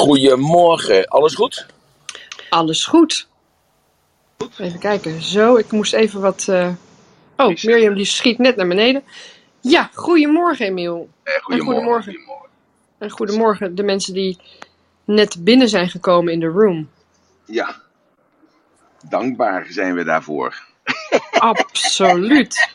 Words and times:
Goedemorgen, 0.00 1.08
alles 1.08 1.34
goed? 1.34 1.66
Alles 2.50 2.84
goed. 2.84 3.28
Even 4.58 4.78
kijken. 4.78 5.22
Zo, 5.22 5.56
ik 5.56 5.70
moest 5.70 5.92
even 5.92 6.20
wat. 6.20 6.46
eh, 6.48 6.68
Oh, 7.36 7.54
Mirjam 7.62 7.94
die 7.94 8.04
schiet 8.04 8.38
net 8.38 8.56
naar 8.56 8.68
beneden. 8.68 9.02
Ja, 9.60 9.90
goedemorgen 9.94 10.66
Emiel. 10.66 11.08
Eh, 11.22 11.34
goedemorgen. 11.42 12.12
goedemorgen. 12.12 12.48
En 12.98 13.10
goedemorgen 13.10 13.74
de 13.74 13.82
mensen 13.82 14.14
die 14.14 14.38
net 15.04 15.44
binnen 15.44 15.68
zijn 15.68 15.88
gekomen 15.88 16.32
in 16.32 16.40
de 16.40 16.46
room. 16.46 16.90
Ja, 17.44 17.76
dankbaar 19.08 19.66
zijn 19.70 19.94
we 19.94 20.04
daarvoor. 20.04 20.62
Absoluut. 21.38 22.68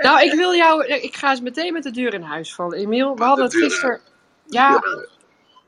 Nou, 0.00 0.22
ik 0.22 0.32
wil 0.32 0.54
jou. 0.54 0.86
Ik 0.86 1.16
ga 1.16 1.30
eens 1.30 1.40
meteen 1.40 1.72
met 1.72 1.82
de 1.82 1.90
deur 1.90 2.14
in 2.14 2.22
huis 2.22 2.54
vallen, 2.54 2.78
Emiel. 2.78 3.16
We 3.16 3.24
hadden 3.24 3.44
het 3.44 3.56
gisteren. 3.56 4.00
Ja, 4.46 4.82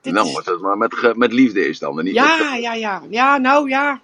dit 0.03 0.13
nou, 0.13 0.29
is- 0.29 0.61
maar 0.61 0.77
met, 1.17 1.33
liefde 1.33 1.69
is 1.69 1.79
dan. 1.79 1.99
En 1.99 2.05
niet 2.05 2.15
Ja, 2.15 2.55
ja, 2.61 2.75
ja. 2.75 3.03
Ja, 3.11 3.39
nou 3.39 3.69
ja. 3.69 4.01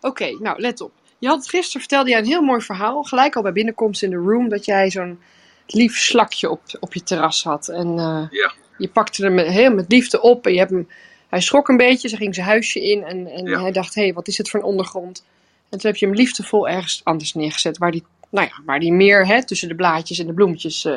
Oké, 0.00 0.36
nou 0.40 0.60
let 0.60 0.80
op. 0.80 0.92
Je 1.18 1.28
had 1.28 1.48
gisteren 1.48 1.80
vertelde 1.80 2.10
jij 2.10 2.18
een 2.18 2.24
heel 2.26 2.42
mooi 2.42 2.60
verhaal. 2.60 3.02
Gelijk 3.02 3.36
al 3.36 3.42
bij 3.42 3.52
binnenkomst 3.52 4.02
in 4.02 4.10
de 4.10 4.16
room. 4.16 4.48
Dat 4.48 4.64
jij 4.64 4.90
zo'n 4.90 5.20
lief 5.66 5.96
slakje 5.98 6.50
op, 6.50 6.60
op 6.80 6.94
je 6.94 7.02
terras 7.02 7.42
had. 7.44 7.68
En 7.68 7.98
eh, 7.98 8.22
Ja. 8.30 8.52
je 8.78 8.88
pakte 8.88 9.24
hem 9.24 9.34
met- 9.34 9.46
heel 9.46 9.74
met 9.74 9.84
liefde 9.88 10.20
op. 10.20 10.46
En 10.46 10.52
je 10.52 10.58
hebt 10.58 10.70
hem, 10.70 10.88
hij 11.28 11.40
schrok 11.40 11.68
een 11.68 11.76
beetje. 11.76 12.08
Ze 12.08 12.16
ging 12.16 12.34
zijn 12.34 12.46
huisje 12.46 12.80
in. 12.90 13.04
En, 13.04 13.26
en 13.26 13.46
Ja. 13.46 13.60
hij 13.60 13.72
dacht, 13.72 13.94
hé, 13.94 14.02
hey, 14.02 14.12
wat 14.12 14.28
is 14.28 14.38
het 14.38 14.50
voor 14.50 14.60
een 14.60 14.66
ondergrond? 14.66 15.24
En 15.68 15.78
toen 15.78 15.90
heb 15.90 16.00
je 16.00 16.06
hem 16.06 16.14
liefdevol 16.14 16.68
ergens 16.68 17.00
anders 17.04 17.34
neergezet. 17.34 17.78
Waar 17.78 17.90
die, 17.90 18.04
nou 18.30 18.46
ja, 18.46 18.62
waar 18.64 18.80
die 18.80 18.92
meer 18.92 19.26
hè, 19.26 19.44
tussen 19.46 19.68
de 19.68 19.74
blaadjes 19.74 20.18
en 20.18 20.26
de 20.26 20.32
bloemetjes... 20.34 20.84
eh, 20.84 20.96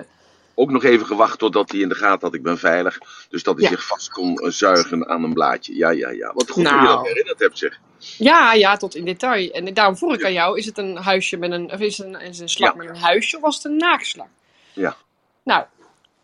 Ook 0.56 0.72
nog 0.72 0.84
even 0.84 1.06
gewacht 1.06 1.40
totdat 1.40 1.72
hij 1.72 1.80
in 1.80 1.90
de 1.90 1.96
gaten 1.96 2.20
had, 2.28 2.34
ik 2.34 2.44
ben 2.44 2.58
veilig. 2.58 2.98
Dus 3.30 3.44
dat 3.44 3.56
hij 3.56 3.64
Ja. 3.64 3.70
zich 3.70 3.86
vast 3.86 4.10
kon 4.10 4.38
eh, 4.38 4.50
zuigen 4.52 5.08
aan 5.08 5.24
een 5.24 5.34
blaadje. 5.34 5.76
Ja, 5.76 5.90
ja, 5.90 6.10
ja. 6.10 6.34
Wat 6.34 6.50
goed 6.50 6.64
dat 6.64 6.74
je 6.74 6.80
Nou. 6.80 6.88
dat 6.98 7.06
herinnerd 7.08 7.40
hebt, 7.40 7.58
zeg. 7.58 7.80
Ja, 8.18 8.54
ja, 8.54 8.78
tot 8.78 8.96
in 8.96 9.06
detail. 9.06 9.52
En 9.52 9.74
daarom 9.74 9.98
vroeg 9.98 10.14
ik 10.14 10.24
aan 10.26 10.34
jou, 10.34 10.58
is 10.58 10.66
het 10.66 10.78
een 10.78 10.96
huisje 10.98 11.38
met 11.38 11.52
een, 11.52 11.72
of 11.72 11.80
is 11.80 11.98
het 11.98 12.08
een, 12.08 12.22
is 12.22 12.40
een 12.40 12.50
slak 12.50 12.72
Ja. 12.72 12.78
met 12.78 12.90
een 12.90 13.02
huisje 13.02 13.36
of 13.36 13.42
was 13.42 13.56
het 13.56 13.66
een 13.66 13.78
naakslak? 13.78 14.28
Ja. 14.74 14.96
Nou, 15.44 15.64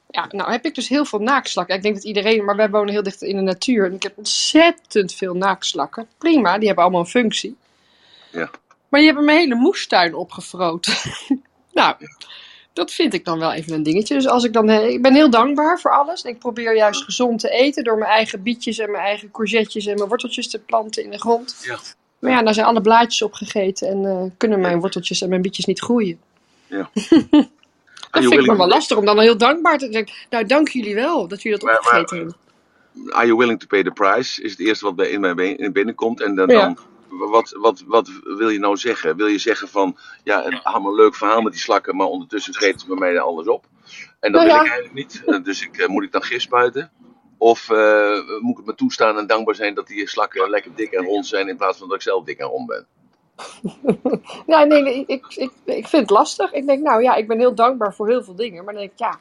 ja, 0.09 0.27
nou 0.31 0.51
heb 0.51 0.66
ik 0.66 0.75
dus 0.75 0.88
heel 0.88 1.05
veel 1.05 1.19
naakslakken. 1.19 1.75
Ik 1.75 1.81
denk 1.81 1.95
dat 1.95 2.03
iedereen, 2.03 2.45
maar 2.45 2.55
wij 2.55 2.69
wonen 2.69 2.93
heel 2.93 3.03
dicht 3.03 3.21
in 3.21 3.35
de 3.35 3.41
natuur 3.41 3.85
en 3.85 3.93
ik 3.93 4.03
heb 4.03 4.17
ontzettend 4.17 5.13
veel 5.13 5.33
naakslakken. 5.33 6.07
Prima, 6.17 6.57
die 6.57 6.66
hebben 6.66 6.83
allemaal 6.83 7.01
een 7.01 7.07
functie. 7.07 7.57
Ja. 8.31 8.49
Maar 8.89 8.99
die 8.99 9.05
hebben 9.09 9.25
mijn 9.25 9.38
hele 9.38 9.55
moestuin 9.55 10.16
opgevroten. 10.16 10.93
nou, 11.73 11.95
dat 12.73 12.91
vind 12.91 13.14
ik 13.14 13.25
dan 13.25 13.39
wel 13.39 13.52
even 13.52 13.73
een 13.73 13.83
dingetje. 13.83 14.14
Dus 14.14 14.27
als 14.27 14.44
ik 14.44 14.53
dan, 14.53 14.69
eh, 14.69 14.89
ik 14.89 15.02
ben 15.02 15.14
heel 15.14 15.30
dankbaar 15.30 15.80
voor 15.80 15.91
alles. 15.91 16.22
En 16.22 16.30
ik 16.30 16.39
probeer 16.39 16.75
juist 16.75 17.03
gezond 17.03 17.39
te 17.39 17.50
eten 17.50 17.83
door 17.83 17.97
mijn 17.97 18.11
eigen 18.11 18.44
bietjes 18.44 18.78
en 18.78 18.91
mijn 18.91 19.03
eigen 19.03 19.31
courgetjes 19.31 19.86
en 19.86 19.95
mijn 19.95 20.08
worteltjes 20.08 20.50
te 20.50 20.59
planten 20.59 21.03
in 21.03 21.11
de 21.11 21.19
grond. 21.19 21.55
Ja. 21.61 21.80
Maar 22.19 22.31
ja, 22.31 22.44
daar 22.44 22.53
zijn 22.53 22.66
alle 22.66 22.81
blaadjes 22.81 23.22
opgegeten 23.22 23.88
en 23.88 24.05
eh, 24.05 24.23
kunnen 24.38 24.59
mijn 24.59 24.80
worteltjes 24.80 25.22
en 25.22 25.30
mijn 25.30 25.41
bietjes 25.41 25.66
niet 25.66 25.80
groeien. 25.80 26.19
Ja. 26.67 26.89
Dat 28.11 28.23
vind 28.23 28.33
ik 28.33 28.45
me 28.45 28.58
wel 28.58 28.67
lastig 28.67 28.97
om 28.97 29.06
dan 29.06 29.19
heel 29.19 29.38
dankbaar 29.38 29.78
te 29.78 29.88
zijn. 29.91 30.09
Nou, 30.30 30.45
dank 30.45 30.67
jullie 30.67 30.95
wel 30.95 31.28
dat 31.28 31.41
jullie 31.41 31.59
dat 31.59 31.69
opgegeten 31.69 32.17
hebben. 32.17 32.35
Are 33.09 33.25
you 33.25 33.38
willing 33.38 33.59
to 33.59 33.67
pay 33.67 33.83
the 33.83 33.91
price? 33.91 34.41
Is 34.41 34.52
het 34.52 34.59
eerste 34.59 34.85
wat 34.85 34.95
bij 34.95 35.09
in 35.09 35.58
in 35.58 35.72
binnenkomt. 35.72 36.22
En 36.22 36.35
dan, 36.35 36.50
Ja. 36.50 36.61
dan 36.61 36.78
wat, 37.11 37.55
wat, 37.57 37.83
wat 37.87 38.09
wil 38.23 38.49
je 38.49 38.59
nou 38.59 38.77
zeggen? 38.77 39.15
Wil 39.15 39.27
je 39.27 39.37
zeggen 39.37 39.67
van, 39.67 39.97
ja, 40.23 40.45
een 40.45 40.61
allemaal 40.61 40.95
leuk 40.95 41.15
verhaal 41.15 41.41
met 41.41 41.51
die 41.51 41.61
slakken, 41.61 41.95
maar 41.95 42.07
ondertussen 42.07 42.53
vreten 42.53 42.79
ze 42.79 42.87
bij 42.87 42.97
mij 42.97 43.19
alles 43.19 43.47
op. 43.47 43.65
En 44.19 44.31
dat 44.31 44.41
Nou 44.41 44.45
wil 44.45 44.55
ja. 44.55 44.61
ik 44.61 44.69
eigenlijk 44.71 44.93
niet. 44.93 45.23
Eh, 45.25 45.43
Dus 45.43 45.61
ik, 45.61 45.77
eh, 45.77 45.87
moet 45.87 46.03
ik 46.03 46.11
dan 46.11 46.23
gif 46.23 46.41
spuiten? 46.41 46.91
Of 47.37 47.69
eh, 47.69 48.39
moet 48.39 48.51
ik 48.51 48.57
het 48.57 48.65
me 48.65 48.75
toestaan 48.75 49.17
en 49.17 49.27
dankbaar 49.27 49.55
zijn 49.55 49.73
dat 49.73 49.87
die 49.87 50.07
slakken 50.07 50.49
lekker 50.49 50.71
dik 50.75 50.91
en 50.91 51.05
rond 51.05 51.27
zijn 51.27 51.47
in 51.47 51.57
plaats 51.57 51.77
van 51.77 51.87
dat 51.87 51.95
ik 51.97 52.03
zelf 52.03 52.23
dik 52.23 52.39
en 52.39 52.47
rond 52.47 52.67
ben? 52.67 52.85
Ja, 54.47 54.63
nee, 54.63 54.81
nee 54.81 55.03
ik, 55.07 55.25
ik, 55.35 55.51
ik 55.63 55.87
vind 55.87 56.01
het 56.01 56.09
lastig. 56.09 56.51
Ik 56.51 56.65
denk, 56.65 56.83
nou 56.83 57.03
ja, 57.03 57.16
ik 57.16 57.27
ben 57.27 57.39
heel 57.39 57.55
dankbaar 57.55 57.94
voor 57.94 58.07
heel 58.07 58.23
veel 58.23 58.35
dingen. 58.35 58.63
Maar 58.63 58.73
dan 58.73 58.81
denk 58.81 58.94
ik, 58.94 59.00
ja, 59.00 59.19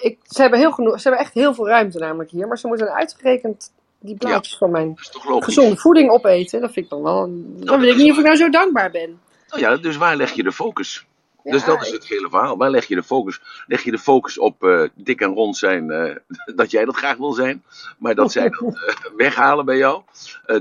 ik, 0.00 0.18
ze, 0.22 0.40
hebben 0.40 0.58
heel 0.58 0.72
genoeg, 0.72 1.00
ze 1.00 1.08
hebben 1.08 1.24
echt 1.24 1.34
heel 1.34 1.54
veel 1.54 1.68
ruimte 1.68 1.98
namelijk 1.98 2.30
hier. 2.30 2.48
Maar 2.48 2.58
ze 2.58 2.66
moeten 2.66 2.94
uitgerekend 2.94 3.72
die 4.04 4.16
blaadjes 4.16 4.56
van 4.56 4.70
mijn 4.70 4.92
gezonde 5.38 5.76
voeding 5.76 6.10
opeten. 6.10 6.60
Dat 6.60 6.72
vind 6.72 6.84
ik 6.84 6.90
dan 6.90 7.02
wel. 7.02 7.30
Dan 7.56 7.80
weet 7.80 7.92
ik 7.92 7.96
niet 7.96 8.10
of 8.10 8.18
ik 8.18 8.24
nou 8.24 8.36
zo 8.36 8.48
dankbaar 8.48 8.90
ben. 8.90 9.20
Nou 9.48 9.60
ja, 9.60 9.76
dus 9.76 9.96
waar 9.96 10.16
leg 10.16 10.32
je 10.32 10.42
de 10.42 10.52
focus? 10.52 11.06
Ja, 11.44 11.52
dus 11.52 11.64
dat 11.64 11.82
is 11.82 11.90
het 11.90 12.08
hele 12.08 12.28
verhaal. 12.28 12.56
Waar 12.56 12.70
leg 12.70 12.86
je 12.86 12.94
de 12.94 13.02
focus? 13.02 13.40
Leg 13.66 13.82
je 13.82 13.90
de 13.90 13.98
focus 13.98 14.38
op 14.38 14.64
eh, 14.64 14.82
dik 14.94 15.20
en 15.20 15.34
rond 15.34 15.56
zijn, 15.56 15.90
eh, 15.90 16.16
dat 16.56 16.70
jij 16.70 16.84
dat 16.84 16.96
graag 16.96 17.16
wil 17.16 17.32
zijn, 17.32 17.62
maar 17.98 18.14
dat 18.14 18.32
zij 18.32 18.48
dat 18.48 18.74
eh, 18.86 18.94
weghalen 19.16 19.64
bij 19.64 19.76
jou? 19.76 20.02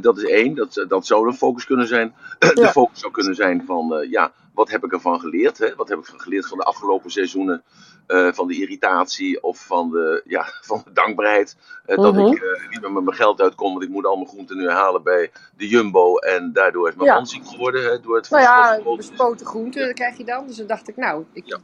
Dat 0.02 0.18
is 0.18 0.24
één, 0.24 0.56
dat, 0.56 0.86
dat 0.88 1.06
zou 1.06 1.28
een 1.28 1.34
focus 1.34 1.66
kunnen 1.66 1.88
zijn. 1.88 2.14
de 2.40 2.70
focus 2.72 3.00
zou 3.00 3.12
kunnen 3.12 3.36
zijn 3.36 3.64
van, 3.66 4.08
ja, 4.10 4.32
wat 4.54 4.70
heb 4.70 4.84
ik 4.84 4.92
ervan 4.94 5.20
geleerd? 5.20 5.58
Hè? 5.58 5.76
Wat 5.76 5.90
heb 5.90 6.00
ik 6.00 6.06
van 6.06 6.20
geleerd 6.20 6.48
van 6.48 6.58
de 6.58 6.64
afgelopen 6.64 7.12
seizoenen? 7.12 7.64
eh, 8.08 8.34
van 8.34 8.48
de 8.48 8.54
irritatie 8.60 9.44
of 9.44 9.66
van 9.66 9.90
de, 9.90 10.22
ja, 10.26 10.46
van 10.62 10.82
de 10.86 10.92
dankbaarheid. 10.94 11.58
eh, 11.86 11.98
dat 11.98 12.14
Mhm. 12.14 12.26
ik 12.26 12.42
eh, 12.44 12.70
niet 12.70 12.82
meer 12.82 12.92
met 12.92 13.04
mijn 13.04 13.16
geld 13.18 13.42
uitkom, 13.42 13.72
want 13.72 13.84
ik 13.84 13.90
moet 13.90 14.06
al 14.06 14.16
mijn 14.16 14.28
groenten 14.28 14.58
nu 14.58 14.70
halen 14.70 15.04
bij 15.04 15.32
de 15.58 15.68
Jumbo. 15.68 16.18
En 16.18 16.54
daardoor 16.54 16.88
is 16.90 16.96
mijn 16.96 17.08
Ja. 17.08 17.14
man 17.16 17.26
ziek 17.28 17.48
geworden. 17.48 17.84
Hè, 17.84 18.00
door 18.00 18.16
het 18.16 18.30
Nou 18.30 18.42
ja, 18.44 18.80
bespoten 18.96 19.46
groenten 19.46 19.94
krijg 19.94 20.18
je 20.18 20.24
dan. 20.24 20.48
Dus 20.48 20.56
dan 20.56 20.68
dacht 20.68 20.88
ik, 20.90 20.96
nou, 20.98 21.24
ik, 21.34 21.44
Ja. 21.46 21.60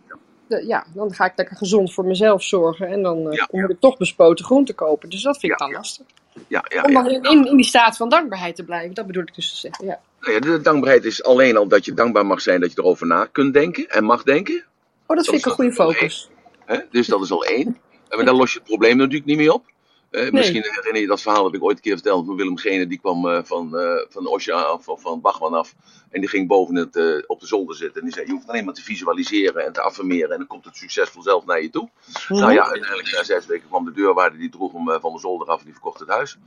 de- 0.48 0.66
ja, 0.68 0.86
dan 0.94 1.14
ga 1.14 1.26
ik 1.26 1.34
lekker 1.36 1.58
gezond 1.58 1.94
voor 1.94 2.06
mezelf 2.06 2.44
zorgen. 2.44 2.88
En 2.88 3.02
dan 3.04 3.22
moet 3.52 3.70
ik 3.70 3.80
toch 3.80 3.98
bespoten 3.98 4.46
groenten 4.46 4.76
kopen. 4.76 5.10
Dus 5.10 5.22
dat 5.24 5.38
vind 5.40 5.52
ik 5.54 5.58
dan 5.60 5.70
ja. 5.70 5.76
lastig. 5.78 6.06
Ja, 6.48 6.64
ja, 6.68 6.84
Om 6.84 6.94
dan 6.94 7.08
in, 7.10 7.24
in, 7.24 7.46
in 7.46 7.56
die 7.56 7.66
staat 7.66 7.98
van 7.98 8.10
dankbaarheid 8.10 8.56
te 8.56 8.64
blijven. 8.64 8.94
Dat 8.94 9.08
bedoel 9.08 9.24
ik 9.24 9.36
dus 9.36 9.50
te 9.52 9.58
zeggen. 9.58 9.86
Ja. 9.86 10.00
Nou 10.22 10.34
ja, 10.34 10.40
de 10.40 10.62
dankbaarheid 10.62 11.06
is 11.06 11.24
alleen 11.24 11.58
al 11.58 11.68
dat 11.68 11.86
je 11.86 11.94
dankbaar 11.94 12.26
mag 12.26 12.42
zijn 12.42 12.62
dat 12.62 12.72
je 12.72 12.80
erover 12.80 13.08
na 13.08 13.26
kunt 13.26 13.54
denken 13.54 13.90
en 13.90 14.04
mag 14.04 14.24
denken. 14.24 14.66
Oh, 15.08 15.16
dat 15.16 15.26
vind 15.26 15.38
ik 15.38 15.46
een 15.46 15.52
goede 15.52 15.72
focus. 15.72 16.30
Hè? 16.66 16.78
Dus 16.92 17.08
dat 17.08 17.22
is 17.22 17.32
al 17.32 17.46
één. 17.46 17.78
En 18.10 18.18
maar 18.18 18.26
dan 18.26 18.36
los 18.36 18.52
je 18.54 18.60
het 18.60 18.68
probleem 18.68 18.98
natuurlijk 18.98 19.26
niet 19.26 19.38
meer 19.38 19.54
op. 19.54 19.66
Eh, 20.10 20.32
Misschien 20.32 20.64
herinner 20.64 21.02
je 21.02 21.08
dat 21.08 21.22
verhaal, 21.22 21.46
heb 21.46 21.54
ik 21.54 21.64
ooit 21.64 21.76
een 21.76 21.84
keer 21.84 21.94
verteld 21.94 22.26
van 22.26 22.36
Willem 22.36 22.58
Gene. 22.58 22.88
Die 22.88 23.00
kwam 23.00 23.28
eh, 23.30 23.40
van, 23.44 23.78
eh 23.78 24.06
van 24.10 24.28
Osja 24.28 24.62
af, 24.62 24.88
of 24.88 25.02
van 25.02 25.22
Bachman 25.22 25.54
af. 25.54 25.76
En 26.10 26.20
die 26.20 26.30
ging 26.30 26.48
boven 26.48 26.76
het, 26.76 26.96
eh, 26.96 27.24
op 27.28 27.40
de 27.40 27.48
zolder 27.48 27.76
zitten. 27.76 28.00
En 28.00 28.08
die 28.08 28.14
zei, 28.14 28.26
je 28.26 28.32
hoeft 28.32 28.48
alleen 28.48 28.66
maar 28.66 28.74
te 28.74 28.84
visualiseren 28.84 29.66
en 29.66 29.74
te 29.74 29.82
affirmeren. 29.82 30.32
En 30.32 30.38
dan 30.38 30.48
komt 30.48 30.66
het 30.66 30.76
succesvol 30.76 31.22
zelf 31.22 31.46
naar 31.46 31.62
je 31.62 31.70
toe. 31.70 31.90
Mhm. 32.28 32.40
Nou 32.40 32.54
ja, 32.54 32.64
uiteindelijk 32.64 33.12
na 33.12 33.24
zes 33.24 33.46
weken 33.46 33.68
kwam 33.68 33.86
de 33.86 33.92
deurwaarde, 33.92 34.38
die 34.38 34.50
droeg 34.50 34.74
hem 34.74 34.90
eh, 34.90 35.02
van 35.02 35.14
de 35.14 35.20
zolder 35.20 35.48
af 35.48 35.60
en 35.60 35.66
die 35.66 35.74
verkocht 35.74 36.00
het 36.00 36.10
huis. 36.10 36.38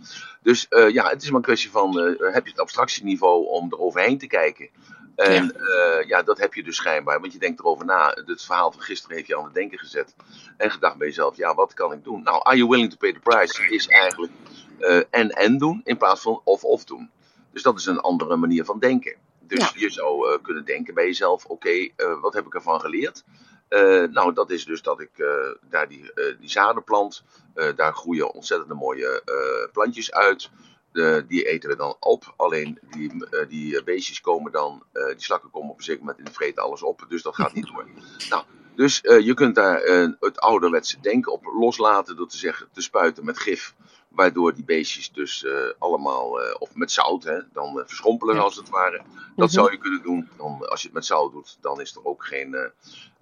Dus 0.42 0.68
eh, 0.68 0.90
ja, 0.90 1.08
het 1.08 1.22
is 1.22 1.28
maar 1.28 1.36
een 1.36 1.42
kwestie 1.42 1.70
van, 1.70 2.00
eh, 2.00 2.34
heb 2.34 2.44
je 2.44 2.50
het 2.50 2.60
abstractieniveau 2.60 3.46
om 3.46 3.70
er 3.70 3.78
overheen 3.78 4.18
te 4.18 4.26
kijken? 4.26 4.68
En 5.16 5.54
ja. 5.58 6.02
ja, 6.06 6.22
dat 6.22 6.38
heb 6.38 6.54
je 6.54 6.62
dus 6.62 6.76
schijnbaar, 6.76 7.20
want 7.20 7.32
je 7.32 7.38
denkt 7.38 7.60
erover 7.60 7.84
na. 7.84 8.16
Het 8.24 8.42
verhaal 8.42 8.72
van 8.72 8.80
gisteren 8.80 9.16
heeft 9.16 9.28
je 9.28 9.36
aan 9.36 9.44
het 9.44 9.54
denken 9.54 9.78
gezet. 9.78 10.14
En 10.56 10.70
gedacht 10.70 10.96
bij 10.96 11.06
jezelf, 11.06 11.36
ja, 11.36 11.54
wat 11.54 11.74
kan 11.74 11.92
ik 11.92 12.04
doen? 12.04 12.22
Nou, 12.22 12.40
are 12.42 12.56
you 12.56 12.68
willing 12.68 12.90
to 12.90 12.96
pay 12.96 13.12
the 13.12 13.20
price? 13.20 13.68
Is 13.68 13.88
eigenlijk 13.88 14.32
eh, 14.78 15.00
en 15.10 15.30
en 15.30 15.58
doen 15.58 15.80
in 15.84 15.96
plaats 15.96 16.20
van 16.22 16.40
of 16.44 16.64
of 16.64 16.84
doen. 16.84 17.10
Dus 17.52 17.62
dat 17.62 17.78
is 17.78 17.86
een 17.86 18.00
andere 18.00 18.36
manier 18.36 18.64
van 18.64 18.78
denken. 18.78 19.16
Dus 19.40 19.58
Ja. 19.58 19.70
je 19.74 19.90
zou 19.90 20.32
eh, 20.32 20.42
kunnen 20.42 20.64
denken 20.64 20.94
bij 20.94 21.04
jezelf, 21.04 21.44
oké, 21.44 21.68
eh, 21.96 22.20
wat 22.20 22.34
heb 22.34 22.46
ik 22.46 22.54
ervan 22.54 22.80
geleerd? 22.80 23.24
Eh, 23.68 24.02
nou, 24.02 24.32
dat 24.32 24.50
is 24.50 24.64
dus 24.64 24.82
dat 24.82 25.00
ik 25.00 25.10
eh, 25.18 25.26
daar 25.60 25.88
die, 25.88 26.12
eh, 26.12 26.38
die 26.38 26.50
zaden 26.50 26.84
plant. 26.84 27.22
Eh, 27.54 27.68
daar 27.76 27.94
groeien 27.94 28.32
ontzettend 28.34 28.72
mooie 28.78 29.22
eh, 29.24 29.72
plantjes 29.72 30.12
uit. 30.12 30.50
De, 30.92 31.24
die 31.28 31.42
eten 31.44 31.70
we 31.70 31.76
dan 31.76 31.96
op. 32.00 32.34
Alleen 32.36 32.78
die, 32.90 33.26
eh, 33.30 33.48
die 33.48 33.82
beestjes 33.82 34.20
komen 34.20 34.52
dan, 34.52 34.82
eh, 34.92 35.06
die 35.06 35.22
slakken 35.22 35.50
komen 35.50 35.70
op 35.70 35.76
een 35.78 35.84
zeker 35.84 36.00
moment 36.00 36.18
en 36.18 36.24
die 36.24 36.34
vreten 36.34 36.62
alles 36.62 36.82
op. 36.82 37.04
Dus 37.08 37.22
dat 37.22 37.34
gaat 37.34 37.52
niet 37.54 37.66
door. 37.66 37.86
Nou, 38.28 38.44
dus 38.74 39.00
eh, 39.00 39.20
je 39.20 39.34
kunt 39.34 39.54
daar 39.54 39.80
eh, 39.80 40.08
het 40.20 40.40
ouderwetse 40.40 41.00
denken 41.00 41.32
op 41.32 41.44
loslaten 41.44 42.16
door 42.16 42.28
te 42.28 42.36
zeggen, 42.36 42.68
te 42.72 42.80
spuiten 42.80 43.24
met 43.24 43.38
gif. 43.38 43.74
Waardoor 44.08 44.54
die 44.54 44.64
beestjes 44.64 45.12
dus 45.12 45.44
eh, 45.44 45.52
allemaal, 45.78 46.42
eh, 46.42 46.54
of 46.58 46.74
met 46.74 46.90
zout, 46.92 47.24
hè, 47.24 47.38
dan 47.52 47.80
eh, 47.80 47.86
verschrompelen 47.86 48.38
als 48.38 48.56
het 48.56 48.68
ware. 48.68 49.02
Dat 49.36 49.46
Mhm. 49.48 49.48
zou 49.48 49.70
je 49.70 49.78
kunnen 49.78 50.02
doen. 50.02 50.28
Dan, 50.36 50.68
als 50.68 50.80
je 50.80 50.86
het 50.86 50.96
met 50.96 51.06
zout 51.06 51.32
doet, 51.32 51.58
dan, 51.60 51.80
is 51.80 51.94
er 51.94 52.04
ook 52.04 52.24
geen, 52.24 52.72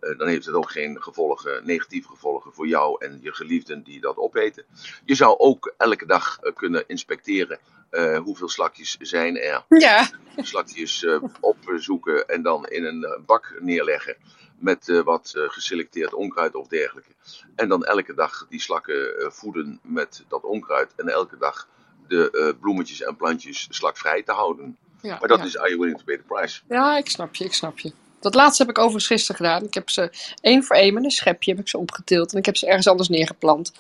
eh, 0.01 0.19
dan 0.19 0.29
heeft 0.29 0.47
het 0.47 0.55
ook 0.55 0.71
geen 0.71 1.03
gevolgen, 1.03 1.67
negatieve 1.67 2.09
gevolgen 2.09 2.53
voor 2.53 2.67
jou 2.67 3.05
en 3.05 3.19
je 3.23 3.35
geliefden 3.35 3.83
die 3.83 4.01
dat 4.01 4.17
opeten. 4.17 4.65
Je 5.05 5.15
zou 5.15 5.39
ook 5.39 5.75
elke 5.77 6.07
dag 6.07 6.39
eh, 6.41 6.55
kunnen 6.55 6.85
inspecteren 6.87 7.59
eh, 7.91 8.19
hoeveel 8.19 8.49
slakjes 8.49 8.97
zijn 9.01 9.39
er. 9.39 9.65
Ja, 9.69 10.09
Slakjes 10.37 11.07
opzoeken 11.41 12.29
en 12.29 12.43
dan 12.43 12.67
in 12.67 12.85
een 12.85 13.23
bak 13.27 13.57
neerleggen 13.59 14.17
met 14.59 15.03
wat 15.05 15.33
geselecteerd 15.35 16.15
onkruid 16.15 16.55
of 16.55 16.69
dergelijke. 16.69 17.11
En 17.55 17.69
dan 17.69 17.85
elke 17.85 18.15
dag 18.15 18.47
die 18.49 18.61
slakken 18.61 19.33
voeden 19.33 19.81
met 19.83 20.25
dat 20.29 20.45
onkruid 20.45 20.93
en 20.97 21.09
elke 21.09 21.37
dag 21.39 21.69
de 22.09 22.57
bloemetjes 22.61 23.03
en 23.03 23.17
plantjes 23.17 23.67
slakvrij 23.71 24.23
te 24.23 24.33
houden. 24.33 24.77
ja, 25.01 25.19
Maar 25.19 25.29
dat 25.29 25.39
ja. 25.39 25.45
is 25.45 25.59
Are 25.59 25.69
You 25.69 25.81
Willing 25.81 25.99
to 25.99 26.05
Pay 26.05 26.17
the 26.17 26.23
Price? 26.23 26.61
ja, 26.69 26.97
ik 26.97 27.09
snap 27.09 27.35
je, 27.35 27.45
ik 27.45 27.55
snap 27.55 27.79
je. 27.79 27.93
Dat 28.21 28.35
laatste 28.35 28.63
heb 28.63 28.71
ik 28.71 28.79
overigens 28.79 29.07
gisteren 29.07 29.37
gedaan. 29.37 29.65
Ik 29.65 29.75
heb 29.75 29.91
ze 29.91 30.11
één 30.41 30.65
voor 30.65 30.77
één 30.77 30.95
met 30.95 31.05
een 31.05 31.11
schepje 31.11 31.51
heb 31.51 31.61
ik 31.61 31.69
ze 31.69 31.79
opgetild. 31.79 32.33
En 32.33 32.39
ik 32.39 32.47
heb 32.47 32.57
ze 32.57 32.67
ergens 32.67 32.89
anders 32.89 33.09
neergeplant. 33.09 33.73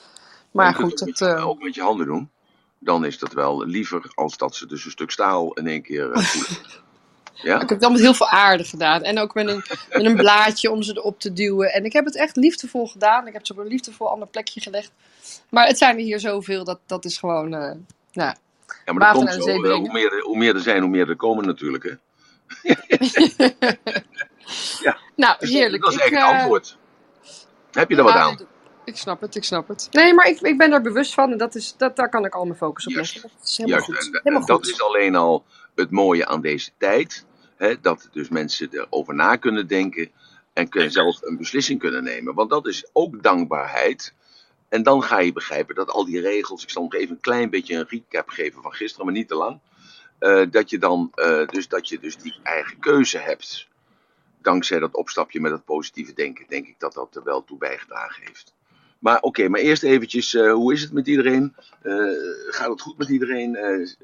Maar 0.51 0.75
goed, 0.75 0.99
dat, 0.99 1.03
ook 1.03 1.09
met 1.09 1.19
je- 1.19 1.27
eh, 1.27 1.49
ook 1.49 1.63
met 1.63 1.75
je 1.75 1.83
handen 1.83 2.07
doen. 2.07 2.31
dan 2.79 3.05
is 3.05 3.19
dat 3.19 3.33
wel 3.33 3.67
liever 3.67 4.13
als 4.15 4.37
dat 4.37 4.57
ze 4.57 4.67
dus 4.67 4.85
een 4.85 4.91
stuk 4.91 5.11
staal 5.11 5.53
in 5.53 5.67
één 5.67 5.83
keer 5.83 6.11
uh, 6.17 6.19
voelen. 6.19 6.59
Ja? 7.43 7.55
Ik 7.55 7.61
heb 7.61 7.69
het 7.69 7.81
dan 7.81 7.93
met 7.93 8.01
heel 8.01 8.15
veel 8.15 8.29
aarde 8.29 8.65
gedaan. 8.65 9.03
En 9.03 9.19
ook 9.19 9.35
met 9.35 9.49
een, 9.49 9.63
met 9.91 10.05
een 10.05 10.17
blaadje 10.17 10.71
om 10.71 10.83
ze 10.83 10.97
erop 10.97 11.21
te 11.21 11.33
duwen. 11.33 11.73
En 11.73 11.85
ik 11.85 11.93
heb 11.93 12.05
het 12.05 12.17
echt 12.17 12.37
liefdevol 12.37 12.87
gedaan. 12.87 13.27
Ik 13.27 13.33
heb 13.33 13.47
ze 13.47 13.53
op 13.53 13.59
een 13.59 13.67
liefdevol 13.67 14.09
ander 14.11 14.29
plekje 14.29 14.61
gelegd. 14.61 14.91
Maar 15.49 15.67
het 15.67 15.79
zijn 15.79 15.97
er 15.97 16.03
hier 16.03 16.21
zoveel, 16.21 16.65
dat, 16.65 16.79
dat 16.87 17.05
is 17.05 17.19
gewoon. 17.19 17.45
Uh, 17.55 17.71
nou, 18.13 18.35
ja, 18.85 18.93
maar 18.93 18.95
dat 18.95 19.13
komt 19.13 19.33
zo. 19.33 19.51
Hoe 19.51 19.93
meer, 19.93 20.13
er, 20.13 20.23
hoe 20.23 20.37
meer 20.37 20.55
er 20.55 20.61
zijn, 20.61 20.81
hoe 20.81 20.91
meer 20.91 21.09
er 21.09 21.17
komen 21.17 21.47
natuurlijk. 21.47 21.85
Hè? 21.85 21.95
ja. 24.83 24.99
Nou, 25.17 25.37
dus 25.39 25.51
heerlijk. 25.51 25.83
Dat 25.83 25.93
is 25.93 25.99
echt 25.99 26.11
het 26.11 26.19
uh, 26.19 26.29
antwoord. 26.29 26.79
Heb 27.71 27.91
je 27.91 27.97
er 27.97 28.03
wat 28.03 28.15
aan? 28.15 28.39
Ik 28.85 28.97
snap 28.97 29.21
het, 29.21 29.35
ik 29.35 29.45
snap 29.45 29.69
het. 29.69 29.89
Nee, 29.91 30.15
maar 30.15 30.29
ik, 30.29 30.41
ik 30.41 30.59
ben 30.59 30.73
er 30.73 30.81
bewust 30.81 31.15
van 31.15 31.33
en 31.33 31.39
dat 31.39 31.55
is, 31.55 31.75
dat, 31.77 31.97
daar 31.97 32.09
kan 32.09 32.25
ik 32.25 32.35
al 32.35 32.45
mijn 32.45 32.59
focus 32.59 32.87
op 32.87 32.93
leggen. 32.93 33.21
Dat 33.23 33.31
is 33.45 33.57
helemaal 33.57 33.81
goed. 33.81 34.21
helemaal 34.23 34.47
dat 34.47 34.67
is 34.67 34.83
alleen 34.83 35.17
al 35.17 35.45
het 35.75 35.91
mooie 35.91 36.27
aan 36.27 36.41
deze 36.41 36.71
tijd. 36.79 37.25
Hè, 37.57 37.81
dat 37.81 38.09
dus 38.13 38.29
mensen 38.29 38.69
erover 38.71 39.15
na 39.15 39.37
kunnen 39.37 39.67
denken 39.67 40.11
en 40.53 40.69
kunnen 40.69 40.91
zelf 40.91 41.23
een 41.23 41.37
beslissing 41.37 41.79
kunnen 41.79 42.05
nemen. 42.05 42.35
Want 42.35 42.51
dat 42.51 42.67
is 42.67 42.85
ook 42.93 43.23
dankbaarheid. 43.23 44.15
En 44.69 44.83
dan 44.83 45.03
ga 45.03 45.19
je 45.19 45.33
begrijpen 45.33 45.75
dat 45.75 45.91
al 45.91 46.05
die 46.05 46.21
regels, 46.21 46.63
ik 46.63 46.71
zal 46.71 46.83
nog 46.83 46.95
even 46.95 47.15
een 47.15 47.21
klein 47.21 47.51
beetje 47.51 47.75
een 47.75 47.87
recap 47.89 48.29
geven 48.29 48.63
van 48.63 48.73
gisteren, 48.73 49.05
maar 49.07 49.15
niet 49.15 49.29
te 49.29 49.35
lang. 49.35 49.61
Uh, 50.21 50.47
dat 50.51 50.71
je 50.71 50.79
dan, 50.79 51.13
uh, 51.15 51.47
dus 51.47 51.69
dat 51.69 51.89
je 51.89 51.99
dus 51.99 52.17
die 52.17 52.35
eigen 52.43 52.79
keuze 52.79 53.19
hebt. 53.19 53.69
Dankzij 54.43 54.79
dat 54.79 54.95
opstapje 54.95 55.41
met 55.41 55.53
het 55.53 55.65
positieve 55.65 56.13
denken, 56.13 56.45
denk 56.49 56.67
ik 56.67 56.79
dat 56.79 56.93
dat 56.93 57.17
er 57.17 57.23
wel 57.25 57.45
toe 57.45 57.59
bijgedragen 57.59 58.23
heeft. 58.27 58.55
Maar 58.99 59.21
oké, 59.21 59.49
maar 59.49 59.61
eerst 59.61 59.83
eventjes, 59.83 60.35
uh, 60.35 60.53
hoe 60.53 60.73
is 60.73 60.83
het 60.83 60.93
met 60.93 61.07
iedereen? 61.07 61.55
gaat 62.49 62.69
het 62.69 62.81
goed 62.81 62.99
met 62.99 63.09
iedereen? 63.09 63.59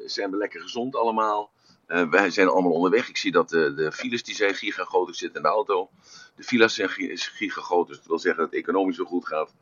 zijn 0.04 0.30
we 0.30 0.36
lekker 0.36 0.60
gezond 0.60 0.96
allemaal? 0.96 1.50
wij 1.86 2.30
zijn 2.30 2.48
allemaal 2.48 2.72
onderweg. 2.72 3.08
Ik 3.08 3.16
zie 3.16 3.32
dat 3.32 3.48
de 3.48 3.90
files 3.92 4.22
die 4.22 4.34
zijn. 4.34 4.50
Ik 4.50 4.74
zit 5.10 5.36
in 5.36 5.42
de 5.42 5.48
auto. 5.48 5.90
De 6.36 6.42
files 6.42 6.74
zijn 6.74 6.88
gigagroot, 7.18 7.88
dus 7.88 7.96
dat 7.96 8.06
wil 8.06 8.18
zeggen 8.18 8.42
dat 8.42 8.50
het 8.52 8.60
economisch 8.60 8.96
zo 8.96 9.04
goed 9.04 9.26
gaat. 9.26 9.54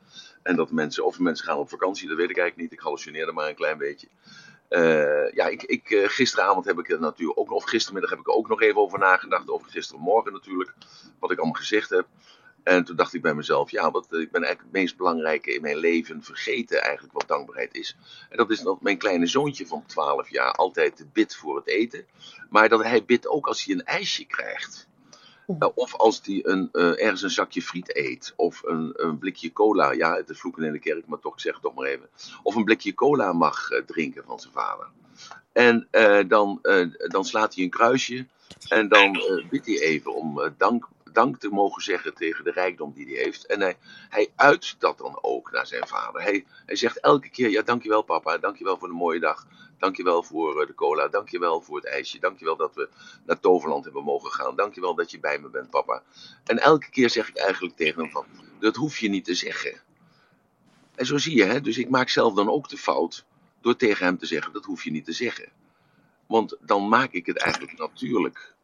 En 0.43 0.55
dat 0.55 0.71
mensen, 0.71 1.05
of 1.05 1.19
mensen 1.19 1.45
gaan 1.45 1.57
op 1.57 1.69
vakantie, 1.69 2.07
dat 2.07 2.17
weet 2.17 2.29
ik 2.29 2.37
eigenlijk 2.37 2.69
niet. 2.69 2.79
Ik 2.79 2.85
hallucineerde 2.85 3.31
maar 3.31 3.49
een 3.49 3.55
klein 3.55 3.77
beetje. 3.77 4.07
Uh, 4.69 5.31
ja, 5.31 5.47
ik, 5.47 5.63
ik, 5.63 5.89
uh, 5.89 6.07
gisteravond 6.09 6.65
heb 6.65 6.79
ik 6.79 6.89
er 6.89 6.99
natuurlijk 6.99 7.39
ook 7.39 7.51
of 7.51 7.63
gistermiddag 7.63 8.09
heb 8.09 8.19
ik 8.19 8.27
er 8.27 8.33
ook 8.33 8.47
nog 8.47 8.61
even 8.61 8.81
over 8.81 8.99
nagedacht. 8.99 9.49
Over 9.49 9.69
gistermorgen 9.69 10.33
natuurlijk, 10.33 10.73
wat 11.19 11.31
ik 11.31 11.37
allemaal 11.37 11.59
gezegd 11.59 11.89
heb. 11.89 12.07
En 12.63 12.83
toen 12.83 12.95
dacht 12.95 13.13
ik 13.13 13.21
bij 13.21 13.33
mezelf, 13.33 13.71
ja, 13.71 13.91
wat, 13.91 14.03
ik 14.03 14.31
ben 14.31 14.43
eigenlijk 14.43 14.61
het 14.61 14.71
meest 14.71 14.97
belangrijke 14.97 15.53
in 15.53 15.61
mijn 15.61 15.77
leven 15.77 16.23
vergeten 16.23 16.81
eigenlijk 16.81 17.13
wat 17.13 17.27
dankbaarheid 17.27 17.75
is. 17.75 17.97
En 18.29 18.37
dat 18.37 18.51
is 18.51 18.59
dat 18.59 18.81
mijn 18.81 18.97
kleine 18.97 19.27
zoontje 19.27 19.67
van 19.67 19.85
12 19.85 20.29
jaar 20.29 20.51
altijd 20.51 21.05
bidt 21.13 21.35
voor 21.35 21.55
het 21.55 21.67
eten. 21.67 22.05
Maar 22.49 22.69
dat 22.69 22.83
hij 22.83 23.05
bidt 23.05 23.27
ook 23.27 23.47
als 23.47 23.63
hij 23.63 23.75
een 23.75 23.85
ijsje 23.85 24.25
krijgt. 24.25 24.87
Uh, 25.47 25.67
of 25.75 25.95
als 25.95 26.21
hij 26.23 26.39
een, 26.43 26.69
uh, 26.73 27.01
ergens 27.01 27.21
een 27.21 27.29
zakje 27.29 27.61
friet 27.61 27.95
eet. 27.95 28.33
Of 28.35 28.63
een, 28.65 28.93
een, 28.95 29.17
blikje 29.17 29.53
cola. 29.53 29.91
Ja, 29.91 30.15
het 30.15 30.29
is 30.29 30.39
vloeken 30.39 30.63
in 30.63 30.71
de 30.71 30.79
kerk, 30.79 31.07
maar 31.07 31.19
toch, 31.19 31.33
ik 31.33 31.39
zeg 31.39 31.53
het 31.53 31.61
toch 31.61 31.73
maar 31.73 31.85
even. 31.85 32.09
Of 32.43 32.55
een 32.55 32.63
blikje 32.63 32.93
cola 32.93 33.33
mag 33.33 33.71
uh, 33.71 33.81
drinken 33.81 34.23
van 34.25 34.39
zijn 34.39 34.53
vader. 34.53 34.87
En 35.51 35.87
dan, 36.27 36.59
dan 37.07 37.25
slaat 37.25 37.55
hij 37.55 37.63
een 37.63 37.69
kruisje. 37.69 38.25
En 38.69 38.87
dan 38.87 39.21
bidt 39.49 39.65
hij 39.65 39.79
even 39.79 40.15
om 40.15 40.53
dank, 40.57 40.87
dank 41.15 41.37
te 41.37 41.49
mogen 41.49 41.81
zeggen 41.81 42.13
tegen 42.13 42.43
de 42.43 42.51
rijkdom 42.51 42.93
die 42.93 43.05
hij 43.05 43.23
heeft. 43.23 43.45
En 43.45 43.61
hij, 43.61 43.77
hij 44.09 44.31
uit 44.35 44.75
dat 44.79 44.97
dan 44.97 45.17
ook 45.21 45.51
naar 45.51 45.67
zijn 45.67 45.87
vader. 45.87 46.21
Hij, 46.21 46.45
hij 46.65 46.75
zegt 46.75 46.99
elke 46.99 47.29
keer: 47.29 47.49
Ja, 47.49 47.61
dankjewel 47.61 48.01
papa, 48.01 48.37
dankjewel 48.37 48.77
voor 48.77 48.87
de 48.87 48.93
mooie 48.93 49.19
dag. 49.19 49.47
Dankjewel 49.77 50.23
voor 50.23 50.61
eh, 50.61 50.67
de 50.67 50.73
cola. 50.73 51.07
Dankjewel 51.07 51.61
voor 51.61 51.75
het 51.75 51.85
ijsje. 51.85 52.19
Dankjewel 52.19 52.55
dat 52.55 52.75
we 52.75 52.89
naar 53.25 53.39
Toverland 53.39 53.83
hebben 53.83 54.03
mogen 54.03 54.31
gaan. 54.31 54.55
Dankjewel 54.55 54.95
dat 54.95 55.11
je 55.11 55.19
bij 55.19 55.39
me 55.39 55.49
bent, 55.49 55.69
papa. 55.69 56.03
En 56.43 56.59
elke 56.59 56.89
keer 56.89 57.09
zeg 57.09 57.29
ik 57.29 57.37
eigenlijk 57.37 57.75
tegen 57.75 58.01
hem 58.01 58.11
van, 58.11 58.25
dat 58.59 58.75
hoef 58.75 58.97
je 58.97 59.09
niet 59.09 59.25
te 59.25 59.33
zeggen. 59.33 59.81
En 60.95 61.05
zo 61.05 61.17
zie 61.17 61.35
je, 61.35 61.43
hè? 61.43 61.61
dus 61.61 61.77
ik 61.77 61.89
maak 61.89 62.09
zelf 62.09 62.33
dan 62.33 62.49
ook 62.49 62.69
de 62.69 62.77
fout 62.77 63.25
door 63.61 63.75
tegen 63.75 64.05
hem 64.05 64.17
te 64.17 64.25
zeggen, 64.25 64.53
dat 64.53 64.65
hoef 64.65 64.83
je 64.83 64.91
niet 64.91 65.05
te 65.05 65.11
zeggen. 65.11 65.49
Want 66.27 66.57
dan 66.59 66.87
maak 66.87 67.11
ik 67.11 67.25
het 67.25 67.37
eigenlijk 67.37 67.77
natuurlijk. 67.77 68.54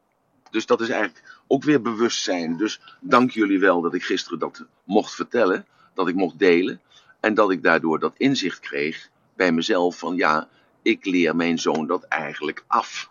Dus 0.52 0.66
dat 0.66 0.80
is 0.80 0.88
eigenlijk 0.88 1.40
ook 1.46 1.62
weer 1.64 1.82
bewustzijn. 1.82 2.56
Dus 2.56 2.80
dank 3.00 3.30
jullie 3.30 3.58
wel 3.58 3.80
dat 3.80 3.94
ik 3.94 4.02
gisteren 4.02 4.38
dat 4.38 4.64
mocht 4.84 5.14
vertellen, 5.14 5.66
dat 5.94 6.08
ik 6.08 6.14
mocht 6.14 6.38
delen. 6.38 6.80
En 7.20 7.34
dat 7.34 7.50
ik 7.50 7.62
daardoor 7.62 7.98
dat 7.98 8.14
inzicht 8.16 8.60
kreeg 8.60 9.08
bij 9.36 9.52
mezelf 9.52 9.98
van 9.98 10.16
ja, 10.16 10.48
ik 10.82 11.04
leer 11.04 11.36
mijn 11.36 11.58
zoon 11.58 11.86
dat 11.86 12.02
eigenlijk 12.02 12.64
af. 12.66 13.10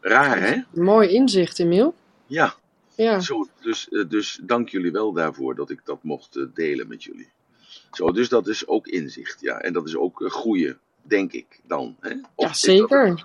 Raar, 0.00 0.40
hè? 0.40 0.62
Mooi 0.70 1.08
inzicht, 1.08 1.58
Emiel. 1.58 1.94
Ja. 2.26 2.54
ja. 2.94 3.20
Zo, 3.20 3.48
dus, 3.60 3.88
eh, 3.88 4.08
dus 4.08 4.40
dank 4.42 4.68
jullie 4.68 4.92
wel 4.92 5.12
daarvoor 5.12 5.54
dat 5.54 5.70
ik 5.70 5.80
dat 5.84 6.02
mocht 6.02 6.36
eh, 6.36 6.44
delen 6.54 6.88
met 6.88 7.04
jullie. 7.04 7.28
Zo, 7.92 8.12
dus 8.12 8.28
dat 8.28 8.48
is 8.48 8.66
ook 8.66 8.86
inzicht, 8.86 9.40
ja. 9.40 9.60
En 9.60 9.72
dat 9.72 9.86
is 9.86 9.96
ook 9.96 10.22
groeien, 10.26 10.78
denk 11.02 11.32
ik 11.32 11.60
dan. 11.66 11.96
Hè? 12.00 12.14
Of 12.34 12.46
ja, 12.46 12.52
zeker. 12.54 13.24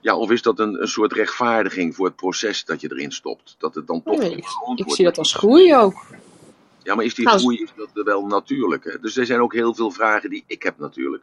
Ja, 0.00 0.16
of 0.16 0.30
is 0.30 0.42
dat 0.42 0.58
een, 0.58 0.82
een 0.82 0.88
soort 0.88 1.12
rechtvaardiging 1.12 1.94
voor 1.94 2.06
het 2.06 2.16
proces 2.16 2.64
dat 2.64 2.80
je 2.80 2.90
erin 2.92 3.12
stopt? 3.12 3.54
Dat 3.58 3.74
het 3.74 3.86
dan 3.86 4.02
toch 4.02 4.18
nee, 4.18 4.36
ik, 4.36 4.44
ik 4.74 4.92
zie 4.92 5.04
dat 5.04 5.18
als 5.18 5.34
groei 5.34 5.74
ook. 5.74 6.06
Ja, 6.82 6.94
maar 6.94 7.04
is 7.04 7.14
die 7.14 7.28
groei 7.28 7.62
is 7.62 7.72
dat 7.76 8.04
wel 8.04 8.26
natuurlijk? 8.26 8.84
Hè? 8.84 9.00
Dus 9.00 9.16
er 9.16 9.26
zijn 9.26 9.40
ook 9.40 9.52
heel 9.52 9.74
veel 9.74 9.90
vragen 9.90 10.30
die 10.30 10.44
ik 10.46 10.62
heb 10.62 10.78
natuurlijk. 10.78 11.22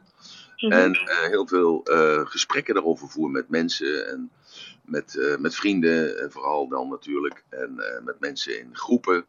Mhm. 0.57 0.71
En 0.71 0.93
uh, 0.93 1.29
heel 1.29 1.47
veel 1.47 1.81
uh, 1.85 2.25
gesprekken 2.25 2.73
daarover 2.73 3.09
voeren 3.09 3.33
met 3.33 3.49
mensen 3.49 4.07
en 4.07 4.31
met, 4.85 5.15
uh, 5.15 5.37
met 5.37 5.55
vrienden, 5.55 6.31
vooral 6.31 6.67
dan 6.67 6.89
natuurlijk. 6.89 7.43
En 7.49 7.75
met 8.03 8.19
mensen 8.19 8.59
in 8.59 8.69
groepen. 8.75 9.25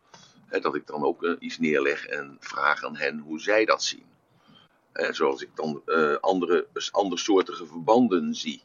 Hè, 0.46 0.60
dat 0.60 0.74
ik 0.74 0.86
dan 0.86 1.02
ook 1.02 1.36
iets 1.38 1.58
neerleg 1.58 2.06
en 2.06 2.36
vraag 2.40 2.84
aan 2.84 2.96
hen 2.96 3.18
hoe 3.18 3.40
zij 3.40 3.64
dat 3.64 3.82
zien. 3.82 4.04
zoals 5.10 5.42
ik 5.42 5.50
dan 5.54 5.82
andere, 6.20 6.66
andersoortige 6.90 7.66
verbanden 7.66 8.34
zie. 8.34 8.62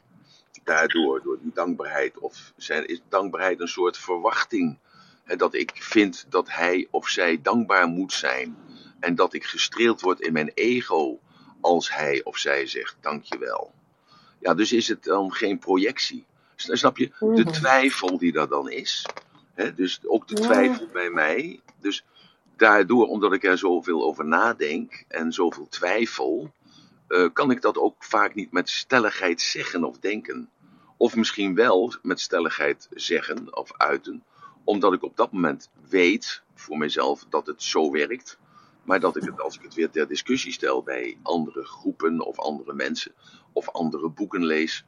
Daardoor, 0.62 1.22
door 1.22 1.38
die 1.42 1.52
dankbaarheid. 1.54 2.18
Of 2.18 2.52
zijn, 2.56 2.88
is 2.88 3.00
dankbaarheid 3.08 3.60
een 3.60 3.68
soort 3.68 3.98
verwachting? 3.98 4.78
Hè, 5.24 5.36
dat 5.36 5.54
ik 5.54 5.72
vind 5.74 6.26
dat 6.28 6.50
hij 6.50 6.88
of 6.90 7.08
zij 7.08 7.40
dankbaar 7.42 7.86
moet 7.86 8.12
zijn. 8.12 8.56
En 9.00 9.14
dat 9.14 9.34
ik 9.34 9.44
gestreeld 9.44 10.00
word 10.00 10.20
in 10.20 10.32
mijn 10.32 10.50
ego 10.54 11.18
als 11.60 11.94
hij 11.94 12.20
of 12.24 12.38
zij 12.38 12.66
zegt 12.66 12.96
dankjewel. 13.00 13.72
Ja, 14.38 14.54
dus 14.54 14.72
is 14.72 14.88
het 14.88 15.04
dan 15.04 15.32
geen 15.32 15.58
projectie. 15.58 16.24
Snap 16.56 16.98
je? 16.98 17.10
De 17.18 17.26
mhm. 17.26 17.50
twijfel 17.50 18.18
die 18.18 18.38
er 18.38 18.48
dan 18.48 18.70
is. 18.70 19.06
Hè? 19.54 19.74
Dus 19.74 20.00
ook 20.06 20.28
de 20.28 20.34
twijfel 20.34 20.88
bij 20.92 21.10
mij. 21.10 21.60
Dus 21.80 22.04
daardoor, 22.56 23.06
omdat 23.06 23.32
ik 23.32 23.44
er 23.44 23.58
zoveel 23.58 24.04
over 24.04 24.24
nadenk 24.24 25.04
en 25.08 25.32
zoveel 25.32 25.66
twijfel, 25.68 26.52
uh, 27.08 27.28
kan 27.32 27.50
ik 27.50 27.60
dat 27.60 27.78
ook 27.78 28.04
vaak 28.04 28.34
niet 28.34 28.52
met 28.52 28.68
stelligheid 28.68 29.40
zeggen 29.40 29.84
of 29.84 29.98
denken. 29.98 30.50
Of 30.96 31.16
misschien 31.16 31.54
wel 31.54 31.94
met 32.02 32.20
stelligheid 32.20 32.88
zeggen 32.90 33.56
of 33.56 33.72
uiten, 33.76 34.24
omdat 34.64 34.92
ik 34.92 35.02
op 35.02 35.16
dat 35.16 35.32
moment 35.32 35.70
weet 35.88 36.42
voor 36.54 36.78
mezelf 36.78 37.26
dat 37.28 37.46
het 37.46 37.62
zo 37.62 37.90
werkt. 37.90 38.38
Maar 38.84 39.00
dat 39.00 39.16
ik 39.16 39.22
het, 39.22 39.40
als 39.40 39.56
ik 39.56 39.62
het 39.62 39.74
weer 39.74 39.90
ter 39.90 40.08
discussie 40.08 40.52
stel 40.52 40.82
bij 40.82 41.18
andere 41.22 41.64
groepen 41.64 42.20
of 42.20 42.38
andere 42.38 42.74
mensen 42.74 43.14
of 43.52 43.68
andere 43.68 44.08
boeken 44.08 44.44
lees, 44.44 44.84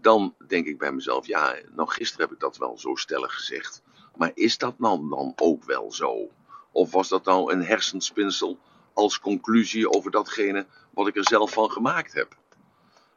dan 0.00 0.34
denk 0.46 0.66
ik 0.66 0.78
bij 0.78 0.92
mezelf, 0.92 1.26
ja, 1.26 1.56
nou 1.74 1.88
gisteren 1.88 2.26
heb 2.26 2.34
ik 2.34 2.40
dat 2.40 2.56
wel 2.56 2.78
zo 2.78 2.94
stellig 2.94 3.34
gezegd. 3.34 3.82
Maar 4.16 4.30
is 4.34 4.58
dat 4.58 4.78
nou 4.78 5.08
dan 5.08 5.32
ook 5.36 5.64
wel 5.64 5.92
zo? 5.92 6.30
Of 6.72 6.92
was 6.92 7.08
dat 7.08 7.24
nou 7.24 7.52
een 7.52 7.64
hersenspinsel 7.64 8.58
als 9.00 9.20
conclusie 9.20 9.90
over 9.90 10.10
datgene 10.10 10.66
wat 10.90 11.08
ik 11.08 11.16
er 11.16 11.28
zelf 11.28 11.52
van 11.52 11.70
gemaakt 11.70 12.12
heb? 12.12 12.36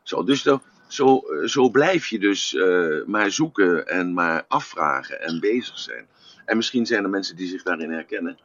Zo, 0.03 0.23
dus 0.23 0.41
zo, 0.41 0.61
zo, 0.87 1.23
zo 1.45 1.69
blijf 1.69 2.07
je 2.07 2.19
dus 2.19 2.53
uh, 2.53 3.05
maar 3.05 3.31
zoeken 3.31 3.87
en 3.87 4.13
maar 4.13 4.45
afvragen 4.47 5.21
en 5.21 5.39
bezig 5.39 5.79
zijn. 5.79 6.07
En 6.45 6.57
misschien 6.57 6.85
zijn 6.85 7.03
er 7.03 7.09
mensen 7.09 7.35
die 7.35 7.47
zich 7.47 7.63
daarin 7.63 7.91
herkennen. 7.91 8.37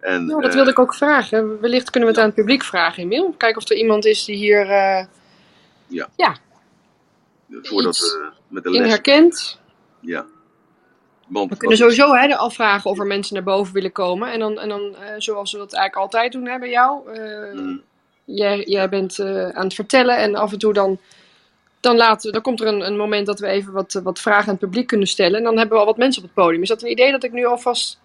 En, 0.00 0.26
nou, 0.26 0.42
dat 0.42 0.54
wilde 0.54 0.70
ik 0.70 0.78
ook 0.78 0.94
vragen. 0.94 1.60
Wellicht 1.60 1.90
kunnen 1.90 2.08
we 2.08 2.14
het 2.14 2.24
aan 2.24 2.30
het 2.30 2.40
publiek 2.40 2.64
vragen, 2.64 3.02
Emiel. 3.02 3.34
Kijken 3.36 3.62
of 3.62 3.68
er 3.68 3.76
iemand 3.76 4.04
is 4.04 4.24
die 4.24 4.36
hier 4.36 4.66
uh, 4.66 5.04
ja. 5.86 6.08
Ja, 6.16 6.36
Voordat 7.50 7.98
we 7.98 8.30
met 8.48 8.62
de 8.62 8.70
les... 8.70 8.80
in 8.80 8.88
herkent. 8.88 9.60
Ja. 10.00 10.26
Want, 11.28 11.50
we 11.50 11.56
kunnen 11.56 11.76
sowieso 11.76 12.14
hè, 12.14 12.36
afvragen 12.36 12.90
of 12.90 12.98
er 12.98 13.06
mensen 13.06 13.34
naar 13.34 13.42
boven 13.42 13.74
willen 13.74 13.92
komen. 13.92 14.32
En 14.32 14.38
dan, 14.38 14.58
en 14.58 14.68
dan 14.68 14.80
uh, 14.80 14.96
zoals 15.18 15.52
we 15.52 15.58
dat 15.58 15.72
eigenlijk 15.72 16.02
altijd 16.02 16.32
doen 16.32 16.46
hè, 16.46 16.58
bij 16.58 16.70
jou. 16.70 17.18
Uh, 17.18 17.52
mm. 17.52 17.82
jij, 18.24 18.64
jij 18.66 18.88
bent 18.88 19.20
aan 19.52 19.64
het 19.64 19.74
vertellen 19.74 20.16
en 20.16 20.34
af 20.34 20.52
en 20.52 20.58
toe 20.58 20.72
dan 20.72 20.98
dan, 21.80 21.96
laten, 21.96 22.32
dan 22.32 22.42
komt 22.42 22.60
er 22.60 22.66
een, 22.66 22.86
een 22.86 22.96
moment 22.96 23.26
dat 23.26 23.40
we 23.40 23.46
even 23.46 23.72
wat, 23.72 24.00
wat 24.02 24.20
vragen 24.20 24.44
aan 24.44 24.54
het 24.54 24.58
publiek 24.58 24.86
kunnen 24.86 25.06
stellen. 25.06 25.38
En 25.38 25.44
dan 25.44 25.58
hebben 25.58 25.74
we 25.74 25.80
al 25.80 25.88
wat 25.88 25.96
mensen 25.96 26.22
op 26.22 26.28
het 26.28 26.44
podium. 26.44 26.62
Is 26.62 26.68
dat 26.68 26.82
een 26.82 26.90
idee 26.90 27.10
dat 27.10 27.24
ik 27.24 27.32
nu 27.32 27.46
alvast 27.46 27.98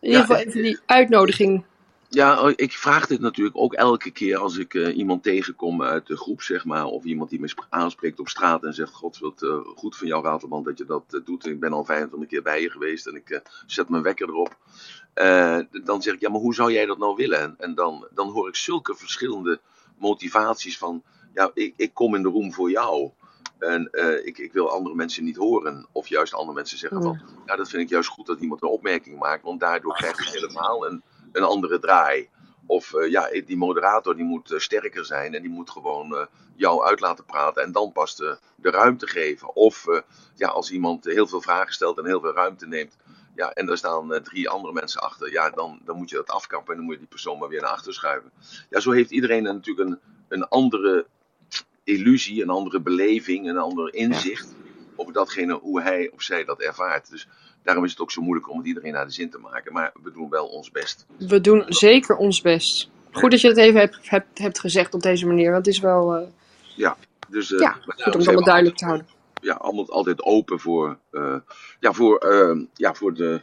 in 0.00 0.08
ieder 0.08 0.20
geval 0.20 0.36
even 0.36 0.62
die 0.62 0.78
uitnodiging 0.86 1.64
Ja, 2.14 2.42
oh, 2.42 2.52
ik 2.56 2.72
vraag 2.72 3.06
dit 3.06 3.20
natuurlijk 3.20 3.56
ook 3.56 3.72
elke 3.72 4.10
keer 4.10 4.36
als 4.38 4.56
ik 4.56 4.74
uh, 4.74 4.96
iemand 4.96 5.22
tegenkom 5.22 5.82
uit 5.82 6.06
de 6.06 6.16
groep, 6.16 6.42
zeg 6.42 6.64
maar. 6.64 6.84
Of 6.84 7.04
iemand 7.04 7.30
die 7.30 7.40
me 7.40 7.54
aanspreekt 7.68 8.20
op 8.20 8.28
straat 8.28 8.64
en 8.64 8.74
zegt: 8.74 8.92
God, 8.92 9.18
wat 9.18 9.42
uh, 9.42 9.56
goed 9.74 9.96
van 9.96 10.06
jou, 10.06 10.24
Ratelband, 10.24 10.64
dat 10.64 10.78
je 10.78 10.84
dat 10.84 11.04
uh, 11.10 11.20
doet. 11.24 11.46
Ik 11.46 11.60
ben 11.60 11.72
al 11.72 11.84
25 11.84 12.28
keer 12.28 12.42
bij 12.42 12.62
je 12.62 12.70
geweest 12.70 13.06
en 13.06 13.14
ik 13.14 13.42
zet 13.66 13.88
mijn 13.88 14.02
wekker 14.02 14.28
erop. 14.28 14.56
dan 15.84 16.02
zeg 16.02 16.14
ik: 16.14 16.20
Ja, 16.20 16.30
maar 16.30 16.40
hoe 16.40 16.54
zou 16.54 16.72
jij 16.72 16.86
dat 16.86 16.98
nou 16.98 17.14
willen? 17.16 17.40
En, 17.40 17.54
en 17.58 17.74
dan, 17.74 18.08
dan 18.14 18.30
hoor 18.30 18.48
ik 18.48 18.56
zulke 18.56 18.94
verschillende 18.94 19.60
motivaties 19.98 20.78
van: 20.78 21.02
Ja, 21.34 21.50
ik, 21.54 21.74
ik 21.76 21.94
kom 21.94 22.14
in 22.14 22.22
de 22.22 22.28
room 22.28 22.52
voor 22.52 22.70
jou. 22.70 23.10
En 23.58 23.88
ik, 24.24 24.38
ik, 24.38 24.52
wil 24.52 24.70
andere 24.70 24.94
mensen 24.94 25.24
niet 25.24 25.36
horen. 25.36 25.86
Of 25.92 26.08
juist 26.08 26.34
andere 26.34 26.54
mensen 26.54 26.78
zeggen: 26.78 27.02
van, 27.02 27.20
Ja, 27.46 27.56
dat 27.56 27.68
vind 27.68 27.82
ik 27.82 27.88
juist 27.88 28.08
goed 28.08 28.26
dat 28.26 28.40
iemand 28.40 28.62
een 28.62 28.68
opmerking 28.68 29.18
maakt, 29.18 29.42
want 29.42 29.60
daardoor 29.60 29.94
krijg 29.94 30.24
je 30.24 30.30
helemaal 30.40 30.86
een 30.86 31.02
een 31.32 31.42
andere 31.42 31.78
draai. 31.78 32.28
Of 32.66 32.92
uh, 32.92 33.10
ja, 33.10 33.28
die 33.46 33.56
moderator 33.56 34.16
die 34.16 34.24
moet 34.24 34.50
uh, 34.50 34.58
sterker 34.58 35.04
zijn 35.04 35.34
en 35.34 35.42
die 35.42 35.50
moet 35.50 35.70
gewoon 35.70 36.12
uh, 36.12 36.24
jou 36.56 36.84
uit 36.84 37.00
laten 37.00 37.24
praten 37.24 37.62
en 37.62 37.72
dan 37.72 37.92
pas 37.92 38.16
de, 38.16 38.38
de 38.56 38.70
ruimte 38.70 39.06
geven. 39.06 39.56
Of 39.56 39.86
ja, 40.34 40.48
als 40.48 40.70
iemand 40.70 41.04
heel 41.04 41.26
veel 41.26 41.40
vragen 41.40 41.72
stelt 41.72 41.98
en 41.98 42.06
heel 42.06 42.20
veel 42.20 42.32
ruimte 42.34 42.66
neemt, 42.66 42.96
ja, 43.34 43.50
en 43.50 43.68
er 43.68 43.76
staan 43.76 44.22
drie 44.22 44.48
andere 44.48 44.72
mensen 44.72 45.00
achter, 45.00 45.32
ja, 45.32 45.50
dan, 45.50 45.80
dan 45.84 45.96
moet 45.96 46.10
je 46.10 46.16
dat 46.16 46.30
afkappen 46.30 46.70
en 46.70 46.76
dan 46.76 46.84
moet 46.84 46.94
je 46.94 47.00
die 47.00 47.08
persoon 47.08 47.38
maar 47.38 47.48
weer 47.48 47.60
naar 47.60 47.70
achter 47.70 47.94
schuiven. 47.94 48.32
Ja, 48.70 48.80
zo 48.80 48.90
heeft 48.90 49.10
iedereen 49.10 49.42
natuurlijk 49.42 49.88
een, 49.88 49.98
een 50.28 50.48
andere 50.48 51.06
illusie, 51.84 52.42
een 52.42 52.50
andere 52.50 52.80
beleving, 52.80 53.48
een 53.48 53.58
ander 53.58 53.94
inzicht 53.94 54.54
ja. 54.58 54.82
over 54.96 55.12
datgene 55.12 55.52
hoe 55.52 55.82
hij 55.82 56.10
of 56.10 56.22
zij 56.22 56.44
dat 56.44 56.60
ervaart. 56.60 57.10
Dus 57.10 57.28
Daarom 57.62 57.84
is 57.84 57.90
het 57.90 58.00
ook 58.00 58.10
zo 58.10 58.22
moeilijk 58.22 58.50
om 58.50 58.58
het 58.58 58.66
iedereen 58.66 58.92
naar 58.92 59.06
de 59.06 59.12
zin 59.12 59.30
te 59.30 59.38
maken. 59.38 59.72
Maar 59.72 59.92
we 60.02 60.12
doen 60.12 60.28
wel 60.28 60.46
ons 60.46 60.70
best. 60.70 61.06
We 61.18 61.40
doen 61.40 61.64
zeker 61.68 62.16
ons 62.16 62.40
best. 62.40 62.90
Goed 63.10 63.30
dat 63.30 63.40
je 63.40 63.48
het 63.48 63.56
even 63.56 63.80
hebt, 63.80 64.10
hebt, 64.10 64.38
hebt 64.38 64.58
gezegd 64.58 64.94
op 64.94 65.02
deze 65.02 65.26
manier. 65.26 65.52
Want 65.52 65.66
het 65.66 65.74
is 65.74 65.80
wel. 65.80 66.20
Uh... 66.20 66.26
Ja, 66.76 66.96
dus. 67.28 67.50
Uh, 67.50 67.58
ja, 67.58 67.70
goed 67.72 68.14
om 68.14 68.18
het 68.18 68.26
allemaal 68.28 68.44
duidelijk 68.44 68.76
te 68.76 68.84
houden. 68.84 69.06
Ja, 69.40 69.54
allemaal 69.54 69.90
altijd 69.90 70.22
open 70.22 70.60
voor. 70.60 70.98
Uh, 71.12 71.36
ja, 71.80 71.92
voor, 71.92 72.26
ja, 72.74 72.94
voor, 72.94 73.14
de, 73.14 73.40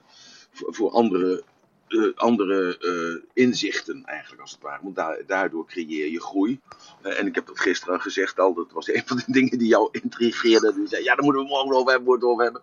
voor, 0.51 0.75
voor 0.75 0.91
andere 0.91 1.43
uh, 1.89 2.15
andere 2.15 2.77
uh, 2.81 3.23
inzichten 3.33 4.05
eigenlijk 4.05 4.41
als 4.41 4.51
het 4.51 4.61
ware. 4.61 4.79
Want 4.83 4.95
da 4.95 5.17
daardoor 5.27 5.65
creëer 5.65 6.11
je 6.11 6.21
groei. 6.21 6.59
Uh, 7.03 7.19
en 7.19 7.27
ik 7.27 7.35
heb 7.35 7.47
dat 7.47 7.59
gisteren 7.59 8.01
gezegd 8.01 8.39
al, 8.39 8.53
dat 8.53 8.71
was 8.71 8.87
een 8.87 9.03
van 9.05 9.17
de 9.17 9.23
dingen 9.39 9.57
die 9.57 9.67
jou 9.67 9.89
intrigeerden. 9.91 10.75
Die 10.75 10.87
zei, 10.87 11.03
ja, 11.03 11.15
daar 11.15 11.23
moeten 11.23 11.41
we 11.41 11.47
morgen 11.47 11.75
over 11.75 11.91
hebben, 11.91 12.13
het 12.13 12.23
over 12.23 12.43
hebben. 12.43 12.61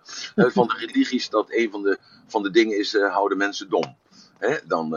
van 0.52 0.66
de 0.66 0.74
religies, 0.86 1.28
dat 1.28 1.46
een 1.48 1.70
van 1.70 1.82
de, 1.82 1.98
van 2.26 2.42
de 2.42 2.50
dingen 2.50 2.78
is, 2.78 2.96
houden 2.96 3.38
mensen 3.38 3.68
dom. 3.68 3.96
Hè? 4.38 4.56
Dan, 4.66 4.96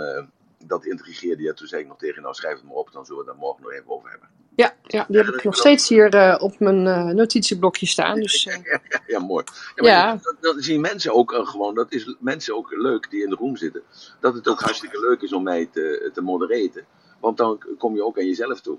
dat 0.66 0.86
intrigeerde 0.86 1.44
je. 1.44 1.54
Toen 1.54 1.68
zei 1.68 1.82
ik 1.82 1.88
nog 1.88 1.98
tegen 1.98 2.22
nou 2.22 2.34
schrijf 2.34 2.56
het 2.56 2.64
maar 2.64 2.76
op, 2.76 2.92
dan 2.92 3.06
zullen 3.06 3.24
we 3.24 3.30
het 3.30 3.40
daar 3.40 3.46
morgen 3.48 3.64
nog 3.64 3.72
even 3.72 3.90
over 3.90 4.10
hebben. 4.10 4.30
Ja, 4.56 4.74
ja 4.84 5.06
die 5.08 5.18
heb 5.18 5.28
ik 5.28 5.44
nog 5.44 5.56
steeds 5.56 5.90
hier 5.90 6.16
uh, 6.16 6.36
op 6.40 6.60
mijn 6.60 6.86
uh, 6.86 7.06
notitieblokje 7.06 7.86
staan. 7.86 8.20
Dus, 8.20 8.46
uh... 8.46 8.54
ja, 8.54 8.80
ja, 8.90 9.02
ja, 9.08 9.20
mooi. 9.20 9.44
Ja, 9.76 10.20
dat, 10.40 10.56
zien 10.58 10.82
mensen 10.82 11.14
ook 11.14 11.42
gewoon, 11.44 11.76
dat 11.76 11.92
is 11.92 12.16
mensen 12.20 12.56
ook 12.56 12.72
leuk 12.72 13.10
die 13.10 13.24
in 13.24 13.30
de 13.30 13.36
room 13.36 13.58
zitten. 13.58 13.84
Dat 14.20 14.34
het 14.34 14.48
ook 14.48 14.60
hartstikke 14.60 15.00
leuk 15.00 15.22
is 15.22 15.34
om 15.34 15.44
mij 15.44 15.66
te, 15.66 16.10
te 16.14 16.22
modereren. 16.22 16.86
Want 17.20 17.38
dan 17.38 17.64
kom 17.78 17.96
je 17.96 18.04
ook 18.04 18.18
aan 18.18 18.26
jezelf 18.26 18.62
toe. 18.62 18.78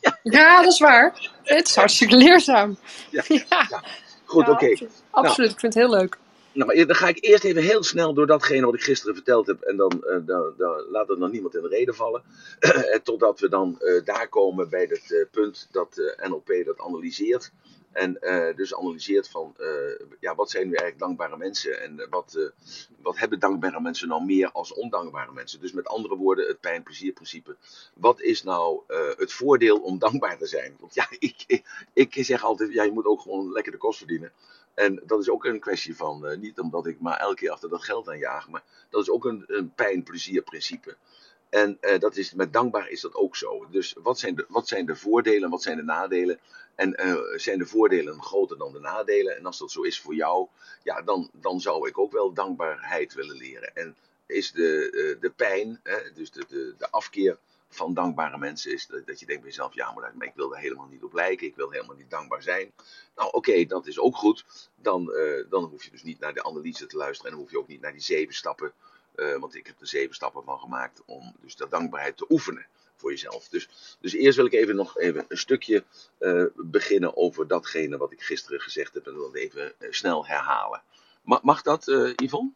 ja. 0.00 0.18
ja, 0.38 0.62
dat 0.62 0.72
is 0.72 0.78
waar. 0.78 1.30
Het 1.42 1.68
is 1.68 1.76
hartstikke 1.76 2.16
leerzaam. 2.16 2.76
Ja, 3.10 3.22
Goed, 4.24 4.48
oké. 4.48 4.50
Okay. 4.50 4.88
Absoluut, 5.10 5.36
nou. 5.36 5.50
ik 5.50 5.60
vind 5.60 5.74
het 5.74 5.82
heel 5.82 5.90
leuk. 5.90 6.18
Nou, 6.54 6.84
dan 6.86 6.96
ga 6.96 7.08
ik 7.08 7.24
eerst 7.24 7.44
even 7.44 7.62
heel 7.62 7.82
snel 7.82 8.14
door 8.14 8.26
datgene 8.26 8.66
wat 8.66 8.74
ik 8.74 8.82
gisteren 8.82 9.14
verteld 9.14 9.46
heb. 9.46 9.60
En 9.60 9.76
dan, 9.76 10.04
uh, 10.06 10.16
dan, 10.26 10.54
dan 10.56 10.84
laat 10.90 11.10
er 11.10 11.18
nog 11.18 11.30
niemand 11.30 11.54
in 11.54 11.62
de 11.62 11.68
reden 11.68 11.94
vallen. 11.94 12.22
totdat 13.02 13.40
we 13.40 13.48
dan 13.48 13.78
uh, 13.80 14.04
daar 14.04 14.28
komen 14.28 14.68
bij 14.68 14.86
het 14.88 15.28
punt 15.30 15.68
dat 15.70 16.14
NLP 16.28 16.52
dat 16.64 16.80
analyseert. 16.80 17.52
En 17.92 18.18
dus 18.56 18.74
analyseert 18.74 19.28
van, 19.28 19.56
ja, 20.20 20.34
wat 20.34 20.50
zijn 20.50 20.68
nu 20.68 20.74
eigenlijk 20.74 20.98
dankbare 20.98 21.36
mensen? 21.36 21.80
En 21.80 22.06
wat, 22.10 22.52
wat 23.02 23.18
hebben 23.18 23.38
dankbare 23.38 23.80
mensen 23.80 24.08
nou 24.08 24.24
meer 24.24 24.50
als 24.52 24.74
ondankbare 24.74 25.32
mensen? 25.32 25.60
Dus 25.60 25.72
met 25.72 25.88
andere 25.88 26.16
woorden, 26.16 26.46
het 26.46 26.60
pijn-plezier-principe. 26.60 27.56
Wat 27.94 28.20
is 28.20 28.42
nou 28.42 28.80
het 29.16 29.32
voordeel 29.32 29.78
om 29.78 29.98
dankbaar 29.98 30.38
te 30.38 30.46
zijn? 30.46 30.76
Want 30.80 30.94
ja, 30.94 31.06
ik, 31.18 31.44
ik, 31.46 31.64
ik 31.92 32.24
zeg 32.24 32.44
altijd, 32.44 32.72
ja, 32.72 32.82
je 32.82 32.92
moet 32.92 33.06
ook 33.06 33.20
gewoon 33.20 33.52
lekker 33.52 33.72
de 33.72 33.78
kost 33.78 33.98
verdienen. 33.98 34.32
En 34.74 35.02
dat 35.06 35.20
is 35.20 35.28
ook 35.28 35.44
een 35.44 35.60
kwestie 35.60 35.96
van, 35.96 36.30
uh, 36.30 36.36
niet 36.36 36.58
omdat 36.58 36.86
ik 36.86 37.00
maar 37.00 37.18
elke 37.18 37.34
keer 37.34 37.50
achter 37.50 37.68
dat 37.68 37.82
geld 37.82 38.08
aan 38.08 38.18
jaag, 38.18 38.48
maar 38.48 38.62
dat 38.90 39.02
is 39.02 39.10
ook 39.10 39.24
een, 39.24 39.44
een 39.46 39.74
pijn-plezier-principe. 39.74 40.96
En 41.48 41.78
uh, 41.80 41.98
dat 41.98 42.16
is, 42.16 42.32
met 42.32 42.52
dankbaar 42.52 42.88
is 42.88 43.00
dat 43.00 43.14
ook 43.14 43.36
zo. 43.36 43.66
Dus 43.70 43.94
wat 44.02 44.18
zijn 44.18 44.34
de, 44.34 44.44
wat 44.48 44.68
zijn 44.68 44.86
de 44.86 44.96
voordelen, 44.96 45.50
wat 45.50 45.62
zijn 45.62 45.76
de 45.76 45.82
nadelen? 45.82 46.38
En 46.74 47.06
uh, 47.06 47.16
zijn 47.36 47.58
de 47.58 47.66
voordelen 47.66 48.22
groter 48.22 48.58
dan 48.58 48.72
de 48.72 48.80
nadelen? 48.80 49.36
En 49.36 49.46
als 49.46 49.58
dat 49.58 49.70
zo 49.70 49.82
is 49.82 50.00
voor 50.00 50.14
jou, 50.14 50.48
ja, 50.82 51.02
dan, 51.02 51.30
dan 51.32 51.60
zou 51.60 51.88
ik 51.88 51.98
ook 51.98 52.12
wel 52.12 52.32
dankbaarheid 52.32 53.14
willen 53.14 53.36
leren. 53.36 53.76
En 53.76 53.96
is 54.26 54.52
de, 54.52 55.16
de 55.20 55.30
pijn, 55.30 55.80
dus 56.14 56.30
de, 56.30 56.44
de, 56.48 56.74
de 56.78 56.90
afkeer 56.90 57.38
van 57.74 57.94
dankbare 57.94 58.38
mensen 58.38 58.72
is 58.72 58.86
dat, 58.86 59.06
dat 59.06 59.20
je 59.20 59.26
denkt 59.26 59.42
bij 59.42 59.50
jezelf, 59.50 59.74
ja, 59.74 59.92
maar 59.92 60.26
ik 60.26 60.34
wil 60.34 60.54
er 60.54 60.60
helemaal 60.60 60.86
niet 60.86 61.02
op 61.02 61.12
lijken, 61.12 61.46
ik 61.46 61.56
wil 61.56 61.70
helemaal 61.70 61.96
niet 61.96 62.10
dankbaar 62.10 62.42
zijn. 62.42 62.72
Nou, 63.16 63.30
oké, 63.32 63.64
dat 63.64 63.86
is 63.86 63.98
ook 63.98 64.16
goed. 64.16 64.44
Dan, 64.74 65.10
uh, 65.10 65.44
dan 65.50 65.64
hoef 65.64 65.84
je 65.84 65.90
dus 65.90 66.02
niet 66.02 66.20
naar 66.20 66.34
de 66.34 66.44
analyse 66.44 66.86
te 66.86 66.96
luisteren 66.96 67.30
en 67.30 67.36
dan 67.36 67.46
hoef 67.46 67.52
je 67.52 67.58
ook 67.58 67.68
niet 67.68 67.80
naar 67.80 67.92
die 67.92 68.00
zeven 68.00 68.34
stappen, 68.34 68.72
uh, 69.16 69.36
want 69.36 69.54
ik 69.54 69.66
heb 69.66 69.80
er 69.80 69.86
zeven 69.86 70.14
stappen 70.14 70.44
van 70.44 70.58
gemaakt 70.58 71.02
om 71.06 71.34
dus 71.40 71.56
de 71.56 71.68
dankbaarheid 71.68 72.16
te 72.16 72.26
oefenen 72.28 72.66
voor 72.96 73.10
jezelf. 73.10 73.48
Dus, 73.48 73.96
dus 74.00 74.12
eerst 74.12 74.36
wil 74.36 74.46
ik 74.46 74.52
even 74.52 74.76
nog 74.76 74.98
even 74.98 75.24
een 75.28 75.38
stukje 75.38 75.84
uh, 76.18 76.44
beginnen 76.54 77.16
over 77.16 77.46
datgene 77.46 77.96
wat 77.96 78.12
ik 78.12 78.22
gisteren 78.22 78.60
gezegd 78.60 78.94
heb 78.94 79.06
en 79.06 79.14
dan 79.14 79.34
even 79.34 79.74
snel 79.90 80.26
herhalen. 80.26 80.82
Mag 81.22 81.62
dat, 81.62 81.84
Yvonne? 82.16 82.52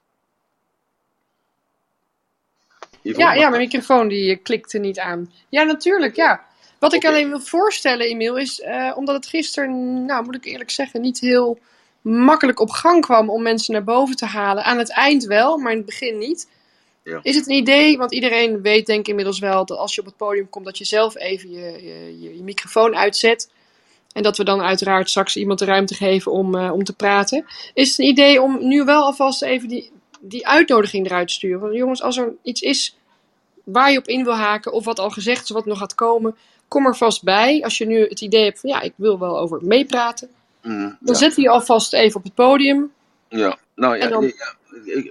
Ja, 3.14 3.32
ja, 3.32 3.48
mijn 3.48 3.62
microfoon 3.62 4.08
die 4.08 4.30
eh, 4.30 4.42
klikte 4.42 4.78
niet 4.78 4.98
aan. 4.98 5.32
Ja, 5.48 5.62
natuurlijk, 5.62 6.16
ja. 6.16 6.44
Wat 6.78 6.92
ik 6.92 7.04
alleen 7.04 7.28
wil 7.28 7.40
voorstellen, 7.40 8.06
Emiel, 8.06 8.36
is 8.36 8.60
uh, 8.60 8.92
omdat 8.96 9.14
het 9.14 9.26
gisteren, 9.26 10.04
nou 10.04 10.24
moet 10.24 10.34
ik 10.34 10.44
eerlijk 10.44 10.70
zeggen, 10.70 11.00
niet 11.00 11.20
heel 11.20 11.58
makkelijk 12.00 12.60
op 12.60 12.70
gang 12.70 13.00
kwam 13.00 13.30
om 13.30 13.42
mensen 13.42 13.72
naar 13.72 13.84
boven 13.84 14.16
te 14.16 14.26
halen. 14.26 14.64
Aan 14.64 14.78
het 14.78 14.90
eind 14.90 15.24
wel, 15.24 15.58
maar 15.58 15.70
in 15.70 15.76
het 15.76 15.86
begin 15.86 16.18
niet. 16.18 16.48
Ja. 17.02 17.20
Is 17.22 17.36
het 17.36 17.46
een 17.46 17.56
idee, 17.56 17.98
want 17.98 18.12
iedereen 18.12 18.62
weet 18.62 18.86
denk 18.86 19.00
ik 19.00 19.08
inmiddels 19.08 19.38
wel 19.38 19.64
dat 19.64 19.78
als 19.78 19.94
je 19.94 20.00
op 20.00 20.06
het 20.06 20.16
podium 20.16 20.48
komt, 20.48 20.64
dat 20.64 20.78
je 20.78 20.84
zelf 20.84 21.16
even 21.16 21.50
je, 21.50 21.60
je, 21.60 22.20
je, 22.20 22.36
je 22.36 22.42
microfoon 22.42 22.96
uitzet. 22.96 23.50
En 24.12 24.22
dat 24.22 24.36
we 24.36 24.44
dan 24.44 24.62
uiteraard 24.62 25.08
straks 25.08 25.36
iemand 25.36 25.58
de 25.58 25.64
ruimte 25.64 25.94
geven 25.94 26.32
om, 26.32 26.54
uh, 26.54 26.72
om 26.72 26.84
te 26.84 26.94
praten. 26.94 27.46
Is 27.74 27.88
het 27.88 27.98
een 27.98 28.04
idee 28.04 28.42
om 28.42 28.68
nu 28.68 28.84
wel 28.84 29.02
alvast 29.02 29.42
even 29.42 29.68
die, 29.68 29.90
die 30.20 30.46
uitnodiging 30.46 31.06
eruit 31.06 31.28
te 31.28 31.34
sturen? 31.34 31.60
Want 31.60 31.74
jongens, 31.74 32.02
als 32.02 32.16
er 32.16 32.34
iets 32.42 32.60
is 32.60 32.95
waar 33.66 33.92
je 33.92 33.98
op 33.98 34.06
in 34.06 34.24
wil 34.24 34.34
haken 34.34 34.72
of 34.72 34.84
wat 34.84 34.98
al 34.98 35.10
gezegd 35.10 35.42
is, 35.42 35.50
wat 35.50 35.66
nog 35.66 35.78
gaat 35.78 35.94
komen, 35.94 36.36
kom 36.68 36.86
er 36.86 36.96
vast 36.96 37.22
bij. 37.22 37.62
Als 37.62 37.78
je 37.78 37.86
nu 37.86 38.00
het 38.00 38.20
idee 38.20 38.44
hebt 38.44 38.60
van 38.60 38.70
ja, 38.70 38.80
ik 38.80 38.92
wil 38.96 39.18
wel 39.18 39.38
over 39.38 39.64
meepraten, 39.64 40.28
mm, 40.62 40.96
dan 41.00 41.16
zet 41.16 41.36
je 41.36 41.48
alvast 41.48 41.92
even 41.92 42.16
op 42.16 42.24
het 42.24 42.34
podium. 42.34 42.92
Ja, 43.28 43.58
nou 43.74 43.96
ja, 43.96 44.08
dan... 44.08 44.20
nee, 44.20 44.34
ja 44.36 44.54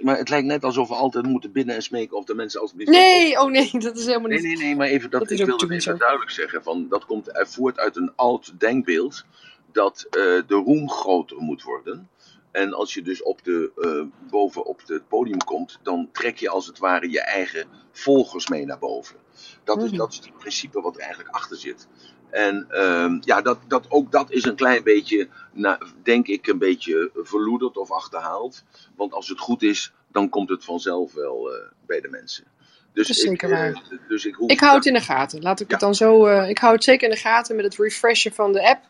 maar 0.02 0.16
het 0.16 0.28
lijkt 0.28 0.46
net 0.46 0.64
alsof 0.64 0.88
we 0.88 0.94
altijd 0.94 1.26
moeten 1.26 1.52
binnen 1.52 1.74
en 1.74 1.82
smeken 1.82 2.16
of 2.16 2.24
de 2.24 2.34
mensen 2.34 2.60
alsjeblieft... 2.60 2.90
Nee, 2.90 3.40
oh 3.40 3.50
nee, 3.50 3.70
dat 3.78 3.98
is 3.98 4.06
helemaal 4.06 4.30
niet... 4.30 4.42
Nee, 4.42 4.56
nee, 4.56 4.64
nee, 4.64 4.76
maar 4.76 4.86
even, 4.86 5.10
dat, 5.10 5.20
dat 5.20 5.30
ik 5.30 5.46
wil 5.46 5.56
het 5.56 5.70
even 5.70 5.98
duidelijk 5.98 6.30
zeggen. 6.30 6.62
Van, 6.62 6.86
dat 6.88 7.06
komt 7.06 7.30
voort 7.32 7.78
uit 7.78 7.96
een 7.96 8.12
oud 8.16 8.52
denkbeeld 8.58 9.24
dat 9.72 10.06
uh, 10.06 10.22
de 10.46 10.62
roem 10.64 10.90
groter 10.90 11.36
moet 11.36 11.62
worden. 11.62 12.08
En 12.56 12.74
als 12.74 12.94
je 12.94 13.02
dus 13.02 13.22
op 13.22 13.44
de, 13.44 13.72
uh, 13.76 14.30
boven 14.30 14.64
op 14.64 14.82
het 14.86 15.08
podium 15.08 15.44
komt, 15.44 15.78
dan 15.82 16.08
trek 16.12 16.38
je 16.38 16.48
als 16.48 16.66
het 16.66 16.78
ware 16.78 17.10
je 17.10 17.20
eigen 17.20 17.66
volgers 17.92 18.48
mee 18.48 18.66
naar 18.66 18.78
boven. 18.78 19.16
Dat, 19.64 19.82
is, 19.82 19.88
mhm. 19.88 19.98
dat 19.98 20.12
is 20.12 20.16
het 20.16 20.38
principe 20.38 20.80
wat 20.80 20.94
er 20.94 21.00
eigenlijk 21.00 21.34
achter 21.34 21.56
zit. 21.56 21.88
En 22.30 22.66
uh, 22.70 23.16
ja, 23.20 23.40
dat, 23.40 23.58
dat, 23.68 23.90
ook 23.90 24.12
dat 24.12 24.30
is 24.30 24.44
een 24.44 24.54
klein 24.54 24.82
beetje, 24.82 25.28
nou, 25.52 25.86
denk 26.02 26.26
ik, 26.26 26.46
een 26.46 26.58
beetje 26.58 27.10
verloederd 27.14 27.76
of 27.76 27.90
achterhaald. 27.90 28.64
Want 28.96 29.12
als 29.12 29.28
het 29.28 29.38
goed 29.38 29.62
is, 29.62 29.92
dan 30.12 30.28
komt 30.28 30.48
het 30.48 30.64
vanzelf 30.64 31.12
wel 31.12 31.52
uh, 31.52 31.58
bij 31.86 32.00
de 32.00 32.08
mensen. 32.08 32.44
Dus 32.92 33.06
dat 33.06 33.16
is 33.16 33.22
zeker 33.22 33.48
ik, 33.48 33.54
waar. 33.54 33.82
dus 34.08 34.24
ik, 34.24 34.36
ik 34.46 34.60
hou 34.60 34.76
het 34.76 34.86
in 34.86 34.94
de 34.94 35.00
gaten. 35.00 35.42
Laat 35.42 35.60
ik 35.60 35.66
ja. 35.66 35.72
het 35.72 35.82
dan 35.82 35.94
zo. 35.94 36.26
ik 36.26 36.58
hou 36.58 36.74
het 36.74 36.84
zeker 36.84 37.08
in 37.08 37.14
de 37.14 37.20
gaten 37.20 37.56
met 37.56 37.64
het 37.64 37.76
refreshen 37.76 38.32
van 38.32 38.52
de 38.52 38.68
app. 38.68 38.80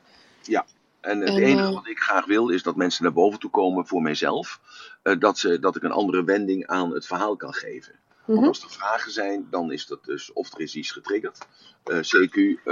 Ja, 0.42 0.66
en 1.00 1.20
het 1.20 1.28
enige 1.28 1.66
eh, 1.66 1.72
wat 1.72 1.88
ik 1.88 1.98
graag 1.98 2.26
wil 2.26 2.48
is 2.48 2.62
dat 2.62 2.76
mensen 2.76 3.02
naar 3.02 3.12
boven 3.12 3.38
toe 3.38 3.50
komen 3.50 3.86
voor 3.86 4.02
mijzelf. 4.02 4.60
Uh, 5.02 5.18
dat, 5.18 5.38
ze, 5.38 5.58
dat 5.58 5.76
ik 5.76 5.82
een 5.82 5.90
andere 5.90 6.24
wending 6.24 6.66
aan 6.66 6.92
het 6.92 7.06
verhaal 7.06 7.36
kan 7.36 7.54
geven. 7.54 7.94
Want 8.24 8.38
mhm. 8.38 8.48
als 8.48 8.62
er 8.62 8.70
vragen 8.70 9.12
zijn, 9.12 9.46
dan 9.50 9.72
is 9.72 9.86
dat 9.86 10.04
dus 10.04 10.32
of 10.32 10.52
er 10.52 10.60
is 10.60 10.74
iets 10.74 10.92
getriggerd. 10.92 11.46
Uh, 11.84 11.96
CQ, 11.96 12.62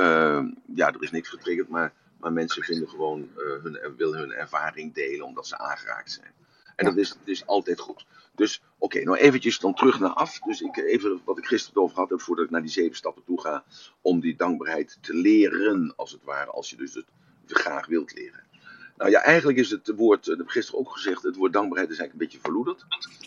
ja, 0.75 0.93
er 0.93 1.03
is 1.03 1.11
niks 1.11 1.29
getriggerd, 1.29 1.69
maar, 1.69 1.93
maar 2.21 2.33
mensen 2.33 2.63
vinden 2.63 2.89
gewoon 2.89 3.29
hun, 3.35 3.79
willen 3.97 4.19
hun 4.19 4.33
ervaring 4.33 4.95
delen 4.95 5.27
omdat 5.27 5.47
ze 5.47 5.59
aangeraakt 5.59 6.13
zijn. 6.13 6.33
En 6.77 6.85
Ja. 6.85 6.91
dat, 6.91 6.99
is, 6.99 7.09
dat 7.09 7.19
is 7.25 7.47
altijd 7.47 7.81
goed. 7.81 8.07
Dus 8.35 8.63
oké, 8.79 9.03
nou 9.03 9.17
eventjes 9.17 9.59
dan 9.59 9.75
terug 9.75 9.99
naar 9.99 10.11
af. 10.11 10.39
Dus 10.39 10.61
ik, 10.61 10.77
even 10.77 11.21
wat 11.25 11.39
ik 11.39 11.47
gisteren 11.47 11.83
over 11.83 11.97
had, 11.97 12.13
voordat 12.17 12.45
ik 12.45 12.51
naar 12.51 12.63
die 12.63 12.71
zeven 12.71 12.97
stappen 12.97 13.25
toe 13.25 13.41
ga, 13.41 13.65
om 14.01 14.21
die 14.21 14.37
dankbaarheid 14.37 14.99
te 15.01 15.15
leren, 15.15 15.93
als 15.97 16.13
het 16.13 16.23
ware, 16.25 16.51
als 16.51 16.71
je 16.71 16.77
dus 16.77 16.95
het 16.95 17.07
graag 17.47 17.87
wilt 17.87 18.15
leren. 18.15 18.43
Nou 18.97 19.11
ja, 19.11 19.23
eigenlijk 19.23 19.59
is 19.59 19.71
het 19.71 19.93
woord, 19.97 20.25
dat 20.25 20.37
heb 20.37 20.47
ik 20.47 20.53
gisteren 20.53 20.81
ook 20.81 20.93
gezegd, 20.93 21.23
het 21.23 21.37
woord 21.37 21.53
dankbaarheid 21.53 21.91
is 21.91 21.99
eigenlijk 21.99 22.13
een 22.13 22.39
beetje 22.39 22.51
verloederd. 22.51 22.85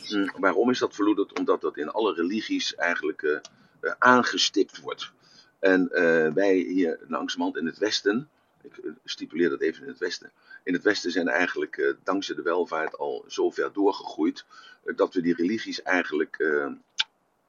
Hm, 0.07 0.41
waarom 0.41 0.69
is 0.69 0.79
dat 0.79 0.95
verloederd? 0.95 1.39
Omdat 1.39 1.61
dat 1.61 1.77
in 1.77 1.89
alle 1.89 2.13
religies 2.13 2.75
eigenlijk 2.75 3.21
eh, 3.21 3.39
eh, 3.79 3.91
aangestipt 3.99 4.79
wordt. 4.79 5.11
En 5.59 5.91
eh, 5.91 6.33
wij 6.33 6.55
hier 6.55 6.99
langzamerhand 7.07 7.57
in 7.57 7.65
het 7.65 7.77
Westen, 7.77 8.29
ik 8.61 8.77
eh, 8.77 8.91
stipuleer 9.05 9.49
dat 9.49 9.61
even 9.61 9.83
in 9.83 9.89
het 9.89 9.99
Westen, 9.99 10.31
in 10.63 10.73
het 10.73 10.83
Westen 10.83 11.11
zijn 11.11 11.27
eigenlijk 11.27 11.77
eh, 11.77 11.93
dankzij 12.03 12.35
de 12.35 12.41
welvaart 12.41 12.97
al 12.97 13.25
zo 13.27 13.49
ver 13.49 13.73
doorgegroeid 13.73 14.45
eh, 14.83 14.95
dat 14.95 15.13
we 15.13 15.21
die 15.21 15.35
religies 15.35 15.81
eigenlijk 15.81 16.35
eh, 16.39 16.71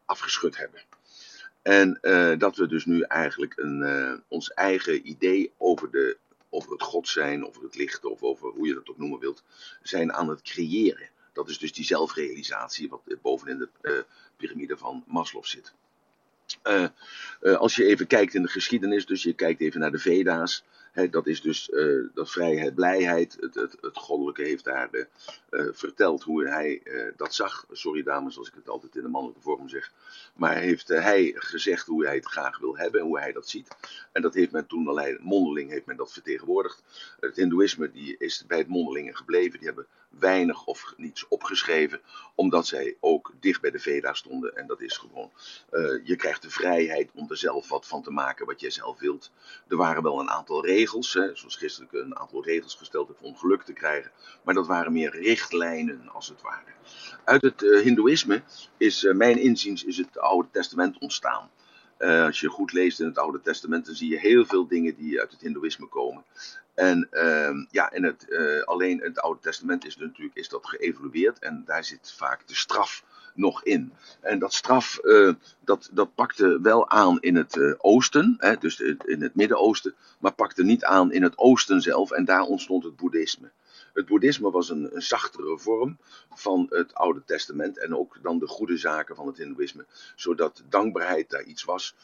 afgeschud 0.04 0.56
hebben. 0.56 0.80
En 1.62 1.98
eh, 2.00 2.38
dat 2.38 2.56
we 2.56 2.66
dus 2.66 2.84
nu 2.84 3.02
eigenlijk 3.02 3.52
een, 3.56 3.82
eh, 3.82 4.12
ons 4.28 4.52
eigen 4.52 5.08
idee 5.08 5.52
over, 5.56 5.90
de, 5.90 6.16
over 6.50 6.72
het 6.72 6.82
God 6.82 7.08
zijn, 7.08 7.46
over 7.46 7.62
het 7.62 7.74
licht, 7.74 8.04
of 8.04 8.22
over 8.22 8.50
hoe 8.50 8.66
je 8.66 8.74
dat 8.74 8.88
ook 8.88 8.98
noemen 8.98 9.18
wilt, 9.18 9.42
zijn 9.82 10.12
aan 10.12 10.28
het 10.28 10.42
creëren. 10.42 11.08
Dat 11.32 11.48
is 11.48 11.58
dus 11.58 11.72
die 11.72 11.84
zelfrealisatie, 11.84 12.88
wat 12.88 13.02
bovenin 13.22 13.58
de 13.58 13.68
eh, 13.80 13.92
piramide 14.36 14.76
van 14.76 15.04
Maslow 15.06 15.44
zit. 15.44 15.72
Eh, 16.62 16.84
eh, 17.40 17.56
als 17.56 17.76
je 17.76 17.84
even 17.84 18.06
kijkt 18.06 18.34
in 18.34 18.42
de 18.42 18.48
geschiedenis, 18.48 19.06
dus 19.06 19.22
je 19.22 19.32
kijkt 19.32 19.60
even 19.60 19.80
naar 19.80 19.90
de 19.90 19.98
Veda's, 19.98 20.64
dat 21.06 21.26
is 21.26 21.40
dus 21.40 21.70
eh, 21.70 21.84
dat 22.14 22.30
vrijheid, 22.30 22.74
blijheid. 22.74 23.36
Het, 23.40 23.54
het, 23.54 23.76
het 23.80 23.96
goddelijke 23.96 24.42
heeft 24.42 24.64
daar 24.64 24.88
eh, 24.90 25.04
eh, 25.50 25.66
verteld 25.72 26.22
hoe 26.22 26.48
hij 26.48 26.82
dat 27.16 27.34
zag. 27.34 27.66
Sorry 27.72 28.02
dames 28.02 28.38
als 28.38 28.48
ik 28.48 28.54
het 28.54 28.68
altijd 28.68 28.96
in 28.96 29.02
de 29.02 29.08
mannelijke 29.08 29.42
vorm 29.42 29.68
zeg. 29.68 29.92
Maar 30.34 30.56
heeft 30.56 30.88
hij 30.88 31.34
gezegd 31.36 31.86
hoe 31.86 32.04
hij 32.04 32.14
het 32.14 32.26
graag 32.26 32.58
wil 32.58 32.76
hebben 32.76 33.00
en 33.00 33.06
hoe 33.06 33.18
hij 33.18 33.32
dat 33.32 33.48
ziet. 33.48 33.68
En 34.12 34.22
dat 34.22 34.34
heeft 34.34 34.52
men 34.52 34.66
toen 34.66 34.88
alleen 34.88 35.18
mondeling 35.22 35.70
heeft 35.70 35.86
men 35.86 35.96
dat 35.96 36.12
vertegenwoordigd. 36.12 36.82
Het 37.20 37.36
hindoeïsme 37.36 37.90
die 37.90 38.16
is 38.18 38.44
bij 38.46 38.58
het 38.58 38.68
mondelingen 38.68 39.16
gebleven. 39.16 39.58
Die 39.58 39.68
hebben 39.68 39.86
weinig 40.08 40.64
of 40.64 40.94
niets 40.96 41.28
opgeschreven. 41.28 42.00
Omdat 42.34 42.66
zij 42.66 42.96
ook 43.00 43.32
dicht 43.40 43.60
bij 43.60 43.70
de 43.70 43.78
Veda 43.78 44.14
stonden. 44.14 44.56
En 44.56 44.66
dat 44.66 44.80
is 44.80 44.96
gewoon, 44.96 45.30
eh, 45.70 45.82
je 46.04 46.16
krijgt 46.16 46.42
de 46.42 46.50
vrijheid 46.50 47.10
om 47.14 47.30
er 47.30 47.36
zelf 47.36 47.68
wat 47.68 47.86
van 47.86 48.02
te 48.02 48.10
maken 48.10 48.46
wat 48.46 48.60
jij 48.60 48.70
zelf 48.70 48.98
wilt. 48.98 49.30
Er 49.68 49.76
waren 49.76 50.02
wel 50.02 50.20
een 50.20 50.30
aantal 50.30 50.64
regels, 50.64 51.14
hè, 51.14 51.36
zoals 51.36 51.56
gisteren 51.56 51.88
een 51.92 52.18
aantal 52.18 52.44
regels 52.44 52.74
gesteld 52.74 53.08
heb 53.08 53.16
om 53.20 53.36
geluk 53.36 53.62
te 53.62 53.72
krijgen. 53.72 54.10
Maar 54.42 54.54
dat 54.54 54.66
waren 54.66 54.92
meer 54.92 55.10
richtlijnen 55.10 56.08
als 56.08 56.28
het 56.28 56.42
ware. 56.42 56.72
Uit 57.24 57.42
het 57.42 57.62
eh, 57.62 57.80
hindoeïsme 57.80 58.42
is, 58.76 59.04
eh, 59.04 59.14
mijn 59.14 59.38
inziens, 59.38 59.84
is 59.84 59.96
het 59.96 60.18
Oude 60.18 60.48
Testament 60.50 60.98
ontstaan. 60.98 61.50
Als 61.98 62.40
je 62.40 62.48
goed 62.48 62.72
leest 62.72 63.00
in 63.00 63.06
het 63.06 63.18
Oude 63.18 63.40
Testament, 63.40 63.86
dan 63.86 63.94
zie 63.94 64.10
je 64.10 64.18
heel 64.18 64.44
veel 64.44 64.66
dingen 64.66 64.96
die 64.96 65.20
uit 65.20 65.30
het 65.30 65.40
hindoeïsme 65.40 65.86
komen. 65.86 66.24
En 66.78 67.08
ehm, 67.10 67.64
ja, 67.70 67.90
in 67.92 68.04
het, 68.04 68.28
eh, 68.28 68.62
alleen 68.62 69.00
het 69.00 69.20
Oude 69.20 69.40
Testament 69.40 69.86
is 69.86 69.96
natuurlijk 69.96 70.36
is 70.36 70.48
dat 70.48 70.66
geëvolueerd 70.66 71.38
en 71.38 71.62
daar 71.66 71.84
zit 71.84 72.12
vaak 72.16 72.48
de 72.48 72.54
straf 72.54 73.04
nog 73.34 73.64
in. 73.64 73.92
En 74.20 74.38
dat 74.38 74.54
straf, 74.54 74.98
eh, 74.98 75.32
dat, 75.60 75.88
dat 75.92 76.14
pakte 76.14 76.60
wel 76.62 76.88
aan 76.88 77.20
in 77.20 77.36
het 77.36 77.56
eh, 77.56 77.74
oosten, 77.78 78.36
hè, 78.38 78.56
dus 78.56 78.80
in 79.04 79.22
het 79.22 79.34
Midden-Oosten, 79.34 79.94
maar 80.18 80.32
pakte 80.32 80.64
niet 80.64 80.84
aan 80.84 81.12
in 81.12 81.22
het 81.22 81.38
oosten 81.38 81.80
zelf 81.80 82.10
en 82.10 82.24
daar 82.24 82.42
ontstond 82.42 82.84
het 82.84 82.96
boeddhisme. 82.96 83.50
Het 83.92 84.06
boeddhisme 84.06 84.50
was 84.50 84.68
een, 84.70 84.94
een 84.94 85.02
zachtere 85.02 85.58
vorm 85.58 85.98
van 86.34 86.66
het 86.70 86.94
Oude 86.94 87.22
Testament 87.24 87.78
en 87.78 87.96
ook 87.96 88.18
dan 88.22 88.38
de 88.38 88.46
goede 88.46 88.76
zaken 88.76 89.16
van 89.16 89.26
het 89.26 89.36
hindoeïsme, 89.36 89.86
zodat 90.16 90.62
dankbaarheid 90.68 91.30
daar 91.30 91.44
iets 91.44 91.64
was 91.64 91.94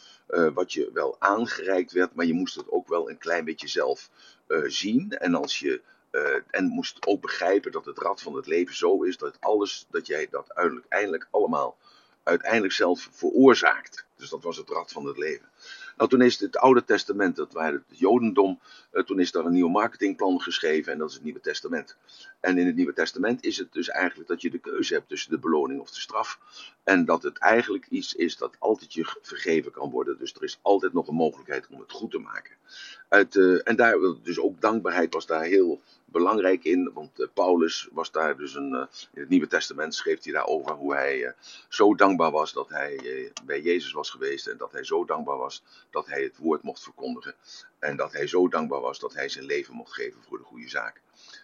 wat 0.55 0.73
je 0.73 0.91
wel 0.93 1.17
aangereikt 1.19 1.93
werd, 1.93 2.15
maar 2.15 2.27
je 2.27 2.33
moest 2.33 2.55
het 2.55 2.71
ook 2.71 2.89
wel 2.89 3.11
een 3.11 3.19
klein 3.19 3.45
beetje 3.45 3.69
zelf 3.69 4.11
zien. 4.47 5.11
En 5.11 5.35
als 5.35 5.59
je 5.59 5.83
eh, 6.15 6.37
en 6.51 6.65
moest 6.65 7.07
ook 7.07 7.21
begrijpen 7.21 7.73
dat 7.73 7.85
het 7.85 7.99
rad 7.99 8.23
van 8.23 8.35
het 8.35 8.47
leven 8.47 8.75
zo 8.75 9.03
is 9.03 9.17
dat 9.17 9.37
alles, 9.41 9.87
dat 9.91 10.07
jij 10.07 10.27
dat 10.31 10.55
uiteindelijk, 10.55 10.87
eindelijk 10.93 11.29
allemaal 11.31 11.77
uiteindelijk 12.23 12.73
zelf 12.73 13.09
veroorzaakt. 13.13 14.07
Dus 14.17 14.29
dat 14.29 14.43
was 14.43 14.57
het 14.57 14.71
rad 14.71 14.93
van 14.93 15.07
het 15.07 15.19
leven. 15.19 15.49
Nou, 15.97 16.11
toen 16.11 16.23
is 16.23 16.41
het 16.41 16.57
Oude 16.57 16.85
Testament, 16.85 17.37
dat 17.37 17.53
waren 17.53 17.85
het 17.89 17.99
Jodendom, 17.99 18.59
eh, 18.91 19.03
toen 19.03 19.21
is 19.21 19.33
daar 19.33 19.45
een 19.45 19.53
nieuw 19.53 19.69
marketingplan 19.69 20.41
geschreven 20.41 20.93
en 20.93 20.99
dat 20.99 21.09
is 21.09 21.15
het 21.15 21.25
Nieuwe 21.25 21.41
Testament. 21.41 21.97
En 22.41 22.59
in 22.59 22.67
het 22.67 22.77
Nieuwe 22.77 22.93
Testament 22.93 23.45
is 23.45 23.59
het 23.59 23.73
dus 23.73 23.89
eigenlijk 23.89 24.29
dat 24.29 24.43
je 24.43 24.51
de 24.51 24.59
keuze 24.59 24.95
hebt 24.95 25.09
tussen 25.09 25.31
de 25.31 25.39
beloning 25.39 25.81
of 25.81 25.91
de 25.91 26.01
straf. 26.01 26.39
En 26.83 27.05
dat 27.05 27.23
het 27.23 27.39
eigenlijk 27.39 27.87
iets 27.91 28.15
is 28.15 28.37
dat 28.37 28.57
altijd 28.59 28.95
je 28.95 29.17
vergeven 29.23 29.73
kan 29.73 29.91
worden. 29.91 30.19
Dus 30.19 30.35
er 30.35 30.43
is 30.43 30.59
altijd 30.63 30.93
nog 30.93 31.09
een 31.09 31.15
mogelijkheid 31.15 31.67
om 31.71 31.81
het 31.81 31.93
goed 31.93 32.11
te 32.11 32.19
maken. 32.19 32.55
Uit, 33.09 33.37
eh, 33.37 33.69
en 33.69 33.77
daar, 33.77 33.97
dus 34.23 34.39
ook 34.39 34.61
dankbaarheid 34.61 35.15
was 35.15 35.27
daar 35.27 35.45
heel 35.45 35.81
belangrijk 36.15 36.65
in. 36.65 36.93
Want 36.95 37.21
eh, 37.21 37.29
Paulus 37.35 37.89
was 37.93 38.13
daar 38.13 38.39
dus 38.39 38.55
een. 38.55 38.75
eh, 38.75 38.87
in 39.15 39.21
het 39.23 39.31
Nieuwe 39.31 39.49
Testament 39.49 39.97
schreef 39.97 40.25
hij 40.25 40.35
daarover 40.35 40.73
hoe 40.75 40.95
hij 40.95 41.25
eh, 41.27 41.33
zo 41.71 41.97
dankbaar 41.97 42.33
was 42.33 42.55
dat 42.55 42.71
hij 42.71 43.01
bij 43.45 43.63
Jezus 43.63 43.93
was 43.93 44.11
geweest. 44.11 44.49
En 44.49 44.59
dat 44.59 44.73
hij 44.73 44.85
zo 44.85 45.07
dankbaar 45.07 45.39
was 45.39 45.65
dat 45.93 46.07
hij 46.07 46.23
het 46.25 46.39
woord 46.39 46.65
mocht 46.65 46.85
verkondigen. 46.85 47.35
En 47.85 47.97
dat 47.97 48.13
hij 48.13 48.27
zo 48.27 48.49
dankbaar 48.49 48.81
was 48.81 48.99
dat 48.99 49.15
hij 49.15 49.29
zijn 49.29 49.45
leven 49.45 49.75
mocht 49.75 49.93
geven 49.93 50.23
voor 50.29 50.39
de 50.39 50.45
goede 50.45 50.69
zaak. 50.69 51.01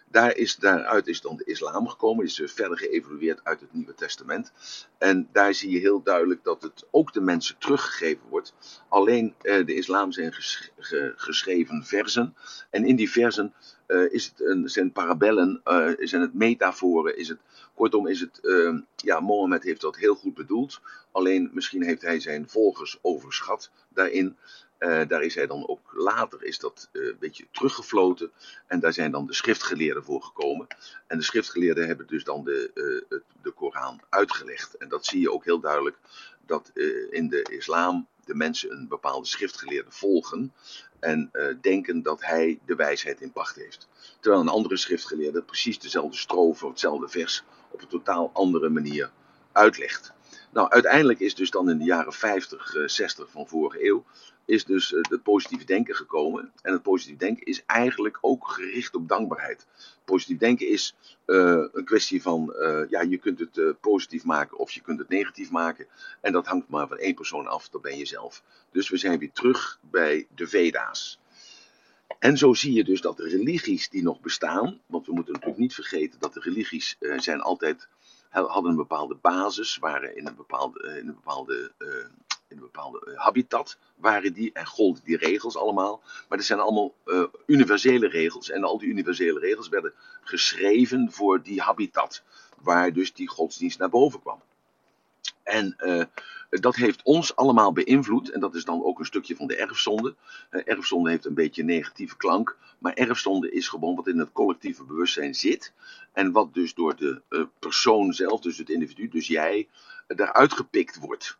Daar 0.07 0.35
is, 0.35 0.55
daaruit 0.55 1.07
is 1.07 1.21
dan 1.21 1.35
de 1.37 1.43
islam 1.43 1.87
gekomen, 1.87 2.25
is 2.25 2.39
eh, 2.41 2.47
verder 2.47 2.77
geëvolueerd 2.77 3.43
uit 3.43 3.59
het 3.59 3.73
Nieuwe 3.73 3.93
Testament. 3.95 4.51
En 4.97 5.29
daar 5.31 5.53
zie 5.53 5.69
je 5.71 5.79
heel 5.79 6.01
duidelijk 6.03 6.43
dat 6.43 6.61
het 6.61 6.87
ook 6.91 7.13
de 7.13 7.21
mensen 7.21 7.57
teruggegeven 7.57 8.27
wordt. 8.29 8.53
Alleen 8.89 9.35
eh, 9.41 9.65
de 9.65 9.73
islam 9.73 10.11
zijn 10.11 10.33
ges- 10.33 10.71
ge- 10.77 11.13
geschreven 11.15 11.83
versen. 11.85 12.35
En 12.69 12.85
in 12.85 12.95
die 12.95 13.11
versen 13.11 13.53
eh, 13.85 14.13
is 14.13 14.25
het 14.25 14.41
een, 14.41 14.69
zijn 14.69 14.91
parabellen, 14.91 15.61
eh, 15.63 15.89
zijn 15.97 16.21
het 16.21 16.33
metaforen, 16.33 17.17
is 17.17 17.27
het, 17.27 17.39
kortom 17.75 18.07
is 18.07 18.19
het, 18.19 18.39
eh, 18.39 18.77
ja, 18.95 19.19
Mohammed 19.19 19.63
heeft 19.63 19.81
dat 19.81 19.95
heel 19.95 20.15
goed 20.15 20.33
bedoeld. 20.33 20.81
Alleen 21.11 21.49
misschien 21.53 21.83
heeft 21.83 22.01
hij 22.01 22.19
zijn 22.19 22.49
volgers 22.49 22.97
overschat 23.01 23.71
daarin. 23.89 24.37
Eh, 24.81 25.07
daar 25.07 25.21
is 25.21 25.35
hij 25.35 25.47
dan 25.47 25.67
ook 25.67 25.91
later 25.93 26.43
is 26.43 26.59
dat 26.59 26.89
eh, 26.91 27.01
een 27.01 27.17
beetje 27.19 27.45
teruggefloten. 27.51 28.31
En 28.67 28.79
daar 28.79 28.93
zijn 28.93 29.11
dan 29.11 29.25
de 29.25 29.33
schriftgeleerden 29.33 30.03
voor 30.03 30.23
gekomen. 30.23 30.67
En 31.07 31.17
de 31.17 31.23
schriftgeleerden 31.23 31.87
hebben 31.87 32.07
dus 32.07 32.23
dan 32.23 32.43
de, 32.43 32.71
eh, 32.73 33.17
de 33.41 33.51
Koran 33.51 34.01
uitgelegd. 34.09 34.77
En 34.77 34.89
dat 34.89 35.05
zie 35.05 35.21
je 35.21 35.31
ook 35.31 35.45
heel 35.45 35.59
duidelijk 35.59 35.97
dat 36.45 36.71
in 37.09 37.29
de 37.29 37.47
islam 37.51 38.07
de 38.25 38.35
mensen 38.35 38.71
een 38.71 38.87
bepaalde 38.87 39.27
schriftgeleerde 39.27 39.91
volgen. 39.91 40.53
En 40.99 41.31
denken 41.61 42.01
dat 42.01 42.21
hij 42.21 42.59
de 42.65 42.75
wijsheid 42.75 43.21
in 43.21 43.31
pacht 43.31 43.55
heeft. 43.55 43.87
Terwijl 44.19 44.41
een 44.41 44.49
andere 44.49 44.77
schriftgeleerde 44.77 45.41
precies 45.41 45.79
dezelfde 45.79 46.17
strofe 46.17 46.65
of 46.65 46.71
hetzelfde 46.71 47.07
vers 47.09 47.43
op 47.71 47.81
een 47.81 47.87
totaal 47.87 48.29
andere 48.33 48.69
manier 48.69 49.11
uitlegt. 49.51 50.13
Nou, 50.51 50.69
uiteindelijk 50.69 51.19
is 51.19 51.35
dus 51.35 51.51
dan 51.51 51.69
in 51.69 51.77
de 51.77 51.83
jaren 51.83 52.13
50, 52.13 52.75
eh, 52.75 52.87
60 52.87 53.31
van 53.31 53.47
vorige 53.47 53.85
eeuw, 53.87 54.03
is 54.45 54.65
dus 54.65 54.93
eh, 54.93 54.99
het 55.01 55.23
positieve 55.23 55.65
denken 55.65 55.95
gekomen. 55.95 56.51
En 56.61 56.73
het 56.73 56.81
positief 56.81 57.17
denken 57.17 57.45
is 57.45 57.65
eigenlijk 57.65 58.17
ook 58.21 58.47
gericht 58.47 58.95
op 58.95 59.07
dankbaarheid. 59.07 59.67
Positief 60.05 60.37
denken 60.37 60.67
is 60.67 60.95
eh, 61.25 61.63
een 61.71 61.85
kwestie 61.85 62.21
van, 62.21 62.53
eh, 62.53 62.89
ja, 62.89 63.01
je 63.01 63.17
kunt 63.17 63.39
het 63.39 63.81
positief 63.81 64.23
maken 64.23 64.57
of 64.57 64.71
je 64.71 64.81
kunt 64.81 64.99
het 64.99 65.09
negatief 65.09 65.51
maken. 65.51 65.87
En 66.21 66.31
dat 66.31 66.47
hangt 66.47 66.69
maar 66.69 66.87
van 66.87 66.97
één 66.97 67.15
persoon 67.15 67.47
af, 67.47 67.69
dat 67.69 67.81
ben 67.81 67.97
je 67.97 68.05
zelf. 68.05 68.43
Dus 68.71 68.89
we 68.89 68.97
zijn 68.97 69.19
weer 69.19 69.31
terug 69.31 69.79
bij 69.81 70.27
de 70.35 70.47
Veda's. 70.47 71.19
En 72.19 72.37
zo 72.37 72.53
zie 72.53 72.73
je 72.73 72.83
dus 72.83 73.01
dat 73.01 73.17
de 73.17 73.29
religies 73.29 73.89
die 73.89 74.03
nog 74.03 74.19
bestaan, 74.19 74.81
want 74.85 75.05
we 75.05 75.13
moeten 75.13 75.33
natuurlijk 75.33 75.61
niet 75.61 75.73
vergeten 75.73 76.19
dat 76.19 76.33
de 76.33 76.39
religies 76.39 76.97
zijn 77.15 77.41
altijd, 77.41 77.87
hadden 78.29 78.71
een 78.71 78.77
bepaalde 78.77 79.15
basis, 79.15 79.77
waren 79.77 80.15
in 80.17 80.27
een 80.27 80.35
bepaalde, 80.35 80.97
in 80.99 81.07
een 81.07 81.13
bepaalde, 81.13 81.71
in 82.51 82.57
een 82.57 82.63
bepaalde 82.63 82.99
eh, 83.05 83.19
habitat, 83.19 83.77
waren 83.95 84.33
die 84.33 84.51
en 84.53 84.65
golden 84.65 85.03
die 85.03 85.17
regels 85.17 85.57
allemaal. 85.57 86.01
Maar 86.29 86.37
dat 86.37 86.47
zijn 86.47 86.59
allemaal 86.59 86.93
eh, 87.05 87.23
universele 87.45 88.07
regels 88.07 88.49
en 88.49 88.63
al 88.63 88.77
die 88.77 88.89
universele 88.89 89.39
regels 89.39 89.69
werden 89.69 89.93
geschreven 90.21 91.11
voor 91.11 91.43
die 91.43 91.61
habitat, 91.61 92.23
waar 92.61 92.93
dus 92.93 93.13
die 93.13 93.27
godsdienst 93.27 93.79
naar 93.79 93.89
boven 93.89 94.19
kwam. 94.19 94.41
En 95.43 95.73
eh, 95.77 96.05
dat 96.49 96.75
heeft 96.75 97.03
ons 97.03 97.35
allemaal 97.35 97.73
beïnvloed. 97.73 98.29
En 98.29 98.39
dat 98.39 98.55
is 98.55 98.65
dan 98.65 98.83
ook 98.83 98.99
een 98.99 99.05
stukje 99.05 99.35
van 99.35 99.47
de 99.47 99.55
erfzonde. 99.55 100.15
Eh, 100.49 100.61
erfzonde 100.65 101.09
heeft 101.09 101.25
een 101.25 101.33
beetje 101.33 101.61
een 101.61 101.67
negatieve 101.67 102.17
klank. 102.17 102.57
Maar 102.77 102.93
erfzonde 102.93 103.51
is 103.51 103.67
gewoon 103.67 103.95
wat 103.95 104.07
in 104.07 104.19
het 104.19 104.31
collectieve 104.31 104.83
bewustzijn 104.83 105.35
zit. 105.35 105.73
En 106.13 106.31
wat 106.31 106.53
dus 106.53 106.73
door 106.73 106.95
de 106.95 107.21
persoon 107.59 108.13
zelf, 108.13 108.41
dus 108.41 108.57
het 108.57 108.69
individu, 108.69 109.07
dus 109.07 109.27
jij, 109.27 109.67
daaruit 110.07 110.53
gepikt 110.53 110.97
wordt. 110.97 111.37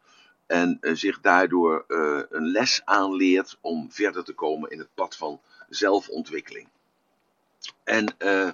En 0.52 0.78
eh, 0.82 0.96
zich 0.96 1.22
daardoor 1.22 1.86
eh, 1.88 2.22
een 2.30 2.52
les 2.52 2.82
aanleert 2.86 3.58
om 3.62 3.92
verder 3.92 4.24
te 4.24 4.34
komen 4.34 4.72
in 4.72 4.80
het 4.80 4.88
pad 4.94 5.16
van 5.16 5.40
zelfontwikkeling. 5.70 6.68
En 7.84 8.16
eh, 8.18 8.50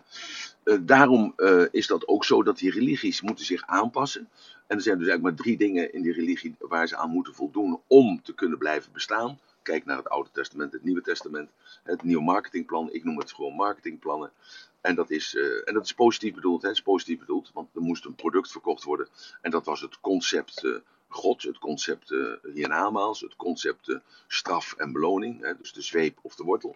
daarom 0.81 1.33
is 1.71 1.88
dat 1.88 2.07
ook 2.07 2.25
zo 2.25 2.43
dat 2.43 2.57
die 2.57 2.71
religies 2.71 3.21
moeten 3.21 3.45
zich 3.45 3.63
aanpassen. 3.65 4.29
En 4.67 4.77
er 4.77 4.81
zijn 4.81 4.97
dus 4.97 5.07
eigenlijk 5.07 5.21
maar 5.21 5.45
drie 5.45 5.57
dingen 5.57 5.93
in 5.93 6.01
die 6.01 6.13
religie 6.13 6.55
waar 6.60 6.88
ze 6.88 6.97
aan 6.97 7.10
moeten 7.10 7.33
voldoen 7.33 7.79
om 7.88 8.21
te 8.23 8.33
kunnen 8.33 8.57
blijven 8.57 8.91
bestaan. 8.91 9.39
Kijk 9.62 9.86
naar 9.86 9.97
het 9.97 10.10
Oude 10.10 10.29
Testament, 10.31 10.73
het 10.73 10.83
Nieuwe 10.83 11.01
Testament, 11.01 11.49
het 11.83 12.03
nieuwe 12.03 12.23
marketingplan. 12.23 12.93
Ik 12.93 13.03
noem 13.03 13.17
het 13.17 13.33
gewoon 13.33 13.55
marketingplannen. 13.55 14.31
En 14.88 14.95
dat 14.95 15.10
is, 15.10 15.36
eh, 15.36 15.67
en 15.67 15.73
dat 15.73 15.86
is 15.86 15.93
positief 15.93 16.34
bedoeld. 16.34 16.62
Hè? 16.62 16.69
is 16.69 16.82
positief 16.82 17.19
bedoeld, 17.19 17.52
want 17.54 17.76
er 17.76 17.82
moest 17.82 18.06
een 18.06 18.15
product 18.15 18.52
verkocht 18.52 18.84
worden. 18.84 19.08
En 19.41 19.52
dat 19.52 19.65
was 19.65 19.82
het 19.82 20.00
concept 20.00 20.63
uh, 20.63 20.76
God, 21.08 21.41
het 21.41 21.58
concept 21.58 22.12
uh, 22.12 22.34
hiernamaals, 22.54 23.21
het 23.21 23.36
concept 23.36 24.00
straf 24.28 24.73
en 24.73 24.91
beloning. 24.91 25.41
Hè? 25.41 25.58
Dus 25.58 25.73
de 25.73 25.82
zweep 25.82 26.19
of 26.21 26.36
de 26.36 26.43
wortel. 26.43 26.76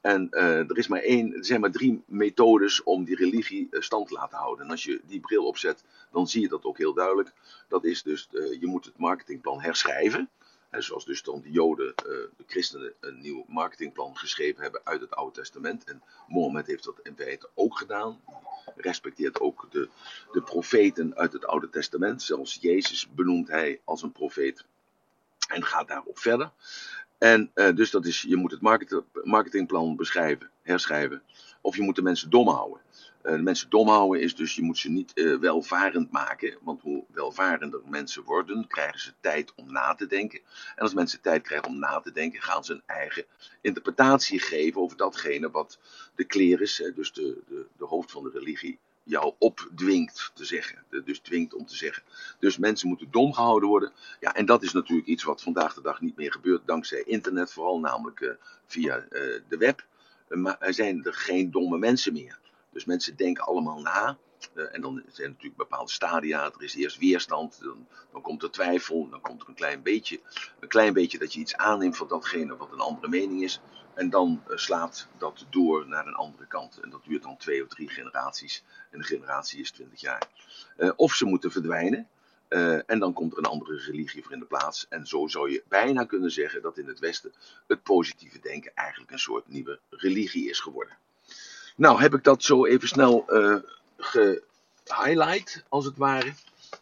En 0.00 0.30
er, 0.30 0.78
is 0.78 0.88
maar 0.88 1.00
één, 1.00 1.34
er 1.34 1.44
zijn 1.44 1.60
maar 1.60 1.70
drie 1.70 2.02
methodes 2.06 2.82
om 2.82 3.04
die 3.04 3.16
religie 3.16 3.68
stand 3.70 4.08
te 4.08 4.14
laten 4.14 4.38
houden. 4.38 4.64
En 4.64 4.70
als 4.70 4.84
je 4.84 5.00
die 5.06 5.20
bril 5.20 5.46
opzet, 5.46 5.84
dan 6.12 6.28
zie 6.28 6.40
je 6.40 6.48
dat 6.48 6.64
ook 6.64 6.78
heel 6.78 6.94
duidelijk. 6.94 7.32
Dat 7.68 7.84
is 7.84 8.02
dus, 8.02 8.28
je 8.30 8.66
moet 8.66 8.84
het 8.84 8.98
marketingplan 8.98 9.60
herschrijven 9.60 10.28
zoals 10.70 11.04
dus 11.04 11.22
dan 11.22 11.40
de 11.40 11.50
Joden, 11.50 11.86
uh, 11.86 11.94
de 12.04 12.44
christenen, 12.46 12.92
een 13.00 13.20
nieuw 13.20 13.44
marketingplan 13.48 14.16
geschreven 14.16 14.62
hebben 14.62 14.80
uit 14.84 15.00
het 15.00 15.10
Oude 15.10 15.40
Testament. 15.40 15.84
En 15.84 16.02
Mohammed 16.26 16.66
heeft 16.66 16.84
dat 16.84 17.00
in 17.02 17.16
feite 17.16 17.48
ook 17.54 17.78
gedaan. 17.78 18.20
Respecteert 18.76 19.40
ook 19.40 19.66
de, 19.70 19.88
de 20.32 20.42
profeten 20.42 21.16
uit 21.16 21.32
het 21.32 21.46
Oude 21.46 21.70
Testament. 21.70 22.22
Zelfs 22.22 22.58
Jezus 22.60 23.08
benoemt 23.14 23.48
hij 23.48 23.80
als 23.84 24.02
een 24.02 24.12
profeet. 24.12 24.64
En 25.48 25.64
gaat 25.64 25.88
daarop 25.88 26.18
verder. 26.18 26.50
En 27.18 27.50
uh, 27.54 27.74
dus 27.74 27.90
dat 27.90 28.06
is, 28.06 28.22
je 28.22 28.36
moet 28.36 28.50
het 28.50 28.60
market, 28.60 29.02
marketingplan 29.24 29.96
beschrijven, 29.96 30.50
herschrijven. 30.62 31.22
Of 31.60 31.76
je 31.76 31.82
moet 31.82 31.96
de 31.96 32.02
mensen 32.02 32.30
dom 32.30 32.48
houden. 32.48 32.80
De 33.22 33.38
mensen 33.38 33.70
dom 33.70 33.88
houden 33.88 34.22
is 34.22 34.34
dus, 34.34 34.54
je 34.54 34.62
moet 34.62 34.78
ze 34.78 34.90
niet 34.90 35.12
uh, 35.14 35.38
welvarend 35.38 36.10
maken. 36.10 36.58
Want 36.62 36.80
hoe 36.80 37.04
welvarender 37.12 37.80
mensen 37.84 38.22
worden, 38.22 38.66
krijgen 38.66 39.00
ze 39.00 39.12
tijd 39.20 39.52
om 39.54 39.72
na 39.72 39.94
te 39.94 40.06
denken. 40.06 40.40
En 40.76 40.82
als 40.82 40.94
mensen 40.94 41.20
tijd 41.20 41.42
krijgen 41.42 41.68
om 41.68 41.78
na 41.78 42.00
te 42.00 42.12
denken, 42.12 42.42
gaan 42.42 42.64
ze 42.64 42.72
een 42.72 42.82
eigen 42.86 43.24
interpretatie 43.60 44.40
geven 44.40 44.80
over 44.80 44.96
datgene 44.96 45.50
wat 45.50 45.78
de 46.14 46.24
kleris, 46.24 46.82
dus 46.94 47.12
de, 47.12 47.42
de, 47.48 47.66
de 47.76 47.84
hoofd 47.84 48.10
van 48.10 48.22
de 48.22 48.30
religie, 48.30 48.78
jou 49.02 49.34
opdwingt 49.38 50.30
te 50.34 50.44
zeggen. 50.44 50.84
Dus 51.04 51.18
dwingt 51.18 51.54
om 51.54 51.66
te 51.66 51.76
zeggen. 51.76 52.02
Dus 52.38 52.58
mensen 52.58 52.88
moeten 52.88 53.10
dom 53.10 53.32
gehouden 53.32 53.68
worden. 53.68 53.92
Ja, 54.20 54.34
en 54.34 54.46
dat 54.46 54.62
is 54.62 54.72
natuurlijk 54.72 55.08
iets 55.08 55.24
wat 55.24 55.42
vandaag 55.42 55.74
de 55.74 55.82
dag 55.82 56.00
niet 56.00 56.16
meer 56.16 56.32
gebeurt, 56.32 56.66
dankzij 56.66 57.02
internet 57.02 57.52
vooral, 57.52 57.80
namelijk 57.80 58.20
uh, 58.20 58.30
via 58.66 59.04
de 59.48 59.56
web. 59.58 59.86
maar 60.28 60.56
er 60.60 60.74
zijn 60.74 61.04
er 61.04 61.14
geen 61.14 61.50
domme 61.50 61.78
mensen 61.78 62.12
meer. 62.12 62.38
Dus 62.70 62.84
mensen 62.84 63.16
denken 63.16 63.44
allemaal 63.44 63.80
na. 63.80 64.18
Uh, 64.54 64.74
en 64.74 64.80
dan 64.80 64.94
zijn 64.94 65.26
er 65.26 65.32
natuurlijk 65.32 65.56
bepaalde 65.56 65.90
stadia. 65.90 66.44
Er 66.44 66.62
is 66.62 66.74
eerst 66.74 66.98
weerstand, 66.98 67.60
dan, 67.62 67.86
dan, 68.12 68.22
komt 68.22 68.42
er 68.42 68.50
twijfel, 68.50 69.08
dan 69.08 69.20
komt 69.20 69.42
er 69.42 69.48
een 69.48 69.54
klein 69.54 69.82
beetje, 69.82 70.20
een 70.60 70.68
klein 70.68 70.92
beetje 70.92 71.18
dat 71.18 71.32
je 71.32 71.40
iets 71.40 71.56
aanneemt 71.56 71.96
van 71.96 72.08
datgene 72.08 72.56
wat 72.56 72.72
een 72.72 72.80
andere 72.80 73.08
mening 73.08 73.42
is. 73.42 73.60
En 73.94 74.10
dan 74.10 74.42
uh, 74.48 74.56
slaat 74.56 75.08
dat 75.18 75.46
door 75.50 75.88
naar 75.88 76.06
een 76.06 76.14
andere 76.14 76.46
kant. 76.46 76.78
En 76.80 76.90
dat 76.90 77.04
duurt 77.04 77.22
dan 77.22 77.36
twee 77.36 77.62
of 77.62 77.68
drie 77.68 77.88
generaties. 77.88 78.64
En 78.90 78.98
een 78.98 79.04
generatie 79.04 79.60
is 79.60 79.70
twintig 79.70 80.00
jaar. 80.00 80.28
Uh, 80.78 80.90
of 80.96 81.14
ze 81.14 81.24
moeten 81.24 81.50
verdwijnen. 81.50 82.08
en 82.86 82.98
dan 82.98 83.12
komt 83.12 83.32
er 83.32 83.38
een 83.38 83.44
andere 83.44 83.76
religie 83.76 84.22
voor 84.22 84.32
in 84.32 84.38
de 84.38 84.44
plaats. 84.44 84.86
En 84.88 85.06
zo 85.06 85.26
zou 85.26 85.50
je 85.50 85.64
bijna 85.68 86.04
kunnen 86.04 86.30
zeggen 86.30 86.62
dat 86.62 86.78
in 86.78 86.86
het 86.86 86.98
Westen 86.98 87.32
het 87.66 87.82
positieve 87.82 88.38
denken 88.38 88.72
eigenlijk 88.74 89.10
een 89.10 89.18
soort 89.18 89.48
nieuwe 89.48 89.80
religie 89.90 90.50
is 90.50 90.60
geworden. 90.60 90.98
Nou, 91.80 92.00
heb 92.00 92.14
ik 92.14 92.24
dat 92.24 92.42
zo 92.42 92.66
even 92.66 92.88
snel 92.88 93.24
uh, 93.28 93.56
gehighlight, 94.84 95.64
als 95.68 95.84
het 95.84 95.96
ware. 95.96 96.32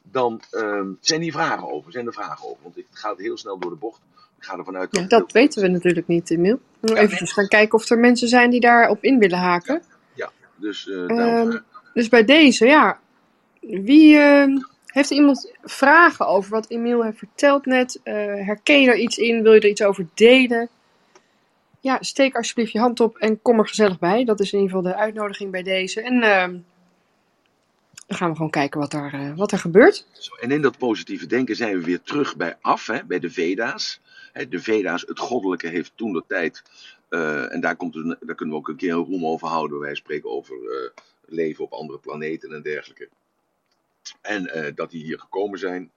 Dan 0.03 0.41
uh, 0.53 0.81
zijn 1.01 1.21
die 1.21 1.33
vragen 1.33 1.71
over. 1.71 1.93
Zijn 1.93 2.07
er 2.07 2.13
vragen 2.13 2.45
over? 2.45 2.63
Want 2.63 2.79
ik 2.79 2.87
ga 2.91 3.11
het 3.11 3.19
heel 3.19 3.37
snel 3.37 3.59
door 3.59 3.71
de 3.71 3.77
bocht. 3.77 4.01
Ik 4.39 4.45
ga 4.45 4.57
ervan 4.57 4.77
uit 4.77 4.91
dat. 4.91 5.01
Ja, 5.01 5.07
dat 5.07 5.33
weten 5.33 5.63
we 5.63 5.69
natuurlijk 5.69 6.07
niet, 6.07 6.31
Emil. 6.31 6.61
We 6.81 6.95
ja, 6.95 7.01
even 7.01 7.27
gaan 7.27 7.49
kijken 7.49 7.79
of 7.79 7.91
er 7.91 7.99
mensen 7.99 8.29
zijn 8.29 8.51
die 8.51 8.61
daarop 8.61 9.03
in 9.03 9.19
willen 9.19 9.39
haken. 9.39 9.83
Ja, 10.15 10.31
ja 10.41 10.49
dus. 10.57 10.87
Uh, 10.87 11.55
dus 11.95 12.09
bij 12.09 12.25
deze, 12.25 12.67
ja. 12.67 12.99
Wie. 13.61 14.19
ehm, 14.19 14.57
heeft 14.87 15.11
iemand 15.11 15.53
vragen 15.63 16.27
over 16.27 16.51
wat 16.51 16.71
Emiel 16.71 17.03
heeft 17.03 17.19
verteld 17.19 17.67
net? 17.67 18.01
Uh, 18.05 18.15
herken 18.47 18.81
je 18.81 18.89
er 18.89 18.99
iets 18.99 19.19
in? 19.19 19.43
Wil 19.43 19.53
je 19.53 19.61
er 19.61 19.69
iets 19.69 19.83
over 19.83 20.07
delen? 20.15 20.69
Ja, 21.81 21.99
steek 22.01 22.37
alsjeblieft 22.37 22.73
je 22.73 22.79
hand 22.79 23.01
op 23.01 23.17
en 23.17 23.43
kom 23.43 23.59
er 23.59 23.69
gezellig 23.69 23.99
bij. 23.99 24.25
Dat 24.25 24.41
is 24.41 24.53
in 24.53 24.59
ieder 24.59 24.77
geval 24.77 24.93
de 24.93 24.99
uitnodiging 24.99 25.51
bij 25.51 25.63
deze. 25.63 26.01
En 26.01 26.15
uh, 26.15 26.47
dan 28.07 28.17
gaan 28.17 28.29
we 28.29 28.37
gewoon 28.37 28.51
kijken 28.51 28.81
wat 28.81 28.93
er, 28.93 29.15
uh, 29.15 29.37
wat 29.37 29.53
er 29.53 29.59
gebeurt. 29.59 30.07
En 30.41 30.51
in 30.51 30.63
dat 30.63 30.79
positieve 30.79 31.27
denken 31.27 31.57
zijn 31.57 31.79
we 31.79 31.85
weer 31.85 32.03
terug 32.03 32.37
bij 32.37 32.57
af, 32.61 32.87
hè, 32.87 33.05
bij 33.05 33.19
de 33.19 33.31
Veda's. 33.31 34.01
Hè, 34.33 34.49
de 34.49 34.61
Veda's, 34.61 35.05
het 35.07 35.19
goddelijke, 35.19 35.69
heeft 35.69 35.93
toen 35.95 36.13
de 36.13 36.25
tijd. 36.27 36.63
Uh, 37.11 37.53
en 37.53 37.61
daar, 37.61 37.77
komt 37.77 37.95
een, 37.95 38.17
daar 38.21 38.35
kunnen 38.35 38.55
we 38.55 38.61
ook 38.61 38.69
een 38.69 38.77
keer 38.77 38.93
een 38.93 39.05
roem 39.05 39.27
over 39.27 39.49
houden. 39.49 39.79
Wij 39.79 39.95
spreken 39.95 40.31
over 40.31 40.57
leven 41.27 41.65
op 41.65 41.73
andere 41.73 41.99
planeten 41.99 42.53
en 42.53 42.63
dergelijke. 42.63 43.09
En 44.21 44.73
dat 44.75 44.91
die 44.91 45.05
hier 45.05 45.19
gekomen 45.19 45.59
zijn, 45.59 45.91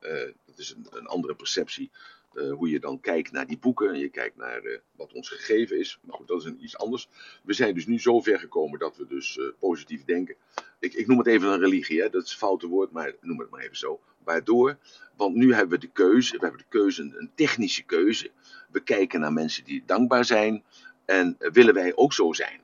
dat 0.45 0.57
is 0.57 0.75
een, 0.75 0.87
een 0.91 1.07
andere 1.07 1.35
perceptie 1.35 1.89
uh, 2.33 2.53
hoe 2.53 2.69
je 2.69 2.79
dan 2.79 2.99
kijkt 2.99 3.31
naar 3.31 3.47
die 3.47 3.57
boeken. 3.57 3.97
Je 3.97 4.09
kijkt 4.09 4.37
naar 4.37 4.63
uh, 4.63 4.77
wat 4.95 5.13
ons 5.13 5.29
gegeven 5.29 5.79
is. 5.79 5.99
Maar 6.01 6.15
goed, 6.15 6.27
dat 6.27 6.39
is 6.39 6.45
een, 6.45 6.63
iets 6.63 6.77
anders. 6.77 7.09
We 7.43 7.53
zijn 7.53 7.73
dus 7.73 7.85
nu 7.85 7.99
zo 7.99 8.21
ver 8.21 8.39
gekomen 8.39 8.79
dat 8.79 8.97
we 8.97 9.07
dus 9.07 9.37
uh, 9.37 9.45
positief 9.59 10.03
denken. 10.05 10.35
Ik, 10.79 10.93
ik, 10.93 11.07
noem 11.07 11.17
het 11.17 11.27
even 11.27 11.47
een 11.47 11.59
religie, 11.59 12.01
hè? 12.01 12.09
dat 12.09 12.23
is 12.23 12.31
een 12.31 12.37
foute 12.37 12.67
woord, 12.67 12.91
maar 12.91 13.15
noem 13.21 13.39
het 13.39 13.49
maar 13.49 13.61
even 13.61 13.77
zo. 13.77 13.99
Waardoor, 14.23 14.77
want 15.15 15.35
nu 15.35 15.53
hebben 15.53 15.79
we 15.79 15.85
de 15.85 15.91
keuze, 15.91 16.31
we 16.31 16.41
hebben 16.41 16.59
de 16.59 16.77
keuze, 16.77 17.01
een 17.01 17.31
technische 17.35 17.83
keuze. 17.83 18.31
We 18.71 18.83
kijken 18.83 19.19
naar 19.19 19.33
mensen 19.33 19.63
die 19.63 19.83
dankbaar 19.85 20.25
zijn 20.25 20.63
en 21.05 21.35
willen 21.37 21.73
wij 21.73 21.95
ook 21.95 22.13
zo 22.13 22.33
zijn. 22.33 22.59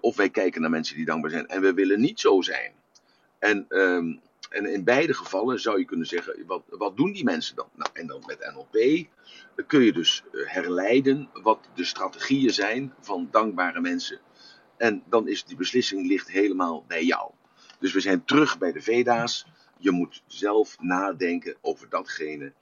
of 0.00 0.16
wij 0.16 0.30
kijken 0.30 0.60
naar 0.60 0.70
mensen 0.70 0.96
die 0.96 1.04
dankbaar 1.04 1.30
zijn 1.30 1.46
en 1.46 1.60
we 1.60 1.74
willen 1.74 2.00
niet 2.00 2.20
zo 2.20 2.42
zijn. 2.42 2.72
En 3.38 3.66
um, 3.68 4.20
en 4.50 4.66
in 4.66 4.84
beide 4.84 5.14
gevallen 5.14 5.60
zou 5.60 5.78
je 5.78 5.84
kunnen 5.84 6.06
zeggen, 6.06 6.46
wat, 6.46 6.62
wat 6.68 6.96
doen 6.96 7.12
die 7.12 7.24
mensen 7.24 7.56
dan? 7.56 7.68
Nou, 7.74 7.90
en 7.92 8.06
dan 8.06 8.22
met 8.26 8.52
NLP 8.54 9.06
kun 9.66 9.82
je 9.82 9.92
dus 9.92 10.22
eh, 10.32 10.40
herleiden 10.44 11.28
wat 11.32 11.68
de 11.74 11.84
strategieën 11.84 12.52
zijn 12.52 12.94
van 13.00 13.28
dankbare 13.30 13.80
mensen. 13.80 14.20
En 14.76 15.02
dan 15.08 15.28
is 15.28 15.44
die 15.44 15.56
beslissing 15.56 16.06
ligt 16.06 16.28
helemaal 16.30 16.84
bij 16.86 17.04
jou. 17.04 17.30
Dus 17.78 17.92
we 17.92 18.00
zijn 18.00 18.24
terug 18.24 18.58
bij 18.58 18.72
de 18.72 18.80
Veda's. 18.80 19.46
Je 19.78 19.90
moet 19.90 20.22
zelf 20.26 20.76
nadenken 20.80 21.56
over 21.60 21.88
datgene 21.88 22.52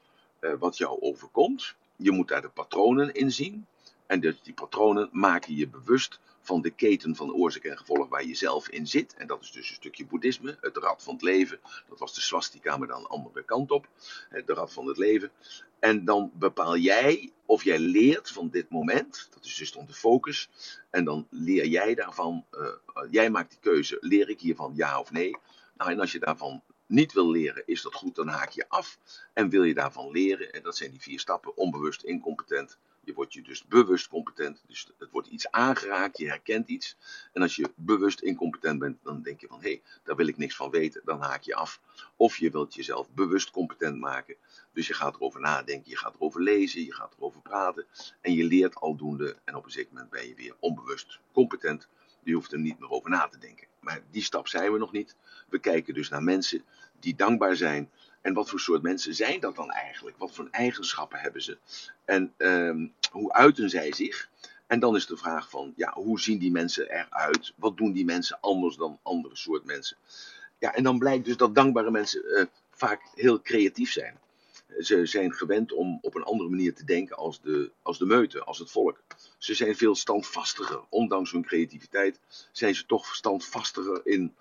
uh, 0.40 0.52
wat 0.58 0.76
jou 0.76 1.00
overkomt. 1.00 1.74
Je 1.96 2.10
moet 2.10 2.28
daar 2.28 2.42
de 2.42 2.48
patronen 2.48 3.14
in 3.14 3.32
zien. 3.32 3.66
En 4.06 4.20
dus 4.20 4.42
die 4.42 4.54
patronen 4.54 5.08
maken 5.12 5.56
je 5.56 5.68
bewust 5.68 6.20
van 6.48 6.62
de 6.62 6.70
keten 6.70 7.16
van 7.16 7.32
oorzaak 7.32 7.64
en 7.64 7.78
gevolg 7.78 8.08
waar 8.08 8.24
je 8.24 8.34
zelf 8.34 8.68
in 8.68 8.86
zit. 8.86 9.14
En 9.14 9.26
dat 9.26 9.42
is 9.42 9.50
dus 9.50 9.68
een 9.68 9.74
stukje 9.74 10.06
boeddhisme, 10.06 10.56
het 10.60 10.76
rad 10.76 11.02
van 11.02 11.14
het 11.14 11.22
leven. 11.22 11.60
Dat 11.88 11.98
was 11.98 12.14
de 12.14 12.20
swastika, 12.20 12.76
maar 12.76 12.88
dan 12.88 13.02
de 13.02 13.08
andere 13.08 13.44
kant 13.44 13.70
op. 13.70 13.88
De 14.30 14.54
rad 14.54 14.72
van 14.72 14.86
het 14.86 14.96
leven. 14.96 15.30
En 15.78 16.04
dan 16.04 16.30
bepaal 16.34 16.76
jij 16.76 17.32
of 17.46 17.64
jij 17.64 17.78
leert 17.78 18.30
van 18.30 18.48
dit 18.50 18.70
moment. 18.70 19.28
Dat 19.34 19.44
is 19.44 19.54
dus 19.54 19.72
dan 19.72 19.86
de 19.86 19.92
focus. 19.92 20.48
En 20.90 21.04
dan 21.04 21.26
leer 21.30 21.66
jij 21.66 21.94
daarvan, 21.94 22.44
uh, 22.52 22.68
jij 23.10 23.30
maakt 23.30 23.50
die 23.50 23.60
keuze, 23.60 23.96
leer 24.00 24.28
ik 24.28 24.40
hiervan 24.40 24.72
ja 24.76 25.00
of 25.00 25.10
nee? 25.10 25.36
Nou, 25.76 25.90
en 25.90 26.00
als 26.00 26.12
je 26.12 26.18
daarvan 26.18 26.62
niet 26.86 27.12
wil 27.12 27.30
leren, 27.30 27.62
is 27.66 27.82
dat 27.82 27.94
goed, 27.94 28.14
dan 28.14 28.28
haak 28.28 28.50
je 28.50 28.68
af. 28.68 28.98
En 29.32 29.48
wil 29.48 29.62
je 29.62 29.74
daarvan 29.74 30.10
leren, 30.10 30.52
en 30.52 30.62
dat 30.62 30.76
zijn 30.76 30.90
die 30.90 31.00
vier 31.00 31.20
stappen, 31.20 31.56
onbewust, 31.56 32.02
incompetent, 32.02 32.78
je 33.08 33.14
wordt 33.14 33.32
je 33.32 33.42
dus 33.42 33.66
bewust 33.66 34.08
competent. 34.08 34.62
Dus 34.66 34.88
het 34.98 35.10
wordt 35.10 35.28
iets 35.28 35.50
aangeraakt, 35.50 36.18
je 36.18 36.28
herkent 36.28 36.68
iets. 36.68 36.96
En 37.32 37.42
als 37.42 37.56
je 37.56 37.72
bewust 37.76 38.20
incompetent 38.20 38.78
bent, 38.78 38.98
dan 39.02 39.22
denk 39.22 39.40
je 39.40 39.46
van 39.46 39.60
hé, 39.60 39.68
hey, 39.68 39.82
daar 40.02 40.16
wil 40.16 40.26
ik 40.26 40.36
niks 40.36 40.56
van 40.56 40.70
weten, 40.70 41.02
dan 41.04 41.20
haak 41.20 41.42
je 41.42 41.54
af. 41.54 41.80
Of 42.16 42.36
je 42.36 42.50
wilt 42.50 42.74
jezelf 42.74 43.10
bewust 43.10 43.50
competent 43.50 43.98
maken. 43.98 44.36
Dus 44.72 44.86
je 44.86 44.94
gaat 44.94 45.14
erover 45.14 45.40
nadenken, 45.40 45.90
je 45.90 45.96
gaat 45.96 46.14
erover 46.14 46.42
lezen, 46.42 46.84
je 46.84 46.94
gaat 46.94 47.14
erover 47.16 47.40
praten. 47.40 47.86
En 48.20 48.34
je 48.34 48.44
leert 48.44 48.74
aldoende 48.74 49.36
en 49.44 49.54
op 49.54 49.64
een 49.64 49.70
zeker 49.70 49.92
moment 49.92 50.10
ben 50.10 50.28
je 50.28 50.34
weer 50.34 50.54
onbewust 50.58 51.20
competent. 51.32 51.88
Je 52.22 52.34
hoeft 52.34 52.52
er 52.52 52.58
niet 52.58 52.78
meer 52.78 52.90
over 52.90 53.10
na 53.10 53.26
te 53.28 53.38
denken. 53.38 53.66
Maar 53.80 54.02
die 54.10 54.22
stap 54.22 54.48
zijn 54.48 54.72
we 54.72 54.78
nog 54.78 54.92
niet. 54.92 55.16
We 55.48 55.58
kijken 55.58 55.94
dus 55.94 56.08
naar 56.08 56.22
mensen 56.22 56.64
die 57.00 57.14
dankbaar 57.14 57.56
zijn 57.56 57.90
en 58.20 58.34
wat 58.34 58.48
voor 58.48 58.60
soort 58.60 58.82
mensen 58.82 59.14
zijn 59.14 59.40
dat 59.40 59.56
dan 59.56 59.70
eigenlijk? 59.70 60.16
Wat 60.16 60.34
voor 60.34 60.48
eigenschappen 60.50 61.18
hebben 61.18 61.42
ze? 61.42 61.58
En 62.04 62.34
um, 62.36 62.94
hoe 63.10 63.32
uiten 63.32 63.70
zij 63.70 63.92
zich? 63.92 64.28
En 64.66 64.80
dan 64.80 64.96
is 64.96 65.06
de 65.06 65.16
vraag 65.16 65.50
van, 65.50 65.72
ja, 65.76 65.92
hoe 65.92 66.20
zien 66.20 66.38
die 66.38 66.50
mensen 66.50 66.90
eruit? 66.90 67.52
Wat 67.56 67.76
doen 67.76 67.92
die 67.92 68.04
mensen 68.04 68.40
anders 68.40 68.76
dan 68.76 68.98
andere 69.02 69.36
soort 69.36 69.64
mensen? 69.64 69.96
Ja, 70.58 70.74
en 70.74 70.82
dan 70.82 70.98
blijkt 70.98 71.24
dus 71.24 71.36
dat 71.36 71.54
dankbare 71.54 71.90
mensen 71.90 72.22
uh, 72.26 72.44
vaak 72.70 73.02
heel 73.14 73.40
creatief 73.40 73.92
zijn. 73.92 74.18
Ze 74.78 75.06
zijn 75.06 75.32
gewend 75.32 75.72
om 75.72 75.98
op 76.02 76.14
een 76.14 76.22
andere 76.22 76.48
manier 76.48 76.74
te 76.74 76.84
denken 76.84 77.16
als 77.16 77.40
de, 77.40 77.70
als 77.82 77.98
de 77.98 78.06
meute, 78.06 78.44
als 78.44 78.58
het 78.58 78.70
volk. 78.70 79.00
Ze 79.38 79.54
zijn 79.54 79.76
veel 79.76 79.94
standvastiger. 79.94 80.80
Ondanks 80.88 81.30
hun 81.30 81.44
creativiteit 81.44 82.20
zijn 82.52 82.74
ze 82.74 82.86
toch 82.86 83.14
standvastiger 83.14 84.00
in, 84.04 84.34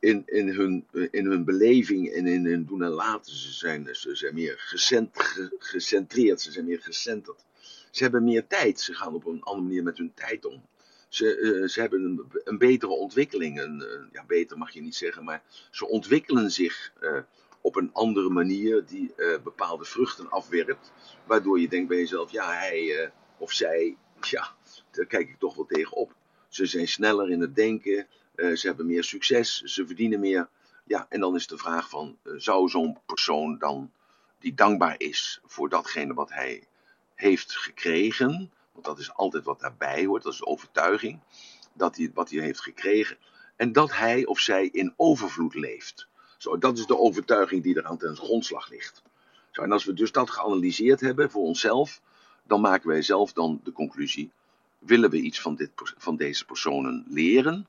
in, 0.00 0.22
in, 0.26 0.48
hun, 0.48 0.86
in 1.10 1.26
hun 1.26 1.44
beleving 1.44 2.12
en 2.12 2.26
in 2.26 2.46
hun 2.46 2.64
doen 2.64 2.82
en 2.82 2.90
laten. 2.90 3.32
Ze 3.32 3.52
zijn, 3.52 3.88
ze 3.92 4.14
zijn 4.14 4.34
meer 4.34 4.54
gecent, 4.58 5.10
gecentreerd, 5.58 6.40
ze 6.40 6.52
zijn 6.52 6.64
meer 6.64 6.80
gecenterd. 6.82 7.44
Ze 7.90 8.02
hebben 8.02 8.24
meer 8.24 8.46
tijd, 8.46 8.80
ze 8.80 8.94
gaan 8.94 9.14
op 9.14 9.26
een 9.26 9.42
andere 9.42 9.66
manier 9.66 9.82
met 9.82 9.98
hun 9.98 10.12
tijd 10.14 10.44
om. 10.44 10.62
Ze, 11.08 11.38
uh, 11.38 11.68
ze 11.68 11.80
hebben 11.80 12.26
een, 12.44 12.58
betere 12.58 12.92
ontwikkeling. 12.92 13.60
Een, 13.60 13.84
ja, 14.12 14.24
beter 14.26 14.58
mag 14.58 14.70
je 14.70 14.80
niet 14.80 14.96
zeggen, 14.96 15.24
maar 15.24 15.42
ze 15.70 15.86
ontwikkelen 15.86 16.50
zich 16.50 16.92
uh, 17.00 17.18
op 17.60 17.76
een 17.76 17.90
andere 17.92 18.28
manier 18.28 18.84
die 18.86 19.14
bepaalde 19.42 19.84
vruchten 19.84 20.30
afwerpt. 20.30 20.92
Waardoor 21.26 21.60
je 21.60 21.68
denkt 21.68 21.88
bij 21.88 21.98
jezelf, 21.98 22.30
ja, 22.30 22.52
hij 22.52 23.10
of 23.38 23.52
zij, 23.52 23.96
ja, 24.30 24.54
daar 24.90 25.06
kijk 25.06 25.28
ik 25.28 25.38
toch 25.38 25.54
wel 25.54 25.66
tegenop. 25.66 26.14
Ze 26.48 26.66
zijn 26.66 26.88
sneller 26.88 27.30
in 27.30 27.40
het 27.40 27.54
denken, 27.54 28.06
ze 28.36 28.66
hebben 28.66 28.86
meer 28.86 29.04
succes, 29.04 29.60
ze 29.60 29.86
verdienen 29.86 30.20
meer. 30.20 30.48
Ja, 30.84 31.06
en 31.08 31.20
dan 31.20 31.34
is 31.34 31.46
de 31.46 31.58
vraag 31.58 31.88
van, 31.88 32.18
zou 32.36 32.68
zo'n 32.68 32.98
persoon 33.06 33.58
dan, 33.58 33.90
die 34.38 34.54
dankbaar 34.54 34.94
is 34.98 35.40
voor 35.44 35.68
datgene 35.68 36.14
wat 36.14 36.32
hij 36.32 36.66
heeft 37.14 37.56
gekregen, 37.56 38.50
want 38.72 38.84
dat 38.84 38.98
is 38.98 39.14
altijd 39.14 39.44
wat 39.44 39.60
daarbij 39.60 40.04
hoort, 40.04 40.22
dat 40.22 40.32
is 40.32 40.38
de 40.38 40.46
overtuiging, 40.46 41.20
dat 41.72 41.96
hij, 41.96 42.10
wat 42.14 42.30
hij 42.30 42.40
heeft 42.40 42.60
gekregen, 42.60 43.16
en 43.56 43.72
dat 43.72 43.92
hij 43.92 44.26
of 44.26 44.40
zij 44.40 44.68
in 44.72 44.94
overvloed 44.96 45.54
leeft. 45.54 46.06
Zo, 46.38 46.58
dat 46.58 46.78
is 46.78 46.86
de 46.86 46.98
overtuiging 46.98 47.62
die 47.62 47.76
er 47.76 47.86
aan 47.86 47.98
ten 47.98 48.16
grondslag 48.16 48.68
ligt. 48.68 49.02
Zo, 49.50 49.62
en 49.62 49.72
als 49.72 49.84
we 49.84 49.92
dus 49.92 50.12
dat 50.12 50.30
geanalyseerd 50.30 51.00
hebben 51.00 51.30
voor 51.30 51.42
onszelf, 51.42 52.00
dan 52.42 52.60
maken 52.60 52.88
wij 52.88 53.02
zelf 53.02 53.32
dan 53.32 53.60
de 53.64 53.72
conclusie: 53.72 54.30
willen 54.78 55.10
we 55.10 55.20
iets 55.20 55.40
van, 55.40 55.54
dit, 55.54 55.70
van 55.96 56.16
deze 56.16 56.44
personen 56.44 57.04
leren? 57.08 57.66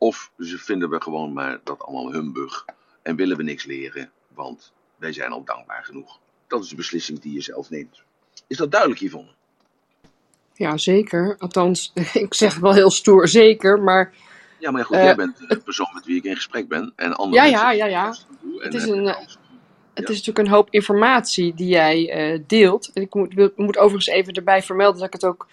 Of 0.00 0.30
vinden 0.36 0.90
we 0.90 1.00
gewoon 1.00 1.32
maar 1.32 1.60
dat 1.64 1.82
allemaal 1.82 2.12
humbug 2.12 2.64
en 3.02 3.16
willen 3.16 3.36
we 3.36 3.42
niks 3.42 3.64
leren, 3.64 4.10
want 4.34 4.72
wij 4.96 5.12
zijn 5.12 5.32
al 5.32 5.44
dankbaar 5.44 5.84
genoeg. 5.84 6.18
Dat 6.46 6.62
is 6.62 6.68
de 6.68 6.76
beslissing 6.76 7.20
die 7.20 7.32
je 7.32 7.40
zelf 7.40 7.70
neemt. 7.70 8.02
Is 8.46 8.56
dat 8.56 8.70
duidelijk, 8.70 9.00
Yvonne? 9.00 9.30
Ja, 10.54 10.76
zeker. 10.76 11.36
Althans, 11.38 11.92
ik 12.12 12.34
zeg 12.34 12.58
wel 12.58 12.72
heel 12.72 12.90
stoer 12.90 13.28
zeker, 13.28 13.80
maar... 13.80 14.14
Ja, 14.58 14.70
maar 14.70 14.84
goed, 14.84 14.96
uh, 14.96 15.02
jij 15.02 15.16
bent 15.16 15.48
de 15.48 15.60
persoon 15.60 15.90
met 15.94 16.04
wie 16.04 16.16
ik 16.16 16.24
in 16.24 16.34
gesprek 16.34 16.68
ben. 16.68 16.92
En 16.96 17.14
andere 17.14 17.42
ja, 17.42 17.48
ja, 17.50 17.72
ja, 17.72 17.86
ja. 17.86 18.14
Het 18.58 18.74
is, 18.74 18.84
een, 18.84 19.04
het 19.94 20.08
is 20.08 20.16
natuurlijk 20.16 20.38
een 20.38 20.54
hoop 20.54 20.68
informatie 20.70 21.54
die 21.54 21.68
jij 21.68 22.32
uh, 22.32 22.42
deelt. 22.46 22.90
En 22.92 23.02
ik 23.02 23.14
moet, 23.14 23.34
wil, 23.34 23.52
moet 23.56 23.78
overigens 23.78 24.06
even 24.06 24.32
erbij 24.32 24.62
vermelden 24.62 24.98
dat 24.98 25.06
ik 25.06 25.12
het 25.12 25.24
ook 25.24 25.46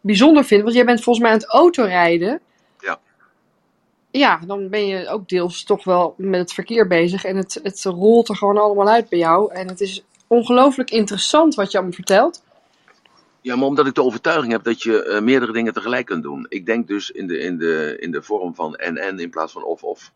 bijzonder 0.00 0.44
vind. 0.44 0.62
Want 0.62 0.74
jij 0.74 0.84
bent 0.84 1.02
volgens 1.02 1.24
mij 1.24 1.34
aan 1.34 1.40
het 1.40 1.50
autorijden. 1.50 2.40
Ja. 4.18 4.40
Dan 4.46 4.68
ben 4.68 4.86
je 4.86 5.08
ook 5.08 5.28
deels 5.28 5.64
toch 5.64 5.84
wel 5.84 6.14
met 6.16 6.40
het 6.40 6.52
verkeer 6.52 6.86
bezig. 6.86 7.24
En 7.24 7.36
het, 7.36 7.60
het 7.62 7.84
rolt 7.84 8.28
er 8.28 8.36
gewoon 8.36 8.58
allemaal 8.58 8.88
uit 8.88 9.08
bij 9.08 9.18
jou. 9.18 9.52
En 9.52 9.68
het 9.68 9.80
is 9.80 10.04
ongelooflijk 10.26 10.90
interessant 10.90 11.54
wat 11.54 11.70
je 11.70 11.76
allemaal 11.76 11.96
vertelt. 11.96 12.44
Ja, 13.40 13.56
maar 13.56 13.66
omdat 13.66 13.86
ik 13.86 13.94
de 13.94 14.02
overtuiging 14.02 14.52
heb 14.52 14.64
dat 14.64 14.82
je 14.82 15.06
uh, 15.06 15.20
meerdere 15.20 15.52
dingen 15.52 15.72
tegelijk 15.72 16.06
kunt 16.06 16.22
doen. 16.22 16.46
Ik 16.48 16.66
denk 16.66 16.86
dus 16.86 17.10
in 17.10 17.26
de, 17.26 17.38
in 17.38 17.58
de, 17.58 17.96
in 17.98 18.10
de 18.10 18.22
vorm 18.22 18.54
van 18.54 18.76
en-en 18.76 19.18
in 19.18 19.30
plaats 19.30 19.52
van 19.52 19.64
of-of. 19.64 20.12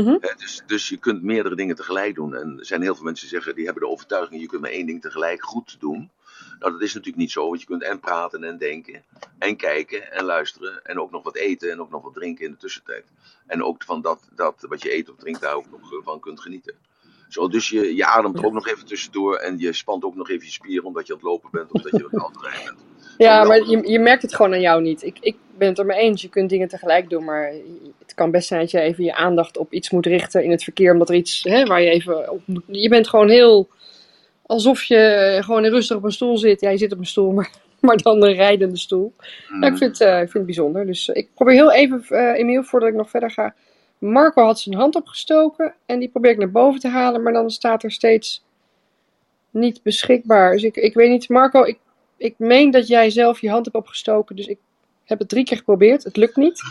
-hmm. 0.00 0.18
uh, 0.20 0.36
dus, 0.36 0.62
dus 0.66 0.88
je 0.88 0.96
kunt 0.96 1.22
meerdere 1.22 1.56
dingen 1.56 1.76
tegelijk 1.76 2.14
doen. 2.14 2.34
En 2.34 2.58
er 2.58 2.66
zijn 2.66 2.82
heel 2.82 2.94
veel 2.94 3.04
mensen 3.04 3.28
die 3.28 3.36
zeggen, 3.36 3.54
die 3.54 3.64
hebben 3.64 3.82
de 3.82 3.88
overtuiging, 3.88 4.40
je 4.40 4.46
kunt 4.46 4.62
maar 4.62 4.70
één 4.70 4.86
ding 4.86 5.00
tegelijk 5.00 5.42
goed 5.42 5.76
doen. 5.80 6.10
Nou, 6.58 6.72
dat 6.72 6.82
is 6.82 6.94
natuurlijk 6.94 7.22
niet 7.22 7.32
zo, 7.32 7.48
want 7.48 7.60
je 7.60 7.66
kunt 7.66 7.82
en 7.82 8.00
praten 8.00 8.44
en 8.44 8.58
denken, 8.58 9.04
en 9.38 9.56
kijken 9.56 10.12
en 10.12 10.24
luisteren, 10.24 10.84
en 10.84 11.00
ook 11.00 11.10
nog 11.10 11.22
wat 11.22 11.36
eten 11.36 11.70
en 11.70 11.80
ook 11.80 11.90
nog 11.90 12.02
wat 12.02 12.14
drinken 12.14 12.44
in 12.44 12.50
de 12.50 12.56
tussentijd. 12.56 13.04
En 13.46 13.62
ook 13.62 13.84
van 13.84 14.00
dat, 14.00 14.28
dat 14.34 14.66
wat 14.68 14.82
je 14.82 14.94
eet 14.94 15.10
of 15.10 15.16
drinkt, 15.16 15.40
daar 15.40 15.54
ook 15.54 15.70
nog 15.70 16.02
van 16.04 16.20
kunt 16.20 16.40
genieten. 16.40 16.74
Zo, 17.32 17.48
dus 17.48 17.68
je, 17.68 17.96
je 17.96 18.06
ademt 18.06 18.38
er 18.38 18.44
ook 18.44 18.52
nog 18.52 18.68
even 18.68 18.86
tussendoor 18.86 19.36
en 19.36 19.58
je 19.58 19.72
spant 19.72 20.04
ook 20.04 20.14
nog 20.14 20.30
even 20.30 20.44
je 20.44 20.52
spieren 20.52 20.84
omdat 20.84 21.06
je 21.06 21.12
aan 21.12 21.18
het 21.18 21.28
lopen 21.28 21.48
bent 21.52 21.72
of 21.72 21.82
dat 21.82 22.00
je 22.00 22.08
aan 22.10 22.30
het 22.32 22.42
rijden 22.42 22.64
bent. 22.64 23.16
Ja, 23.18 23.44
maar 23.44 23.68
je, 23.68 23.90
je 23.90 23.98
merkt 23.98 24.22
het 24.22 24.34
gewoon 24.34 24.52
aan 24.52 24.60
jou 24.60 24.82
niet. 24.82 25.02
Ik, 25.02 25.16
ik 25.20 25.36
ben 25.58 25.68
het 25.68 25.78
er 25.78 25.86
mee 25.86 25.98
eens, 25.98 26.22
je 26.22 26.28
kunt 26.28 26.50
dingen 26.50 26.68
tegelijk 26.68 27.10
doen, 27.10 27.24
maar 27.24 27.52
het 27.98 28.14
kan 28.14 28.30
best 28.30 28.48
zijn 28.48 28.60
dat 28.60 28.70
je 28.70 28.80
even 28.80 29.04
je 29.04 29.14
aandacht 29.14 29.56
op 29.56 29.72
iets 29.72 29.90
moet 29.90 30.06
richten 30.06 30.44
in 30.44 30.50
het 30.50 30.64
verkeer, 30.64 30.92
omdat 30.92 31.08
er 31.08 31.14
iets, 31.14 31.42
hè, 31.42 31.64
waar 31.64 31.82
je 31.82 31.90
even 31.90 32.30
op 32.30 32.40
moet... 32.44 32.62
Je 32.66 32.88
bent 32.88 33.08
gewoon 33.08 33.28
heel, 33.28 33.68
alsof 34.46 34.82
je 34.82 35.38
gewoon 35.40 35.64
rustig 35.64 35.96
op 35.96 36.04
een 36.04 36.12
stoel 36.12 36.38
zit. 36.38 36.60
Ja, 36.60 36.70
je 36.70 36.78
zit 36.78 36.92
op 36.92 36.98
een 36.98 37.06
stoel, 37.06 37.32
maar, 37.38 37.50
maar 37.80 37.96
dan 37.96 38.22
een 38.22 38.34
rijdende 38.34 38.78
stoel. 38.78 39.14
Mm. 39.48 39.62
Ja, 39.62 39.68
ik, 39.68 39.76
vind, 39.76 40.00
uh, 40.00 40.08
ik 40.08 40.30
vind 40.30 40.32
het 40.32 40.46
bijzonder. 40.46 40.86
Dus 40.86 41.08
ik 41.08 41.28
probeer 41.34 41.54
heel 41.54 41.72
even, 41.72 42.04
uh, 42.10 42.38
Emiel, 42.38 42.62
voordat 42.62 42.88
ik 42.88 42.94
nog 42.94 43.10
verder 43.10 43.30
ga... 43.30 43.54
Marco 44.02 44.42
had 44.44 44.60
zijn 44.60 44.74
hand 44.74 44.94
opgestoken 44.94 45.74
en 45.86 45.98
die 45.98 46.08
probeer 46.08 46.30
ik 46.30 46.38
naar 46.38 46.50
boven 46.50 46.80
te 46.80 46.88
halen, 46.88 47.22
maar 47.22 47.32
dan 47.32 47.50
staat 47.50 47.82
er 47.82 47.92
steeds 47.92 48.44
niet 49.50 49.82
beschikbaar. 49.82 50.52
Dus 50.52 50.62
ik, 50.62 50.76
ik 50.76 50.94
weet 50.94 51.10
niet, 51.10 51.28
Marco, 51.28 51.62
ik, 51.62 51.78
ik 52.16 52.34
meen 52.36 52.70
dat 52.70 52.86
jij 52.86 53.10
zelf 53.10 53.40
je 53.40 53.50
hand 53.50 53.64
hebt 53.64 53.76
opgestoken, 53.76 54.36
dus 54.36 54.46
ik 54.46 54.58
heb 55.04 55.18
het 55.18 55.28
drie 55.28 55.44
keer 55.44 55.56
geprobeerd. 55.56 56.04
Het 56.04 56.16
lukt 56.16 56.36
niet. 56.36 56.62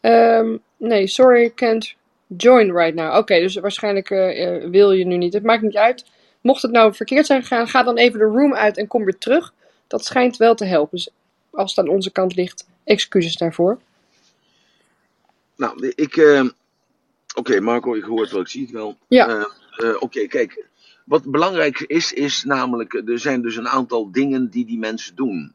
Um, 0.00 0.62
nee, 0.76 1.06
sorry, 1.06 1.50
can't 1.54 1.94
join 2.36 2.76
right 2.76 2.94
now. 2.94 3.16
Oké, 3.16 3.38
dus 3.38 3.56
waarschijnlijk 3.56 4.10
uh, 4.10 4.64
wil 4.70 4.92
je 4.92 5.06
nu 5.06 5.16
niet. 5.16 5.32
Het 5.32 5.42
maakt 5.42 5.62
niet 5.62 5.76
uit. 5.76 6.04
Mocht 6.40 6.62
het 6.62 6.70
nou 6.70 6.94
verkeerd 6.94 7.26
zijn 7.26 7.40
gegaan, 7.40 7.68
ga 7.68 7.82
dan 7.82 7.96
even 7.96 8.18
de 8.18 8.24
room 8.24 8.54
uit 8.54 8.76
en 8.76 8.86
kom 8.86 9.04
weer 9.04 9.18
terug. 9.18 9.54
Dat 9.86 10.04
schijnt 10.04 10.36
wel 10.36 10.54
te 10.54 10.64
helpen. 10.64 10.96
Dus 10.96 11.10
als 11.50 11.74
het 11.74 11.86
aan 11.86 11.92
onze 11.92 12.12
kant 12.12 12.36
ligt, 12.36 12.68
excuses 12.84 13.36
daarvoor. 13.36 13.78
Nou, 15.56 15.92
ik. 15.94 16.16
Uh, 16.16 16.40
Oké, 16.40 16.50
okay, 17.34 17.58
Marco, 17.58 17.94
ik 17.94 18.02
hoor 18.02 18.20
het 18.20 18.30
wel, 18.30 18.40
ik 18.40 18.48
zie 18.48 18.62
het 18.62 18.70
wel. 18.70 18.98
Ja. 19.08 19.28
Uh, 19.28 19.44
uh, 19.78 19.94
Oké, 19.94 20.04
okay, 20.04 20.26
kijk. 20.26 20.66
Wat 21.04 21.24
belangrijk 21.24 21.80
is, 21.80 22.12
is 22.12 22.44
namelijk. 22.44 22.94
Er 22.94 23.18
zijn 23.18 23.42
dus 23.42 23.56
een 23.56 23.68
aantal 23.68 24.12
dingen 24.12 24.50
die 24.50 24.64
die 24.64 24.78
mensen 24.78 25.16
doen. 25.16 25.52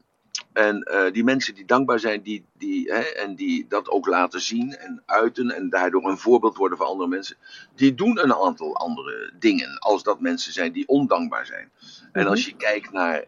En 0.54 0.90
uh, 0.92 1.12
die 1.12 1.24
mensen 1.24 1.56
die 1.56 1.66
dankbaar 1.66 2.00
zijn, 2.00 2.22
die, 2.22 2.46
die, 2.58 2.92
hè, 2.92 3.02
en 3.02 3.36
die 3.36 3.66
dat 3.70 3.90
ook 3.90 4.08
laten 4.08 4.42
zien 4.42 4.76
en 4.76 5.04
uiten. 5.06 5.52
En 5.52 5.70
daardoor 5.70 6.10
een 6.10 6.18
voorbeeld 6.18 6.58
worden 6.58 6.78
voor 6.78 6.88
andere 6.88 7.10
mensen. 7.10 7.38
Die 7.76 7.96
doen 7.96 8.24
een 8.24 8.34
aantal 8.34 8.76
andere 8.76 9.32
dingen. 9.40 9.80
Als 9.80 10.04
dat 10.04 10.20
mensen 10.20 10.54
zijn 10.54 10.72
die 10.72 10.88
ondankbaar 10.88 11.46
zijn. 11.46 11.72
En 12.12 12.28
als 12.28 12.46
je 12.46 12.56
kijkt 12.56 12.92
naar 12.92 13.26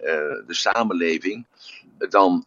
de 0.48 0.54
samenleving. 0.54 1.46
Dan, 2.10 2.46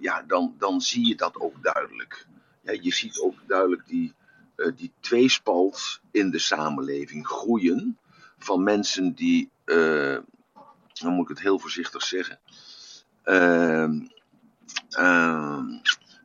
ja, 0.00 0.24
dan, 0.26 0.54
dan 0.58 0.80
zie 0.80 1.06
je 1.06 1.14
dat 1.14 1.40
ook 1.40 1.62
duidelijk 1.62 2.26
je 2.72 2.94
ziet 2.94 3.18
ook 3.18 3.34
duidelijk 3.46 3.86
die, 3.86 4.14
uh, 4.56 4.72
die 4.76 4.92
tweespalt 5.00 6.00
in 6.10 6.30
de 6.30 6.38
samenleving 6.38 7.26
groeien. 7.26 7.98
Van 8.38 8.62
mensen 8.62 9.14
die, 9.14 9.50
uh, 9.64 10.18
dan 10.92 11.12
moet 11.12 11.22
ik 11.22 11.36
het 11.36 11.40
heel 11.40 11.58
voorzichtig 11.58 12.02
zeggen. 12.02 12.38
Uh, 13.24 13.90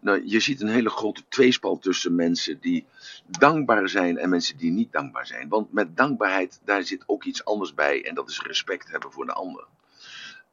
nou, 0.02 0.22
je 0.26 0.40
ziet 0.40 0.62
een 0.62 0.68
hele 0.68 0.90
grote 0.90 1.24
tweespalt 1.28 1.82
tussen 1.82 2.16
mensen 2.16 2.60
die 2.60 2.86
dankbaar 3.26 3.90
zijn 3.90 4.18
en 4.18 4.30
mensen 4.30 4.58
die 4.58 4.72
niet 4.72 4.92
dankbaar 4.92 5.28
zijn. 5.28 5.50
Want 5.50 5.74
met 5.74 5.98
dankbaarheid, 5.98 6.62
daar 6.66 6.84
zit 6.84 7.04
ook 7.06 7.24
iets 7.24 7.46
anders 7.46 7.74
bij. 7.74 8.06
En 8.06 8.16
dat 8.16 8.30
is 8.30 8.42
respect 8.42 8.92
hebben 8.92 9.12
voor 9.12 9.26
de 9.26 9.34
ander. 9.34 9.66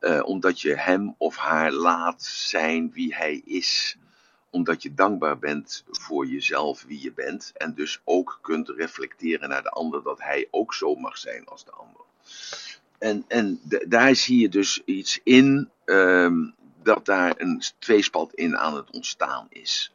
Uh, 0.00 0.20
omdat 0.24 0.60
je 0.60 0.74
hem 0.74 1.14
of 1.18 1.36
haar 1.36 1.72
laat 1.72 2.22
zijn 2.22 2.92
wie 2.92 3.14
hij 3.14 3.42
is 3.44 3.96
omdat 4.50 4.82
je 4.82 4.94
dankbaar 4.94 5.38
bent 5.38 5.84
voor 5.90 6.26
jezelf 6.26 6.84
wie 6.86 7.02
je 7.02 7.12
bent. 7.12 7.52
En 7.56 7.74
dus 7.74 8.00
ook 8.04 8.38
kunt 8.42 8.68
reflecteren 8.68 9.48
naar 9.48 9.62
de 9.62 9.70
ander 9.70 10.02
dat 10.02 10.22
hij 10.22 10.48
ook 10.50 10.74
zo 10.74 10.94
mag 10.94 11.18
zijn 11.18 11.46
als 11.46 11.64
de 11.64 11.70
ander. 11.70 12.00
En, 12.98 13.24
en 13.28 13.60
daar 13.88 14.14
zie 14.14 14.40
je 14.40 14.48
dus 14.48 14.82
iets 14.84 15.20
in 15.22 15.70
um, 15.84 16.54
dat 16.82 17.04
daar 17.04 17.34
een 17.36 17.62
tweespalt 17.78 18.34
in 18.34 18.56
aan 18.56 18.76
het 18.76 18.90
ontstaan 18.90 19.46
is. 19.48 19.92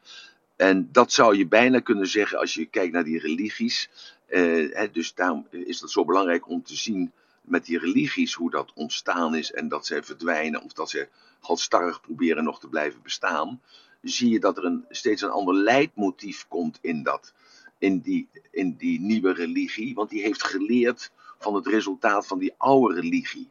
En 0.55 0.89
dat 0.91 1.11
zou 1.11 1.37
je 1.37 1.47
bijna 1.47 1.79
kunnen 1.79 2.07
zeggen 2.07 2.39
als 2.39 2.53
je 2.53 2.65
kijkt 2.65 2.93
naar 2.93 3.03
die 3.03 3.19
religies. 3.19 3.89
Uh, 4.29 4.75
hè, 4.75 4.91
dus 4.91 5.13
daarom 5.13 5.47
is 5.49 5.81
het 5.81 5.91
zo 5.91 6.05
belangrijk 6.05 6.47
om 6.47 6.63
te 6.63 6.75
zien 6.75 7.11
met 7.41 7.65
die 7.65 7.79
religies 7.79 8.33
hoe 8.33 8.51
dat 8.51 8.71
ontstaan 8.73 9.35
is 9.35 9.51
en 9.51 9.67
dat 9.67 9.85
zij 9.85 10.03
verdwijnen 10.03 10.61
of 10.61 10.73
dat 10.73 10.89
ze 10.89 11.07
halstarrig 11.39 12.01
proberen 12.01 12.43
nog 12.43 12.59
te 12.59 12.67
blijven 12.67 13.01
bestaan 13.01 13.61
zie 14.03 14.29
je 14.29 14.39
dat 14.39 14.57
er 14.57 14.65
een, 14.65 14.85
steeds 14.89 15.21
een 15.21 15.29
ander 15.29 15.55
leidmotief 15.55 16.45
komt 16.47 16.77
in, 16.81 17.03
dat, 17.03 17.33
in, 17.77 17.99
die, 17.99 18.29
in 18.51 18.75
die 18.75 18.99
nieuwe 18.99 19.33
religie. 19.33 19.95
Want 19.95 20.09
die 20.09 20.21
heeft 20.21 20.43
geleerd 20.43 21.11
van 21.39 21.55
het 21.55 21.67
resultaat 21.67 22.27
van 22.27 22.39
die 22.39 22.53
oude 22.57 23.01
religie. 23.01 23.49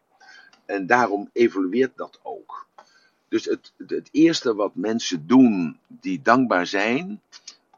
En 0.67 0.87
daarom 0.87 1.31
evolueert 1.33 1.97
dat 1.97 2.21
ook. 2.23 2.67
Dus 3.29 3.45
het, 3.45 3.73
het 3.87 4.09
eerste 4.11 4.55
wat 4.55 4.75
mensen 4.75 5.27
doen 5.27 5.79
die 5.87 6.23
dankbaar 6.23 6.67
zijn 6.67 7.21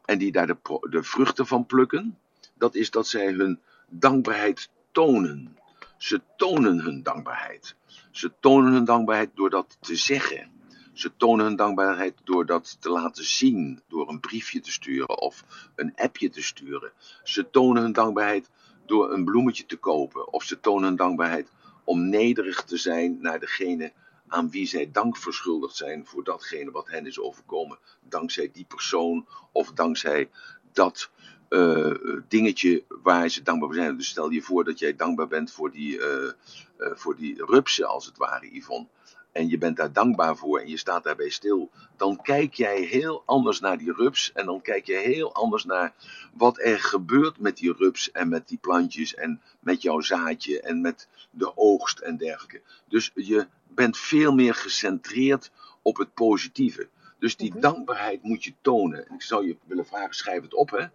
en 0.05 0.19
die 0.19 0.33
daar 0.33 0.47
de, 0.47 0.57
de 0.91 1.03
vruchten 1.03 1.47
van 1.47 1.67
plukken, 1.67 2.19
dat 2.55 2.75
is 2.75 2.91
dat 2.91 3.09
zij 3.09 3.33
hun 3.33 3.61
dankbaarheid 3.89 4.69
tonen. 4.93 5.57
Ze 5.97 6.21
tonen 6.37 6.81
hun 6.81 7.03
dankbaarheid. 7.03 7.77
Ze 8.11 8.33
tonen 8.41 8.73
hun 8.73 8.85
dankbaarheid 8.85 9.31
door 9.35 9.51
dat 9.51 9.77
te 9.81 9.97
zeggen. 9.97 10.51
Ze 10.95 11.17
tonen 11.17 11.45
hun 11.45 11.57
dankbaarheid 11.57 12.15
door 12.25 12.47
dat 12.47 12.77
te 12.81 12.91
laten 12.91 13.25
zien, 13.25 13.83
door 13.89 14.09
een 14.09 14.21
briefje 14.21 14.61
te 14.61 14.73
sturen 14.73 15.21
of 15.21 15.45
een 15.75 15.93
appje 15.97 16.31
te 16.31 16.43
sturen. 16.43 16.93
Ze 17.23 17.51
tonen 17.51 17.83
hun 17.83 17.93
dankbaarheid 17.93 18.51
door 18.87 19.13
een 19.13 19.25
bloemetje 19.25 19.67
te 19.67 19.77
kopen. 19.77 20.33
Of 20.33 20.43
ze 20.43 20.61
tonen 20.61 20.89
hun 20.89 20.97
dankbaarheid 20.97 21.51
om 21.85 22.09
nederig 22.09 22.65
te 22.65 22.77
zijn 22.77 23.19
naar 23.21 23.41
degene 23.41 23.93
aan 24.29 24.51
wie 24.51 24.67
zij 24.67 24.91
dank 24.93 25.17
verschuldigd 25.17 25.77
zijn 25.77 26.07
voor 26.07 26.25
datgene 26.25 26.71
wat 26.71 26.89
hen 26.89 27.07
is 27.07 27.21
overkomen. 27.21 27.79
Dankzij 28.09 28.51
die 28.53 28.65
persoon 28.69 29.27
of 29.53 29.73
dankzij 29.73 30.31
dat 30.73 31.11
uh, 31.49 31.95
dingetje 32.29 32.85
waar 32.89 33.29
ze 33.29 33.43
dankbaar 33.43 33.69
voor 33.69 33.79
zijn. 33.79 33.97
Dus 33.97 34.09
stel 34.09 34.31
je 34.31 34.43
voor 34.43 34.65
dat 34.65 34.79
jij 34.79 34.97
dankbaar 34.97 35.29
bent 35.29 35.51
voor 35.53 35.71
die, 35.71 35.99
uh, 35.99 36.33
voor 36.79 37.17
die 37.17 37.45
rupsen, 37.45 37.89
als 37.89 38.07
het 38.07 38.17
ware, 38.17 38.55
Yvonne. 38.55 38.89
En 39.35 39.49
je 39.49 39.59
bent 39.59 39.77
daar 39.77 39.93
dankbaar 39.93 40.37
voor 40.37 40.59
en 40.61 40.69
je 40.69 40.77
staat 40.77 41.05
daarbij 41.05 41.29
stil. 41.29 41.71
Dan 41.97 42.23
kijk 42.23 42.55
jij 42.55 42.81
heel 42.81 43.23
anders 43.27 43.61
naar 43.61 43.79
die 43.79 43.93
rups. 43.93 44.33
En 44.33 44.47
dan 44.47 44.61
kijk 44.61 44.87
je 44.87 44.97
heel 44.97 45.35
anders 45.35 45.65
naar 45.65 45.95
wat 46.33 46.59
er 46.59 46.81
gebeurt 46.81 47.39
met 47.39 47.57
die 47.57 47.73
rups 47.73 48.11
en 48.11 48.29
met 48.29 48.49
die 48.49 48.59
plantjes. 48.59 49.15
En 49.15 49.41
met 49.61 49.83
jouw 49.83 50.01
zaadje 50.01 50.61
en 50.61 50.81
met 50.81 51.09
de 51.31 51.57
oogst 51.57 51.99
en 51.99 52.17
dergelijke. 52.17 52.61
Dus 52.89 53.11
je 53.15 53.47
bent 53.69 53.99
veel 53.99 54.35
meer 54.35 54.55
gecentreerd 54.55 55.51
op 55.83 55.97
het 55.97 56.15
positieve. 56.15 56.89
Dus 57.19 57.37
die 57.37 57.59
dankbaarheid 57.59 58.23
moet 58.23 58.45
je 58.45 58.53
tonen. 58.61 59.09
En 59.09 59.15
ik 59.15 59.23
zou 59.23 59.47
je 59.47 59.57
willen 59.67 59.87
vragen, 59.87 60.15
schrijf 60.15 60.43
het 60.43 60.55
op, 60.55 60.71
hè? 60.71 60.87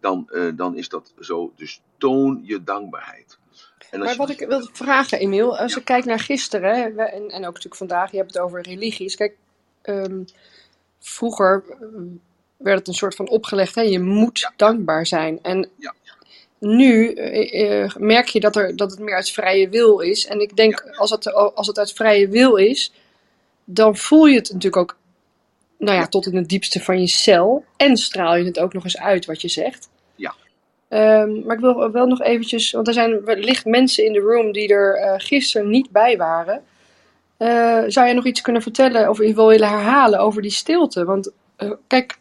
Dan, 0.00 0.28
uh, 0.32 0.52
dan 0.56 0.76
is 0.76 0.88
dat 0.88 1.14
zo. 1.20 1.52
Dus 1.56 1.80
toon 1.98 2.40
je 2.44 2.64
dankbaarheid. 2.64 3.38
Maar 3.92 4.16
wat 4.16 4.30
ik 4.30 4.38
wil 4.38 4.68
vragen, 4.72 5.18
Emiel, 5.18 5.58
als 5.58 5.76
ik 5.76 5.84
kijk 5.84 6.04
naar 6.04 6.20
gisteren, 6.20 6.74
hè, 6.74 7.04
en, 7.04 7.22
en 7.22 7.46
ook 7.46 7.54
natuurlijk 7.54 7.74
vandaag, 7.74 8.10
je 8.10 8.16
hebt 8.16 8.34
het 8.34 8.42
over 8.42 8.62
religies. 8.62 9.16
Kijk, 9.16 9.36
um, 9.82 10.24
vroeger 10.98 11.64
werd 12.56 12.78
het 12.78 12.88
een 12.88 12.94
soort 12.94 13.14
van 13.14 13.28
opgelegd, 13.28 13.74
hè, 13.74 13.80
je 13.80 14.00
moet 14.00 14.38
ja. 14.38 14.52
dankbaar 14.56 15.06
zijn. 15.06 15.38
En 15.42 15.68
ja. 15.78 15.94
nu 16.58 17.14
uh, 17.14 17.82
uh, 17.82 17.94
merk 17.96 18.28
je 18.28 18.40
dat, 18.40 18.56
er, 18.56 18.76
dat 18.76 18.90
het 18.90 19.00
meer 19.00 19.14
uit 19.14 19.30
vrije 19.30 19.68
wil 19.68 20.00
is. 20.00 20.26
En 20.26 20.40
ik 20.40 20.56
denk, 20.56 20.80
als, 20.80 21.10
het, 21.10 21.32
als 21.32 21.66
het 21.66 21.78
uit 21.78 21.92
vrije 21.92 22.28
wil 22.28 22.56
is, 22.56 22.92
dan 23.64 23.96
voel 23.96 24.26
je 24.26 24.36
het 24.36 24.52
natuurlijk 24.52 24.76
ook 24.76 24.96
nou 25.78 25.98
ja, 25.98 26.06
tot 26.06 26.26
in 26.26 26.36
het 26.36 26.48
diepste 26.48 26.80
van 26.80 27.00
je 27.00 27.06
cel. 27.06 27.64
En 27.76 27.96
straal 27.96 28.36
je 28.36 28.44
het 28.44 28.58
ook 28.58 28.72
nog 28.72 28.84
eens 28.84 28.98
uit 28.98 29.26
wat 29.26 29.40
je 29.40 29.48
zegt. 29.48 29.88
Um, 30.88 31.42
maar 31.44 31.56
ik 31.56 31.62
wil 31.62 31.90
wel 31.90 32.06
nog 32.06 32.22
eventjes, 32.22 32.70
want 32.70 32.88
er 32.88 32.94
zijn 32.94 33.24
wellicht 33.24 33.64
mensen 33.64 34.04
in 34.04 34.12
de 34.12 34.18
room 34.18 34.52
die 34.52 34.68
er 34.68 34.98
uh, 34.98 35.14
gisteren 35.16 35.70
niet 35.70 35.90
bij 35.90 36.16
waren. 36.16 36.62
Uh, 37.38 37.82
zou 37.86 38.08
je 38.08 38.14
nog 38.14 38.26
iets 38.26 38.40
kunnen 38.40 38.62
vertellen 38.62 39.08
of 39.08 39.18
in 39.18 39.26
ieder 39.26 39.42
geval 39.42 39.48
willen 39.48 39.68
herhalen 39.68 40.18
over 40.18 40.42
die 40.42 40.50
stilte? 40.50 41.04
Want 41.04 41.30
uh, 41.58 41.72
kijk, 41.86 42.16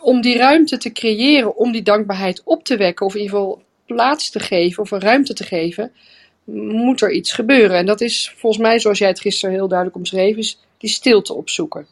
om 0.00 0.20
die 0.20 0.36
ruimte 0.36 0.78
te 0.78 0.92
creëren, 0.92 1.56
om 1.56 1.72
die 1.72 1.82
dankbaarheid 1.82 2.42
op 2.44 2.64
te 2.64 2.76
wekken, 2.76 3.06
of 3.06 3.14
in 3.14 3.20
ieder 3.20 3.36
geval 3.36 3.62
plaats 3.86 4.30
te 4.30 4.40
geven 4.40 4.82
of 4.82 4.90
een 4.90 5.00
ruimte 5.00 5.34
te 5.34 5.44
geven, 5.44 5.92
moet 6.44 7.00
er 7.00 7.12
iets 7.12 7.32
gebeuren. 7.32 7.76
En 7.76 7.86
dat 7.86 8.00
is 8.00 8.34
volgens 8.36 8.62
mij, 8.62 8.78
zoals 8.78 8.98
jij 8.98 9.08
het 9.08 9.20
gisteren 9.20 9.54
heel 9.54 9.68
duidelijk 9.68 9.98
omschreef, 9.98 10.36
is 10.36 10.58
die 10.78 10.90
stilte 10.90 11.34
opzoeken. 11.34 11.86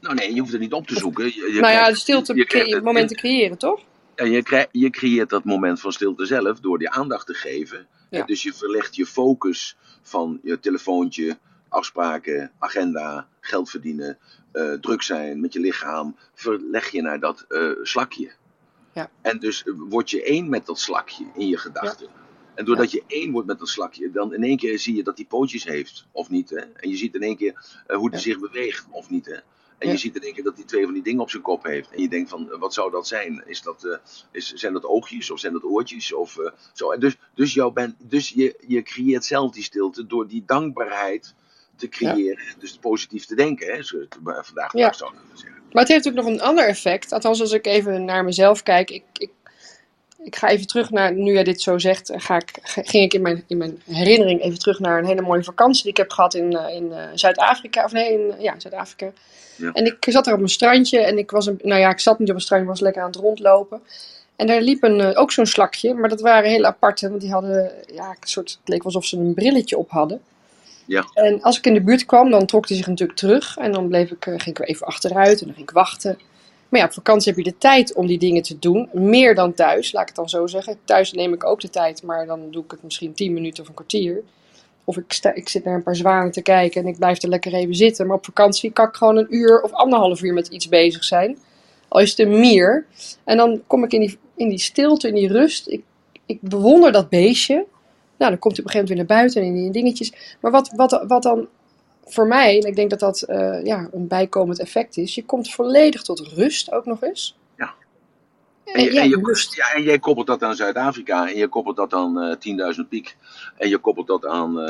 Nou 0.00 0.14
nee, 0.14 0.34
je 0.34 0.40
hoeft 0.40 0.52
het 0.52 0.60
niet 0.60 0.72
op 0.72 0.86
te 0.86 0.96
zoeken. 0.96 1.24
Je, 1.24 1.50
je 1.54 1.60
nou 1.60 1.72
ja, 1.72 1.88
de 1.88 1.96
stilte, 1.96 2.34
je 2.34 2.44
cre 2.44 2.74
het 2.74 2.84
moment 2.84 3.08
te 3.08 3.14
creëren, 3.14 3.58
toch? 3.58 3.80
Ja, 4.16 4.24
je, 4.24 4.42
cre 4.42 4.68
je 4.70 4.90
creëert 4.90 5.30
dat 5.30 5.44
moment 5.44 5.80
van 5.80 5.92
stilte 5.92 6.26
zelf 6.26 6.60
door 6.60 6.78
die 6.78 6.90
aandacht 6.90 7.26
te 7.26 7.34
geven. 7.34 7.86
Ja. 8.10 8.24
Dus 8.24 8.42
je 8.42 8.52
verlegt 8.52 8.96
je 8.96 9.06
focus 9.06 9.76
van 10.02 10.40
je 10.42 10.60
telefoontje, 10.60 11.38
afspraken, 11.68 12.52
agenda, 12.58 13.28
geld 13.40 13.70
verdienen, 13.70 14.18
uh, 14.52 14.72
druk 14.72 15.02
zijn 15.02 15.40
met 15.40 15.52
je 15.52 15.60
lichaam, 15.60 16.16
verleg 16.34 16.90
je 16.90 17.02
naar 17.02 17.20
dat 17.20 17.44
uh, 17.48 17.70
slakje. 17.82 18.32
Ja. 18.92 19.10
En 19.22 19.38
dus 19.38 19.64
word 19.88 20.10
je 20.10 20.22
één 20.22 20.48
met 20.48 20.66
dat 20.66 20.78
slakje 20.78 21.24
in 21.34 21.48
je 21.48 21.56
gedachten. 21.56 22.06
Ja. 22.06 22.20
En 22.54 22.64
doordat 22.64 22.90
je 22.90 23.02
één 23.06 23.32
wordt 23.32 23.46
met 23.46 23.58
dat 23.58 23.68
slakje, 23.68 24.10
dan 24.10 24.34
in 24.34 24.42
één 24.42 24.56
keer 24.56 24.78
zie 24.78 24.96
je 24.96 25.02
dat 25.02 25.16
hij 25.16 25.26
pootjes 25.26 25.64
heeft, 25.64 26.06
of 26.12 26.30
niet. 26.30 26.50
Hè? 26.50 26.56
En 26.56 26.88
je 26.88 26.96
ziet 26.96 27.14
in 27.14 27.22
één 27.22 27.36
keer 27.36 27.82
uh, 27.88 27.96
hoe 27.96 28.10
hij 28.10 28.18
zich 28.18 28.38
beweegt, 28.38 28.86
of 28.90 29.10
niet. 29.10 29.26
Hè? 29.26 29.36
En 29.82 29.88
ja. 29.88 29.94
je 29.94 30.00
ziet 30.00 30.16
in 30.16 30.22
één 30.22 30.34
keer 30.34 30.44
dat 30.44 30.56
hij 30.56 30.64
twee 30.64 30.84
van 30.84 30.92
die 30.92 31.02
dingen 31.02 31.20
op 31.20 31.30
zijn 31.30 31.42
kop 31.42 31.64
heeft. 31.64 31.90
En 31.90 32.02
je 32.02 32.08
denkt 32.08 32.30
van, 32.30 32.48
uh, 32.50 32.58
wat 32.58 32.74
zou 32.74 32.90
dat 32.90 33.06
zijn? 33.06 33.42
Is 33.46 33.62
dat, 33.62 33.84
uh, 33.84 33.96
is, 34.30 34.52
zijn 34.52 34.72
dat 34.72 34.84
oogjes 34.84 35.30
of 35.30 35.38
zijn 35.38 35.52
dat 35.52 35.64
oortjes? 35.64 36.12
Of, 36.12 36.36
uh, 36.36 36.50
zo. 36.72 36.90
En 36.90 37.00
dus 37.00 37.16
dus, 37.34 37.54
jou 37.54 37.72
ben, 37.72 37.96
dus 37.98 38.28
je, 38.28 38.56
je 38.66 38.82
creëert 38.82 39.24
zelf 39.24 39.52
die 39.52 39.62
stilte 39.62 40.06
door 40.06 40.28
die 40.28 40.42
dankbaarheid 40.46 41.34
te 41.76 41.88
creëren. 41.88 42.44
Ja. 42.44 42.54
Dus 42.58 42.78
positief 42.78 43.24
te 43.24 43.34
denken, 43.34 43.74
hè? 43.74 43.82
Zo, 43.82 43.98
vandaag 44.22 44.72
ja. 44.72 44.92
zou 44.92 45.14
zeggen. 45.34 45.62
Maar 45.72 45.82
het 45.82 45.92
heeft 45.92 46.08
ook 46.08 46.14
nog 46.14 46.26
een 46.26 46.40
ander 46.40 46.66
effect. 46.66 47.12
Althans, 47.12 47.40
als 47.40 47.52
ik 47.52 47.66
even 47.66 48.04
naar 48.04 48.24
mezelf 48.24 48.62
kijk. 48.62 48.90
Ik, 48.90 49.04
ik, 49.12 49.30
ik 50.24 50.36
ga 50.36 50.48
even 50.48 50.66
terug 50.66 50.90
naar, 50.90 51.12
nu 51.12 51.32
jij 51.32 51.44
dit 51.44 51.60
zo 51.60 51.78
zegt, 51.78 52.12
ga 52.14 52.36
ik, 52.36 52.58
ging 52.62 53.04
ik 53.04 53.14
in 53.14 53.22
mijn, 53.22 53.44
in 53.46 53.56
mijn 53.56 53.82
herinnering 53.86 54.42
even 54.42 54.58
terug 54.58 54.78
naar 54.78 54.98
een 54.98 55.06
hele 55.06 55.22
mooie 55.22 55.44
vakantie 55.44 55.82
die 55.82 55.90
ik 55.90 55.96
heb 55.96 56.10
gehad 56.10 56.34
in, 56.34 56.52
in 56.52 56.92
Zuid-Afrika. 57.14 57.84
Of 57.84 57.92
nee, 57.92 58.12
in 58.12 58.34
ja, 58.38 58.54
Zuid-Afrika. 58.58 59.12
Ja. 59.56 59.72
En 59.72 59.86
ik 59.86 60.06
zat 60.08 60.26
er 60.26 60.34
op 60.34 60.40
een 60.40 60.48
strandje 60.48 61.00
en 61.00 61.18
ik 61.18 61.30
was, 61.30 61.46
een, 61.46 61.58
nou 61.62 61.80
ja, 61.80 61.90
ik 61.90 62.00
zat 62.00 62.18
niet 62.18 62.28
op 62.30 62.34
een 62.34 62.40
strandje, 62.40 62.66
ik 62.66 62.72
was 62.72 62.82
lekker 62.82 63.02
aan 63.02 63.10
het 63.10 63.20
rondlopen. 63.20 63.80
En 64.36 64.46
daar 64.46 64.60
liep 64.60 64.82
een, 64.82 64.98
uh, 64.98 65.10
ook 65.14 65.32
zo'n 65.32 65.46
slakje, 65.46 65.94
maar 65.94 66.08
dat 66.08 66.20
waren 66.20 66.50
hele 66.50 66.66
aparte, 66.66 67.08
want 67.08 67.20
die 67.20 67.30
hadden, 67.30 67.72
ja, 67.94 68.08
een 68.08 68.28
soort, 68.28 68.50
het 68.50 68.68
leek 68.68 68.82
alsof 68.82 69.04
ze 69.04 69.16
een 69.16 69.34
brilletje 69.34 69.78
op 69.78 69.90
hadden. 69.90 70.20
Ja. 70.86 71.04
En 71.14 71.42
als 71.42 71.58
ik 71.58 71.66
in 71.66 71.74
de 71.74 71.82
buurt 71.82 72.06
kwam, 72.06 72.30
dan 72.30 72.46
trok 72.46 72.68
hij 72.68 72.76
zich 72.76 72.86
natuurlijk 72.86 73.18
terug 73.18 73.56
en 73.56 73.72
dan 73.72 73.88
bleef 73.88 74.10
ik, 74.10 74.24
ging 74.24 74.46
ik 74.46 74.58
weer 74.58 74.68
even 74.68 74.86
achteruit 74.86 75.40
en 75.40 75.46
dan 75.46 75.54
ging 75.54 75.68
ik 75.68 75.74
wachten. 75.74 76.18
Maar 76.72 76.80
ja, 76.80 76.86
op 76.86 76.92
vakantie 76.92 77.32
heb 77.32 77.44
je 77.44 77.50
de 77.50 77.58
tijd 77.58 77.94
om 77.94 78.06
die 78.06 78.18
dingen 78.18 78.42
te 78.42 78.58
doen, 78.58 78.88
meer 78.92 79.34
dan 79.34 79.54
thuis, 79.54 79.92
laat 79.92 80.02
ik 80.02 80.08
het 80.08 80.16
dan 80.16 80.28
zo 80.28 80.46
zeggen. 80.46 80.78
Thuis 80.84 81.12
neem 81.12 81.32
ik 81.32 81.44
ook 81.44 81.60
de 81.60 81.70
tijd, 81.70 82.02
maar 82.02 82.26
dan 82.26 82.50
doe 82.50 82.64
ik 82.64 82.70
het 82.70 82.82
misschien 82.82 83.14
10 83.14 83.32
minuten 83.32 83.62
of 83.62 83.68
een 83.68 83.74
kwartier. 83.74 84.22
Of 84.84 84.96
ik, 84.96 85.12
sta, 85.12 85.34
ik 85.34 85.48
zit 85.48 85.64
naar 85.64 85.74
een 85.74 85.82
paar 85.82 85.96
zwanen 85.96 86.32
te 86.32 86.42
kijken 86.42 86.82
en 86.82 86.88
ik 86.88 86.98
blijf 86.98 87.22
er 87.22 87.28
lekker 87.28 87.54
even 87.54 87.74
zitten. 87.74 88.06
Maar 88.06 88.16
op 88.16 88.24
vakantie 88.24 88.70
kan 88.70 88.86
ik 88.88 88.94
gewoon 88.94 89.16
een 89.16 89.26
uur 89.34 89.62
of 89.62 89.72
anderhalf 89.72 90.22
uur 90.22 90.32
met 90.32 90.48
iets 90.48 90.68
bezig 90.68 91.04
zijn. 91.04 91.38
Al 91.88 92.00
is 92.00 92.10
het 92.10 92.18
een 92.18 92.40
mier. 92.40 92.86
En 93.24 93.36
dan 93.36 93.62
kom 93.66 93.84
ik 93.84 93.92
in 93.92 94.00
die, 94.00 94.18
in 94.36 94.48
die 94.48 94.58
stilte, 94.58 95.08
in 95.08 95.14
die 95.14 95.28
rust. 95.28 95.68
Ik, 95.68 95.82
ik 96.26 96.40
bewonder 96.40 96.92
dat 96.92 97.08
beestje. 97.08 97.54
Nou, 98.18 98.30
dan 98.30 98.38
komt 98.38 98.56
hij 98.56 98.64
op 98.64 98.70
een 98.70 98.70
gegeven 98.70 98.78
moment 98.78 98.88
weer 98.88 98.96
naar 98.96 99.16
buiten 99.16 99.42
en 99.42 99.48
in 99.48 99.62
die 99.62 99.82
dingetjes. 99.82 100.36
Maar 100.40 100.50
wat, 100.50 100.72
wat, 100.76 101.04
wat 101.06 101.22
dan 101.22 101.48
voor 102.04 102.26
mij, 102.26 102.60
en 102.60 102.66
ik 102.66 102.76
denk 102.76 102.90
dat 102.90 103.00
dat 103.00 103.24
uh, 103.28 103.64
ja, 103.64 103.88
een 103.92 104.06
bijkomend 104.06 104.60
effect 104.60 104.96
is. 104.96 105.14
Je 105.14 105.24
komt 105.24 105.52
volledig 105.52 106.02
tot 106.02 106.20
rust 106.20 106.72
ook 106.72 106.84
nog 106.84 107.02
eens. 107.02 107.38
Ja. 107.56 107.74
En, 108.64 108.82
je, 108.82 109.00
en, 109.00 109.08
je, 109.08 109.46
ja, 109.56 109.72
en 109.74 109.82
jij 109.82 109.98
koppelt 109.98 110.26
dat 110.26 110.42
aan 110.42 110.56
Zuid-Afrika 110.56 111.28
en 111.28 111.36
je 111.36 111.48
koppelt 111.48 111.76
dat 111.76 111.92
aan 111.92 112.38
uh, 112.48 112.74
10.000 112.76 112.88
piek. 112.88 113.16
En 113.56 113.68
je 113.68 113.78
koppelt 113.78 114.06
dat 114.06 114.26
aan 114.26 114.50
uh, 114.50 114.66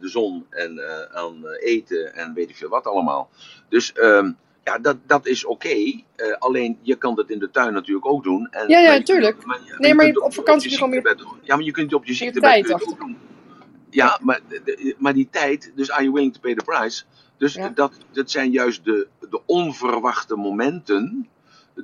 de 0.00 0.08
zon 0.08 0.46
en 0.50 0.80
aan 1.12 1.46
eten 1.46 2.14
en 2.14 2.34
weet 2.34 2.50
ik 2.50 2.56
veel 2.56 2.68
wat 2.68 2.86
allemaal. 2.86 3.30
Dus 3.68 3.92
um, 3.96 4.36
ja, 4.64 4.78
dat, 4.78 4.96
dat 5.06 5.26
is 5.26 5.44
oké. 5.44 5.66
Okay. 5.66 6.04
alleen 6.38 6.78
je 6.82 6.96
kan 6.96 7.14
dat 7.14 7.30
in 7.30 7.38
de 7.38 7.50
tuin 7.50 7.72
natuurlijk 7.72 8.06
ook 8.06 8.24
doen. 8.24 8.48
En, 8.50 8.68
ja, 8.68 8.78
ja, 8.78 8.92
natuurlijk. 8.92 9.36
Nee, 9.78 9.94
maar 9.94 10.14
op 10.14 10.34
vakantie 10.34 10.70
gewoon 10.70 10.90
meer... 10.90 11.16
Ja, 11.42 11.56
maar 11.56 11.64
je 11.64 11.70
kunt 11.70 11.90
het 11.90 12.00
op 12.00 12.06
je 12.06 12.14
ziektebed 12.14 12.72
ook 12.72 12.98
doen. 12.98 13.16
Ja, 13.90 14.18
maar, 14.22 14.40
maar 14.98 15.14
die 15.14 15.28
tijd, 15.30 15.72
dus 15.74 15.90
are 15.90 16.02
you 16.02 16.14
willing 16.14 16.34
to 16.34 16.40
pay 16.40 16.54
the 16.54 16.64
price? 16.64 17.04
Dus 17.36 17.54
ja. 17.54 17.68
dat, 17.68 17.92
dat 18.12 18.30
zijn 18.30 18.50
juist 18.50 18.84
de, 18.84 19.06
de 19.30 19.40
onverwachte 19.46 20.36
momenten 20.36 21.28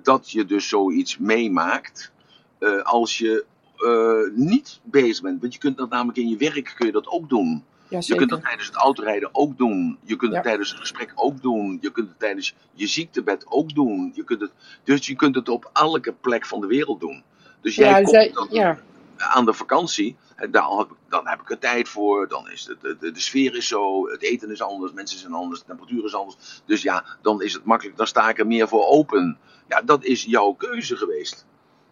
dat 0.03 0.31
je 0.31 0.45
dus 0.45 0.69
zoiets 0.69 1.19
meemaakt 1.19 2.13
uh, 2.61 2.83
als 2.83 3.19
je 3.19 3.45
uh, 3.79 4.37
niet 4.47 4.81
bezig 4.83 5.23
bent. 5.23 5.41
Want 5.41 5.53
je 5.53 5.59
kunt 5.59 5.77
dat 5.77 5.91
namelijk 5.91 6.19
in 6.19 6.29
je 6.29 6.37
werk 6.37 6.73
kun 6.77 6.87
je 6.87 6.93
dat 6.93 7.09
ook 7.09 7.29
doen. 7.29 7.65
Ja, 7.89 7.99
je 8.03 8.15
kunt 8.15 8.31
dat 8.31 8.43
tijdens 8.43 8.67
het 8.67 8.77
autorijden 8.77 9.29
ook 9.33 9.59
doen. 9.59 9.99
Je 10.03 10.17
kunt 10.17 10.33
het 10.33 10.43
ja. 10.43 10.49
tijdens 10.49 10.71
het 10.71 10.81
gesprek 10.81 11.13
ook 11.15 11.43
doen. 11.43 11.79
Je 11.81 11.93
kunt 11.93 12.09
het 12.09 12.19
tijdens 12.19 12.55
je 12.73 12.87
ziektebed 12.87 13.47
ook 13.49 13.75
doen. 13.75 14.13
Je 14.15 14.25
kunt 14.25 14.41
het, 14.41 14.51
dus 14.85 15.07
je 15.07 15.17
kunt 15.17 15.35
het 15.35 15.49
op 15.49 15.71
elke 15.73 16.13
plek 16.13 16.47
van 16.47 16.61
de 16.61 16.67
wereld 16.67 17.01
doen. 17.01 17.23
Dus 17.61 17.75
jij 17.75 17.95
komt 17.95 18.09
zij, 18.09 18.33
dan 18.33 18.79
aan 19.17 19.45
de 19.45 19.53
vakantie. 19.53 20.17
Dan 20.51 20.79
heb, 20.79 20.91
ik, 20.91 20.97
dan 21.09 21.29
heb 21.29 21.41
ik 21.41 21.51
er 21.51 21.59
tijd 21.59 21.89
voor. 21.89 22.29
Dan 22.29 22.51
is 22.51 22.67
het, 22.67 22.81
de, 22.81 22.97
de, 22.97 23.11
de, 23.11 23.21
sfeer 23.21 23.57
is 23.57 23.69
zo. 23.69 24.09
Het 24.09 24.23
eten 24.23 24.51
is 24.51 24.63
anders. 24.63 24.93
Mensen 24.93 25.19
zijn 25.19 25.33
anders. 25.33 25.61
De 25.61 25.67
temperatuur 25.67 26.05
is 26.05 26.15
anders. 26.15 26.63
Dus 26.67 26.83
ja, 26.83 27.05
dan 27.23 27.43
is 27.43 27.53
het 27.53 27.65
makkelijk. 27.65 27.97
Dan 27.97 28.07
sta 28.07 28.29
ik 28.29 28.39
er 28.39 28.47
meer 28.47 28.69
voor 28.69 28.87
open. 28.87 29.39
Ja, 29.69 29.83
dat 29.83 30.05
is 30.05 30.25
jouw 30.25 30.53
keuze 30.53 30.97
geweest. 30.97 31.47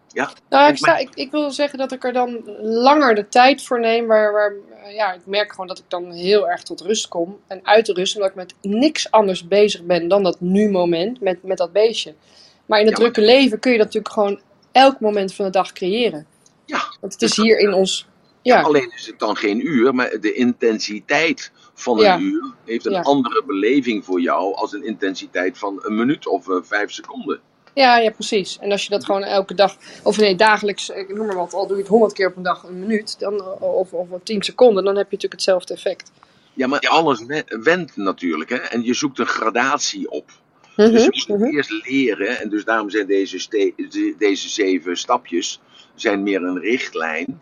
Ja. 0.07 0.29
Nou, 0.49 0.69
ik, 0.69 0.77
sta, 0.77 0.97
ik, 0.97 1.09
ik, 1.13 1.31
wil 1.31 1.51
zeggen 1.51 1.77
dat 1.77 1.91
ik 1.91 2.03
er 2.03 2.13
dan 2.13 2.43
langer 2.61 3.15
de 3.15 3.27
tijd 3.27 3.63
voor 3.63 3.79
neem. 3.79 4.07
Waar, 4.07 4.31
waar, 4.31 4.53
ja, 4.93 5.13
ik 5.13 5.25
merk 5.25 5.51
gewoon 5.51 5.67
dat 5.67 5.79
ik 5.79 5.85
dan 5.87 6.11
heel 6.11 6.49
erg 6.49 6.63
tot 6.63 6.81
rust 6.81 7.07
kom. 7.07 7.39
En 7.47 7.59
uit 7.63 7.85
de 7.85 7.93
rust, 7.93 8.15
omdat 8.15 8.29
ik 8.29 8.35
met 8.35 8.55
niks 8.61 9.11
anders 9.11 9.47
bezig 9.47 9.83
ben 9.83 10.07
dan 10.07 10.23
dat 10.23 10.39
nu-moment 10.39 11.21
met, 11.21 11.43
met 11.43 11.57
dat 11.57 11.71
beestje. 11.71 12.15
Maar 12.65 12.79
in 12.79 12.85
het 12.85 12.97
ja, 12.97 13.01
drukke 13.03 13.21
leven 13.21 13.59
kun 13.59 13.71
je 13.71 13.77
dat 13.77 13.85
natuurlijk 13.85 14.13
gewoon 14.13 14.41
elk 14.71 14.99
moment 14.99 15.33
van 15.33 15.45
de 15.45 15.51
dag 15.51 15.71
creëren. 15.71 16.27
Ja. 16.65 16.81
Want 17.01 17.13
het 17.13 17.21
is 17.21 17.35
hier 17.35 17.59
in 17.59 17.73
ons 17.73 18.07
Ja. 18.43 18.61
Alleen 18.61 18.91
is 18.95 19.07
het 19.07 19.19
dan 19.19 19.35
geen 19.35 19.67
uur, 19.67 19.95
maar 19.95 20.19
de 20.19 20.33
intensiteit 20.33 21.51
van 21.73 22.03
een 22.03 22.21
uur 22.21 22.53
heeft 22.65 22.85
een 22.85 23.03
andere 23.03 23.43
beleving 23.45 24.05
voor 24.05 24.21
jou 24.21 24.55
als 24.55 24.73
een 24.73 24.85
intensiteit 24.85 25.57
van 25.57 25.79
een 25.83 25.95
minuut 25.95 26.27
of 26.27 26.49
eh, 26.49 26.55
vijf 26.61 26.91
seconden. 26.91 27.39
Ja, 27.73 27.97
ja, 27.97 28.11
precies. 28.11 28.57
En 28.59 28.71
als 28.71 28.83
je 28.83 28.89
dat 28.89 29.05
gewoon 29.05 29.23
elke 29.23 29.53
dag, 29.53 29.77
of 30.03 30.17
nee, 30.17 30.35
dagelijks, 30.35 30.89
ik 30.89 31.15
noem 31.15 31.25
maar 31.25 31.35
wat, 31.35 31.53
al 31.53 31.67
doe 31.67 31.75
je 31.75 31.81
het 31.81 31.91
honderd 31.91 32.13
keer 32.13 32.27
op 32.27 32.35
een 32.35 32.43
dag 32.43 32.63
een 32.63 32.79
minuut, 32.79 33.19
dan, 33.19 33.39
eh, 33.39 33.61
of, 33.61 33.93
of 33.93 34.07
tien 34.23 34.43
seconden, 34.43 34.83
dan 34.83 34.95
heb 34.95 35.05
je 35.05 35.15
natuurlijk 35.15 35.41
hetzelfde 35.41 35.73
effect. 35.73 36.11
Ja, 36.53 36.67
maar 36.67 36.79
alles 36.79 37.25
we- 37.25 37.59
wendt 37.63 37.95
natuurlijk, 37.95 38.49
hè? 38.49 38.55
En 38.57 38.83
je 38.83 38.93
zoekt 38.93 39.19
een 39.19 39.25
gradatie 39.27 40.09
op. 40.09 40.31
Mhm, 40.75 40.91
Dus 40.91 41.03
je 41.03 41.23
moet 41.27 41.39
mhm. 41.39 41.55
eerst 41.55 41.85
leren, 41.87 42.39
en 42.39 42.49
dus 42.49 42.65
daarom 42.65 42.89
zijn 42.89 43.07
deze, 43.07 43.47
deze 44.17 44.49
zeven 44.49 44.97
stapjes 44.97 45.61
zijn 45.95 46.23
meer 46.23 46.43
een 46.43 46.59
richtlijn. 46.59 47.41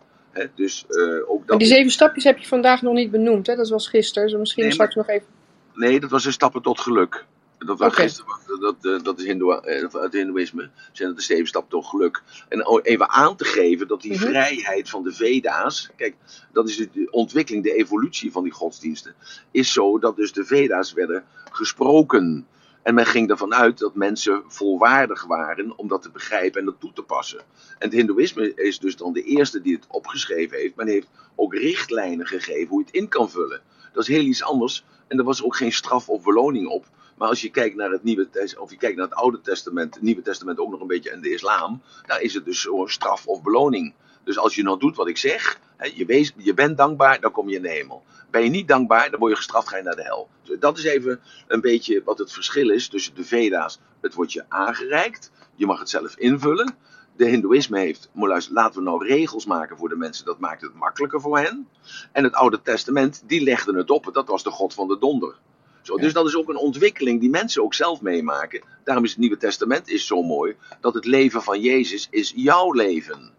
Dus 0.54 0.84
eh, 0.88 1.30
ook 1.30 1.46
dat. 1.46 1.58
die 1.58 1.68
zeven 1.68 1.90
stapjes 1.90 2.24
heb 2.24 2.38
je 2.38 2.46
vandaag 2.46 2.82
nog 2.82 2.94
niet 2.94 3.10
benoemd, 3.10 3.46
hè? 3.46 3.56
Dat 3.56 3.68
was 3.68 3.88
gisteren, 3.88 4.28
dus 4.28 4.38
misschien 4.38 4.62
Nee, 4.62 4.72
straks 4.72 4.94
nog 4.94 5.08
even. 5.08 5.26
Nee, 5.74 6.00
dat 6.00 6.10
was 6.10 6.24
een 6.24 6.32
stappen 6.32 6.62
tot 6.62 6.80
geluk. 6.80 7.24
Dat 7.58 7.78
was 7.78 7.94
gisteren, 7.94 8.38
dat, 8.60 8.82
dat, 8.82 9.04
dat 9.04 9.18
is 9.18 9.24
Hindoe, 9.24 9.60
eh, 9.60 10.02
het 10.02 10.12
Hindoeïsme. 10.12 10.70
Zijn 10.92 11.08
dat 11.08 11.16
de 11.16 11.22
zeven 11.24 11.46
stappen 11.46 11.70
tot 11.70 11.86
geluk. 11.86 12.22
En 12.48 12.80
even 12.82 13.08
aan 13.08 13.36
te 13.36 13.44
geven 13.44 13.88
dat 13.88 14.02
die 14.02 14.12
Mhm. 14.12 14.20
vrijheid 14.26 14.90
van 14.90 15.02
de 15.02 15.12
Veda's. 15.12 15.90
Kijk, 15.96 16.14
dat 16.52 16.68
is 16.68 16.76
de- 16.76 16.88
de 16.92 17.10
ontwikkeling, 17.10 17.64
de 17.64 17.74
evolutie 17.74 18.32
van 18.32 18.42
die 18.42 18.52
godsdiensten. 18.52 19.14
Is 19.50 19.72
zo 19.72 19.98
dat 19.98 20.16
dus 20.16 20.32
de 20.32 20.44
Veda's 20.44 20.92
werden 20.92 21.24
gesproken. 21.50 22.46
En 22.82 22.94
men 22.94 23.06
ging 23.06 23.30
ervan 23.30 23.54
uit 23.54 23.78
dat 23.78 23.94
mensen 23.94 24.42
volwaardig 24.46 25.24
waren 25.24 25.78
om 25.78 25.88
dat 25.88 26.02
te 26.02 26.10
begrijpen 26.10 26.60
en 26.60 26.66
dat 26.66 26.80
toe 26.80 26.92
te 26.92 27.02
passen. 27.02 27.38
En 27.38 27.88
het 27.88 27.92
Hindoeïsme 27.92 28.54
is 28.54 28.78
dus 28.78 28.96
dan 28.96 29.12
de 29.12 29.22
eerste 29.22 29.60
die 29.60 29.74
het 29.74 29.86
opgeschreven 29.88 30.58
heeft. 30.58 30.76
Men 30.76 30.86
heeft 30.86 31.08
ook 31.34 31.54
richtlijnen 31.54 32.26
gegeven 32.26 32.68
hoe 32.68 32.78
je 32.78 32.86
het 32.86 32.94
in 32.94 33.08
kan 33.08 33.30
vullen. 33.30 33.60
Dat 33.92 34.02
is 34.02 34.08
heel 34.08 34.24
iets 34.24 34.42
anders. 34.42 34.84
En 35.08 35.18
er 35.18 35.24
was 35.24 35.42
ook 35.42 35.56
geen 35.56 35.72
straf 35.72 36.08
of 36.08 36.22
beloning 36.22 36.66
op. 36.68 36.86
Maar 37.16 37.28
als 37.28 37.40
je 37.40 37.50
kijkt 37.50 37.76
naar 37.76 37.90
het 37.90 38.02
Nieuwe 38.02 38.54
of 38.58 38.70
je 38.70 38.76
kijkt 38.76 38.96
naar 38.96 39.08
het 39.08 39.14
Oude 39.14 39.40
Testament, 39.40 39.94
het 39.94 40.02
Nieuwe 40.02 40.22
Testament 40.22 40.58
ook 40.58 40.70
nog 40.70 40.80
een 40.80 40.86
beetje 40.86 41.10
en 41.10 41.20
de 41.20 41.32
islam, 41.32 41.82
daar 42.06 42.20
is 42.20 42.34
het 42.34 42.44
dus 42.44 42.60
zo'n 42.60 42.88
straf 42.88 43.26
of 43.26 43.42
beloning. 43.42 43.94
Dus 44.24 44.38
als 44.38 44.54
je 44.54 44.62
nou 44.62 44.78
doet 44.78 44.96
wat 44.96 45.08
ik 45.08 45.16
zeg, 45.16 45.60
hè, 45.76 45.90
je, 45.94 46.04
wees, 46.04 46.32
je 46.36 46.54
bent 46.54 46.76
dankbaar, 46.76 47.20
dan 47.20 47.30
kom 47.30 47.48
je 47.48 47.56
in 47.56 47.62
de 47.62 47.68
hemel. 47.68 48.02
Ben 48.30 48.42
je 48.42 48.50
niet 48.50 48.68
dankbaar, 48.68 49.10
dan 49.10 49.18
word 49.18 49.30
je 49.30 49.36
gestraft, 49.36 49.68
ga 49.68 49.76
je 49.76 49.82
naar 49.82 49.96
de 49.96 50.02
hel. 50.02 50.28
Dus 50.42 50.58
dat 50.58 50.78
is 50.78 50.84
even 50.84 51.20
een 51.46 51.60
beetje 51.60 52.02
wat 52.04 52.18
het 52.18 52.32
verschil 52.32 52.70
is 52.70 52.88
tussen 52.88 53.14
de 53.14 53.24
Veda's. 53.24 53.80
Het 54.00 54.14
wordt 54.14 54.32
je 54.32 54.44
aangereikt, 54.48 55.30
je 55.54 55.66
mag 55.66 55.78
het 55.78 55.88
zelf 55.88 56.16
invullen. 56.16 56.74
De 57.16 57.28
Hindoeïsme 57.28 57.78
heeft, 57.78 58.10
luister, 58.14 58.54
laten 58.54 58.78
we 58.78 58.84
nou 58.84 59.06
regels 59.06 59.46
maken 59.46 59.76
voor 59.76 59.88
de 59.88 59.96
mensen, 59.96 60.24
dat 60.24 60.38
maakt 60.38 60.62
het 60.62 60.74
makkelijker 60.74 61.20
voor 61.20 61.38
hen. 61.38 61.68
En 62.12 62.24
het 62.24 62.34
Oude 62.34 62.62
Testament, 62.62 63.22
die 63.26 63.42
legde 63.42 63.76
het 63.76 63.90
op, 63.90 64.10
dat 64.12 64.28
was 64.28 64.42
de 64.42 64.50
God 64.50 64.74
van 64.74 64.88
de 64.88 64.98
donder. 64.98 65.34
Zo, 65.82 65.96
dus 65.96 66.12
dat 66.12 66.26
is 66.26 66.36
ook 66.36 66.48
een 66.48 66.56
ontwikkeling 66.56 67.20
die 67.20 67.30
mensen 67.30 67.62
ook 67.62 67.74
zelf 67.74 68.00
meemaken. 68.00 68.62
Daarom 68.84 69.04
is 69.04 69.10
het 69.10 69.18
Nieuwe 69.18 69.36
Testament 69.36 69.88
is 69.88 70.06
zo 70.06 70.22
mooi, 70.22 70.56
dat 70.80 70.94
het 70.94 71.04
leven 71.04 71.42
van 71.42 71.60
Jezus 71.60 72.06
is 72.10 72.32
jouw 72.36 72.72
leven. 72.72 73.32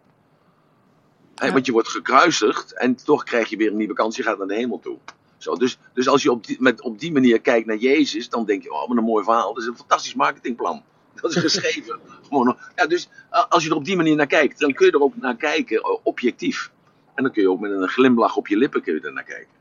Want 1.36 1.66
je 1.66 1.72
wordt 1.72 1.88
gekruisigd 1.88 2.74
en 2.74 2.96
toch 2.96 3.24
krijg 3.24 3.50
je 3.50 3.58
weer 3.58 3.72
een 3.72 3.78
nieuwe 3.78 3.94
kans, 3.94 4.16
je 4.16 4.24
gaat 4.24 4.38
naar 4.38 4.48
de 4.48 4.56
hemel 4.56 4.80
toe. 4.80 4.98
Zo, 5.38 5.56
dus, 5.56 5.78
dus 5.94 6.08
als 6.08 6.24
je 6.24 6.32
op 6.32 6.46
die, 6.46 6.58
met, 6.60 6.82
op 6.82 7.00
die 7.00 7.12
manier 7.12 7.42
kijkt 7.42 7.68
naar 7.68 7.78
Jezus, 7.78 8.30
dan 8.30 8.46
denk 8.46 8.64
je, 8.64 8.74
oh, 8.74 8.88
wat 8.88 8.98
een 8.98 9.04
mooi 9.04 9.24
verhaal. 9.24 9.54
Dat 9.54 9.64
is 9.64 9.70
een 9.70 9.76
fantastisch 9.76 10.14
marketingplan. 10.14 10.84
Dat 11.22 11.36
is 11.36 11.42
geschreven. 11.42 12.00
Gewoon, 12.28 12.58
ja, 12.76 12.88
dus 12.88 13.10
als 13.50 13.64
je 13.64 13.70
er 13.70 13.76
op 13.76 13.86
die 13.86 13.96
manier 13.96 14.16
naar 14.16 14.28
kijkt, 14.28 14.60
dan 14.60 14.74
kun 14.74 14.86
je 14.86 14.92
er 14.92 15.02
ook 15.02 15.18
naar 15.18 15.36
kijken, 15.36 16.06
objectief. 16.06 16.72
En 17.16 17.24
dan 17.24 17.32
kun 17.32 17.42
je 17.42 17.50
ook 17.50 17.60
met 17.60 17.72
een 17.72 17.88
glimlach 17.88 18.36
op 18.36 18.48
je 18.48 18.58
lippen 18.58 18.82
kun 18.82 18.94
je 18.94 19.02
er 19.02 19.14
naar 19.14 19.24
kijken. 19.24 19.54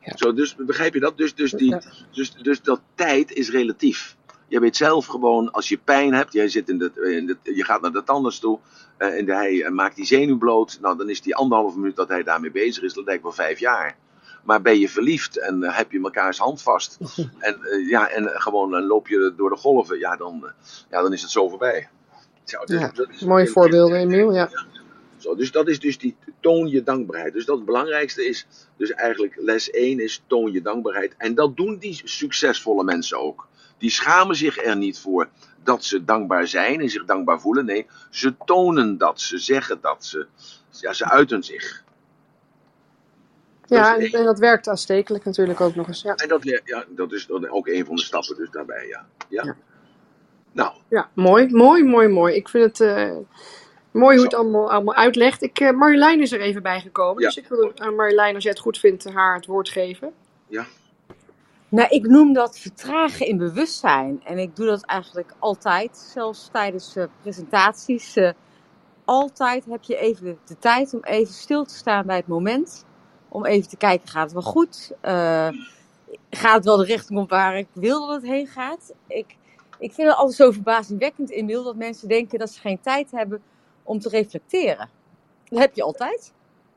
Ja. 0.00 0.16
Zo, 0.16 0.32
dus 0.32 0.56
begrijp 0.56 0.94
je 0.94 1.00
dat? 1.00 1.16
Dus, 1.16 1.34
dus, 1.34 1.50
die, 1.50 1.76
dus, 2.10 2.34
dus 2.34 2.62
dat 2.62 2.80
tijd 2.94 3.32
is 3.32 3.50
relatief. 3.50 4.16
Je 4.48 4.60
weet 4.60 4.76
zelf 4.76 5.06
gewoon, 5.06 5.50
als 5.52 5.68
je 5.68 5.78
pijn 5.84 6.14
hebt, 6.14 6.32
jij 6.32 6.48
zit 6.48 6.68
in 6.68 6.78
de, 6.78 7.14
in 7.16 7.26
de, 7.26 7.36
je 7.54 7.64
gaat 7.64 7.80
naar 7.80 7.92
de 7.92 8.04
tandarts 8.04 8.38
toe 8.38 8.58
eh, 8.96 9.18
en 9.18 9.28
hij 9.28 9.62
eh, 9.64 9.70
maakt 9.70 9.96
die 9.96 10.04
zenuw 10.04 10.38
bloot. 10.38 10.78
Nou, 10.80 10.96
dan 10.96 11.08
is 11.10 11.20
die 11.22 11.34
anderhalve 11.36 11.78
minuut 11.78 11.96
dat 11.96 12.08
hij 12.08 12.22
daarmee 12.22 12.50
bezig 12.50 12.82
is, 12.82 12.92
dat 12.94 13.04
lijkt 13.04 13.22
wel 13.22 13.32
vijf 13.32 13.58
jaar. 13.58 13.96
Maar 14.42 14.62
ben 14.62 14.78
je 14.78 14.88
verliefd 14.88 15.38
en 15.38 15.62
eh, 15.62 15.76
heb 15.76 15.92
je 15.92 16.00
mekaars 16.00 16.38
hand 16.38 16.62
vast 16.62 16.98
en, 17.38 17.58
ja, 17.88 18.08
en 18.08 18.28
gewoon 18.34 18.82
loop 18.86 19.08
je 19.08 19.32
door 19.36 19.50
de 19.50 19.56
golven, 19.56 19.98
ja, 19.98 20.16
dan, 20.16 20.52
ja, 20.90 21.02
dan 21.02 21.12
is 21.12 21.22
het 21.22 21.30
zo 21.30 21.48
voorbij. 21.48 21.88
Zo, 22.44 22.64
dus 22.64 22.80
Ja, 22.80 22.90
dat 22.94 23.08
is- 23.10 23.20
Mooie 23.20 23.46
voorbeelden, 23.46 23.98
Emiel. 23.98 24.32
Ja. 24.34 24.50
zo, 25.18 25.34
dus 25.34 25.50
dat 25.52 25.68
is 25.68 25.80
dus 25.80 25.98
die 25.98 26.16
toon 26.40 26.68
je 26.68 26.82
dankbaarheid. 26.82 27.32
Dus 27.32 27.44
dat 27.44 27.56
het 27.56 27.64
belangrijkste 27.64 28.26
is, 28.26 28.46
dus 28.76 28.90
eigenlijk 28.90 29.34
les 29.36 29.70
1 29.70 30.00
is 30.00 30.22
toon 30.26 30.52
je 30.52 30.62
dankbaarheid. 30.62 31.14
En 31.18 31.34
dat 31.34 31.56
doen 31.56 31.78
die 31.78 32.00
succesvolle 32.04 32.84
mensen 32.84 33.18
ook. 33.20 33.46
Die 33.78 33.90
schamen 33.90 34.36
zich 34.36 34.64
er 34.64 34.76
niet 34.76 34.98
voor 34.98 35.28
dat 35.62 35.84
ze 35.84 36.04
dankbaar 36.04 36.46
zijn 36.46 36.80
en 36.80 36.90
zich 36.90 37.04
dankbaar 37.04 37.40
voelen. 37.40 37.64
Nee, 37.64 37.86
ze 38.10 38.34
tonen 38.44 38.98
dat, 38.98 39.20
ze 39.20 39.38
zeggen 39.38 39.78
dat, 39.80 40.04
ze, 40.04 40.26
ja, 40.70 40.92
ze 40.92 41.10
uiten 41.10 41.42
zich. 41.42 41.82
Ja, 43.66 43.98
en, 43.98 44.24
dat 44.24 44.38
werkt 44.38 44.68
aanstekelijk 44.68 45.24
natuurlijk 45.24 45.60
ook 45.60 45.74
nog 45.74 45.88
eens. 45.88 46.02
Ja, 46.02 46.14
En 46.14 46.28
dat, 46.28 46.42
ja, 46.64 46.84
dat 46.88 47.12
is 47.12 47.30
ook 47.30 47.68
een 47.68 47.86
van 47.86 47.96
de 47.96 48.02
stappen 48.02 48.36
dus 48.36 48.50
daarbij, 48.50 48.86
ja. 48.86 49.06
ja. 49.28 49.44
Ja. 49.44 49.56
Nou, 50.52 50.72
ja 50.88 51.08
mooi, 51.14 51.48
mooi, 51.50 51.84
mooi, 51.84 52.08
mooi. 52.08 52.34
Ik 52.34 52.48
vind 52.48 52.64
het 52.64 52.80
eh, 52.80 53.16
mooi 53.90 54.16
hoe 54.16 54.24
het 54.24 54.34
allemaal, 54.34 54.70
allemaal 54.70 54.94
uitlegt. 54.94 55.42
Ik, 55.42 55.60
eh, 55.60 55.70
Marjolein 55.70 56.20
is 56.20 56.32
er 56.32 56.40
even 56.40 56.62
bij 56.62 56.80
gekomen. 56.80 57.22
Ja. 57.22 57.28
Dus 57.28 57.36
ik 57.36 57.48
wil 57.48 57.72
aan 57.74 57.94
Marjolein, 57.94 58.34
als 58.34 58.42
jij 58.42 58.52
het 58.52 58.60
goed 58.60 58.78
vindt, 58.78 59.04
haar 59.04 59.34
het 59.34 59.46
woord 59.46 59.68
geven. 59.68 60.12
Nou, 61.74 61.88
ik 61.88 62.06
noem 62.06 62.32
dat 62.32 62.58
vertragen 62.58 63.26
in 63.26 63.36
bewustzijn. 63.38 64.20
En 64.24 64.38
ik 64.38 64.56
doe 64.56 64.66
dat 64.66 64.82
eigenlijk 64.84 65.34
altijd, 65.38 65.96
zelfs 65.96 66.48
tijdens 66.52 66.96
eh, 66.96 67.04
presentaties. 67.22 68.16
eh, 68.16 68.30
altijd 69.04 69.64
heb 69.64 69.82
je 69.82 69.96
even 69.96 70.38
de 70.44 70.58
tijd 70.58 70.94
om 70.94 71.00
even 71.04 71.34
stil 71.34 71.64
te 71.64 71.74
staan 71.74 72.06
bij 72.06 72.16
het 72.16 72.26
moment. 72.26 72.84
Om 73.28 73.44
even 73.44 73.68
te 73.68 73.76
kijken, 73.76 74.08
gaat 74.08 74.22
het 74.22 74.32
wel 74.32 74.42
goed? 74.52 74.92
Eh, 75.00 75.48
gaat 76.30 76.54
het 76.56 76.64
wel 76.64 76.76
de 76.76 76.84
richting 76.84 77.18
op 77.18 77.30
waar 77.30 77.58
ik 77.58 77.68
wil 77.72 78.06
dat 78.06 78.22
het 78.22 78.30
heen 78.30 78.46
gaat? 78.46 78.94
Ik, 79.06 79.36
ik 79.78 79.92
vind 79.92 80.08
het 80.08 80.16
altijd 80.16 80.36
zo 80.36 80.50
verbazingwekkend, 80.50 81.30
Emiel, 81.30 81.64
dat 81.64 81.76
mensen 81.76 82.08
denken 82.08 82.38
dat 82.38 82.50
ze 82.50 82.60
geen 82.60 82.80
tijd 82.80 83.10
hebben 83.10 83.42
om 83.82 83.98
te 83.98 84.08
reflecteren. 84.08 84.90
Dat 85.48 85.58
heb 85.60 85.74
je 85.74 85.82
altijd. 85.82 86.32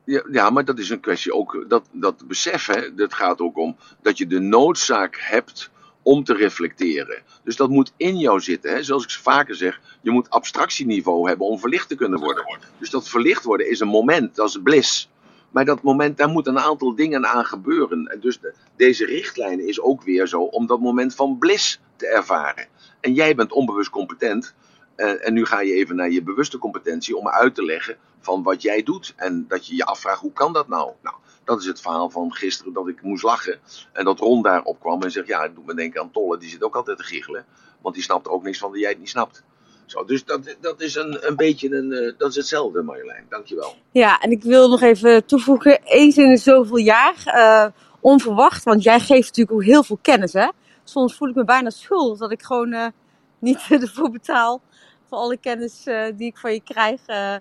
Ja, 0.07 0.23
ja, 0.31 0.49
maar 0.49 0.65
dat 0.65 0.79
is 0.79 0.89
een 0.89 0.99
kwestie 0.99 1.33
ook, 1.33 1.65
dat, 1.67 1.87
dat 1.91 2.27
besef, 2.27 2.65
dat 2.95 3.13
gaat 3.13 3.39
ook 3.39 3.57
om 3.57 3.77
dat 4.01 4.17
je 4.17 4.27
de 4.27 4.39
noodzaak 4.39 5.17
hebt 5.21 5.69
om 6.01 6.23
te 6.23 6.33
reflecteren. 6.33 7.21
Dus 7.43 7.55
dat 7.55 7.69
moet 7.69 7.93
in 7.97 8.17
jou 8.17 8.39
zitten. 8.39 8.71
Hè. 8.71 8.83
Zoals 8.83 9.03
ik 9.03 9.09
vaker 9.11 9.55
zeg, 9.55 9.81
je 10.01 10.11
moet 10.11 10.29
abstractieniveau 10.29 11.27
hebben 11.27 11.47
om 11.47 11.59
verlicht 11.59 11.87
te 11.89 11.95
kunnen 11.95 12.19
worden. 12.19 12.45
Dus 12.77 12.89
dat 12.89 13.09
verlicht 13.09 13.43
worden 13.43 13.69
is 13.69 13.79
een 13.79 13.87
moment, 13.87 14.35
dat 14.35 14.49
is 14.49 14.59
bliss. 14.63 15.09
Maar 15.51 15.65
dat 15.65 15.81
moment, 15.81 16.17
daar 16.17 16.29
moeten 16.29 16.55
een 16.55 16.63
aantal 16.63 16.95
dingen 16.95 17.25
aan 17.27 17.45
gebeuren. 17.45 18.05
En 18.07 18.19
dus 18.19 18.39
de- 18.39 18.53
deze 18.75 19.05
richtlijn 19.05 19.67
is 19.67 19.81
ook 19.81 20.03
weer 20.03 20.27
zo 20.27 20.41
om 20.41 20.67
dat 20.67 20.79
moment 20.79 21.15
van 21.15 21.37
bliss 21.37 21.79
te 21.95 22.07
ervaren. 22.07 22.67
En 22.99 23.13
jij 23.13 23.35
bent 23.35 23.51
onbewust 23.51 23.89
competent. 23.89 24.55
Eh, 24.97 25.27
en 25.27 25.33
nu 25.33 25.45
ga 25.45 25.61
je 25.61 25.73
even 25.73 25.95
naar 25.95 26.09
je 26.09 26.23
bewuste 26.23 26.57
competentie 26.57 27.17
om 27.17 27.27
uit 27.27 27.55
te 27.55 27.63
leggen 27.63 27.97
van 28.19 28.43
wat 28.43 28.61
jij 28.61 28.83
doet. 28.83 29.13
En 29.15 29.45
dat 29.47 29.67
je 29.67 29.75
je 29.75 29.85
afvraagt, 29.85 30.21
hoe 30.21 30.33
kan 30.33 30.53
dat 30.53 30.67
nou? 30.67 30.91
Nou, 31.01 31.15
dat 31.43 31.59
is 31.59 31.65
het 31.65 31.81
verhaal 31.81 32.09
van 32.09 32.33
gisteren 32.33 32.73
dat 32.73 32.87
ik 32.87 33.01
moest 33.01 33.23
lachen. 33.23 33.59
En 33.93 34.05
dat 34.05 34.19
Ron 34.19 34.41
daar 34.41 34.63
opkwam 34.63 35.03
en 35.03 35.11
zegt, 35.11 35.27
ja, 35.27 35.41
het 35.41 35.55
doet 35.55 35.65
me 35.65 35.75
denken 35.75 36.01
aan 36.01 36.11
Tolle. 36.11 36.37
Die 36.37 36.49
zit 36.49 36.63
ook 36.63 36.75
altijd 36.75 36.97
te 36.97 37.03
giechelen. 37.03 37.45
Want 37.81 37.95
die 37.95 38.03
snapt 38.03 38.27
ook 38.27 38.43
niks 38.43 38.57
van 38.57 38.71
dat 38.71 38.79
jij 38.79 38.89
het 38.89 38.99
niet 38.99 39.09
snapt. 39.09 39.43
Zo, 39.85 40.05
dus 40.05 40.25
dat, 40.25 40.55
dat 40.61 40.81
is 40.81 40.95
een, 40.95 41.27
een 41.27 41.35
beetje 41.35 41.75
een, 41.75 41.91
eh, 41.91 42.13
dat 42.17 42.29
is 42.29 42.35
hetzelfde 42.35 42.81
Marjolein. 42.81 43.25
Dankjewel. 43.29 43.75
Ja, 43.91 44.19
en 44.19 44.31
ik 44.31 44.43
wil 44.43 44.69
nog 44.69 44.81
even 44.81 45.25
toevoegen, 45.25 45.79
eens 45.83 46.17
in 46.17 46.37
zoveel 46.37 46.77
jaar, 46.77 47.21
eh, 47.25 47.65
onverwacht, 47.99 48.63
want 48.63 48.83
jij 48.83 48.99
geeft 48.99 49.27
natuurlijk 49.27 49.57
ook 49.57 49.63
heel 49.63 49.83
veel 49.83 49.99
kennis, 50.01 50.33
hè. 50.33 50.49
Soms 50.83 51.15
voel 51.15 51.29
ik 51.29 51.35
me 51.35 51.43
bijna 51.43 51.69
schuldig 51.69 52.17
dat 52.17 52.31
ik 52.31 52.41
gewoon 52.41 52.93
niet 53.39 53.65
ervoor 53.69 54.09
betaal 54.09 54.61
voor 55.09 55.17
alle 55.17 55.37
kennis 55.37 55.85
eh, 55.85 56.05
die 56.15 56.27
ik 56.27 56.37
van 56.37 56.53
je 56.53 56.61
krijg. 56.61 57.05
Eh, 57.05 57.35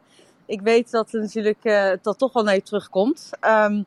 ik 0.47 0.61
weet 0.61 0.91
dat 0.91 1.13
er 1.13 1.21
natuurlijk 1.21 1.65
eh, 1.65 1.93
dat 2.03 2.19
toch 2.19 2.33
wel 2.33 2.43
naar 2.43 2.55
je 2.55 2.63
terugkomt. 2.63 3.31
Ehm, 3.41 3.83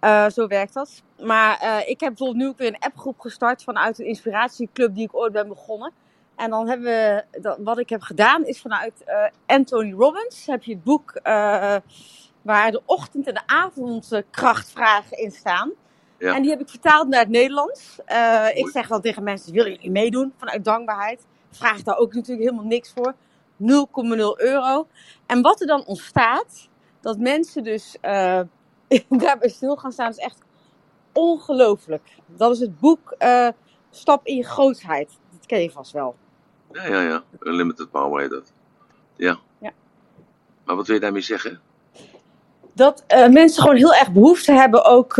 eh, 0.00 0.28
zo 0.28 0.46
werkt 0.46 0.74
dat. 0.74 1.02
Maar 1.22 1.84
ik 1.86 2.00
heb 2.00 2.08
bijvoorbeeld 2.08 2.36
nu 2.38 2.48
ook 2.48 2.58
weer 2.58 2.68
een 2.68 2.78
appgroep 2.78 3.20
gestart 3.20 3.62
vanuit 3.62 3.98
een 3.98 4.06
inspiratieclub 4.06 4.94
die 4.94 5.04
ik 5.04 5.16
ooit 5.16 5.32
ben 5.32 5.48
begonnen. 5.48 5.92
En 6.36 6.50
dan 6.50 6.68
hebben 6.68 6.86
we, 6.86 7.24
dat, 7.40 7.58
wat 7.60 7.78
ik 7.78 7.88
heb 7.88 8.02
gedaan 8.02 8.44
is 8.44 8.60
vanuit 8.60 9.04
Anthony 9.46 9.92
Robbins 9.92 10.46
heb 10.46 10.62
je 10.62 10.72
het 10.72 10.84
boek 10.84 11.20
waar 12.42 12.70
de 12.70 12.82
ochtend- 12.84 13.26
en 13.26 13.34
de 13.34 13.46
avondkrachtvragen 13.46 15.18
in 15.18 15.30
staan. 15.30 15.72
Ja. 16.18 16.34
En 16.34 16.42
die 16.42 16.50
heb 16.50 16.60
ik 16.60 16.68
vertaald 16.68 17.08
naar 17.08 17.20
het 17.20 17.28
Nederlands. 17.28 17.98
Ik 18.54 18.68
zeg 18.68 18.88
dan 18.88 19.00
tegen 19.00 19.22
mensen, 19.22 19.52
willen 19.52 19.72
jullie 19.72 19.90
meedoen 19.90 20.32
vanuit 20.36 20.64
dankbaarheid? 20.64 21.26
Vraag 21.50 21.82
daar 21.82 21.96
ook 21.96 22.14
natuurlijk 22.14 22.48
helemaal 22.48 22.68
niks 22.68 22.92
voor. 22.92 23.14
0,0 23.62 23.66
euro. 24.36 24.86
En 25.26 25.42
wat 25.42 25.60
er 25.60 25.66
dan 25.66 25.84
ontstaat, 25.84 26.68
dat 27.00 27.18
mensen 27.18 27.64
dus 27.64 27.96
eh, 28.00 28.40
daarbij 29.08 29.48
stil 29.48 29.76
gaan 29.76 29.92
staan 29.92 30.10
is 30.10 30.16
echt 30.16 30.38
ongelooflijk. 31.12 32.16
Dat 32.26 32.52
is 32.52 32.60
het 32.60 32.78
boek 32.78 33.14
eh, 33.18 33.48
Stap 33.90 34.26
in 34.26 34.36
je 34.36 34.44
grootheid. 34.44 35.18
Dat 35.30 35.46
ken 35.46 35.62
je 35.62 35.70
vast 35.70 35.92
wel. 35.92 36.16
Ja, 36.72 36.86
ja, 36.86 37.00
ja. 37.00 37.22
Unlimited 37.40 37.90
power 37.90 38.20
heet 38.20 38.30
dat. 38.30 38.52
Ja. 39.16 39.38
Ja. 39.58 39.72
Maar 40.64 40.76
wat 40.76 40.86
wil 40.86 40.94
je 40.94 41.00
daarmee 41.00 41.22
zeggen? 41.22 41.60
Dat 42.72 43.04
eh, 43.06 43.28
mensen 43.28 43.62
gewoon 43.62 43.76
heel 43.76 43.94
erg 43.94 44.12
behoefte 44.12 44.52
hebben, 44.52 44.84
ook 44.84 45.16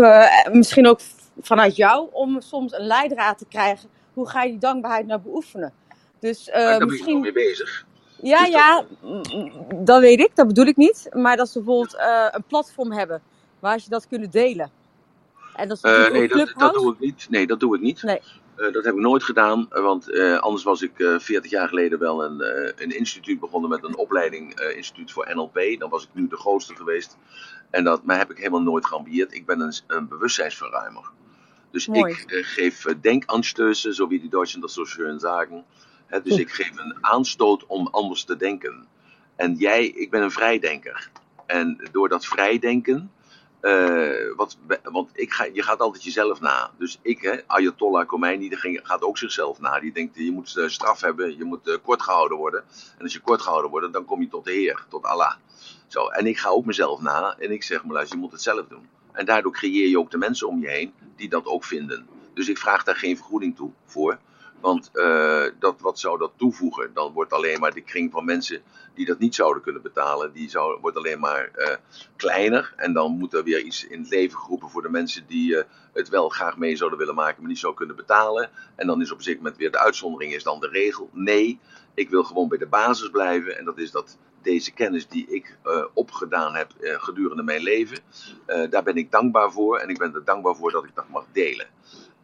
misschien 0.52 0.86
ook 0.86 1.00
vanuit 1.40 1.76
jou, 1.76 2.08
om 2.12 2.40
soms 2.40 2.72
een 2.72 2.86
leidraad 2.86 3.38
te 3.38 3.46
krijgen. 3.46 3.88
Hoe 4.14 4.28
ga 4.28 4.42
je 4.42 4.50
die 4.50 4.58
dankbaarheid 4.58 5.06
nou 5.06 5.20
beoefenen? 5.20 5.72
Dus 6.20 6.48
eh, 6.48 6.60
Daar 6.60 6.66
ben 6.66 6.74
ik 6.74 6.80
nog 6.80 6.90
misschien. 6.90 7.20
mee 7.20 7.32
bezig. 7.32 7.84
Ja, 8.22 8.38
Dus 8.44 8.50
dat- 8.52 8.60
ja, 8.60 8.84
mm, 9.02 9.84
dat 9.84 10.00
weet 10.00 10.20
ik, 10.20 10.30
dat 10.34 10.46
bedoel 10.46 10.66
ik 10.66 10.76
niet. 10.76 11.06
Maar 11.12 11.36
dat 11.36 11.48
ze 11.48 11.58
bijvoorbeeld 11.58 11.96
eh, 11.96 12.26
een 12.30 12.44
platform 12.44 12.92
hebben 12.92 13.22
waar 13.60 13.78
ze 13.80 13.88
dat 13.88 14.08
kunnen 14.08 14.30
delen. 14.30 14.70
En 15.54 15.68
dat 15.68 15.76
is 15.76 15.82
Eh, 15.82 16.10
nee, 16.10 16.28
dat, 16.28 16.72
doe 16.74 16.92
ik 16.92 16.98
niet. 17.00 17.26
Nee, 17.30 17.46
dat 17.46 17.60
doe 17.60 17.74
ik 17.76 17.80
niet. 17.82 18.02
Nee. 18.02 18.20
Eh, 18.56 18.72
dat 18.72 18.84
heb 18.84 18.94
ik 18.94 19.00
nooit 19.00 19.22
gedaan, 19.24 19.66
eh, 19.70 19.82
want 19.82 20.10
eh, 20.10 20.38
anders 20.38 20.64
was 20.64 20.82
ik 20.82 20.98
eh 21.00 21.18
40 21.18 21.50
jaar 21.50 21.68
geleden 21.68 21.98
wel 21.98 22.24
een, 22.24 22.40
eh, 22.40 22.72
een 22.76 22.90
instituut 22.98 23.40
begonnen 23.40 23.70
met 23.70 23.84
een 23.84 23.96
opleiding, 23.96 24.54
eh, 24.54 24.76
instituut 24.76 25.12
voor 25.12 25.30
NLP. 25.34 25.78
Dan 25.78 25.90
was 25.90 26.02
ik 26.02 26.08
nu 26.12 26.28
de 26.28 26.36
grootste 26.36 26.74
geweest. 26.76 27.16
En 27.70 27.84
dat 27.84 28.02
maar 28.04 28.18
heb 28.18 28.30
ik 28.30 28.36
helemaal 28.38 28.62
nooit 28.62 28.86
geambieerd. 28.86 29.34
Ik 29.34 29.46
ben 29.46 29.60
een, 29.60 29.72
een 29.86 30.08
bewustzijnsverruimer. 30.08 31.10
Dus 31.70 31.86
Mooi. 31.86 32.12
ik 32.12 32.30
eh, 32.30 32.44
geef 32.44 32.84
denkanstöße, 33.00 33.90
zo 33.90 34.08
wie 34.08 34.20
die 34.20 34.30
Deutschen 34.30 34.60
dat 34.60 34.70
zo 34.72 34.84
schön 34.84 35.18
sagen. 35.20 35.64
Dus 36.22 36.36
ik 36.36 36.50
geef 36.50 36.78
een 36.78 36.96
aanstoot 37.00 37.66
om 37.66 37.86
anders 37.86 38.24
te 38.24 38.36
denken. 38.36 38.86
En 39.36 39.54
jij, 39.54 39.86
ik 39.86 40.10
ben 40.10 40.22
een 40.22 40.30
vrijdenker. 40.30 41.10
En 41.46 41.88
door 41.92 42.08
dat 42.08 42.26
vrijdenken, 42.26 43.12
eh, 43.60 44.34
wat, 44.36 44.56
want 44.82 45.10
ik 45.12 45.32
ga, 45.32 45.44
je 45.44 45.62
gaat 45.62 45.80
altijd 45.80 46.04
jezelf 46.04 46.40
na. 46.40 46.70
Dus 46.78 46.98
ik, 47.02 47.22
hè, 47.22 47.46
Ayatollah 47.46 48.06
Khomeini, 48.06 48.48
die 48.48 48.58
ging, 48.58 48.80
gaat 48.82 49.02
ook 49.02 49.18
zichzelf 49.18 49.60
na. 49.60 49.80
Die 49.80 49.92
denkt, 49.92 50.16
je 50.16 50.32
moet 50.32 50.56
eh, 50.56 50.68
straf 50.68 51.00
hebben, 51.00 51.36
je 51.36 51.44
moet 51.44 51.68
eh, 51.68 51.76
kort 51.82 52.02
gehouden 52.02 52.38
worden. 52.38 52.64
En 52.98 53.02
als 53.02 53.12
je 53.12 53.20
kort 53.20 53.42
gehouden 53.42 53.70
wordt, 53.70 53.92
dan 53.92 54.04
kom 54.04 54.20
je 54.20 54.28
tot 54.28 54.44
de 54.44 54.52
Heer, 54.52 54.84
tot 54.88 55.04
Allah. 55.04 55.34
Zo, 55.86 56.06
en 56.06 56.26
ik 56.26 56.38
ga 56.38 56.48
ook 56.48 56.64
mezelf 56.64 57.00
na 57.00 57.36
en 57.38 57.50
ik 57.50 57.62
zeg, 57.62 57.84
maar 57.84 57.92
luister, 57.94 58.16
je 58.16 58.22
moet 58.22 58.32
het 58.32 58.42
zelf 58.42 58.66
doen. 58.66 58.88
En 59.12 59.26
daardoor 59.26 59.52
creëer 59.52 59.88
je 59.88 59.98
ook 59.98 60.10
de 60.10 60.18
mensen 60.18 60.48
om 60.48 60.60
je 60.60 60.68
heen 60.68 60.92
die 61.16 61.28
dat 61.28 61.46
ook 61.46 61.64
vinden. 61.64 62.08
Dus 62.34 62.48
ik 62.48 62.58
vraag 62.58 62.84
daar 62.84 62.96
geen 62.96 63.16
vergoeding 63.16 63.56
toe 63.56 63.70
voor. 63.84 64.18
Want 64.60 64.90
eh, 64.92 65.44
dat, 65.58 65.80
wat 65.80 65.98
zou 65.98 66.18
dat 66.18 66.32
toevoegen? 66.36 66.90
Dan 66.94 67.12
wordt 67.12 67.32
alleen 67.32 67.60
maar 67.60 67.74
de 67.74 67.80
kring 67.80 68.12
van 68.12 68.24
mensen 68.24 68.62
die 68.94 69.06
dat 69.06 69.18
niet 69.18 69.34
zouden 69.34 69.62
kunnen 69.62 69.82
betalen, 69.82 70.32
die 70.32 70.50
zou, 70.50 70.78
wordt 70.80 70.96
alleen 70.96 71.20
maar 71.20 71.50
eh, 71.54 71.76
kleiner. 72.16 72.72
En 72.76 72.92
dan 72.92 73.12
moet 73.12 73.34
er 73.34 73.44
weer 73.44 73.60
iets 73.60 73.86
in 73.86 74.00
het 74.00 74.10
leven 74.10 74.38
geroepen 74.38 74.70
voor 74.70 74.82
de 74.82 74.88
mensen 74.88 75.26
die 75.26 75.56
eh, 75.56 75.64
het 75.92 76.08
wel 76.08 76.28
graag 76.28 76.56
mee 76.56 76.76
zouden 76.76 76.98
willen 76.98 77.14
maken, 77.14 77.40
maar 77.40 77.50
niet 77.50 77.58
zo 77.58 77.72
kunnen 77.72 77.96
betalen. 77.96 78.50
En 78.76 78.86
dan 78.86 79.00
is 79.00 79.12
op 79.12 79.22
zich 79.22 79.40
met 79.40 79.56
weer 79.56 79.70
de 79.70 79.78
uitzondering 79.78 80.34
is 80.34 80.42
dan 80.42 80.60
de 80.60 80.68
regel. 80.68 81.10
Nee, 81.12 81.58
ik 81.94 82.10
wil 82.10 82.24
gewoon 82.24 82.48
bij 82.48 82.58
de 82.58 82.66
basis 82.66 83.10
blijven. 83.10 83.58
En 83.58 83.64
dat 83.64 83.78
is 83.78 83.90
dat 83.90 84.18
deze 84.42 84.72
kennis 84.72 85.08
die 85.08 85.26
ik 85.28 85.58
opgedaan 85.94 86.54
heb 86.54 86.72
gedurende 86.80 87.42
mijn 87.42 87.62
leven, 87.62 87.98
daar 88.70 88.82
ben 88.82 88.96
ik 88.96 89.10
dankbaar 89.10 89.52
voor. 89.52 89.78
En 89.78 89.88
ik 89.88 89.98
ben 89.98 90.14
er 90.14 90.24
dankbaar 90.24 90.56
voor 90.56 90.70
dat 90.70 90.84
ik 90.84 90.94
dat 90.94 91.08
mag 91.08 91.24
delen. 91.32 91.66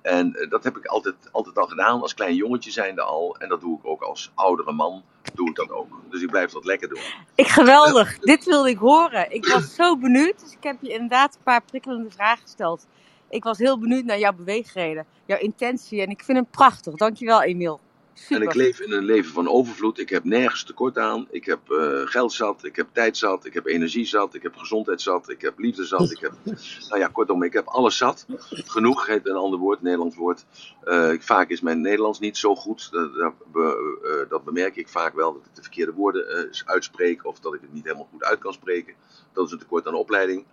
En 0.05 0.34
eh, 0.34 0.50
dat 0.50 0.64
heb 0.64 0.76
ik 0.76 0.86
altijd, 0.86 1.14
altijd 1.32 1.59
al 1.59 1.66
gedaan, 1.66 2.00
als 2.00 2.14
klein 2.14 2.34
jongetje 2.34 2.70
zijnde 2.70 3.02
al. 3.02 3.36
En 3.36 3.48
dat 3.48 3.61
doe 3.61 3.78
ik 3.78 3.86
ook 3.86 4.02
als 4.02 4.30
oudere 4.34 4.72
man, 4.72 5.02
doe 5.34 5.48
ik 5.48 5.55
dat 5.55 5.70
ook. 5.70 6.00
Dus 6.11 6.22
ik 6.22 6.30
blijf 6.30 6.50
dat 6.50 6.64
lekker 6.64 6.88
doen. 6.88 7.02
Ik 7.34 7.46
geweldig. 7.46 8.18
Dit 8.18 8.44
wilde 8.44 8.68
ik 8.68 8.78
horen. 8.78 9.32
Ik 9.32 9.46
was 9.46 9.74
zo 9.74 9.96
benieuwd. 9.96 10.40
Dus 10.40 10.52
ik 10.52 10.62
heb 10.62 10.76
je 10.80 10.92
inderdaad 10.92 11.34
een 11.34 11.42
paar 11.42 11.62
prikkelende 11.62 12.11
vragen 12.11 12.42
gesteld. 12.42 12.86
Ik 13.28 13.44
was 13.44 13.59
heel 13.59 13.78
benieuwd 13.78 14.05
naar 14.05 14.18
jouw 14.18 14.32
beweegreden, 14.32 15.07
jouw 15.26 15.38
intentie. 15.38 16.02
En 16.02 16.11
ik 16.11 16.22
vind 16.24 16.38
hem 16.38 16.46
prachtig. 16.50 16.94
Dankjewel, 16.94 17.42
Emiel. 17.42 17.80
En 18.28 18.42
ik 18.42 18.54
leef 18.54 18.80
in 18.80 18.92
een 18.92 19.04
leven 19.04 19.32
van 19.32 19.48
overvloed. 19.48 19.98
Ik 19.98 20.08
heb 20.08 20.24
nergens 20.24 20.64
tekort 20.64 20.98
aan. 20.98 21.26
Ik 21.30 21.44
heb 21.44 21.70
eh, 21.70 22.00
geld 22.04 22.32
zat, 22.32 22.64
ik 22.64 22.76
heb 22.76 22.88
tijd 22.92 23.16
zat, 23.16 23.44
ik 23.44 23.54
heb 23.54 23.66
energie 23.66 24.04
zat, 24.04 24.34
ik 24.34 24.42
heb 24.42 24.56
gezondheid 24.56 25.02
zat, 25.02 25.28
ik 25.28 25.40
heb 25.40 25.58
liefde 25.58 25.84
zat. 25.84 26.10
Ik 26.10 26.18
heb, 26.18 26.32
nou 26.88 26.98
ja, 27.00 27.08
kortom, 27.08 27.42
ik 27.42 27.52
heb 27.52 27.66
alles 27.66 27.96
zat. 27.96 28.26
Genoeg 28.48 29.06
heet 29.06 29.28
een 29.28 29.34
ander 29.34 29.58
woord, 29.58 29.82
Nederlands 29.82 30.16
woord. 30.16 30.44
Eh, 30.84 31.12
vaak 31.18 31.48
is 31.48 31.60
mijn 31.60 31.80
Nederlands 31.80 32.18
niet 32.18 32.36
zo 32.36 32.54
goed. 32.54 32.88
Dat, 32.90 33.14
dat, 33.14 33.32
be- 33.52 33.98
eh, 34.04 34.30
dat 34.30 34.44
bemerk 34.44 34.76
ik 34.76 34.88
vaak 34.88 35.14
wel, 35.14 35.32
dat 35.32 35.46
ik 35.46 35.54
de 35.54 35.62
verkeerde 35.62 35.92
woorden 35.92 36.50
uitspreek 36.64 37.26
of 37.26 37.40
dat 37.40 37.54
ik 37.54 37.60
het 37.60 37.72
niet 37.72 37.84
helemaal 37.84 38.08
goed 38.10 38.24
uit 38.24 38.38
kan 38.38 38.52
spreken. 38.52 38.94
Dat 39.32 39.46
is 39.46 39.52
een 39.52 39.58
tekort 39.58 39.86
aan 39.86 39.94
opleiding. 39.94 40.44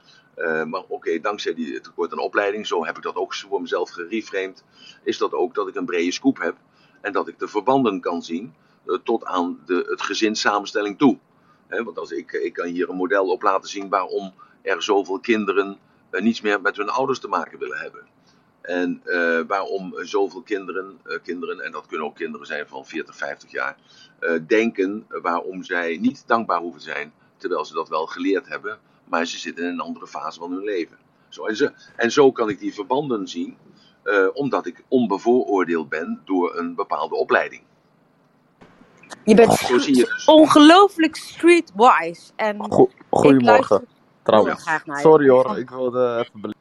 Maar 0.66 0.84
oké, 0.88 1.20
dankzij 1.20 1.54
die 1.54 1.82
tekort 1.82 2.12
aan 2.12 2.20
opleiding, 2.20 2.68
zo 2.68 2.86
heb 2.86 2.98
ik 2.98 3.04
dat 3.04 3.16
ook 3.16 3.36
voor 3.36 3.62
mezelf 3.62 3.90
gereframed, 3.90 4.64
is 5.04 5.18
dat 5.18 5.34
ook 5.34 5.56
dat 5.56 5.68
ik 5.68 5.76
een 5.76 5.86
brede 5.86 6.12
scoop 6.12 6.40
heb 6.40 6.56
en 7.02 7.14
dat 7.14 7.28
ik 7.28 7.40
de 7.40 7.48
verbanden 7.48 8.00
kan 8.00 8.24
zien 8.24 8.54
eh, 8.86 8.96
tot 9.04 9.26
aan 9.26 9.60
de, 9.66 9.86
het 9.90 10.02
gezinssamenstelling 10.02 10.98
toe. 10.98 11.18
Want 11.68 12.00
als 12.00 12.12
ik, 12.12 12.32
ik 12.32 12.54
kan 12.54 12.68
hier 12.68 12.90
een 12.90 12.96
model 12.96 13.28
op 13.28 13.42
laten 13.42 13.70
zien 13.70 13.90
waarom 13.90 14.34
er 14.62 14.84
zoveel 14.84 15.20
kinderen 15.20 15.78
eh, 16.10 16.22
niets 16.22 16.42
meer 16.42 16.62
met 16.62 16.78
hun 16.78 16.90
ouders 16.90 17.20
te 17.20 17.28
maken 17.28 17.60
willen 17.60 17.78
hebben. 17.78 18.08
En 18.62 19.02
eh, 19.04 19.40
waarom 19.48 19.94
zoveel 19.98 20.42
kinderen, 20.42 21.00
eh, 21.04 21.18
kinderen, 21.24 21.60
en 21.60 21.72
dat 21.72 21.86
kunnen 21.86 22.08
ook 22.08 22.16
kinderen 22.16 22.48
zijn 22.48 22.68
van 22.68 22.86
40, 22.86 23.16
50 23.16 23.52
jaar, 23.52 23.78
eh, 24.20 24.40
denken 24.48 25.06
waarom 25.08 25.64
zij 25.64 25.98
niet 25.98 26.24
dankbaar 26.28 26.60
hoeven 26.60 26.82
zijn, 26.82 27.14
terwijl 27.38 27.66
ze 27.66 27.74
dat 27.74 27.90
wel 27.90 28.06
geleerd 28.06 28.48
hebben, 28.48 28.80
maar 29.06 29.26
ze 29.26 29.38
zitten 29.38 29.64
in 29.64 29.70
een 29.70 29.80
andere 29.80 30.08
fase 30.08 30.40
van 30.40 30.52
hun 30.52 30.64
leven. 30.64 30.98
Zo, 31.30 31.46
en, 31.46 31.56
zo, 31.56 31.70
en 31.96 32.12
zo 32.12 32.32
kan 32.32 32.50
ik 32.50 32.60
die 32.60 32.74
verbanden 32.74 33.28
zien, 33.28 33.58
eh, 34.04 34.28
omdat 34.34 34.66
ik 34.66 34.84
onbevooroordeeld 34.88 35.90
ben 35.90 36.22
door 36.26 36.58
een 36.58 36.76
bepaalde 36.76 37.16
opleiding. 37.16 37.62
Je 39.24 39.36
bent 39.36 39.54
Zo 39.54 39.78
zie 39.78 39.96
je 39.96 40.06
dus. 40.06 40.26
ongelooflijk 40.26 41.16
streetwise. 41.16 42.32
En 42.36 42.72
Go- 42.74 42.84
ik 42.84 43.04
Goedemorgen, 43.10 43.86
trouwens. 44.24 44.80
Sorry 44.86 45.30
hoor, 45.30 45.58
ik 45.58 45.70
wilde 45.70 46.18
even 46.18 46.54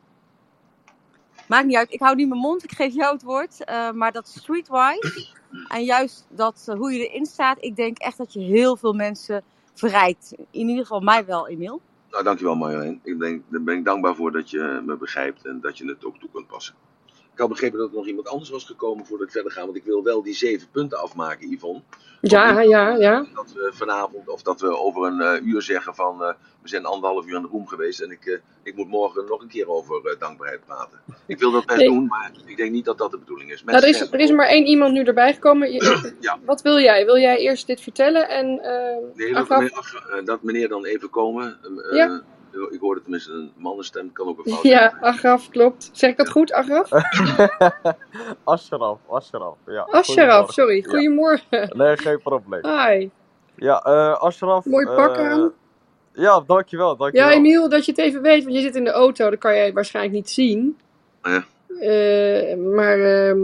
Maakt 1.51 1.67
niet 1.67 1.77
uit. 1.77 1.93
Ik 1.93 2.01
hou 2.01 2.17
niet 2.17 2.29
mijn 2.29 2.41
mond. 2.41 2.65
Ik 2.65 2.73
geef 2.73 2.95
jou 2.95 3.13
het 3.13 3.23
woord. 3.23 3.65
Eh, 3.65 3.91
maar 3.91 4.13
dat 4.13 4.29
streetwise 4.29 5.27
en 5.69 5.85
juist 5.85 6.27
dat 6.29 6.65
eh, 6.67 6.75
hoe 6.77 6.93
je 6.93 7.09
erin 7.09 7.27
staat. 7.27 7.57
Ik 7.61 7.77
denk 7.77 7.99
echt 7.99 8.19
dat 8.19 8.33
je 8.33 8.41
heel 8.41 8.77
veel 8.77 8.93
mensen 8.93 9.43
verrijkt. 9.75 10.35
In 10.51 10.69
ieder 10.69 10.83
geval 10.83 11.01
mij 11.01 11.25
wel, 11.25 11.49
Emiel. 11.49 11.81
Nou, 12.11 12.25
dankjewel 12.25 12.55
Marjolein. 12.55 13.01
Ik 13.03 13.19
denk, 13.19 13.43
daar 13.49 13.63
ben 13.63 13.77
ik 13.77 13.85
dankbaar 13.85 14.15
voor 14.15 14.33
dat 14.33 14.51
je 14.51 14.83
me 14.87 14.97
begrijpt 14.97 15.47
en 15.47 15.61
dat 15.61 15.79
je 15.79 15.87
het 15.87 16.05
ook 16.05 16.19
toe 16.19 16.29
kunt 16.33 16.47
passen. 16.47 16.75
Ik 17.41 17.47
had 17.47 17.55
begrepen 17.55 17.79
dat 17.79 17.91
er 17.91 17.97
nog 17.97 18.07
iemand 18.07 18.29
anders 18.29 18.51
was 18.51 18.65
gekomen 18.65 19.07
voordat 19.07 19.27
ik 19.27 19.33
verder 19.33 19.53
ga, 19.53 19.65
want 19.65 19.77
ik 19.77 19.85
wil 19.85 20.03
wel 20.03 20.23
die 20.23 20.35
zeven 20.35 20.69
punten 20.71 20.99
afmaken, 20.99 21.51
Yvonne. 21.51 21.83
Ja, 22.21 22.61
ja, 22.61 22.97
ja. 22.97 23.27
Dat 23.35 23.53
we 23.53 23.71
vanavond, 23.75 24.29
of 24.29 24.43
dat 24.43 24.61
we 24.61 24.79
over 24.79 25.07
een 25.07 25.21
eh, 25.21 25.47
uur 25.47 25.63
zeggen 25.63 25.95
van, 25.95 26.23
eh, 26.25 26.33
we 26.63 26.69
zijn 26.69 26.85
anderhalf 26.85 27.27
uur 27.27 27.37
in 27.37 27.43
de 27.43 27.49
room 27.49 27.67
geweest 27.67 28.01
en 28.01 28.11
ik, 28.11 28.27
eh, 28.27 28.39
ik 28.63 28.77
moet 28.77 28.89
morgen 28.89 29.25
nog 29.27 29.43
een 29.43 29.49
keer 29.49 29.69
over 29.69 30.17
dankbaarheid 30.19 30.65
praten. 30.65 31.01
Ik 31.27 31.39
wil 31.39 31.51
dat 31.51 31.67
best 31.67 31.79
Nee. 31.79 31.89
doen, 31.89 32.07
maar 32.07 32.31
ik 32.47 32.57
denk 32.57 32.71
niet 32.71 32.85
dat 32.85 32.99
dat 32.99 33.11
de 33.11 33.19
bedoeling 33.19 33.51
is. 33.53 33.65
Nou, 33.65 33.79
er, 33.83 33.89
is, 33.89 34.01
er 34.01 34.21
is 34.21 34.31
maar 34.31 34.47
één 34.49 34.67
iemand 34.67 34.93
nu 34.93 35.03
erbij 35.03 35.35
gekomen. 35.35 35.73
Je- 35.73 36.13
Ja. 36.21 36.39
Wat 36.45 36.63
wil 36.63 36.79
jij? 36.79 37.05
Wil 37.05 37.19
jij 37.19 37.39
eerst 37.39 37.67
dit 37.67 37.81
vertellen 37.81 38.29
en 38.29 38.47
Nee, 39.15 39.33
dat, 39.33 39.49
meneer, 39.49 40.25
dat 40.25 40.43
meneer 40.43 40.69
dan 40.69 40.85
even 40.85 41.11
komen. 41.11 41.59
Ja. 41.93 42.23
Ik 42.71 42.81
hoorde 42.81 43.03
tenminste 43.03 43.33
een 43.33 43.53
mannenstem, 43.57 44.13
kan 44.13 44.29
ook 44.29 44.39
een 44.39 44.53
vrouw 44.53 44.71
Ja. 44.71 44.99
Agraf, 45.01 45.49
klopt. 45.49 45.91
Zeg 45.93 46.11
ik 46.11 46.17
dat 46.17 46.31
goed, 46.31 46.53
Agraf? 46.53 46.91
Ashraf, 48.45 48.99
Ashraf. 49.09 49.57
Ja, 49.67 49.81
Ashraf, 49.81 50.05
goedemorgen. 50.07 50.53
sorry. 50.53 50.77
Ja. 50.77 50.89
Goedemorgen. 50.89 51.77
Nee, 51.77 51.97
geen 51.97 52.21
probleem. 52.23 52.67
Hi. 52.67 53.09
Ja, 53.57 53.81
eh 53.83 54.21
Ashraf. 54.21 54.65
Mooi 54.65 54.87
pak 54.87 55.17
eh, 55.17 55.31
aan. 55.31 55.53
Ja, 56.13 56.43
dankjewel, 56.47 56.97
dankjewel. 56.97 57.29
Ja, 57.29 57.35
Emiel, 57.35 57.69
dat 57.69 57.85
je 57.85 57.91
het 57.91 58.01
even 58.01 58.23
weet, 58.23 58.43
want 58.43 58.55
je 58.57 58.61
zit 58.61 58.77
in 58.77 58.85
de 58.85 58.91
auto, 58.91 59.31
dat 59.31 59.39
kan 59.39 59.55
jij 59.55 59.73
waarschijnlijk 59.73 60.15
niet 60.15 60.31
zien. 60.31 60.79
Ja. 61.23 61.45
Eh, 61.81 62.57
maar 62.57 62.99
ehm, 62.99 63.39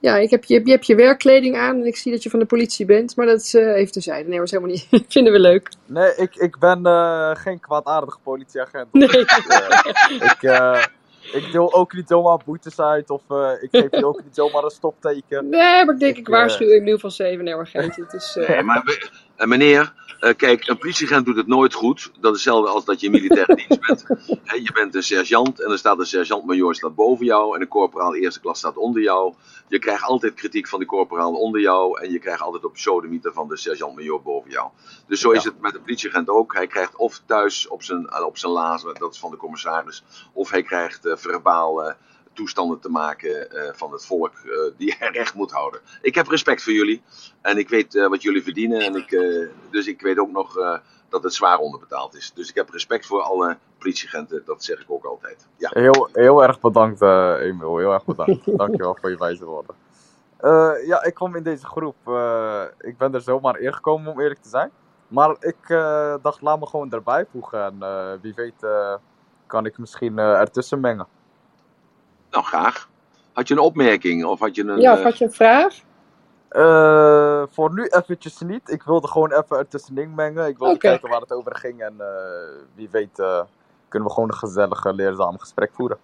ja, 0.00 0.16
ik 0.16 0.30
heb 0.30 0.44
je, 0.44 0.60
je 0.64 0.70
hebt 0.70 0.86
je 0.86 0.94
werkkleding 0.94 1.56
aan 1.56 1.76
en 1.80 1.86
ik 1.86 1.96
zie 1.96 2.12
dat 2.12 2.22
je 2.22 2.30
van 2.30 2.38
de 2.38 2.46
politie 2.46 2.86
bent, 2.86 3.16
maar 3.16 3.26
dat 3.26 3.40
is 3.40 3.54
eh, 3.54 3.76
even 3.76 3.92
terzijde. 3.92 4.28
Nee, 4.28 4.38
dat 4.38 4.46
is 4.46 4.52
helemaal 4.52 4.74
niet. 4.74 5.04
Vinden 5.14 5.32
we 5.32 5.38
leuk. 5.40 5.68
Nee, 5.86 6.14
ik, 6.16 6.36
ik 6.36 6.58
ben 6.58 6.86
eh, 6.86 7.30
geen 7.34 7.60
kwaadaardige 7.60 8.18
politieagent. 8.22 8.92
Nee. 8.92 9.08
Ik, 9.08 9.44
eh, 9.48 10.30
ik, 10.32 10.42
eh, 10.42 10.84
ik 11.32 11.52
deel 11.52 11.74
ook 11.74 11.92
niet 11.92 12.08
zomaar 12.08 12.38
boetes 12.44 12.80
uit 12.80 13.10
of 13.10 13.22
eh, 13.28 13.50
ik 13.60 13.68
geef 13.70 13.90
je 13.90 14.06
ook 14.06 14.22
niet 14.22 14.34
zomaar 14.34 14.64
een 14.64 14.70
stopteken. 14.70 15.48
Nee, 15.48 15.84
maar 15.84 15.94
ik 15.94 16.00
denk, 16.00 16.12
ik 16.12 16.18
Ik, 16.18 16.28
waarschuw 16.28 16.68
Emiel 16.68 16.98
van 16.98 17.10
7. 17.10 17.44
Nee, 17.44 17.54
maar 17.56 17.66
geintje. 17.66 18.02
Het 18.02 18.12
is, 18.12 18.36
eh, 18.36 18.48
Nee, 18.48 18.62
maar 18.62 18.82
En 19.38 19.48
meneer, 19.48 19.92
eh, 20.20 20.36
kijk, 20.36 20.68
een 20.68 20.78
politieagent 20.78 21.26
doet 21.26 21.36
het 21.36 21.46
nooit 21.46 21.74
goed. 21.74 22.10
Dat 22.20 22.34
is 22.34 22.44
hetzelfde 22.44 22.70
als 22.70 22.84
dat 22.84 23.00
je 23.00 23.06
in 23.06 23.12
militaire 23.12 23.54
dienst 23.66 23.86
bent. 23.86 24.04
Je 24.64 24.70
bent 24.72 24.94
een 24.94 25.02
sergeant 25.02 25.62
en 25.62 25.70
er 25.70 25.78
staat 25.78 25.98
een 25.98 26.06
sergeant-major 26.06 26.74
staat 26.74 26.94
boven 26.94 27.26
jou 27.26 27.54
en 27.54 27.60
een 27.60 27.68
corporaal 27.68 28.14
eerste 28.14 28.40
klas 28.40 28.58
staat 28.58 28.76
onder 28.76 29.02
jou. 29.02 29.34
Je 29.68 29.78
krijgt 29.78 30.02
altijd 30.02 30.34
kritiek 30.34 30.68
van 30.68 30.78
de 30.78 30.86
corporaal 30.86 31.34
onder 31.34 31.60
jou 31.60 32.00
en 32.00 32.10
je 32.10 32.18
krijgt 32.18 32.42
altijd 32.42 32.64
op 32.64 32.76
sodemieter 32.76 33.32
van 33.32 33.48
de 33.48 33.56
sergeant-major 33.56 34.22
boven 34.22 34.50
jou. 34.50 34.70
Dus 35.06 35.20
zo 35.20 35.30
is 35.30 35.44
het 35.44 35.60
met 35.60 35.72
de 35.72 35.80
politieagent 35.80 36.28
ook. 36.28 36.54
Hij 36.54 36.66
krijgt 36.66 36.96
of 36.96 37.20
thuis 37.26 37.68
op 37.68 37.82
zijn, 37.82 38.06
eh, 38.06 38.24
op 38.24 38.38
zijn 38.38 38.52
lazen, 38.52 38.94
dat 38.98 39.12
is 39.12 39.18
van 39.18 39.30
de 39.30 39.36
commissaris, 39.36 40.04
of 40.32 40.50
hij 40.50 40.62
krijgt 40.62 41.06
eh, 41.06 41.16
verbaal 41.16 41.94
toestanden 42.38 42.80
te 42.80 42.88
maken 42.88 43.50
eh, 43.50 43.72
van 43.74 43.92
het 43.92 44.06
volk 44.06 44.32
eh, 44.34 44.50
die 44.76 44.94
hij 44.98 45.08
recht 45.20 45.34
moet 45.34 45.52
houden. 45.52 45.80
Ik 46.02 46.14
heb 46.14 46.26
respect 46.26 46.62
voor 46.62 46.72
jullie 46.72 47.02
en 47.40 47.58
ik 47.58 47.68
weet 47.68 47.94
eh, 47.94 48.08
wat 48.08 48.22
jullie 48.22 48.42
verdienen. 48.42 48.80
En 48.80 48.94
ik, 48.94 49.10
dus 49.70 49.86
ik 49.86 50.00
weet 50.00 50.18
ook 50.18 50.30
nog 50.30 50.80
dat 51.08 51.22
het 51.22 51.34
zwaar 51.34 51.58
onderbetaald 51.58 52.14
is. 52.14 52.32
Dus 52.34 52.48
ik 52.48 52.54
heb 52.54 52.70
respect 52.70 53.06
voor 53.06 53.22
alle 53.22 53.56
politieagenten, 53.78 54.42
dat 54.44 54.64
zeg 54.64 54.80
ik 54.80 54.90
ook 54.90 55.04
altijd. 55.04 55.46
Ja, 55.56 55.70
Heel, 55.72 56.08
heel 56.12 56.42
erg 56.42 56.60
bedankt, 56.60 57.02
Emiel. 57.40 57.78
Heel 57.78 57.92
erg 57.92 58.04
bedankt. 58.04 58.44
Dankjewel 58.58 58.96
voor 59.00 59.10
je 59.10 59.16
wijze 59.16 59.44
woorden. 59.44 59.74
Ja, 60.86 61.04
ik 61.04 61.14
kwam 61.14 61.36
in 61.36 61.42
deze 61.42 61.66
groep. 61.66 61.96
ik 62.78 62.98
ben 62.98 63.14
er 63.14 63.20
zomaar 63.20 63.58
ingekomen, 63.58 64.12
om 64.12 64.20
eerlijk 64.20 64.42
te 64.42 64.48
zijn. 64.48 64.70
Maar 65.08 65.36
ik 65.40 65.68
dacht, 66.22 66.40
laat 66.40 66.60
me 66.60 66.66
gewoon 66.66 66.92
erbij 66.92 67.26
voegen. 67.32 67.62
En 67.62 67.78
wie 68.20 68.34
weet 68.34 68.66
kan 69.46 69.66
ik 69.66 69.78
misschien 69.78 70.18
ertussen 70.18 70.80
mengen. 70.80 71.06
Nou 72.30 72.44
graag. 72.44 72.88
Had 73.32 73.48
je 73.48 73.54
een 73.54 73.60
opmerking 73.60 74.24
of 74.24 74.38
had 74.40 74.54
je 74.54 74.64
een... 74.64 74.80
Ja, 74.80 74.92
of 74.92 74.98
eh, 74.98 75.04
had 75.04 75.18
je 75.18 75.24
een 75.24 75.32
vraag? 75.32 75.74
Eh, 76.48 77.42
voor 77.50 77.74
nu 77.74 77.86
eventjes 77.86 78.40
niet. 78.40 78.70
Ik 78.70 78.82
wilde 78.82 79.08
gewoon 79.08 79.32
even 79.32 79.58
ertussenin 79.58 80.14
mengen. 80.14 80.48
Ik 80.48 80.58
wilde 80.58 80.78
kijken 80.78 81.08
waar 81.08 81.20
het 81.20 81.32
over 81.32 81.56
ging. 81.56 81.80
En 81.80 81.94
eh, 81.98 82.06
wie 82.74 82.88
weet 82.90 83.18
eh, 83.18 83.40
kunnen 83.88 84.08
we 84.08 84.14
gewoon 84.14 84.28
een 84.28 84.34
gezellige, 84.38 84.94
leerzame 84.94 85.38
gesprek 85.38 85.70
voeren. 85.72 85.98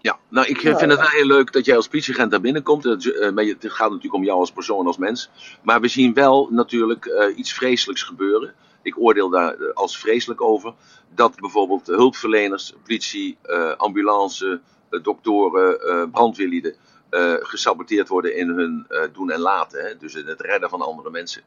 Ja, 0.00 0.18
nou 0.28 0.46
ik 0.46 0.60
Ja, 0.60 0.78
vind 0.78 0.90
het 0.90 1.00
ja. 1.00 1.06
wel 1.06 1.14
heel 1.14 1.26
leuk 1.26 1.52
dat 1.52 1.64
jij 1.64 1.76
als 1.76 1.88
politieagent 1.88 2.30
daar 2.30 2.40
binnenkomt. 2.40 2.84
Het, 2.84 3.12
eh, 3.12 3.36
het 3.36 3.56
gaat 3.60 3.88
natuurlijk 3.88 4.14
om 4.14 4.24
jou 4.24 4.38
als 4.38 4.52
persoon, 4.52 4.86
als 4.86 4.96
mens. 4.98 5.30
Maar 5.62 5.80
we 5.80 5.88
zien 5.88 6.14
wel 6.14 6.48
natuurlijk 6.50 7.06
eh, 7.06 7.36
iets 7.38 7.52
vreselijks 7.52 8.02
gebeuren. 8.02 8.54
Ik 8.82 8.98
oordeel 8.98 9.30
daar 9.30 9.72
als 9.72 9.98
vreselijk 9.98 10.40
over. 10.40 10.74
Dat 11.14 11.40
bijvoorbeeld 11.40 11.86
hulpverleners, 11.86 12.74
politie, 12.82 13.38
eh, 13.42 13.72
ambulance, 13.76 14.60
doktoren, 15.02 15.80
eh, 15.80 16.02
brandweerlieden 16.10 16.74
eh, 17.10 17.34
gesaboteerd 17.38 18.08
worden 18.08 18.36
in 18.36 18.48
hun 18.48 18.84
eh, 18.88 19.02
doen 19.12 19.30
en 19.30 19.40
laten. 19.40 19.84
Hè? 19.84 19.96
Dus 19.96 20.14
in 20.14 20.26
het 20.26 20.40
redden 20.40 20.68
van 20.70 20.82
andere 20.82 21.10
mensen. 21.10 21.42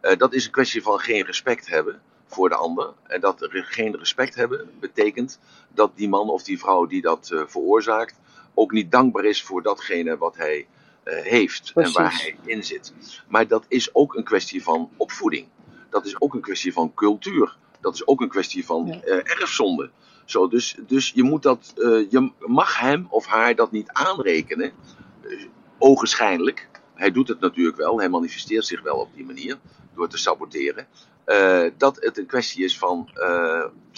Eh, 0.00 0.16
dat 0.16 0.32
is 0.34 0.44
een 0.44 0.50
kwestie 0.50 0.82
van 0.82 0.98
geen 0.98 1.24
respect 1.24 1.68
hebben 1.68 2.00
voor 2.26 2.48
de 2.48 2.54
ander. 2.54 2.92
En 3.02 3.20
dat 3.20 3.48
geen 3.50 3.96
respect 3.96 4.34
hebben 4.34 4.70
betekent 4.80 5.38
dat 5.68 5.90
die 5.94 6.08
man 6.08 6.28
of 6.30 6.42
die 6.42 6.58
vrouw 6.58 6.86
die 6.86 7.02
dat 7.02 7.30
eh, 7.32 7.42
veroorzaakt 7.46 8.14
ook 8.54 8.72
niet 8.72 8.90
dankbaar 8.90 9.24
is 9.24 9.42
voor 9.42 9.62
datgene 9.62 10.16
wat 10.16 10.36
hij 10.36 10.66
eh, 11.02 11.22
heeft 11.22 11.72
en 11.74 11.92
waar 11.92 12.12
hij 12.20 12.36
in 12.44 12.64
zit. 12.64 12.92
Maar 13.28 13.46
dat 13.48 13.64
is 13.68 13.94
ook 13.94 14.14
een 14.14 14.24
kwestie 14.24 14.62
van 14.62 14.90
opvoeding. 14.96 15.46
Dat 15.90 16.06
is 16.06 16.20
ook 16.20 16.34
een 16.34 16.40
kwestie 16.40 16.72
van 16.72 16.94
cultuur. 16.94 17.56
Dat 17.80 17.94
is 17.94 18.06
ook 18.06 18.20
een 18.20 18.28
kwestie 18.28 18.66
van 18.66 18.86
Ja. 18.86 19.00
eh, 19.00 19.16
erfzonde. 19.40 19.90
Dus, 20.26 20.76
dus 20.86 21.12
je, 21.14 21.22
moet 21.22 21.42
dat, 21.42 21.72
eh, 21.76 22.10
je 22.10 22.32
mag 22.38 22.80
hem 22.80 23.06
of 23.10 23.26
haar 23.26 23.54
dat 23.54 23.72
niet 23.72 23.90
aanrekenen. 23.92 24.72
Eh, 25.22 25.46
ogenschijnlijk. 25.78 26.68
Hij 26.94 27.10
doet 27.10 27.28
het 27.28 27.40
natuurlijk 27.40 27.76
wel. 27.76 27.98
Hij 27.98 28.08
manifesteert 28.08 28.66
zich 28.66 28.82
wel 28.82 28.96
op 28.96 29.14
die 29.14 29.24
manier. 29.24 29.58
Door 29.94 30.08
te 30.08 30.18
saboteren. 30.18 30.86
Eh, 31.24 31.64
dat 31.76 31.96
het 32.00 32.18
een 32.18 32.26
kwestie 32.26 32.64
is 32.64 32.78
van. 32.78 33.10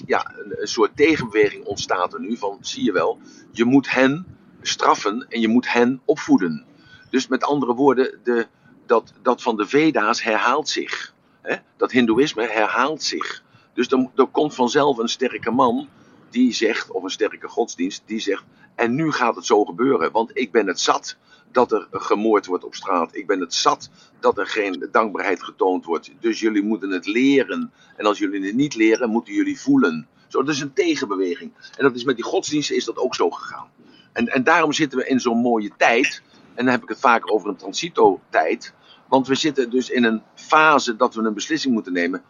ja, 0.06 0.32
een, 0.48 0.68
soort 0.68 0.96
tegenbeweging 0.96 1.64
ontstaat 1.64 2.12
er 2.12 2.20
nu. 2.20 2.36
Van 2.36 2.58
zie 2.60 2.84
je 2.84 2.92
wel. 2.92 3.18
Je 3.52 3.64
moet 3.64 3.90
hen 3.90 4.26
straffen 4.62 5.26
en 5.28 5.40
je 5.40 5.48
moet 5.48 5.72
hen 5.72 6.00
opvoeden. 6.04 6.66
Dus 7.10 7.28
met 7.28 7.44
andere 7.44 7.74
woorden. 7.74 8.20
De, 8.22 8.46
dat, 8.86 9.12
dat 9.22 9.42
van 9.42 9.56
de 9.56 9.66
Veda's 9.66 10.22
herhaalt 10.22 10.68
zich. 10.68 11.14
Hè? 11.42 11.56
Dat 11.76 11.90
Hindoeïsme 11.90 12.46
herhaalt 12.46 13.02
zich. 13.02 13.42
Dus 13.74 13.90
er 14.16 14.26
komt 14.26 14.54
vanzelf 14.54 14.98
een 14.98 15.08
sterke 15.08 15.50
man 15.50 15.88
die 16.30 16.52
zegt, 16.52 16.90
of 16.90 17.02
een 17.02 17.10
sterke 17.10 17.48
godsdienst, 17.48 18.02
die 18.06 18.20
zegt: 18.20 18.44
En 18.74 18.94
nu 18.94 19.12
gaat 19.12 19.36
het 19.36 19.46
zo 19.46 19.64
gebeuren, 19.64 20.12
want 20.12 20.30
ik 20.34 20.52
ben 20.52 20.66
het 20.66 20.80
zat 20.80 21.16
dat 21.52 21.72
er 21.72 21.86
gemoord 21.90 22.46
wordt 22.46 22.64
op 22.64 22.74
straat. 22.74 23.16
Ik 23.16 23.26
ben 23.26 23.40
het 23.40 23.54
zat 23.54 23.90
dat 24.20 24.38
er 24.38 24.46
geen 24.46 24.88
dankbaarheid 24.92 25.42
getoond 25.42 25.84
wordt. 25.84 26.10
Dus 26.20 26.40
jullie 26.40 26.62
moeten 26.62 26.90
het 26.90 27.06
leren. 27.06 27.72
En 27.96 28.06
als 28.06 28.18
jullie 28.18 28.46
het 28.46 28.54
niet 28.54 28.74
leren, 28.74 29.10
moeten 29.10 29.34
jullie 29.34 29.60
voelen. 29.60 30.08
Zo, 30.28 30.42
dat 30.42 30.54
is 30.54 30.60
een 30.60 30.72
tegenbeweging. 30.72 31.52
En 31.76 31.84
dat 31.84 31.94
is 31.94 32.04
met 32.04 32.16
die 32.16 32.24
godsdiensten 32.24 32.76
is 32.76 32.84
dat 32.84 32.98
ook 32.98 33.14
zo 33.14 33.30
gegaan. 33.30 33.68
En, 34.12 34.26
en 34.26 34.44
daarom 34.44 34.72
zitten 34.72 34.98
we 34.98 35.08
in 35.08 35.20
zo'n 35.20 35.38
mooie 35.38 35.70
tijd. 35.76 36.22
En 36.54 36.64
dan 36.64 36.74
heb 36.74 36.82
ik 36.82 36.88
het 36.88 37.00
vaak 37.00 37.32
over 37.32 37.48
een 37.48 37.56
transito-tijd. 37.56 38.74
Want 39.08 39.26
we 39.26 39.34
zitten 39.34 39.70
dus 39.70 39.90
in 39.90 40.04
een 40.04 40.22
fase 40.34 40.96
dat 40.96 41.14
we 41.14 41.22
een 41.22 41.34
beslissing 41.34 41.74
moeten 41.74 41.92
nemen. 41.92 42.22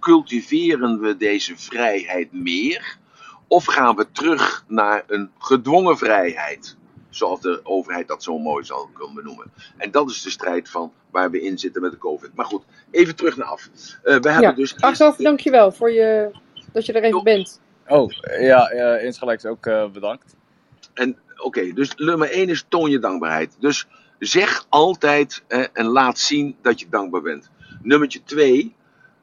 Cultiveren 0.00 1.00
we 1.00 1.16
deze 1.16 1.56
vrijheid 1.56 2.32
meer? 2.32 2.98
Of 3.48 3.64
gaan 3.64 3.96
we 3.96 4.06
terug 4.12 4.64
naar 4.68 5.04
een 5.06 5.30
gedwongen 5.38 5.98
vrijheid? 5.98 6.76
Zoals 7.08 7.40
de 7.40 7.60
overheid 7.62 8.08
dat 8.08 8.22
zo 8.22 8.38
mooi 8.38 8.64
zal 8.64 8.90
kunnen 8.92 9.14
benoemen. 9.14 9.52
En 9.76 9.90
dat 9.90 10.10
is 10.10 10.22
de 10.22 10.30
strijd 10.30 10.68
van 10.68 10.92
waar 11.10 11.30
we 11.30 11.42
in 11.42 11.58
zitten 11.58 11.82
met 11.82 11.90
de 11.90 11.98
COVID. 11.98 12.34
Maar 12.34 12.44
goed, 12.44 12.62
even 12.90 13.16
terug 13.16 13.36
naar 13.36 13.46
af. 13.46 13.68
Eh, 13.68 14.02
we 14.02 14.10
hebben 14.10 14.40
Ja, 14.40 14.52
dus. 14.52 14.80
Achteraf, 14.80 15.16
dankjewel 15.16 15.72
voor 15.72 15.92
je, 15.92 16.30
dat 16.72 16.86
je 16.86 16.92
er 16.92 17.02
even 17.02 17.22
bent. 17.22 17.60
Oh, 17.86 18.10
ja, 18.40 18.72
uh, 18.72 19.04
insgelijks 19.04 19.46
ook 19.46 19.66
uh, 19.66 19.88
bedankt. 19.88 20.36
En 20.94 21.18
oké, 21.36 21.72
dus 21.72 21.94
nummer 21.94 22.30
1 22.30 22.48
is 22.48 22.64
toon 22.68 22.90
je 22.90 22.98
dankbaarheid. 22.98 23.56
Dus 23.58 23.86
zeg 24.18 24.66
altijd 24.68 25.42
eh, 25.48 25.64
en 25.72 25.84
laat 25.84 26.18
zien 26.18 26.56
dat 26.62 26.80
je 26.80 26.86
dankbaar 26.90 27.22
bent. 27.22 27.50
Nummertje 27.82 28.22
2, 28.24 28.74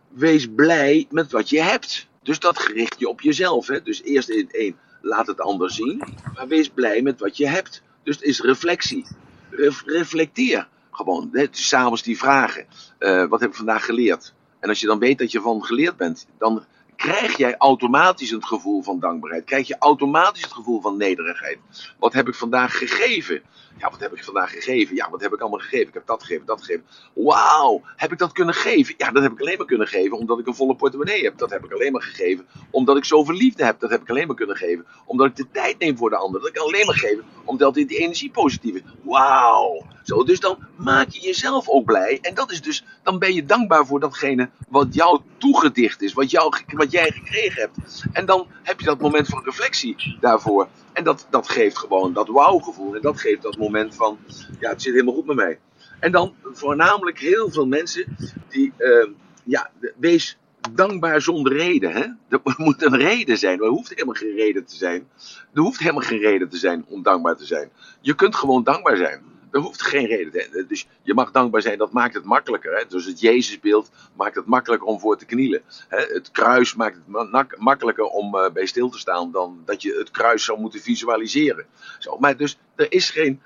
wees 0.10 0.48
blij 0.56 1.08
met 1.10 1.32
wat 1.32 1.50
je 1.50 1.62
hebt. 1.62 2.08
Dus 2.24 2.40
dat 2.40 2.60
gericht 2.60 3.00
je 3.00 3.10
op 3.10 3.22
jezelf. 3.22 3.68
Hè? 3.68 3.82
Dus 3.82 4.04
eerst 4.04 4.30
in 4.30 4.50
één, 4.52 4.76
laat 5.02 5.28
het 5.28 5.40
ander 5.40 5.72
zien. 5.72 6.04
Maar 6.36 6.48
wees 6.48 6.70
blij 6.70 7.02
met 7.02 7.20
wat 7.20 7.38
je 7.38 7.48
hebt. 7.48 7.82
Dus 8.04 8.16
het 8.16 8.24
is 8.24 8.42
reflectie. 8.42 9.06
Ref, 9.50 9.84
reflecteer 9.86 10.68
gewoon. 10.92 11.30
Hè? 11.32 11.48
S'avonds 11.52 12.04
die 12.04 12.18
vragen. 12.18 12.66
Uh, 13.00 13.26
wat 13.26 13.40
heb 13.40 13.50
ik 13.50 13.56
vandaag 13.56 13.86
geleerd? 13.86 14.34
En 14.60 14.70
als 14.70 14.80
je 14.80 14.88
dan 14.88 15.00
weet 15.00 15.18
dat 15.18 15.32
je 15.32 15.42
van 15.42 15.64
geleerd 15.64 15.98
bent, 15.98 16.28
dan 16.38 16.66
krijg 16.96 17.38
jij 17.38 17.58
automatisch 17.58 18.32
het 18.32 18.46
gevoel 18.46 18.82
van 18.82 19.00
dankbaarheid. 19.00 19.44
Krijg 19.44 19.68
je 19.68 19.76
automatisch 19.80 20.44
het 20.44 20.54
gevoel 20.54 20.82
van 20.82 20.98
nederigheid. 20.98 21.58
Wat 22.00 22.14
heb 22.14 22.28
ik 22.28 22.36
vandaag 22.36 22.78
gegeven? 22.78 23.42
Ja, 23.78 23.90
wat 23.90 24.00
heb 24.00 24.14
ik 24.14 24.24
vandaag 24.24 24.52
gegeven? 24.52 24.96
Ja, 24.96 25.10
wat 25.10 25.22
heb 25.22 25.34
ik 25.34 25.40
allemaal 25.40 25.60
gegeven? 25.60 25.88
Ik 25.88 25.94
heb 25.94 26.06
dat 26.06 26.22
gegeven, 26.22 26.46
dat 26.46 26.60
gegeven. 26.60 26.86
Wauw, 27.14 27.82
heb 27.96 28.12
ik 28.12 28.18
dat 28.18 28.32
kunnen 28.32 28.54
geven? 28.56 28.96
Ja, 28.98 29.12
dat 29.12 29.24
heb 29.24 29.32
ik 29.32 29.40
alleen 29.40 29.58
maar 29.58 29.66
kunnen 29.66 29.88
geven 29.88 30.18
omdat 30.18 30.40
ik 30.40 30.48
een 30.48 30.56
volle 30.56 30.76
portemonnee 30.76 31.24
heb. 31.24 31.38
Dat 31.38 31.50
heb 31.50 31.66
ik 31.66 31.72
alleen 31.72 31.92
maar 31.92 32.02
gegeven 32.02 32.46
omdat 32.70 32.98
ik 32.98 33.06
zoveel 33.06 33.36
liefde 33.36 33.66
heb. 33.66 33.80
Dat 33.80 33.90
heb 33.90 34.02
ik 34.02 34.10
alleen 34.10 34.28
maar 34.28 34.36
kunnen 34.36 34.56
geven 34.56 34.86
omdat 35.06 35.28
ik 35.28 35.36
de 35.36 35.48
tijd 35.52 35.80
neem 35.80 35.98
voor 35.98 36.10
de 36.10 36.16
ander. 36.16 36.42
Dat 36.42 36.50
ik 36.50 36.58
alleen 36.58 36.86
maar 36.86 36.96
gegeven 36.96 37.24
omdat 37.44 37.78
ik 37.78 37.88
die 37.88 37.98
energie 37.98 38.32
positief 38.32 38.76
is. 38.76 38.82
Wauw. 39.02 39.86
Zo, 40.04 40.24
dus 40.24 40.40
dan 40.40 40.58
maak 40.76 41.10
je 41.10 41.20
jezelf 41.20 41.70
ook 41.70 41.86
blij. 41.86 42.20
En 42.22 42.34
dat 42.34 42.52
is 42.52 42.62
dus, 42.62 42.86
dan 43.04 43.20
ben 43.20 43.34
je 43.34 43.46
dankbaar 43.46 43.86
voor 43.86 44.00
datgene 44.00 44.50
wat 44.70 44.94
jou 44.94 45.22
toegedicht 45.38 46.02
is. 46.02 46.14
Wat, 46.14 46.32
jou, 46.32 46.54
wat 46.68 46.92
jij 46.92 47.12
gekregen 47.12 47.62
hebt. 47.62 48.06
En 48.14 48.26
dan 48.26 48.48
heb 48.64 48.80
je 48.80 48.86
dat 48.86 49.02
moment 49.02 49.28
van 49.28 49.44
reflectie 49.44 50.18
daarvoor. 50.20 50.68
En 50.94 51.04
dat, 51.04 51.28
dat 51.30 51.50
geeft 51.50 51.78
gewoon 51.78 52.14
dat 52.14 52.28
wauw-gevoel. 52.28 52.96
En 52.96 53.02
dat 53.02 53.20
geeft 53.20 53.42
dat 53.42 53.58
moment 53.58 53.96
van, 53.96 54.18
ja, 54.60 54.70
het 54.70 54.82
zit 54.82 54.94
helemaal 54.94 55.14
goed 55.14 55.26
met 55.26 55.36
mij. 55.36 55.60
En 56.00 56.12
dan 56.12 56.34
voornamelijk 56.44 57.20
heel 57.20 57.52
veel 57.52 57.68
mensen 57.68 58.18
die, 58.50 58.74
uh, 58.78 59.08
ja, 59.44 59.72
wees 59.98 60.38
dankbaar 60.72 61.22
zonder 61.22 61.54
reden. 61.54 61.92
Hè? 61.92 62.06
Er 62.30 62.42
moet 62.58 62.82
een 62.82 62.98
reden 62.98 63.38
zijn. 63.38 63.62
Er 63.62 63.68
hoeft 63.68 63.90
helemaal 63.90 64.14
geen 64.14 64.36
reden 64.36 64.66
te 64.66 64.76
zijn. 64.76 65.08
Er 65.54 65.62
hoeft 65.62 65.80
helemaal 65.80 66.02
geen 66.02 66.20
reden 66.20 66.50
te 66.50 66.58
zijn 66.58 66.86
om 66.88 67.04
dankbaar 67.04 67.36
te 67.36 67.46
zijn. 67.46 67.70
Je 68.02 68.16
kunt 68.16 68.36
gewoon 68.36 68.64
dankbaar 68.64 68.98
zijn. 68.98 69.33
Er 69.54 69.60
hoeft 69.60 69.82
geen 69.82 70.06
reden 70.06 70.32
te 70.32 70.48
zijn. 70.52 70.68
Dus 70.68 70.88
je 71.02 71.14
mag 71.14 71.32
dankbaar 71.32 71.62
zijn, 71.62 71.78
dat 71.78 71.92
maakt 71.92 72.14
het 72.14 72.24
makkelijker. 72.24 72.78
Hè? 72.78 72.86
Dus 72.88 73.06
het 73.06 73.20
Jezusbeeld 73.20 73.92
maakt 74.16 74.36
het 74.36 74.46
makkelijker 74.46 74.88
om 74.88 75.00
voor 75.00 75.18
te 75.18 75.26
knielen. 75.26 75.62
Hè? 75.88 75.98
Het 75.98 76.32
kruis 76.32 76.76
maakt 76.76 76.96
het 76.96 77.58
makkelijker 77.58 78.06
om 78.06 78.36
uh, 78.36 78.50
bij 78.50 78.66
stil 78.66 78.90
te 78.90 79.00
staan 79.00 79.32
dan 79.32 79.62
dat 79.66 79.82
je 79.82 79.96
het 79.98 80.12
kruis 80.12 80.44
zou 80.44 80.60
moeten 80.60 80.80
visualiseren. 80.80 81.66
Zo, 82.00 82.18
maar 82.18 82.38
dus 82.38 82.58
er 82.76 82.92
is 82.92 83.10
geen. 83.10 83.42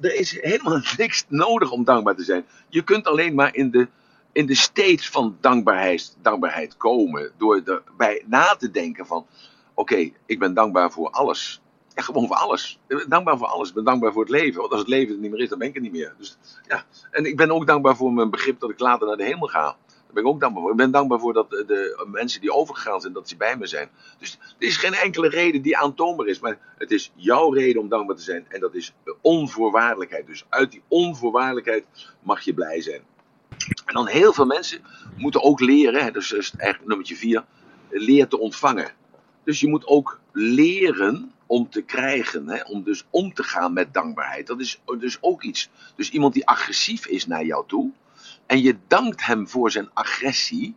Er 0.00 0.14
is 0.14 0.40
helemaal 0.40 0.80
niks 0.96 1.24
nodig 1.28 1.70
om 1.70 1.84
dankbaar 1.84 2.14
te 2.14 2.24
zijn. 2.24 2.44
Je 2.68 2.82
kunt 2.82 3.06
alleen 3.06 3.34
maar 3.34 3.54
in 3.54 3.70
de, 3.70 3.88
in 4.32 4.46
de 4.46 4.54
state 4.54 5.10
van 5.10 5.36
dankbaarheid, 5.40 6.16
dankbaarheid 6.22 6.76
komen. 6.76 7.30
Door 7.36 7.62
erbij 7.64 8.22
na 8.26 8.56
te 8.56 8.70
denken 8.70 9.06
van. 9.06 9.26
Oké, 9.74 10.10
ik 10.26 10.38
ben 10.38 10.54
dankbaar 10.54 10.90
voor 10.90 11.10
alles. 11.10 11.60
Ja, 11.98 12.04
gewoon 12.04 12.26
voor 12.26 12.36
alles. 12.36 12.78
Ik 12.86 12.96
ben 12.96 13.08
dankbaar 13.08 13.38
voor 13.38 13.46
alles. 13.46 13.68
Ik 13.68 13.74
ben 13.74 13.84
dankbaar 13.84 14.12
voor 14.12 14.22
het 14.22 14.30
leven. 14.30 14.60
Want 14.60 14.70
als 14.70 14.80
het 14.80 14.88
leven 14.88 15.14
er 15.14 15.20
niet 15.20 15.30
meer 15.30 15.40
is, 15.40 15.48
dan 15.48 15.58
ben 15.58 15.68
ik 15.68 15.74
er 15.74 15.80
niet 15.80 15.92
meer. 15.92 16.14
Dus, 16.18 16.38
ja. 16.68 16.84
En 17.10 17.24
ik 17.24 17.36
ben 17.36 17.50
ook 17.50 17.66
dankbaar 17.66 17.96
voor 17.96 18.12
mijn 18.12 18.30
begrip 18.30 18.60
dat 18.60 18.70
ik 18.70 18.78
later 18.78 19.06
naar 19.06 19.16
de 19.16 19.24
hemel 19.24 19.46
ga. 19.46 19.62
Daar 19.62 20.12
ben 20.12 20.22
ik 20.22 20.28
ook 20.28 20.40
dankbaar 20.40 20.62
voor. 20.62 20.70
Ik 20.70 20.76
ben 20.76 20.90
dankbaar 20.90 21.18
voor 21.20 21.32
dat 21.32 21.50
de, 21.50 22.06
mensen 22.10 22.40
die 22.40 22.52
overgegaan 22.52 23.00
zijn, 23.00 23.12
dat 23.12 23.28
ze 23.28 23.36
bij 23.36 23.56
me 23.56 23.66
zijn. 23.66 23.88
Dus 24.18 24.38
er 24.58 24.66
is 24.66 24.76
geen 24.76 24.94
enkele 24.94 25.28
reden 25.28 25.62
die 25.62 25.76
aantoonbaar 25.76 26.26
is. 26.26 26.40
Maar 26.40 26.58
het 26.76 26.90
is 26.90 27.12
jouw 27.14 27.52
reden 27.52 27.82
om 27.82 27.88
dankbaar 27.88 28.16
te 28.16 28.22
zijn. 28.22 28.46
En 28.48 28.60
dat 28.60 28.74
is 28.74 28.94
onvoorwaardelijkheid. 29.20 30.26
Dus 30.26 30.44
uit 30.48 30.70
die 30.70 30.82
onvoorwaardelijkheid 30.88 31.84
mag 32.22 32.40
je 32.40 32.54
blij 32.54 32.80
zijn. 32.80 33.02
En 33.84 33.94
dan 33.94 34.06
heel 34.06 34.32
veel 34.32 34.46
mensen 34.46 34.80
moeten 35.16 35.42
ook 35.42 35.60
leren, 35.60 36.04
hè, 36.04 36.10
dus 36.10 36.32
is 36.32 36.52
eigenlijk 36.56 36.88
nummertje 36.88 37.16
vier, 37.16 37.44
leer 37.88 38.28
te 38.28 38.38
ontvangen. 38.38 38.90
Dus 39.48 39.60
je 39.60 39.68
moet 39.68 39.86
ook 39.86 40.20
leren 40.32 41.32
om 41.46 41.70
te 41.70 41.82
krijgen, 41.82 42.48
hè, 42.48 42.62
om 42.62 42.82
dus 42.82 43.06
om 43.10 43.34
te 43.34 43.42
gaan 43.42 43.72
met 43.72 43.94
dankbaarheid. 43.94 44.46
Dat 44.46 44.60
is 44.60 44.80
dus 44.98 45.18
ook 45.20 45.42
iets. 45.42 45.70
Dus 45.96 46.10
iemand 46.10 46.34
die 46.34 46.46
agressief 46.46 47.06
is 47.06 47.26
naar 47.26 47.44
jou 47.44 47.64
toe, 47.66 47.90
en 48.46 48.62
je 48.62 48.76
dankt 48.86 49.26
hem 49.26 49.48
voor 49.48 49.70
zijn 49.70 49.90
agressie, 49.92 50.74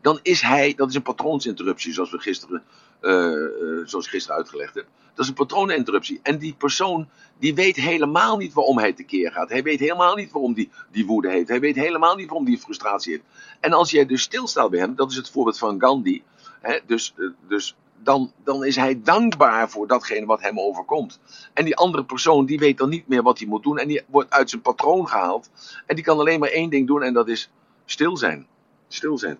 dan 0.00 0.18
is 0.22 0.40
hij, 0.40 0.74
dat 0.74 0.88
is 0.88 0.94
een 0.94 1.02
patroonsinterruptie, 1.02 1.92
zoals 1.92 2.10
we 2.10 2.18
gisteren, 2.18 2.62
uh, 3.00 3.12
uh, 3.12 3.86
zoals 3.86 4.04
ik 4.04 4.10
gisteren 4.10 4.36
uitgelegd 4.36 4.74
heb. 4.74 4.86
Dat 5.14 5.24
is 5.24 5.28
een 5.28 5.36
patrooninterruptie. 5.36 6.20
En 6.22 6.38
die 6.38 6.54
persoon, 6.54 7.08
die 7.38 7.54
weet 7.54 7.76
helemaal 7.76 8.36
niet 8.36 8.52
waarom 8.52 8.78
hij 8.78 8.92
tekeer 8.92 9.32
gaat. 9.32 9.48
Hij 9.48 9.62
weet 9.62 9.80
helemaal 9.80 10.14
niet 10.14 10.32
waarom 10.32 10.54
die, 10.54 10.70
die 10.90 11.06
woede 11.06 11.30
heeft. 11.30 11.48
Hij 11.48 11.60
weet 11.60 11.76
helemaal 11.76 12.16
niet 12.16 12.26
waarom 12.26 12.46
die 12.46 12.58
frustratie 12.58 13.12
heeft. 13.12 13.24
En 13.60 13.72
als 13.72 13.90
jij 13.90 14.06
dus 14.06 14.22
stilstaat 14.22 14.70
bij 14.70 14.80
hem, 14.80 14.94
dat 14.94 15.10
is 15.10 15.16
het 15.16 15.30
voorbeeld 15.30 15.58
van 15.58 15.80
Gandhi. 15.80 16.22
Hè, 16.60 16.78
dus, 16.86 17.14
uh, 17.16 17.30
dus 17.48 17.76
dan, 18.04 18.32
dan 18.44 18.64
is 18.64 18.76
hij 18.76 19.02
dankbaar 19.02 19.70
voor 19.70 19.86
datgene 19.86 20.26
wat 20.26 20.40
hem 20.40 20.60
overkomt. 20.60 21.20
En 21.52 21.64
die 21.64 21.76
andere 21.76 22.04
persoon, 22.04 22.46
die 22.46 22.58
weet 22.58 22.78
dan 22.78 22.88
niet 22.88 23.08
meer 23.08 23.22
wat 23.22 23.38
hij 23.38 23.48
moet 23.48 23.62
doen. 23.62 23.78
En 23.78 23.88
die 23.88 24.02
wordt 24.06 24.30
uit 24.30 24.50
zijn 24.50 24.62
patroon 24.62 25.08
gehaald. 25.08 25.50
En 25.86 25.94
die 25.94 26.04
kan 26.04 26.18
alleen 26.18 26.40
maar 26.40 26.48
één 26.48 26.70
ding 26.70 26.86
doen 26.86 27.02
en 27.02 27.12
dat 27.12 27.28
is 27.28 27.50
stil 27.84 28.16
zijn. 28.16 28.46
Stil 28.88 29.18
zijn. 29.18 29.38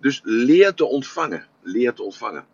Dus 0.00 0.20
leer 0.24 0.74
te 0.74 0.84
ontvangen. 0.84 1.46
Leer 1.62 1.92
te 1.92 2.02
ontvangen. 2.02 2.46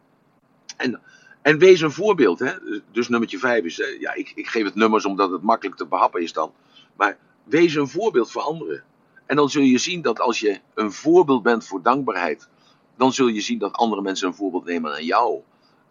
En, 0.76 1.00
en 1.42 1.59
wees 1.59 1.80
een 1.80 1.92
voorbeeld. 1.92 2.38
Hè? 2.38 2.52
Dus 2.92 3.09
nummertje 3.09 3.38
vijf 3.38 3.64
is, 3.64 3.96
ja, 4.00 4.14
ik, 4.14 4.32
ik 4.34 4.46
geef 4.46 4.64
het 4.64 4.74
nummers 4.74 5.04
omdat 5.04 5.30
het 5.30 5.42
makkelijk 5.42 5.76
te 5.76 5.86
behappen 5.86 6.22
is 6.22 6.32
dan. 6.32 6.52
Maar 6.96 7.18
wees 7.44 7.74
een 7.74 7.88
voorbeeld 7.88 8.30
voor 8.30 8.42
anderen. 8.42 8.84
En 9.26 9.36
dan 9.36 9.50
zul 9.50 9.62
je 9.62 9.78
zien 9.78 10.02
dat 10.02 10.20
als 10.20 10.40
je 10.40 10.61
een 10.74 10.92
voorbeeld 10.92 11.42
bent 11.42 11.66
voor 11.66 11.82
dankbaarheid, 11.82 12.48
dan 12.97 13.12
zul 13.12 13.26
je 13.26 13.40
zien 13.40 13.59
dat 13.59 13.72
andere 13.72 14.03
mensen 14.03 14.26
een 14.26 14.34
voorbeeld 14.34 14.64
nemen 14.64 14.92
aan 14.92 15.05
jou. 15.05 15.40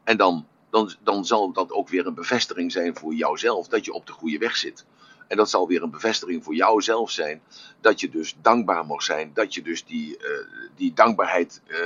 En 0.04 0.18
dan, 0.18 0.48
dan, 0.70 0.92
dan 1.04 1.26
zal 1.26 1.52
dat 1.52 1.72
ook 1.72 1.90
weer 1.90 2.08
een 2.08 2.14
bevestiging 2.14 2.72
zijn 2.72 2.96
voor 2.96 3.14
jouzelf 3.14 3.68
dat 3.68 3.86
je 3.86 3.94
op 3.94 4.06
de 4.06 4.12
goede 4.12 4.38
weg 4.38 4.56
zit. 4.56 4.86
En 5.28 5.38
dat 5.38 5.50
zal 5.50 5.68
weer 5.68 5.84
een 5.84 5.92
bevestiging 5.92 6.44
voor 6.44 6.56
jouzelf 6.56 7.12
zijn 7.12 7.42
dat 7.82 8.00
je 8.00 8.10
dus 8.10 8.36
dankbaar 8.42 8.86
mag 8.86 9.04
zijn. 9.04 9.32
Dat 9.34 9.54
je 9.54 9.62
dus 9.62 9.86
die, 9.86 10.18
uh, 10.18 10.30
die 10.76 10.94
dankbaarheid 10.94 11.62
uh, 11.68 11.78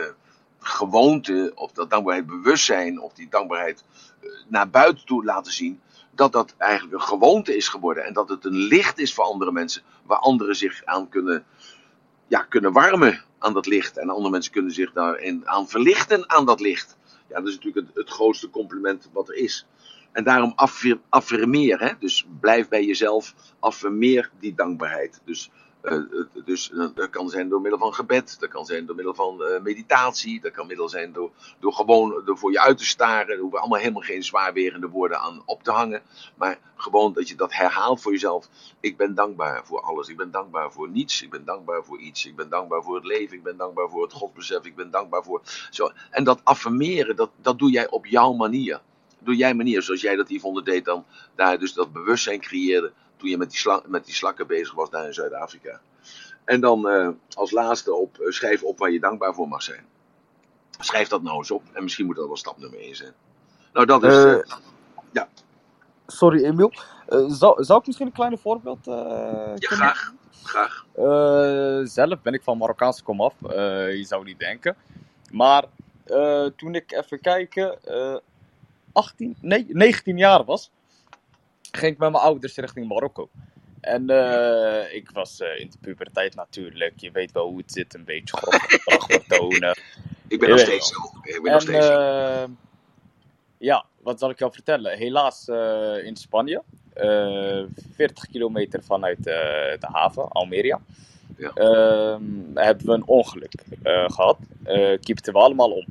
gewoonte, 0.59 1.51
of 1.55 1.71
dat 1.71 1.89
dankbaarheid 1.89 2.27
bewustzijn, 2.27 3.01
of 3.01 3.13
die 3.13 3.29
dankbaarheid 3.29 3.83
uh, 4.21 4.29
naar 4.47 4.69
buiten 4.69 5.05
toe 5.05 5.25
laten 5.25 5.53
zien. 5.53 5.81
Dat 6.11 6.31
dat 6.31 6.55
eigenlijk 6.57 6.93
een 6.93 7.07
gewoonte 7.07 7.55
is 7.55 7.67
geworden. 7.67 8.05
En 8.05 8.13
dat 8.13 8.29
het 8.29 8.45
een 8.45 8.57
licht 8.57 8.99
is 8.99 9.13
voor 9.13 9.23
andere 9.23 9.51
mensen. 9.51 9.81
Waar 10.03 10.19
anderen 10.19 10.55
zich 10.55 10.85
aan 10.85 11.09
kunnen, 11.09 11.45
ja, 12.29 12.39
kunnen 12.39 12.71
warmen 12.71 13.23
aan 13.39 13.53
dat 13.53 13.65
licht. 13.65 13.97
En 13.97 14.09
andere 14.09 14.29
mensen 14.29 14.51
kunnen 14.51 14.71
zich 14.71 14.91
daarin 14.91 15.47
aan 15.47 15.69
verlichten 15.69 16.29
aan 16.29 16.45
dat 16.45 16.59
licht. 16.59 16.97
Ja, 17.27 17.35
dat 17.39 17.47
is 17.47 17.55
natuurlijk 17.55 17.87
het, 17.87 17.95
het 17.95 18.09
grootste 18.09 18.49
compliment 18.49 19.09
wat 19.13 19.29
er 19.29 19.35
is. 19.35 19.67
En 20.11 20.23
daarom 20.23 20.53
affir, 20.55 20.99
affirmeer, 21.09 21.79
hè? 21.79 21.91
dus 21.99 22.27
blijf 22.39 22.67
bij 22.67 22.85
jezelf, 22.85 23.33
affirmeer 23.59 24.31
die 24.39 24.53
dankbaarheid. 24.55 25.21
Dus, 25.25 25.51
dus 26.45 26.71
uh, 26.71 26.87
dat 26.95 27.09
kan 27.09 27.29
zijn 27.29 27.49
door 27.49 27.61
middel 27.61 27.79
van 27.79 27.93
gebed, 27.93 28.39
dat 28.39 28.49
kan 28.49 28.65
zijn 28.65 28.85
door 28.85 28.95
middel 28.95 29.13
van 29.13 29.41
uh, 29.41 29.61
meditatie, 29.61 30.41
dat 30.41 30.51
kan 30.51 30.67
middel 30.67 30.89
zijn 30.89 31.13
door, 31.13 31.31
door 31.59 31.73
gewoon 31.73 32.21
voor 32.25 32.51
je 32.51 32.59
uit 32.59 32.77
te 32.77 32.85
staren. 32.85 33.35
Er 33.35 33.39
hoeven 33.39 33.59
allemaal 33.59 33.79
helemaal 33.79 34.01
geen 34.01 34.23
zwaarwerende 34.23 34.87
woorden 34.87 35.19
aan 35.19 35.41
op 35.45 35.63
te 35.63 35.71
hangen, 35.71 36.01
maar 36.35 36.59
gewoon 36.75 37.13
dat 37.13 37.27
je 37.29 37.35
dat 37.35 37.53
herhaalt 37.53 38.01
voor 38.01 38.11
jezelf. 38.11 38.49
Ik 38.79 38.97
ben 38.97 39.15
dankbaar 39.15 39.65
voor 39.65 39.81
alles, 39.81 40.07
ik 40.07 40.17
ben 40.17 40.31
dankbaar 40.31 40.71
voor 40.71 40.89
niets, 40.89 41.21
ik 41.21 41.29
ben 41.29 41.45
dankbaar 41.45 41.83
voor 41.83 41.99
iets, 41.99 42.25
ik 42.25 42.35
ben 42.35 42.49
dankbaar 42.49 42.83
voor 42.83 42.95
het 42.95 43.05
leven, 43.05 43.37
ik 43.37 43.43
ben 43.43 43.57
dankbaar 43.57 43.89
voor 43.89 44.03
het 44.03 44.13
godsbesef, 44.13 44.65
ik 44.65 44.75
ben 44.75 44.91
dankbaar 44.91 45.23
voor... 45.23 45.41
Zo. 45.69 45.91
En 46.09 46.23
dat 46.23 46.41
affirmeren, 46.43 47.15
dat, 47.15 47.29
dat 47.41 47.59
doe 47.59 47.69
jij 47.69 47.89
op 47.89 48.05
jouw 48.05 48.33
manier. 48.33 48.81
Door 49.19 49.35
jij 49.35 49.53
manier, 49.53 49.81
zoals 49.81 50.01
jij 50.01 50.15
dat 50.15 50.29
Yvonne 50.29 50.63
deed 50.63 50.85
dan, 50.85 51.05
daar 51.35 51.59
dus 51.59 51.73
dat 51.73 51.93
bewustzijn 51.93 52.39
creëerde 52.39 52.91
toen 53.19 53.29
je 53.29 53.37
met 53.37 53.49
die, 53.49 53.59
sla 53.59 53.81
met 53.85 54.05
die 54.05 54.13
slakken 54.13 54.47
bezig 54.47 54.73
was 54.73 54.89
daar 54.89 55.05
in 55.05 55.13
Zuid-Afrika. 55.13 55.79
En 56.45 56.61
dan 56.61 56.87
uh, 56.87 57.09
als 57.35 57.51
laatste 57.51 57.93
op, 57.93 58.17
uh, 58.19 58.31
schrijf 58.31 58.63
op 58.63 58.79
waar 58.79 58.91
je 58.91 58.99
dankbaar 58.99 59.33
voor 59.33 59.47
mag 59.47 59.63
zijn. 59.63 59.85
Schrijf 60.79 61.07
dat 61.07 61.21
nou 61.21 61.37
eens 61.37 61.51
op 61.51 61.63
en 61.73 61.83
misschien 61.83 62.05
moet 62.05 62.15
dat 62.15 62.27
wel 62.27 62.37
stap 62.37 62.57
nummer 62.57 62.79
1 62.79 62.95
zijn. 62.95 63.13
Nou, 63.73 63.85
dat 63.85 64.03
is. 64.03 64.23
Uh, 64.23 64.37
ja. 65.11 65.27
Sorry, 66.07 66.45
Emiel. 66.45 66.73
zou, 67.27 67.63
zou 67.63 67.79
ik 67.79 67.85
misschien 67.85 68.07
een 68.07 68.13
klein 68.13 68.37
voorbeeld 68.37 68.85
ja, 68.85 69.55
graag. 69.55 70.13
graag. 70.43 70.85
zelf 71.87 72.21
ben 72.21 72.33
ik 72.33 72.43
van 72.43 72.57
Marokkaanse 72.57 73.03
komaf, 73.03 73.33
je 73.39 74.03
zou 74.07 74.23
niet 74.23 74.39
denken. 74.39 74.75
Maar 75.31 75.65
toen 76.55 76.75
ik 76.75 76.91
even 76.91 77.21
kijken, 77.21 77.79
18, 78.91 79.37
nee, 79.41 79.65
19 79.69 80.17
jaar 80.17 80.45
was, 80.45 80.71
ging 81.71 81.93
ik 81.93 81.97
met 81.97 82.11
mijn 82.11 82.23
ouders 82.23 82.55
richting 82.55 82.87
Marokko. 82.87 83.29
En 83.81 84.11
uh, 84.11 84.93
ik 84.93 85.09
was 85.11 85.39
uh, 85.41 85.59
in 85.59 85.69
de 85.69 85.77
puberteit 85.81 86.35
natuurlijk. 86.35 86.93
Je 86.95 87.11
weet 87.11 87.31
wel 87.31 87.47
hoe 87.47 87.57
het 87.57 87.71
zit, 87.71 87.93
een 87.93 88.03
beetje 88.05 88.37
grof 88.37 88.61
gedrag 88.67 89.05
vertonen. 89.05 89.77
Ik 90.27 90.39
ben 90.39 90.49
nog 90.49 90.59
steeds 90.59 90.87
zo. 90.87 90.95
Ik 91.21 91.41
ben 91.41 91.45
en, 91.45 91.51
nog 91.51 91.61
steeds. 91.61 91.89
Uh, 91.89 92.43
ja, 93.57 93.85
wat 94.01 94.19
zal 94.19 94.29
ik 94.29 94.39
jou 94.39 94.51
vertellen? 94.51 94.97
Helaas 94.97 95.47
in 96.03 96.15
Spanje. 96.15 96.63
40 97.93 98.25
kilometer 98.31 98.83
vanuit 98.83 99.23
de 99.23 99.87
haven, 99.91 100.27
Almeria. 100.27 100.79
Ja. 101.37 101.51
Ehm, 101.53 102.23
hebben 102.53 102.85
we 102.85 102.91
een 102.91 103.07
ongeluk 103.07 103.63
gehad. 104.07 104.37
kiepten 105.01 105.33
we 105.33 105.39
allemaal 105.39 105.71
om. 105.71 105.85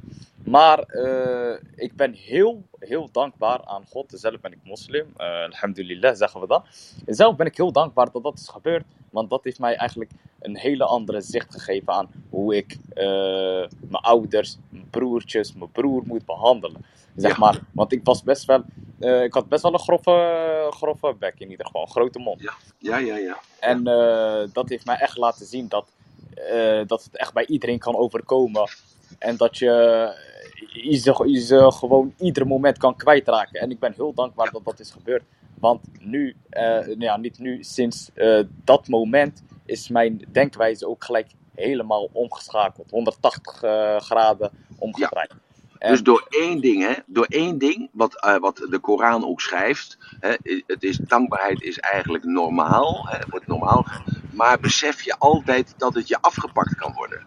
Maar 0.51 0.85
uh, 0.89 1.57
ik 1.75 1.97
ben 1.97 2.13
heel, 2.13 2.63
heel 2.79 3.09
dankbaar 3.13 3.65
aan 3.65 3.85
God. 3.89 4.13
Zelf 4.15 4.41
ben 4.41 4.53
ik 4.53 4.59
moslim. 4.63 5.07
Uh, 5.19 5.43
alhamdulillah 5.43 6.15
zeggen 6.15 6.41
we 6.41 6.47
dat. 6.47 6.65
En 7.07 7.15
zelf 7.15 7.37
ben 7.37 7.47
ik 7.47 7.57
heel 7.57 7.73
dankbaar 7.73 8.11
dat 8.13 8.23
dat 8.23 8.39
is 8.39 8.49
gebeurd. 8.49 8.85
Want 9.11 9.31
dat 9.31 9.45
heeft 9.45 9.59
mij 9.59 9.77
eigenlijk 9.77 10.11
een 10.41 10.57
hele 10.57 10.85
andere 10.85 11.21
zicht 11.21 11.53
gegeven 11.53 11.93
aan 11.93 12.11
hoe 12.31 12.57
ik 12.57 12.77
uh, 12.95 13.05
mijn 13.89 14.03
ouders, 14.03 14.59
mijn 14.69 14.91
broertjes, 14.91 15.53
mijn 15.53 15.73
broer 15.73 16.03
moet 16.07 16.25
behandelen. 16.25 16.85
Zeg 17.17 17.31
ja. 17.33 17.39
maar. 17.39 17.61
Want 17.73 17.93
ik 17.93 18.01
was 18.05 18.23
best 18.23 18.45
wel. 18.45 18.65
ik 19.23 19.33
had 19.33 19.49
best 19.49 19.63
wel 19.63 19.73
een 19.73 19.79
grove, 19.79 20.67
grove 20.71 21.15
bek 21.19 21.35
in 21.39 21.51
ieder 21.51 21.67
geval. 21.67 21.83
Een 21.83 21.89
grote 21.89 22.19
mond. 22.19 22.41
Ja, 22.41 22.53
ja, 22.79 22.99
ja. 22.99 23.17
ja. 23.17 23.39
En 23.61 23.85
dat 24.53 24.69
heeft 24.69 24.87
mij 24.87 24.97
echt 24.97 25.17
laten 25.17 25.47
zien 25.47 25.69
dat, 25.69 25.93
dat 26.87 27.05
het 27.05 27.17
echt 27.17 27.33
bij 27.33 27.47
iedereen 27.47 27.79
kan 27.79 27.97
overkomen. 27.97 28.71
En 29.19 29.37
dat 29.37 29.59
je 29.59 30.27
je 30.67 30.97
ze, 30.97 31.23
je 31.27 31.41
ze 31.41 31.73
gewoon 31.73 32.15
ieder 32.19 32.47
moment 32.47 32.79
kan 32.79 32.97
kwijtraken. 32.97 33.61
En 33.61 33.71
ik 33.71 33.79
ben 33.79 33.93
heel 33.93 34.15
dankbaar 34.15 34.51
dat 34.51 34.65
dat 34.65 34.81
is 34.81 34.91
gebeurd. 34.91 35.23
Want 35.61 35.81
nu, 36.01 36.37
uh, 36.51 36.95
ja, 36.99 37.17
niet 37.17 37.39
nu, 37.39 37.63
sinds 37.65 38.11
uh, 38.15 38.41
dat 38.65 38.89
moment 38.89 39.43
is 39.65 39.89
mijn 39.89 40.25
denkwijze 40.33 40.89
ook 40.89 41.05
gelijk 41.05 41.31
helemaal 41.55 42.11
omgeschakeld. 42.13 42.91
180 42.91 43.63
uh, 43.63 43.97
graden 43.97 44.51
omgedraaid. 44.79 45.31
Ja. 45.31 45.47
En... 45.79 45.91
Dus 45.91 46.03
door 46.03 46.27
één 46.29 46.61
ding, 46.61 46.83
hè, 46.83 46.95
door 47.07 47.27
één 47.27 47.59
ding, 47.59 47.89
wat, 47.93 48.25
uh, 48.25 48.37
wat 48.37 48.57
de 48.57 48.79
Koran 48.79 49.27
ook 49.27 49.41
schrijft, 49.41 49.99
hè, 50.21 50.35
het 50.67 50.83
is, 50.83 50.97
dankbaarheid 50.97 51.63
is 51.63 51.79
eigenlijk 51.79 52.25
normaal, 52.25 53.07
hè, 53.09 53.19
wordt 53.31 53.47
normaal, 53.47 53.87
maar 54.33 54.61
besef 54.61 55.03
je 55.03 55.19
altijd 55.19 55.75
dat 55.77 55.95
het 55.95 56.09
je 56.09 56.21
afgepakt 56.21 56.75
kan 56.75 56.93
worden. 56.93 57.23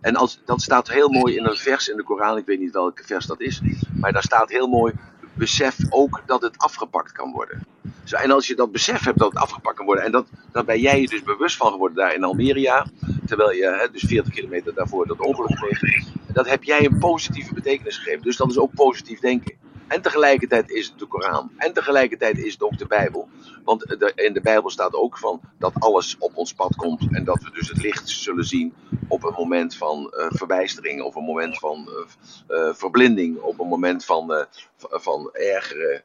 En 0.00 0.16
als, 0.16 0.40
dat 0.44 0.62
staat 0.62 0.88
heel 0.88 1.08
mooi 1.08 1.36
in 1.36 1.44
een 1.44 1.56
vers 1.56 1.88
in 1.88 1.96
de 1.96 2.02
Koran, 2.02 2.36
ik 2.36 2.46
weet 2.46 2.58
niet 2.58 2.72
welke 2.72 3.04
vers 3.04 3.26
dat 3.26 3.40
is, 3.40 3.60
maar 4.00 4.12
daar 4.12 4.22
staat 4.22 4.50
heel 4.50 4.66
mooi, 4.66 4.92
besef 5.34 5.76
ook 5.90 6.22
dat 6.26 6.42
het 6.42 6.58
afgepakt 6.58 7.12
kan 7.12 7.32
worden. 7.32 7.66
Zo, 8.04 8.16
en 8.16 8.30
als 8.30 8.46
je 8.46 8.54
dat 8.54 8.72
besef 8.72 9.04
hebt 9.04 9.18
dat 9.18 9.32
het 9.32 9.42
afgepakt 9.42 9.76
kan 9.76 9.86
worden, 9.86 10.04
en 10.04 10.12
dat, 10.12 10.26
daar 10.52 10.64
ben 10.64 10.80
jij 10.80 11.00
je 11.00 11.08
dus 11.08 11.22
bewust 11.22 11.56
van 11.56 11.72
geworden 11.72 11.96
daar 11.96 12.14
in 12.14 12.24
Almeria, 12.24 12.86
terwijl 13.26 13.52
je 13.52 13.76
hè, 13.78 13.90
dus 13.90 14.02
40 14.06 14.34
kilometer 14.34 14.74
daarvoor 14.74 15.06
dat 15.06 15.20
ongeluk 15.20 15.58
pleegde, 15.58 16.02
dat 16.32 16.48
heb 16.48 16.64
jij 16.64 16.84
een 16.84 16.98
positieve 16.98 17.54
betekenis 17.54 17.96
gegeven. 17.96 18.22
Dus 18.22 18.36
dat 18.36 18.50
is 18.50 18.58
ook 18.58 18.74
positief 18.74 19.20
denken. 19.20 19.56
En 19.88 20.02
tegelijkertijd 20.02 20.70
is 20.70 20.86
het 20.88 20.98
de 20.98 21.06
Koran. 21.06 21.50
En 21.56 21.72
tegelijkertijd 21.72 22.38
is 22.38 22.52
het 22.52 22.62
ook 22.62 22.78
de 22.78 22.86
Bijbel. 22.86 23.28
Want 23.64 23.84
in 24.14 24.32
de 24.32 24.40
Bijbel 24.40 24.70
staat 24.70 24.94
ook 24.94 25.18
van 25.18 25.40
dat 25.58 25.72
alles 25.78 26.16
op 26.18 26.36
ons 26.36 26.52
pad 26.52 26.76
komt. 26.76 27.06
En 27.10 27.24
dat 27.24 27.42
we 27.42 27.50
dus 27.50 27.68
het 27.68 27.82
licht 27.82 28.08
zullen 28.08 28.44
zien 28.44 28.74
op 29.08 29.24
een 29.24 29.34
moment 29.36 29.76
van 29.76 30.14
uh, 30.16 30.26
verbijstering. 30.28 31.02
Of 31.02 31.14
een 31.14 31.24
moment 31.24 31.58
van 31.58 31.88
uh, 31.88 32.58
uh, 32.58 32.74
verblinding. 32.74 33.38
Op 33.38 33.60
een 33.60 33.68
moment 33.68 34.04
van, 34.04 34.46
van 34.76 35.30
ergere 35.32 36.02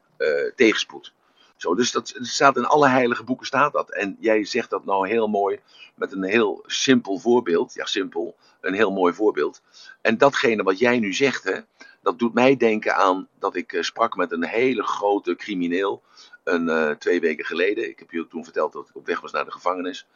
tegenspoed. 0.56 1.12
Zo, 1.56 1.74
dus 1.74 1.92
dat 1.92 2.14
staat 2.20 2.56
in 2.56 2.64
alle 2.64 2.88
heilige 2.88 3.24
boeken 3.24 3.46
staat 3.46 3.72
dat. 3.72 3.90
En 3.92 4.16
jij 4.20 4.44
zegt 4.44 4.70
dat 4.70 4.84
nou 4.84 5.08
heel 5.08 5.28
mooi 5.28 5.60
met 5.94 6.12
een 6.12 6.22
heel 6.22 6.62
simpel 6.66 7.18
voorbeeld. 7.18 7.74
Ja, 7.74 7.84
simpel. 7.84 8.36
Een 8.60 8.74
heel 8.74 8.92
mooi 8.92 9.14
voorbeeld. 9.14 9.62
En 10.00 10.18
datgene 10.18 10.62
wat 10.62 10.78
jij 10.78 10.98
nu 10.98 11.12
zegt, 11.12 11.44
hè, 11.44 11.60
dat 12.04 12.18
doet 12.18 12.34
mij 12.34 12.56
denken 12.56 12.94
aan 12.96 13.28
dat 13.38 13.56
ik 13.56 13.72
eh, 13.72 13.82
sprak 13.82 14.16
met 14.16 14.32
een 14.32 14.44
hele 14.44 14.82
grote 14.82 15.36
crimineel. 15.36 16.02
Een, 16.44 16.68
eh, 16.68 16.90
twee 16.90 17.20
weken 17.20 17.44
geleden. 17.44 17.88
Ik 17.88 17.98
heb 17.98 18.10
je 18.10 18.26
toen 18.28 18.44
verteld 18.44 18.72
dat 18.72 18.88
ik 18.88 18.96
op 18.96 19.06
weg 19.06 19.20
was 19.20 19.32
naar 19.32 19.44
de 19.44 19.50
gevangenis. 19.50 20.06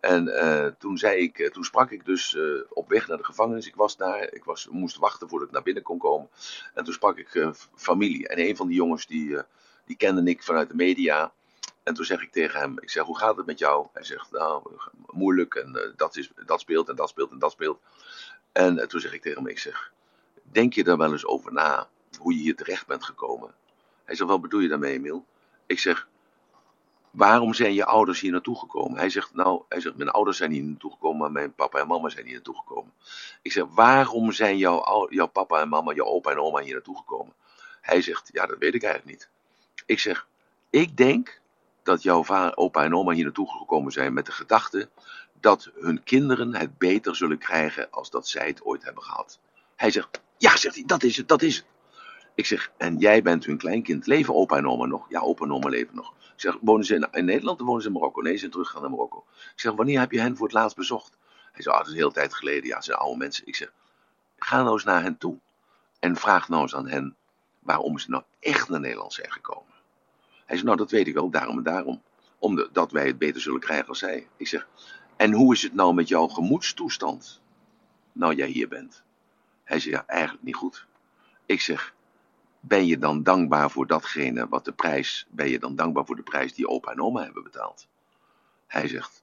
En 0.00 0.28
eh, 0.28 0.66
toen, 0.78 0.98
zei 0.98 1.22
ik, 1.22 1.50
toen 1.52 1.64
sprak 1.64 1.90
ik 1.90 2.04
dus 2.04 2.36
op 2.68 2.88
weg 2.88 3.08
naar 3.08 3.16
de 3.16 3.24
gevangenis. 3.24 3.66
Ik 3.66 3.74
was 3.74 3.96
daar, 3.96 4.32
ik 4.32 4.44
was, 4.44 4.68
moest 4.70 4.96
wachten 4.96 5.28
voordat 5.28 5.48
ik 5.48 5.54
naar 5.54 5.62
binnen 5.62 5.82
kon 5.82 5.98
komen. 5.98 6.28
En 6.74 6.84
toen 6.84 6.92
sprak 6.92 7.18
ik 7.18 7.52
familie. 7.74 8.28
En 8.28 8.38
een 8.38 8.56
van 8.56 8.66
die 8.66 8.76
jongens 8.76 9.06
die, 9.06 9.36
die 9.84 9.96
kende 9.96 10.30
ik 10.30 10.42
vanuit 10.42 10.68
de 10.68 10.74
media. 10.74 11.32
En 11.82 11.94
toen 11.94 12.04
zeg 12.04 12.22
ik 12.22 12.32
tegen 12.32 12.60
hem, 12.60 12.78
ik 12.80 12.90
zeg, 12.90 13.04
hoe 13.04 13.18
gaat 13.18 13.36
het 13.36 13.46
met 13.46 13.58
jou? 13.58 13.86
Hij 13.92 14.04
zegt, 14.04 14.30
nou, 14.30 14.62
moeilijk 15.10 15.54
en 15.54 15.94
dat, 15.96 16.16
is, 16.16 16.30
dat 16.46 16.60
speelt 16.60 16.88
en 16.88 16.96
dat 16.96 17.08
speelt 17.08 17.30
en 17.30 17.38
dat 17.38 17.52
speelt. 17.52 17.80
En 18.52 18.88
toen 18.88 19.00
zeg 19.00 19.12
ik 19.12 19.22
tegen 19.22 19.42
hem, 19.42 19.50
ik 19.50 19.58
zeg, 19.58 19.92
denk 20.56 20.72
je 20.72 20.84
daar 20.84 20.96
wel 20.96 21.12
eens 21.12 21.26
over 21.26 21.52
na, 21.52 21.88
hoe 22.18 22.34
je 22.34 22.40
hier 22.40 22.56
terecht 22.56 22.86
bent 22.86 23.04
gekomen? 23.04 23.54
Hij 24.04 24.14
zegt, 24.14 24.30
wat 24.30 24.40
bedoel 24.40 24.60
je 24.60 24.68
daarmee, 24.68 24.92
Emiel? 24.92 25.24
Ik 25.66 25.78
zeg, 25.78 26.08
waarom 27.10 27.54
zijn 27.54 27.74
je 27.74 27.84
ouders 27.84 28.20
hier 28.20 28.32
naartoe 28.32 28.58
gekomen? 28.58 28.98
Hij 28.98 29.10
zegt, 29.10 29.34
nou, 29.34 29.62
hij 29.68 29.80
zegt, 29.80 29.96
mijn 29.96 30.10
ouders 30.10 30.36
zijn 30.36 30.50
hier 30.50 30.62
naartoe 30.62 30.90
gekomen, 30.90 31.18
maar 31.18 31.32
mijn 31.32 31.54
papa 31.54 31.78
en 31.78 31.86
mama 31.86 32.08
zijn 32.08 32.24
hier 32.24 32.34
naartoe 32.34 32.56
gekomen. 32.56 32.92
Ik 33.42 33.52
zeg, 33.52 33.64
waarom 33.70 34.32
zijn 34.32 34.56
jouw, 34.58 34.78
ou- 34.78 35.14
jouw 35.14 35.26
papa 35.26 35.60
en 35.60 35.68
mama, 35.68 35.92
jouw 35.92 36.06
opa 36.06 36.30
en 36.30 36.38
oma 36.38 36.60
hier 36.60 36.72
naartoe 36.72 36.96
gekomen? 36.96 37.34
Hij 37.80 38.02
zegt, 38.02 38.28
ja, 38.32 38.46
dat 38.46 38.58
weet 38.58 38.74
ik 38.74 38.82
eigenlijk 38.82 39.18
niet. 39.18 39.28
Ik 39.86 39.98
zeg, 39.98 40.26
ik 40.70 40.96
denk 40.96 41.40
dat 41.82 42.02
jouw 42.02 42.24
va- 42.24 42.52
opa 42.54 42.84
en 42.84 42.94
oma 42.94 43.12
hier 43.12 43.24
naartoe 43.24 43.50
gekomen 43.50 43.92
zijn 43.92 44.12
met 44.12 44.26
de 44.26 44.32
gedachte 44.32 44.88
dat 45.40 45.70
hun 45.74 46.02
kinderen 46.02 46.54
het 46.54 46.78
beter 46.78 47.16
zullen 47.16 47.38
krijgen 47.38 47.90
als 47.90 48.10
dat 48.10 48.28
zij 48.28 48.46
het 48.46 48.64
ooit 48.64 48.84
hebben 48.84 49.02
gehad. 49.02 49.38
Hij 49.76 49.90
zegt, 49.90 50.24
ja, 50.38 50.56
zegt 50.56 50.74
hij, 50.74 50.84
dat 50.86 51.02
is 51.02 51.16
het, 51.16 51.28
dat 51.28 51.42
is 51.42 51.56
het. 51.56 51.64
Ik 52.34 52.46
zeg, 52.46 52.72
en 52.76 52.98
jij 52.98 53.22
bent 53.22 53.44
hun 53.44 53.56
kleinkind. 53.56 54.06
Leven 54.06 54.34
opa 54.34 54.56
en 54.56 54.68
oma 54.68 54.86
nog? 54.86 55.06
Ja, 55.08 55.20
opa 55.20 55.44
en 55.44 55.52
oma 55.52 55.68
leven 55.68 55.94
nog. 55.94 56.12
Ik 56.18 56.40
zeg, 56.40 56.58
wonen 56.60 56.86
ze 56.86 57.08
in, 57.10 57.24
Nederland 57.24 57.60
of 57.60 57.66
wonen 57.66 57.82
ze 57.82 57.88
in 57.88 57.94
Marokko? 57.94 58.20
Nee, 58.20 58.32
ze 58.32 58.38
zijn 58.38 58.50
teruggegaan 58.50 58.82
naar 58.82 58.90
Marokko. 58.90 59.24
Ik 59.34 59.60
zeg, 59.60 59.72
wanneer 59.72 59.98
heb 59.98 60.12
je 60.12 60.20
hen 60.20 60.36
voor 60.36 60.46
het 60.46 60.54
laatst 60.54 60.76
bezocht? 60.76 61.16
Hij 61.52 61.62
zegt, 61.62 61.76
ah, 61.76 61.76
dat 61.76 61.86
is 61.86 61.92
een 61.92 61.98
hele 61.98 62.12
tijd 62.12 62.34
geleden. 62.34 62.68
Ja, 62.68 62.76
ze 62.76 62.82
zijn 62.82 62.98
oude 62.98 63.18
mensen. 63.18 63.46
Ik 63.46 63.56
zeg, 63.56 63.72
ga 64.38 64.62
nou 64.62 64.72
eens 64.72 64.84
naar 64.84 65.02
hen 65.02 65.18
toe. 65.18 65.38
En 65.98 66.16
vraag 66.16 66.48
nou 66.48 66.62
eens 66.62 66.74
aan 66.74 66.88
hen 66.88 67.16
waarom 67.58 67.98
ze 67.98 68.10
nou 68.10 68.22
echt 68.40 68.68
naar 68.68 68.80
Nederland 68.80 69.12
zijn 69.12 69.32
gekomen. 69.32 69.72
Hij 70.44 70.54
zegt, 70.56 70.64
nou 70.64 70.76
dat 70.76 70.90
weet 70.90 71.06
ik 71.06 71.14
wel, 71.14 71.30
daarom 71.30 71.56
en 71.56 71.62
daarom. 71.62 72.02
Omdat 72.38 72.92
wij 72.92 73.06
het 73.06 73.18
beter 73.18 73.40
zullen 73.40 73.60
krijgen 73.60 73.88
als 73.88 73.98
zij. 73.98 74.28
Ik 74.36 74.48
zeg, 74.48 74.68
en 75.16 75.32
hoe 75.32 75.54
is 75.54 75.62
het 75.62 75.74
nou 75.74 75.94
met 75.94 76.08
jouw 76.08 76.26
gemoedstoestand? 76.26 77.40
Nou 78.12 78.34
jij 78.34 78.48
hier 78.48 78.68
bent. 78.68 79.04
Hij 79.66 79.80
zegt, 79.80 79.96
ja, 79.96 80.06
eigenlijk 80.06 80.42
niet 80.44 80.54
goed. 80.54 80.86
Ik 81.46 81.60
zeg, 81.60 81.94
ben 82.60 82.86
je 82.86 82.98
dan 82.98 83.22
dankbaar 83.22 83.70
voor 83.70 83.86
datgene 83.86 84.48
wat 84.48 84.64
de 84.64 84.72
prijs, 84.72 85.26
ben 85.28 85.48
je 85.48 85.58
dan 85.58 85.76
dankbaar 85.76 86.06
voor 86.06 86.16
de 86.16 86.22
prijs 86.22 86.54
die 86.54 86.68
opa 86.68 86.90
en 86.90 87.00
oma 87.00 87.22
hebben 87.22 87.42
betaald? 87.42 87.88
Hij 88.66 88.88
zegt, 88.88 89.22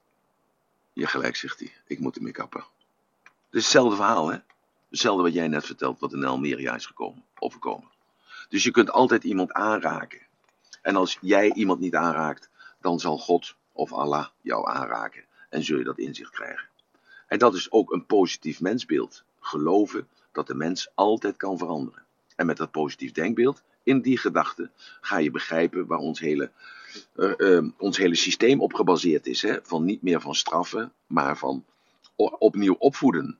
je 0.93 1.07
gelijk 1.07 1.35
zegt 1.35 1.59
hij, 1.59 1.73
ik 1.87 1.99
moet 1.99 2.15
ermee 2.15 2.31
kappen. 2.31 2.63
Het 3.23 3.61
is 3.61 3.63
hetzelfde 3.63 3.95
verhaal 3.95 4.31
hè, 4.31 4.37
hetzelfde 4.89 5.23
wat 5.23 5.33
jij 5.33 5.47
net 5.47 5.65
vertelt, 5.65 5.99
wat 5.99 6.13
in 6.13 6.25
Almeria 6.25 6.75
is 6.75 6.85
gekomen, 6.85 7.23
overkomen. 7.39 7.89
Dus 8.49 8.63
je 8.63 8.71
kunt 8.71 8.91
altijd 8.91 9.23
iemand 9.23 9.51
aanraken. 9.51 10.21
En 10.81 10.95
als 10.95 11.17
jij 11.21 11.53
iemand 11.53 11.79
niet 11.79 11.95
aanraakt, 11.95 12.49
dan 12.81 12.99
zal 12.99 13.17
God 13.17 13.55
of 13.71 13.93
Allah 13.93 14.27
jou 14.41 14.69
aanraken 14.69 15.23
en 15.49 15.63
zul 15.63 15.77
je 15.77 15.83
dat 15.83 15.97
inzicht 15.97 16.31
krijgen. 16.31 16.69
En 17.27 17.39
dat 17.39 17.55
is 17.55 17.71
ook 17.71 17.91
een 17.91 18.05
positief 18.05 18.61
mensbeeld. 18.61 19.23
Geloven 19.39 20.07
dat 20.33 20.47
de 20.47 20.55
mens 20.55 20.91
altijd 20.95 21.37
kan 21.37 21.57
veranderen. 21.57 22.03
En 22.35 22.45
met 22.45 22.57
dat 22.57 22.71
positief 22.71 23.11
denkbeeld, 23.11 23.63
in 23.83 24.01
die 24.01 24.17
gedachte, 24.17 24.69
ga 25.01 25.17
je 25.17 25.31
begrijpen 25.31 25.85
waar 25.85 25.97
ons 25.97 26.19
hele, 26.19 26.51
eh, 27.15 27.57
eh, 27.57 27.65
ons 27.77 27.97
hele 27.97 28.15
systeem 28.15 28.61
op 28.61 28.73
gebaseerd 28.73 29.27
is. 29.27 29.41
Hè? 29.41 29.57
Van 29.63 29.85
niet 29.85 30.01
meer 30.01 30.21
van 30.21 30.35
straffen, 30.35 30.91
maar 31.07 31.37
van 31.37 31.65
opnieuw 32.15 32.75
opvoeden. 32.79 33.37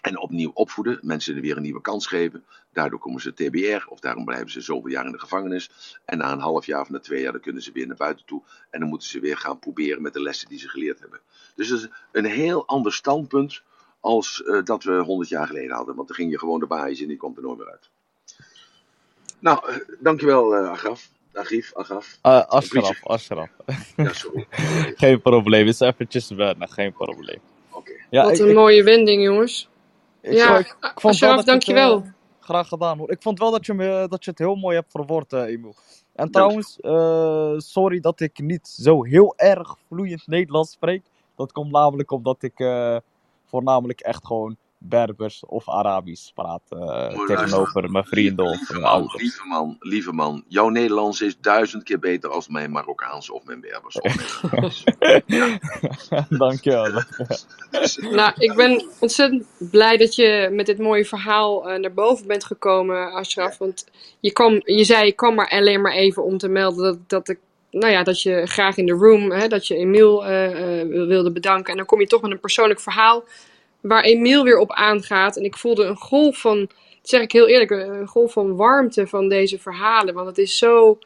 En 0.00 0.18
opnieuw 0.18 0.50
opvoeden, 0.54 0.98
mensen 1.02 1.40
weer 1.40 1.56
een 1.56 1.62
nieuwe 1.62 1.80
kans 1.80 2.06
geven. 2.06 2.44
Daardoor 2.72 2.98
komen 2.98 3.20
ze 3.20 3.34
TBR, 3.34 3.88
of 3.88 4.00
daarom 4.00 4.24
blijven 4.24 4.50
ze 4.50 4.60
zoveel 4.60 4.90
jaar 4.90 5.06
in 5.06 5.12
de 5.12 5.18
gevangenis. 5.18 5.98
En 6.04 6.18
na 6.18 6.32
een 6.32 6.38
half 6.38 6.66
jaar 6.66 6.80
of 6.80 6.90
na 6.90 6.98
twee 6.98 7.22
jaar, 7.22 7.32
dan 7.32 7.40
kunnen 7.40 7.62
ze 7.62 7.72
weer 7.72 7.86
naar 7.86 7.96
buiten 7.96 8.26
toe. 8.26 8.42
En 8.70 8.80
dan 8.80 8.88
moeten 8.88 9.08
ze 9.08 9.20
weer 9.20 9.36
gaan 9.36 9.58
proberen 9.58 10.02
met 10.02 10.12
de 10.12 10.22
lessen 10.22 10.48
die 10.48 10.58
ze 10.58 10.68
geleerd 10.68 11.00
hebben. 11.00 11.20
Dus 11.54 11.68
dat 11.68 11.78
is 11.78 11.88
een 12.12 12.24
heel 12.24 12.66
ander 12.66 12.92
standpunt 12.92 13.62
als 14.00 14.42
eh, 14.42 14.62
dat 14.64 14.82
we 14.82 14.92
honderd 14.92 15.28
jaar 15.28 15.46
geleden 15.46 15.76
hadden. 15.76 15.94
Want 15.94 16.08
dan 16.08 16.16
ging 16.16 16.30
je 16.30 16.38
gewoon 16.38 16.60
de 16.60 16.66
baas 16.66 17.00
en 17.00 17.06
die 17.08 17.16
komt 17.16 17.36
er 17.36 17.42
nooit 17.42 17.58
meer 17.58 17.70
uit. 17.70 17.90
Nou, 19.38 19.68
eh, 19.68 19.76
dankjewel 19.98 20.56
uh, 20.56 20.70
Agaf. 20.70 21.08
Agif, 21.32 21.74
Agaf. 21.74 22.18
Uh, 22.22 22.46
Ashraf, 22.46 23.06
Ashraf. 23.06 23.50
Ja, 23.96 24.12
sorry. 24.12 24.46
geen 24.96 25.20
probleem, 25.20 25.66
is 25.66 25.80
eventjes 25.80 26.30
wennen, 26.30 26.68
geen 26.68 26.92
probleem. 26.92 27.40
Oké. 27.70 27.92
Ja, 28.10 28.24
Wat 28.24 28.38
een 28.38 28.48
ik, 28.48 28.54
mooie 28.54 28.82
wending, 28.82 29.22
jongens. 29.22 29.68
ik, 30.20 30.32
ja, 30.32 30.58
ik, 30.58 30.66
ik 30.66 31.00
vond 31.00 31.14
Ashraf, 31.14 31.36
het, 31.36 31.46
dankjewel. 31.46 32.04
graag 32.40 32.68
gedaan 32.68 32.98
hoor. 32.98 33.10
Ik 33.10 33.22
vond 33.22 33.38
wel 33.38 33.50
dat 33.50 33.66
je, 33.66 33.74
me, 33.74 34.06
dat 34.08 34.24
je 34.24 34.30
het 34.30 34.38
heel 34.38 34.54
mooi 34.54 34.76
hebt 34.76 34.90
verwoord, 34.90 35.32
eh 35.32 35.42
Emiel. 35.42 35.74
En 36.12 36.30
trouwens, 36.30 36.80
eh, 36.80 37.54
sorry 37.56 38.00
dat 38.00 38.20
ik 38.20 38.38
niet 38.38 38.68
zo 38.68 39.04
heel 39.04 39.34
erg 39.36 39.76
vloeiend 39.88 40.26
Nederlands 40.26 40.70
spreek. 40.70 41.02
Dat 41.36 41.52
komt 41.52 41.70
namelijk 41.72 42.10
omdat 42.10 42.42
ik 42.42 42.60
eh, 42.60 42.96
voornamelijk 43.50 44.00
echt 44.00 44.26
gewoon 44.26 44.56
Berbers 44.82 45.44
of 45.46 45.68
Arabisch 45.68 46.30
praat 46.32 46.62
eh, 46.68 46.78
luisteren. 46.78 47.26
tegenover 47.26 47.90
mijn 47.90 48.04
vrienden 48.04 48.44
of 48.44 48.56
Lieve 48.56 48.72
mijn 48.72 48.82
man, 48.82 48.92
ouders. 48.92 49.22
lieve 49.22 49.46
man, 49.46 49.76
lieve 49.80 50.12
man. 50.12 50.44
Jouw 50.48 50.68
Nederlands 50.68 51.20
is 51.20 51.40
duizend 51.40 51.82
keer 51.82 51.98
beter 51.98 52.30
als 52.30 52.48
mijn 52.48 52.70
Marokkaans 52.70 53.30
of 53.30 53.44
mijn 53.44 53.60
Berbers. 53.60 54.00
Of 54.00 54.42
mijn. 55.26 55.60
Dankjewel. 56.38 57.02
Nou, 58.10 58.32
ik 58.38 58.54
ben 58.54 58.84
ontzettend 58.98 59.46
blij 59.58 59.96
dat 59.96 60.14
je 60.14 60.48
met 60.52 60.66
dit 60.66 60.78
mooie 60.78 61.04
verhaal 61.04 61.68
eh, 61.68 61.80
naar 61.80 61.92
boven 61.92 62.26
bent 62.26 62.44
gekomen, 62.44 63.12
Ashraf. 63.12 63.58
Want 63.58 63.86
je, 64.20 64.32
kwam, 64.32 64.60
je 64.64 64.84
zei, 64.84 65.06
ik 65.06 65.16
kwam 65.16 65.34
maar 65.34 65.50
alleen 65.50 65.80
maar 65.80 65.92
even 65.92 66.24
om 66.24 66.38
te 66.38 66.48
melden 66.48 66.84
dat, 66.84 67.08
dat 67.08 67.28
ik 67.28 67.38
nou 67.70 67.92
ja, 67.92 68.02
dat 68.02 68.22
je 68.22 68.46
graag 68.46 68.76
in 68.76 68.86
de 68.86 68.92
room, 68.92 69.30
hè, 69.30 69.48
dat 69.48 69.66
je 69.66 69.76
Emiel 69.76 70.24
eh, 70.24 70.80
eh, 70.80 70.88
wilde 70.88 71.32
bedanken. 71.32 71.70
En 71.70 71.76
dan 71.76 71.86
kom 71.86 72.00
je 72.00 72.06
toch 72.06 72.22
met 72.22 72.30
een 72.30 72.40
persoonlijk 72.40 72.80
verhaal 72.80 73.24
waar 73.80 74.02
Emiel 74.02 74.44
weer 74.44 74.58
op 74.58 74.72
aangaat. 74.72 75.36
En 75.36 75.44
ik 75.44 75.56
voelde 75.56 75.84
een 75.84 75.96
golf 75.96 76.40
van, 76.40 76.58
dat 76.58 76.68
zeg 77.02 77.20
ik 77.20 77.32
heel 77.32 77.48
eerlijk, 77.48 77.70
een 77.70 78.06
golf 78.06 78.32
van 78.32 78.56
warmte 78.56 79.06
van 79.06 79.28
deze 79.28 79.58
verhalen. 79.58 80.14
Want 80.14 80.26
het 80.26 80.38
is 80.38 80.58
zo, 80.58 80.98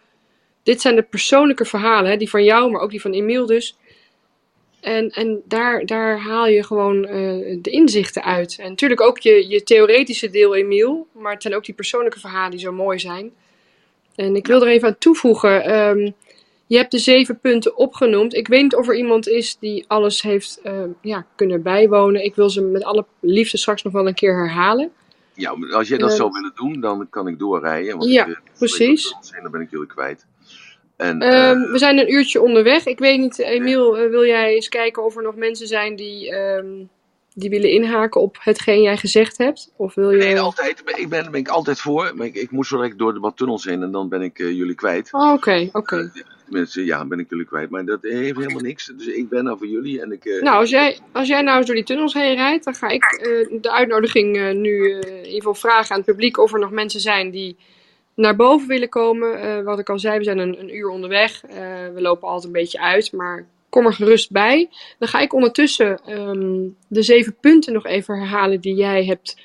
dit 0.62 0.80
zijn 0.80 0.96
de 0.96 1.02
persoonlijke 1.02 1.64
verhalen, 1.64 2.10
hè, 2.10 2.16
die 2.16 2.30
van 2.30 2.44
jou, 2.44 2.70
maar 2.70 2.80
ook 2.80 2.90
die 2.90 3.00
van 3.00 3.12
Emiel 3.12 3.46
dus. 3.46 3.76
En, 4.80 5.10
en 5.10 5.42
daar, 5.44 5.86
daar 5.86 6.18
haal 6.18 6.46
je 6.46 6.62
gewoon 6.62 7.04
eh, 7.04 7.58
de 7.62 7.70
inzichten 7.70 8.24
uit. 8.24 8.56
En 8.60 8.68
natuurlijk 8.68 9.00
ook 9.00 9.18
je, 9.18 9.48
je 9.48 9.62
theoretische 9.62 10.30
deel, 10.30 10.54
Emiel. 10.54 11.06
Maar 11.12 11.32
het 11.32 11.42
zijn 11.42 11.54
ook 11.54 11.64
die 11.64 11.74
persoonlijke 11.74 12.20
verhalen 12.20 12.50
die 12.50 12.60
zo 12.60 12.72
mooi 12.72 12.98
zijn. 12.98 13.32
En 14.14 14.36
ik 14.36 14.46
wil 14.46 14.62
er 14.62 14.68
even 14.68 14.88
aan 14.88 14.98
toevoegen. 14.98 15.64
ehm, 15.64 16.10
je 16.66 16.76
hebt 16.76 16.90
de 16.90 16.98
zeven 16.98 17.38
punten 17.40 17.76
opgenoemd. 17.76 18.34
Ik 18.34 18.48
weet 18.48 18.62
niet 18.62 18.74
of 18.74 18.88
er 18.88 18.96
iemand 18.96 19.28
is 19.28 19.56
die 19.58 19.84
alles 19.88 20.22
heeft 20.22 20.60
ehm, 20.62 20.88
ja, 21.00 21.26
kunnen 21.36 21.62
bijwonen. 21.62 22.24
Ik 22.24 22.34
wil 22.34 22.50
ze 22.50 22.60
met 22.62 22.84
alle 22.84 23.04
liefde 23.20 23.58
straks 23.58 23.82
nog 23.82 23.92
wel 23.92 24.06
een 24.06 24.14
keer 24.14 24.34
herhalen. 24.34 24.90
Ja, 25.34 25.56
als 25.70 25.88
jij 25.88 25.98
dat 25.98 26.10
Eh, 26.10 26.16
zou 26.16 26.30
willen 26.32 26.52
doen, 26.54 26.80
dan 26.80 27.06
kan 27.10 27.28
ik 27.28 27.38
doorrijden. 27.38 27.98
Want 27.98 28.10
Ja, 28.10 28.26
ik, 28.26 28.32
eh, 28.34 28.40
precies. 28.58 29.14
En 29.30 29.42
dan 29.42 29.50
ben 29.52 29.60
ik 29.60 29.70
jullie 29.70 29.86
kwijt. 29.86 30.26
En, 30.96 31.20
eh, 31.22 31.50
Ehm, 31.50 31.70
we 31.70 31.78
zijn 31.78 31.98
een 31.98 32.12
uurtje 32.12 32.42
onderweg. 32.42 32.86
Ik 32.86 32.98
weet 32.98 33.18
niet, 33.18 33.38
Emiel, 33.38 33.98
eh, 33.98 34.10
wil 34.10 34.24
jij 34.24 34.54
eens 34.54 34.68
kijken 34.68 35.04
of 35.04 35.16
er 35.16 35.22
nog 35.22 35.36
mensen 35.36 35.66
zijn 35.66 35.96
die, 35.96 36.30
ehm, 36.30 36.66
die 37.34 37.50
willen 37.50 37.70
inhaken 37.70 38.20
op 38.20 38.36
hetgeen 38.40 38.82
jij 38.82 38.96
gezegd 38.96 39.38
hebt? 39.38 39.72
Of 39.76 39.94
wil 39.94 40.10
je... 40.10 40.16
nee, 40.16 40.40
altijd. 40.40 40.82
Ik 40.96 41.08
ben, 41.08 41.30
ben 41.30 41.40
ik 41.40 41.48
altijd 41.48 41.80
voor. 41.80 42.12
Maar 42.14 42.26
ik, 42.26 42.34
ik 42.34 42.50
moet 42.50 42.66
zo 42.66 42.76
direct 42.76 42.98
door 42.98 43.14
de 43.14 43.20
wat 43.20 43.36
tunnels 43.36 43.64
heen 43.64 43.82
en 43.82 43.90
dan 43.90 44.08
ben 44.08 44.22
ik 44.22 44.38
eh, 44.38 44.50
jullie 44.50 44.74
kwijt. 44.74 45.08
Oh, 45.12 45.32
Oké, 45.32 45.68
oké. 45.72 45.96
Eh, 45.96 46.22
Tenminste, 46.44 46.84
ja, 46.84 47.04
ben 47.06 47.18
ik 47.18 47.30
jullie 47.30 47.44
kwijt. 47.46 47.70
Maar 47.70 47.84
dat 47.84 48.02
heeft 48.02 48.36
helemaal 48.36 48.60
niks. 48.60 48.92
Dus 48.96 49.06
ik 49.06 49.28
ben 49.28 49.46
er 49.46 49.58
voor 49.58 49.66
jullie 49.66 50.00
en 50.00 50.12
ik... 50.12 50.24
eh, 50.24 50.42
Nou, 50.42 50.56
als 50.56 50.70
jij, 50.70 50.98
als 51.12 51.28
jij 51.28 51.42
nou 51.42 51.56
eens 51.56 51.66
door 51.66 51.74
die 51.74 51.84
tunnels 51.84 52.14
heen 52.14 52.34
rijdt, 52.34 52.64
dan 52.64 52.74
ga 52.74 52.88
ik 52.88 53.04
eh, 53.04 53.60
de 53.60 53.72
uitnodiging 53.72 54.36
eh, 54.36 54.54
nu 54.54 54.98
in 54.98 55.26
ieder 55.26 55.56
vragen 55.56 55.90
aan 55.90 55.96
het 56.00 56.06
publiek 56.06 56.38
of 56.38 56.52
er 56.52 56.58
nog 56.58 56.70
mensen 56.70 57.00
zijn 57.00 57.30
die 57.30 57.56
naar 58.14 58.36
boven 58.36 58.68
willen 58.68 58.88
komen. 58.88 59.64
Wat 59.64 59.78
ik 59.78 59.88
al 59.88 59.98
zei, 59.98 60.18
we 60.18 60.24
zijn 60.24 60.38
een, 60.38 60.76
uur 60.76 60.88
onderweg. 60.88 61.40
We 61.94 62.00
lopen 62.00 62.28
altijd 62.28 62.44
een 62.46 62.60
beetje 62.60 62.80
uit, 62.80 63.12
maar 63.12 63.46
kom 63.68 63.86
er 63.86 63.92
gerust 63.92 64.30
bij. 64.30 64.68
Dan 64.98 65.08
ga 65.08 65.20
ik 65.20 65.32
ondertussen 65.32 65.98
ehm, 66.06 66.68
de 66.88 67.02
zeven 67.02 67.36
punten 67.40 67.72
nog 67.72 67.86
even 67.86 68.18
herhalen 68.18 68.60
die 68.60 68.74
jij 68.74 69.04
hebt 69.04 69.36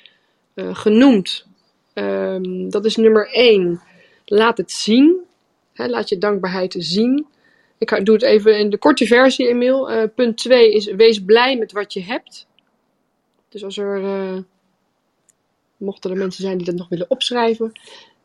genoemd. 0.54 1.46
Ehm, 1.94 2.68
dat 2.68 2.84
is 2.84 2.96
nummer 2.96 3.28
één. 3.32 3.80
Laat 4.24 4.56
het 4.56 4.72
zien. 4.72 5.28
Laat 5.88 6.08
je 6.08 6.18
dankbaarheid 6.18 6.74
zien. 6.78 7.26
Ik 7.78 8.04
doe 8.04 8.14
het 8.14 8.24
even 8.24 8.58
in 8.58 8.70
de 8.70 8.78
korte 8.78 9.06
versie, 9.06 9.48
Emiel. 9.48 9.90
Eh, 9.90 10.08
punt 10.14 10.36
2 10.36 10.72
is 10.72 10.84
wees 10.84 11.24
blij 11.24 11.56
met 11.56 11.72
wat 11.72 11.92
je 11.92 12.02
hebt. 12.02 12.46
Dus 13.48 13.64
als 13.64 13.76
er, 13.76 14.04
eh, 14.04 14.38
mochten 15.76 16.10
er 16.10 16.16
mensen 16.16 16.42
zijn 16.42 16.56
die 16.56 16.66
dat 16.66 16.74
nog 16.74 16.88
willen 16.88 17.10
opschrijven. 17.10 17.72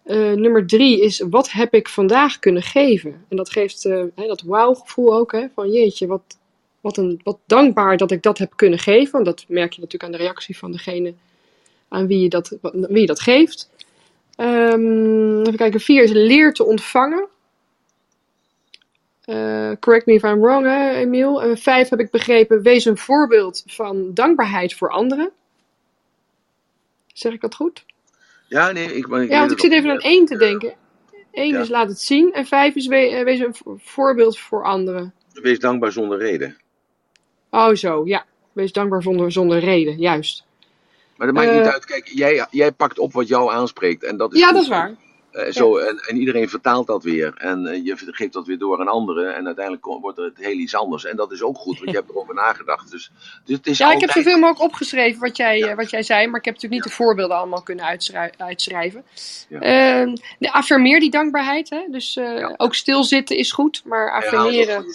Eh, 0.03 0.31
nummer 0.31 0.67
3 0.67 1.01
is 1.01 1.19
wat 1.29 1.51
heb 1.51 1.73
ik 1.73 1.89
vandaag 1.89 2.39
kunnen 2.39 2.61
geven? 2.61 3.25
En 3.29 3.37
dat 3.37 3.49
geeft 3.49 3.83
dat 4.15 4.41
wauw-gevoel 4.41 5.15
ook. 5.15 5.31
Hè, 5.31 5.47
van 5.53 5.71
jeetje, 5.71 6.07
wat, 6.07 6.37
wat, 6.81 6.97
een, 6.97 7.19
wat 7.23 7.39
dankbaar 7.45 7.97
dat 7.97 8.11
ik 8.11 8.21
dat 8.21 8.37
heb 8.37 8.53
kunnen 8.55 8.79
geven. 8.79 9.11
Want 9.11 9.25
dat 9.25 9.45
merk 9.47 9.73
je 9.73 9.81
natuurlijk 9.81 10.11
aan 10.11 10.17
de 10.17 10.23
reactie 10.23 10.57
van 10.57 10.71
degene 10.71 11.13
aan 11.87 12.07
wie 12.07 12.19
je 12.19 12.29
dat, 12.29 12.57
wie 12.71 12.99
je 12.99 13.05
dat 13.05 13.19
geeft. 13.19 13.69
Ehm, 14.35 15.39
even 15.39 15.55
kijken, 15.55 15.79
4 15.79 16.03
is 16.03 16.11
leer 16.11 16.53
te 16.53 16.65
ontvangen. 16.65 17.27
Eh, 19.25 19.71
correct 19.79 20.05
me 20.05 20.13
if 20.13 20.23
I'm 20.23 20.39
wrong, 20.41 20.65
hè, 20.65 20.89
Emiel. 20.91 21.41
En 21.41 21.57
vijf 21.57 21.89
heb 21.89 21.99
ik 21.99 22.11
begrepen, 22.11 22.61
wees 22.61 22.85
een 22.85 22.97
voorbeeld 22.97 23.63
van 23.65 24.13
dankbaarheid 24.13 24.73
voor 24.73 24.89
anderen. 24.89 25.31
Zeg 27.13 27.33
ik 27.33 27.41
dat 27.41 27.55
goed? 27.55 27.85
Ja, 28.47 28.71
nee, 28.71 28.93
ik, 28.95 29.07
Ja, 29.07 29.39
want 29.39 29.51
ik 29.51 29.59
zit 29.59 29.71
even 29.71 29.89
aan 29.91 29.99
één 29.99 30.25
te 30.25 30.37
denken. 30.37 30.73
Eén 31.31 31.53
Ja. 31.53 31.59
is 31.61 31.69
laat 31.69 31.87
het 31.89 31.99
zien 31.99 32.33
en 32.33 32.45
vijf 32.45 32.75
is 32.75 32.87
we- 32.87 32.95
eh, 33.09 33.23
wees 33.23 33.39
een 33.39 33.55
vo- 33.55 33.77
voorbeeld 33.81 34.39
voor 34.39 34.63
anderen. 34.63 35.13
Wees 35.33 35.59
dankbaar 35.59 35.91
zonder 35.91 36.17
reden. 36.17 36.57
Oh 37.49 37.73
zo, 37.73 38.05
ja. 38.05 38.25
Wees 38.53 38.71
dankbaar 38.71 39.01
zonder, 39.01 39.31
zonder 39.31 39.59
reden, 39.59 39.97
juist. 39.97 40.43
Maar 41.17 41.27
dat 41.27 41.35
maakt 41.35 41.49
Eh, 41.49 41.55
niet 41.57 41.65
uit. 41.67 41.85
Kijk, 41.85 42.07
jij, 42.07 42.47
jij 42.51 42.71
pakt 42.71 42.99
op 42.99 43.13
wat 43.13 43.27
jou 43.27 43.51
aanspreekt. 43.51 44.03
En 44.03 44.17
dat 44.17 44.33
is 44.33 44.39
Ja, 44.39 44.45
goed. 44.45 44.53
dat 44.53 44.63
is 44.63 44.69
waar. 44.69 44.95
Eh, 45.35 45.51
zo, 45.51 45.77
en, 45.77 45.97
en 45.97 46.17
iedereen 46.17 46.49
vertaalt 46.49 46.87
dat 46.87 47.03
weer. 47.03 47.33
En 47.37 47.65
eh, 47.67 47.85
je 47.85 47.95
geeft 47.97 48.33
dat 48.33 48.45
weer 48.45 48.57
door 48.57 48.79
aan 48.79 48.87
anderen. 48.87 49.35
En 49.35 49.45
uiteindelijk 49.45 49.85
wordt 49.85 50.17
het 50.17 50.37
heel 50.37 50.57
iets 50.57 50.75
anders. 50.75 51.05
En 51.05 51.15
dat 51.15 51.31
is 51.31 51.41
ook 51.41 51.57
goed, 51.57 51.77
want 51.77 51.89
je 51.89 51.95
hebt 52.01 52.09
erover 52.09 52.33
nagedacht. 52.33 52.91
Dus, 52.91 53.11
dus 53.45 53.57
het 53.57 53.67
is 53.67 53.77
Ja, 53.77 53.91
ik 53.91 53.99
heb 53.99 54.11
zoveel 54.11 54.37
mogelijk 54.37 54.61
opgeschreven 54.63 55.19
wat 55.21 55.37
jij, 55.37 55.57
Ja. 55.57 55.67
eh, 55.67 55.75
wat 55.75 55.89
jij 55.89 56.03
zei, 56.03 56.27
maar 56.27 56.39
ik 56.39 56.45
heb 56.45 56.53
natuurlijk 56.53 56.83
niet 56.83 56.91
de 56.91 56.97
voorbeelden 57.03 57.37
allemaal 57.37 57.61
kunnen 57.61 57.85
uitschrij- 57.85 58.33
uitschrijven. 58.37 59.03
Ja. 59.49 59.59
Ehm, 59.59 60.15
de 60.39 60.51
affirmeer 60.51 60.99
die 60.99 61.11
dankbaarheid. 61.11 61.69
Hè? 61.69 61.85
Dus 61.91 62.19
ook 62.57 62.75
stilzitten 62.75 63.37
is 63.37 63.51
goed, 63.51 63.81
maar 63.85 64.11
affirmeren. 64.11 64.85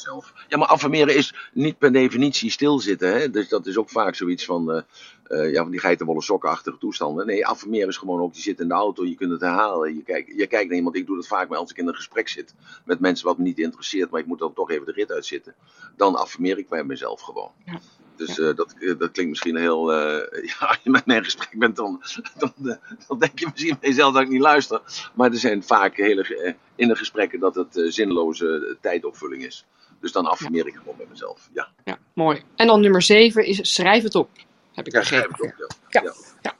Ja, 0.50 0.58
maar 0.58 0.68
affirmeren 0.68 1.14
is 1.14 1.34
niet 1.52 1.78
per 1.78 1.92
definitie 1.92 2.50
stilzitten. 2.50 3.12
Hè? 3.12 3.30
Dus 3.30 3.48
dat 3.48 3.66
is 3.66 3.76
ook 3.76 3.90
vaak 3.90 4.14
zoiets 4.14 4.44
van, 4.44 4.72
eh, 4.72 4.82
eh, 5.24 5.52
ja, 5.52 5.62
van 5.62 5.70
die 5.70 5.80
geitenwolle 5.80 6.22
sokkenachtige 6.22 6.78
toestanden. 6.78 7.26
Nee, 7.26 7.46
affirmeren 7.46 7.88
is 7.88 7.96
gewoon 7.96 8.20
ook, 8.20 8.34
je 8.34 8.40
zit 8.40 8.60
in 8.60 8.68
de 8.68 8.74
auto, 8.74 9.04
je 9.04 9.14
kunt 9.14 9.30
het 9.30 9.40
herhalen. 9.40 9.94
Je 9.94 10.02
kijkt, 10.02 10.28
je 10.36 10.46
kijkt 10.46 10.68
naar 10.68 10.76
iemand, 10.76 10.96
ik 10.96 11.06
doe 11.06 11.16
dat 11.16 11.26
vaak 11.26 11.48
maar 11.48 11.58
als 11.58 11.70
ik 11.70 11.76
in 11.76 11.88
een 11.88 11.94
gesprek 11.94 12.28
zit 12.28 12.54
met 12.84 13.00
mensen 13.00 13.26
wat 13.26 13.38
me 13.38 13.44
niet 13.44 13.58
interesseert, 13.58 14.10
maar 14.10 14.20
ik 14.20 14.26
moet 14.26 14.38
dan 14.38 14.52
toch 14.52 14.70
even 14.70 14.86
de 14.86 14.92
rit 14.92 15.12
uitzitten. 15.12 15.54
Dan 15.96 16.16
affirmeer 16.16 16.58
ik 16.58 16.68
bij 16.68 16.84
mezelf 16.84 17.20
gewoon. 17.20 17.50
Ja. 17.64 17.80
Dus 18.16 18.38
eh, 18.38 18.56
dat, 18.56 18.74
dat 18.98 19.10
klinkt 19.10 19.30
misschien 19.30 19.56
heel. 19.56 19.92
ja, 20.50 20.56
als 20.58 20.78
je 20.82 20.90
met 20.90 21.06
mij 21.06 21.16
in 21.16 21.24
gesprek 21.24 21.58
bent, 21.58 21.76
dan, 21.76 22.02
dan, 22.38 22.78
dan 23.08 23.18
denk 23.18 23.38
je 23.38 23.48
misschien 23.52 23.76
bij 23.80 23.88
jezelf 23.88 24.12
dat 24.12 24.22
ik 24.22 24.28
niet 24.28 24.40
luister. 24.40 24.80
Maar 25.14 25.30
er 25.30 25.38
zijn 25.38 25.62
vaak 25.62 25.96
hele 25.96 26.56
in 26.74 26.88
de 26.88 26.96
gesprekken 26.96 27.40
dat 27.40 27.54
het 27.54 27.82
zinloze 27.88 28.76
tijdopvulling 28.80 29.44
is. 29.44 29.66
Dus 30.00 30.12
dan 30.12 30.26
affirmeer 30.26 30.66
ik 30.66 30.74
gewoon 30.74 30.96
bij 30.96 31.06
mezelf. 31.10 31.48
Ja, 31.52 31.68
Ja, 31.84 31.98
mooi. 32.12 32.42
En 32.56 32.66
dan 32.66 32.80
nummer 32.80 33.02
zeven 33.02 33.46
is 33.46 33.74
schrijf 33.74 34.02
het 34.02 34.14
op. 34.14 34.30
Heb 34.74 34.86
ik 34.86 34.92
ja 34.92 35.02
schrijf 35.02 35.26
het 35.28 35.40
op. 35.40 35.76
Ja. 35.88 36.02
Ja. 36.42 36.56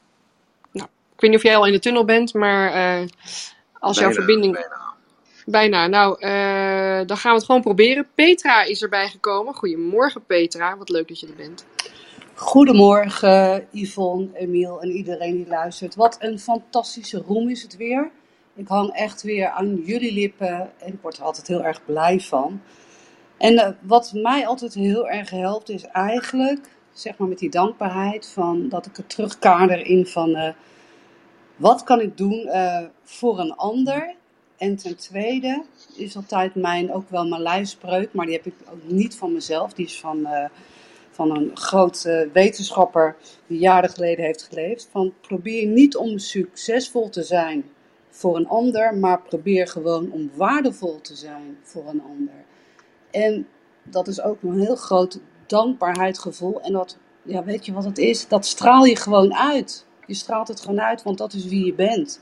Nou, 0.72 0.88
ik 1.14 1.20
weet 1.20 1.30
niet 1.30 1.38
of 1.38 1.42
jij 1.44 1.56
al 1.56 1.66
in 1.66 1.72
de 1.72 1.78
tunnel 1.78 2.04
bent, 2.04 2.34
maar 2.34 2.72
eh, 2.72 3.06
als 3.72 3.98
jouw 3.98 4.12
verbinding. 4.12 4.52
bijna. 4.52 4.94
Bijna. 5.46 5.86
Nou, 5.86 6.20
eh, 6.20 7.06
dan 7.06 7.16
gaan 7.16 7.30
we 7.30 7.36
het 7.36 7.44
gewoon 7.44 7.60
proberen. 7.60 8.08
Petra 8.14 8.62
is 8.62 8.82
erbij 8.82 9.08
gekomen. 9.08 9.54
Goedemorgen, 9.54 10.24
Petra. 10.26 10.76
Wat 10.76 10.88
leuk 10.88 11.08
dat 11.08 11.20
je 11.20 11.26
er 11.26 11.34
bent. 11.34 11.66
Goedemorgen 12.34 13.66
Yvonne, 13.72 14.28
Emiel 14.34 14.80
en 14.80 14.90
iedereen 14.90 15.36
die 15.36 15.46
luistert. 15.46 15.94
Wat 15.94 16.16
een 16.20 16.38
fantastische 16.38 17.22
room 17.26 17.48
is 17.48 17.62
het 17.62 17.76
weer. 17.76 18.10
Ik 18.54 18.68
hang 18.68 18.90
echt 18.92 19.22
weer 19.22 19.48
aan 19.48 19.74
jullie 19.84 20.12
lippen 20.12 20.70
en 20.78 20.92
ik 20.92 20.98
word 21.02 21.16
er 21.16 21.24
altijd 21.24 21.46
heel 21.46 21.64
erg 21.64 21.84
blij 21.84 22.20
van. 22.20 22.62
En 23.40 23.58
eh, 23.58 23.70
wat 23.80 24.12
mij 24.14 24.46
altijd 24.46 24.74
heel 24.74 25.08
erg 25.08 25.30
helpt 25.30 25.68
is 25.68 25.84
eigenlijk, 25.84 26.68
zeg 26.92 27.18
maar 27.18 27.28
met 27.28 27.38
die 27.38 27.50
dankbaarheid, 27.50 28.28
van 28.28 28.68
dat 28.68 28.86
ik 28.86 28.96
het 28.96 29.08
terugkader 29.08 29.86
in 29.86 30.06
van 30.06 30.34
eh, 30.34 30.52
wat 31.56 31.84
kan 31.84 32.00
ik 32.00 32.16
doen 32.16 32.46
eh, 32.46 32.84
voor 33.02 33.38
een 33.38 33.54
ander. 33.54 34.14
En 34.56 34.76
ten 34.76 34.96
tweede 34.96 35.64
is 35.96 36.16
altijd 36.16 36.54
mijn, 36.54 36.92
ook 36.92 37.10
wel 37.10 37.28
mijn 37.28 37.42
lijfspreuk, 37.42 38.12
maar 38.12 38.26
die 38.26 38.34
heb 38.34 38.46
ik 38.46 38.54
ook 38.72 38.82
niet 38.84 39.16
van 39.16 39.32
mezelf. 39.32 39.72
Die 39.72 39.86
is 39.86 40.00
van... 40.00 40.28
van 41.10 41.36
een 41.36 41.50
groot 41.56 42.04
eh, 42.04 42.20
wetenschapper 42.32 43.16
die 43.46 43.58
jaren 43.58 43.90
geleden 43.90 44.24
heeft 44.24 44.42
geleefd. 44.42 44.88
Van 44.90 45.12
probeer 45.20 45.66
niet 45.66 45.96
om 45.96 46.18
succesvol 46.18 47.08
te 47.08 47.22
zijn 47.22 47.64
voor 48.10 48.36
een 48.36 48.48
ander, 48.48 48.94
maar 48.94 49.22
probeer 49.22 49.68
gewoon 49.68 50.12
om 50.12 50.30
waardevol 50.34 51.00
te 51.00 51.14
zijn 51.14 51.58
voor 51.62 51.88
een 51.88 52.02
ander. 52.02 52.44
En 53.10 53.48
dat 53.82 54.08
is 54.08 54.22
ook 54.22 54.42
een 54.42 54.60
heel 54.60 54.76
groot 54.76 55.18
dankbaarheidsgevoel. 55.46 56.60
En 56.60 56.72
dat, 56.72 56.98
ja, 57.22 57.44
weet 57.44 57.66
je 57.66 57.72
wat 57.72 57.84
het 57.84 57.98
is? 57.98 58.28
Dat 58.28 58.46
straal 58.46 58.84
je 58.84 58.96
gewoon 58.96 59.34
uit. 59.34 59.86
Je 60.06 60.14
straalt 60.14 60.48
het 60.48 60.60
gewoon 60.60 60.80
uit, 60.80 61.02
want 61.02 61.18
dat 61.18 61.32
is 61.32 61.44
wie 61.46 61.64
je 61.64 61.74
bent. 61.74 62.20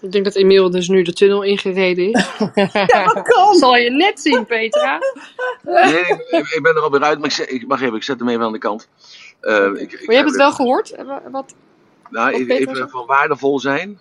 Ik 0.00 0.12
denk 0.12 0.24
dat 0.24 0.34
Emiel 0.34 0.70
dus 0.70 0.88
nu 0.88 1.02
de 1.02 1.12
tunnel 1.12 1.42
ingereden 1.42 2.12
is. 2.12 2.26
Ja, 2.86 3.04
dat 3.04 3.22
kan! 3.22 3.54
Zal 3.54 3.76
je 3.76 3.90
net 3.90 4.20
zien, 4.20 4.46
Petra. 4.46 4.98
Nee, 5.62 6.00
ik, 6.00 6.48
ik 6.54 6.58
ben 6.62 6.74
er 6.76 6.80
alweer 6.82 7.02
uit, 7.02 7.18
maar 7.18 7.26
ik, 7.28 7.34
zet- 7.34 7.52
ik, 7.52 7.64
wacht 7.68 7.82
even, 7.82 7.96
ik 7.96 8.02
zet 8.02 8.18
hem 8.18 8.28
even 8.28 8.42
aan 8.44 8.52
de 8.52 8.58
kant. 8.58 8.88
Eh, 9.40 9.54
ik, 9.64 9.92
Maar 9.92 10.00
je 10.00 10.14
hebt 10.14 10.28
het 10.28 10.36
wel 10.36 10.52
gehoord? 10.52 10.90
Eh, 10.90 11.04
wa- 11.06 11.22
Wat? 11.30 11.54
Nou, 12.10 12.30
wat 12.32 12.40
even, 12.40 12.56
even 12.56 12.88
van 12.90 13.06
waardevol 13.06 13.60
zijn. 13.60 14.00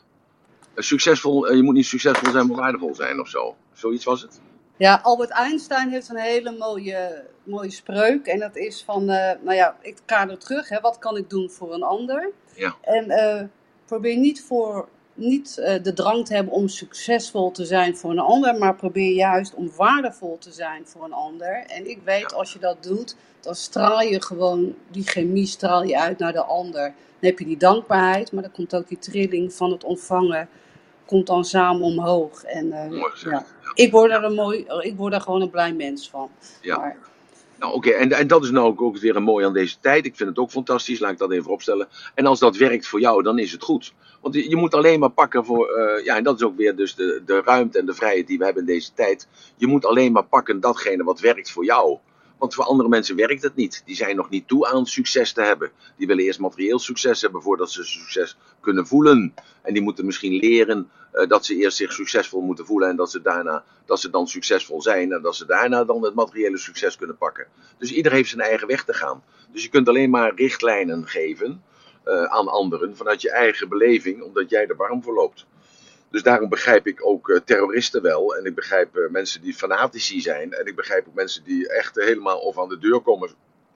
Succesvol, 0.75 1.47
eh, 1.47 1.55
je 1.55 1.63
moet 1.63 1.73
niet 1.73 1.85
succesvol 1.85 2.31
zijn, 2.31 2.47
maar 2.47 2.57
waardevol 2.57 2.95
zijn 2.95 3.19
of 3.19 3.27
zo. 3.27 3.55
Zoiets 3.73 4.05
was 4.05 4.21
het. 4.21 4.39
Ja, 4.77 4.99
Albert 5.03 5.29
Einstein 5.29 5.89
heeft 5.89 6.09
een 6.09 6.17
hele 6.17 6.51
mooie, 6.51 7.23
mooie 7.43 7.71
spreuk. 7.71 8.25
En 8.25 8.39
dat 8.39 8.55
is 8.55 8.83
van, 8.83 9.09
eh, 9.09 9.31
nou 9.41 9.55
ja, 9.55 9.75
ik 9.81 9.97
kader 10.05 10.37
terug. 10.37 10.69
Hè, 10.69 10.79
wat 10.79 10.99
kan 10.99 11.17
ik 11.17 11.29
doen 11.29 11.49
voor 11.49 11.73
een 11.73 11.83
ander? 11.83 12.31
Ja. 12.55 12.75
En 12.81 13.09
eh, 13.09 13.43
probeer 13.85 14.17
niet, 14.17 14.43
voor, 14.43 14.87
niet 15.13 15.55
de 15.55 15.93
drang 15.93 16.25
te 16.25 16.33
hebben 16.33 16.53
om 16.53 16.67
succesvol 16.67 17.51
te 17.51 17.65
zijn 17.65 17.97
voor 17.97 18.11
een 18.11 18.19
ander. 18.19 18.55
Maar 18.57 18.75
probeer 18.75 19.13
juist 19.13 19.53
om 19.53 19.71
waardevol 19.75 20.37
te 20.37 20.51
zijn 20.51 20.87
voor 20.87 21.03
een 21.03 21.13
ander. 21.13 21.63
En 21.67 21.89
ik 21.89 21.99
weet, 22.03 22.33
als 22.33 22.53
je 22.53 22.59
dat 22.59 22.83
doet, 22.83 23.15
dan 23.39 23.55
straal 23.55 24.01
je 24.01 24.21
gewoon 24.21 24.75
die 24.91 25.07
chemie 25.07 25.45
straal 25.45 25.83
je 25.83 25.99
uit 25.99 26.17
naar 26.17 26.33
de 26.33 26.43
ander. 26.43 26.93
Dan 27.19 27.29
heb 27.29 27.39
je 27.39 27.45
die 27.45 27.57
dankbaarheid, 27.57 28.31
maar 28.31 28.43
dan 28.43 28.51
komt 28.51 28.75
ook 28.75 28.87
die 28.87 28.99
trilling 28.99 29.53
van 29.53 29.71
het 29.71 29.83
ontvangen. 29.83 30.49
Komt 31.05 31.27
dan 31.27 31.45
samen 31.45 31.81
omhoog. 31.81 32.43
En 32.43 32.71
eh, 32.71 32.89
Mooi 32.89 33.11
ja, 33.23 33.45
ik 33.73 33.91
word, 33.91 34.11
er 34.11 34.23
een 34.23 34.33
mooi, 34.33 34.65
ik 34.79 34.97
word 34.97 35.13
er 35.13 35.21
gewoon 35.21 35.41
een 35.41 35.49
blij 35.49 35.73
mens 35.73 36.09
van. 36.09 36.29
Ja. 36.61 36.77
Maar, 36.77 36.97
Nou, 37.59 37.73
oké, 37.73 37.89
en, 37.89 38.11
en 38.11 38.27
dat 38.27 38.43
is 38.43 38.51
nou 38.51 38.67
ook, 38.67 38.81
ook 38.81 38.97
weer 38.97 39.15
een 39.15 39.23
mooi 39.23 39.45
aan 39.45 39.53
deze 39.53 39.75
tijd. 39.79 40.05
Ik 40.05 40.15
vind 40.15 40.29
het 40.29 40.37
ook 40.37 40.51
fantastisch, 40.51 40.99
laat 40.99 41.11
ik 41.11 41.17
dat 41.17 41.31
even 41.31 41.51
opstellen. 41.51 41.87
En 42.15 42.25
als 42.25 42.39
dat 42.39 42.57
werkt 42.57 42.87
voor 42.87 42.99
jou, 42.99 43.23
dan 43.23 43.39
is 43.39 43.51
het 43.51 43.63
goed. 43.63 43.93
Want 44.21 44.35
je 44.35 44.49
je 44.49 44.55
moet 44.55 44.73
alleen 44.73 44.99
maar 44.99 45.09
pakken 45.09 45.45
voor, 45.45 45.67
eh, 45.67 46.05
ja, 46.05 46.15
en 46.15 46.23
dat 46.23 46.35
is 46.35 46.45
ook 46.45 46.57
weer 46.57 46.75
dus 46.75 46.95
de, 46.95 47.21
de 47.25 47.41
ruimte 47.41 47.79
en 47.79 47.85
de 47.85 47.93
vrijheid 47.93 48.27
die 48.27 48.37
we 48.37 48.45
hebben 48.45 48.63
in 48.67 48.73
deze 48.73 48.93
tijd. 48.93 49.27
Je 49.55 49.67
moet 49.67 49.85
alleen 49.85 50.11
maar 50.11 50.25
pakken 50.25 50.59
datgene 50.59 51.03
wat 51.03 51.19
werkt 51.19 51.51
voor 51.51 51.65
jou. 51.65 51.97
Want 52.45 52.57
voor 52.57 52.65
andere 52.65 52.89
mensen 52.89 53.15
werkt 53.15 53.43
het 53.43 53.55
niet. 53.55 53.81
Die 53.85 53.95
zijn 53.95 54.15
nog 54.15 54.29
niet 54.29 54.47
toe 54.47 54.67
aan 54.67 54.85
succes 54.85 55.33
te 55.33 55.41
hebben. 55.41 55.71
Die 55.97 56.07
willen 56.07 56.23
eerst 56.23 56.39
materieel 56.39 56.79
succes 56.79 57.21
hebben 57.21 57.41
voordat 57.41 57.71
ze 57.71 57.83
succes 57.83 58.37
kunnen 58.59 58.87
voelen. 58.87 59.33
En 59.61 59.73
die 59.73 59.81
moeten 59.81 60.05
misschien 60.05 60.33
leren 60.33 60.89
eh, 61.11 61.27
dat 61.27 61.45
ze 61.45 61.55
eerst 61.55 61.77
zich 61.77 61.93
succesvol 61.93 62.41
moeten 62.41 62.65
voelen 62.65 62.89
en 62.89 62.95
dat 62.95 63.11
ze 63.11 63.21
daarna 63.21 63.63
dat 63.85 63.99
ze 63.99 64.09
dan 64.09 64.27
succesvol 64.27 64.81
zijn 64.81 65.11
en 65.11 65.21
dat 65.21 65.35
ze 65.35 65.45
daarna 65.45 65.83
dan 65.83 66.03
het 66.03 66.13
materiële 66.13 66.57
succes 66.57 66.95
kunnen 66.95 67.17
pakken. 67.17 67.47
Dus 67.77 67.91
ieder 67.91 68.11
heeft 68.11 68.29
zijn 68.29 68.41
eigen 68.41 68.67
weg 68.67 68.83
te 68.83 68.93
gaan. 68.93 69.23
Dus 69.51 69.63
je 69.63 69.69
kunt 69.69 69.87
alleen 69.87 70.09
maar 70.09 70.35
richtlijnen 70.35 71.07
geven 71.07 71.63
eh, 72.03 72.23
aan 72.23 72.47
anderen 72.47 72.95
vanuit 72.95 73.21
je 73.21 73.31
eigen 73.31 73.69
beleving, 73.69 74.21
omdat 74.21 74.49
jij 74.49 74.67
er 74.67 74.75
warm 74.75 75.03
voor 75.03 75.13
loopt. 75.13 75.45
Dus 76.15 76.23
daarom 76.23 76.49
begrijp 76.49 76.87
ik 76.87 77.05
ook 77.05 77.29
eh, 77.29 77.39
terroristen 77.45 78.01
wel. 78.01 78.35
En 78.35 78.45
ik 78.45 78.55
begrijp 78.55 78.95
eh, 78.95 79.09
mensen 79.09 79.41
die 79.41 79.53
fanatici 79.53 80.21
zijn. 80.21 80.53
En 80.53 80.65
ik 80.65 80.75
begrijp 80.75 81.07
ook 81.07 81.13
mensen 81.13 81.43
die 81.43 81.69
echt 81.69 81.95
helemaal 81.95 82.39
of 82.39 82.59
aan 82.59 82.69
de 82.69 82.77
deur 82.77 82.99
komen. 82.99 83.29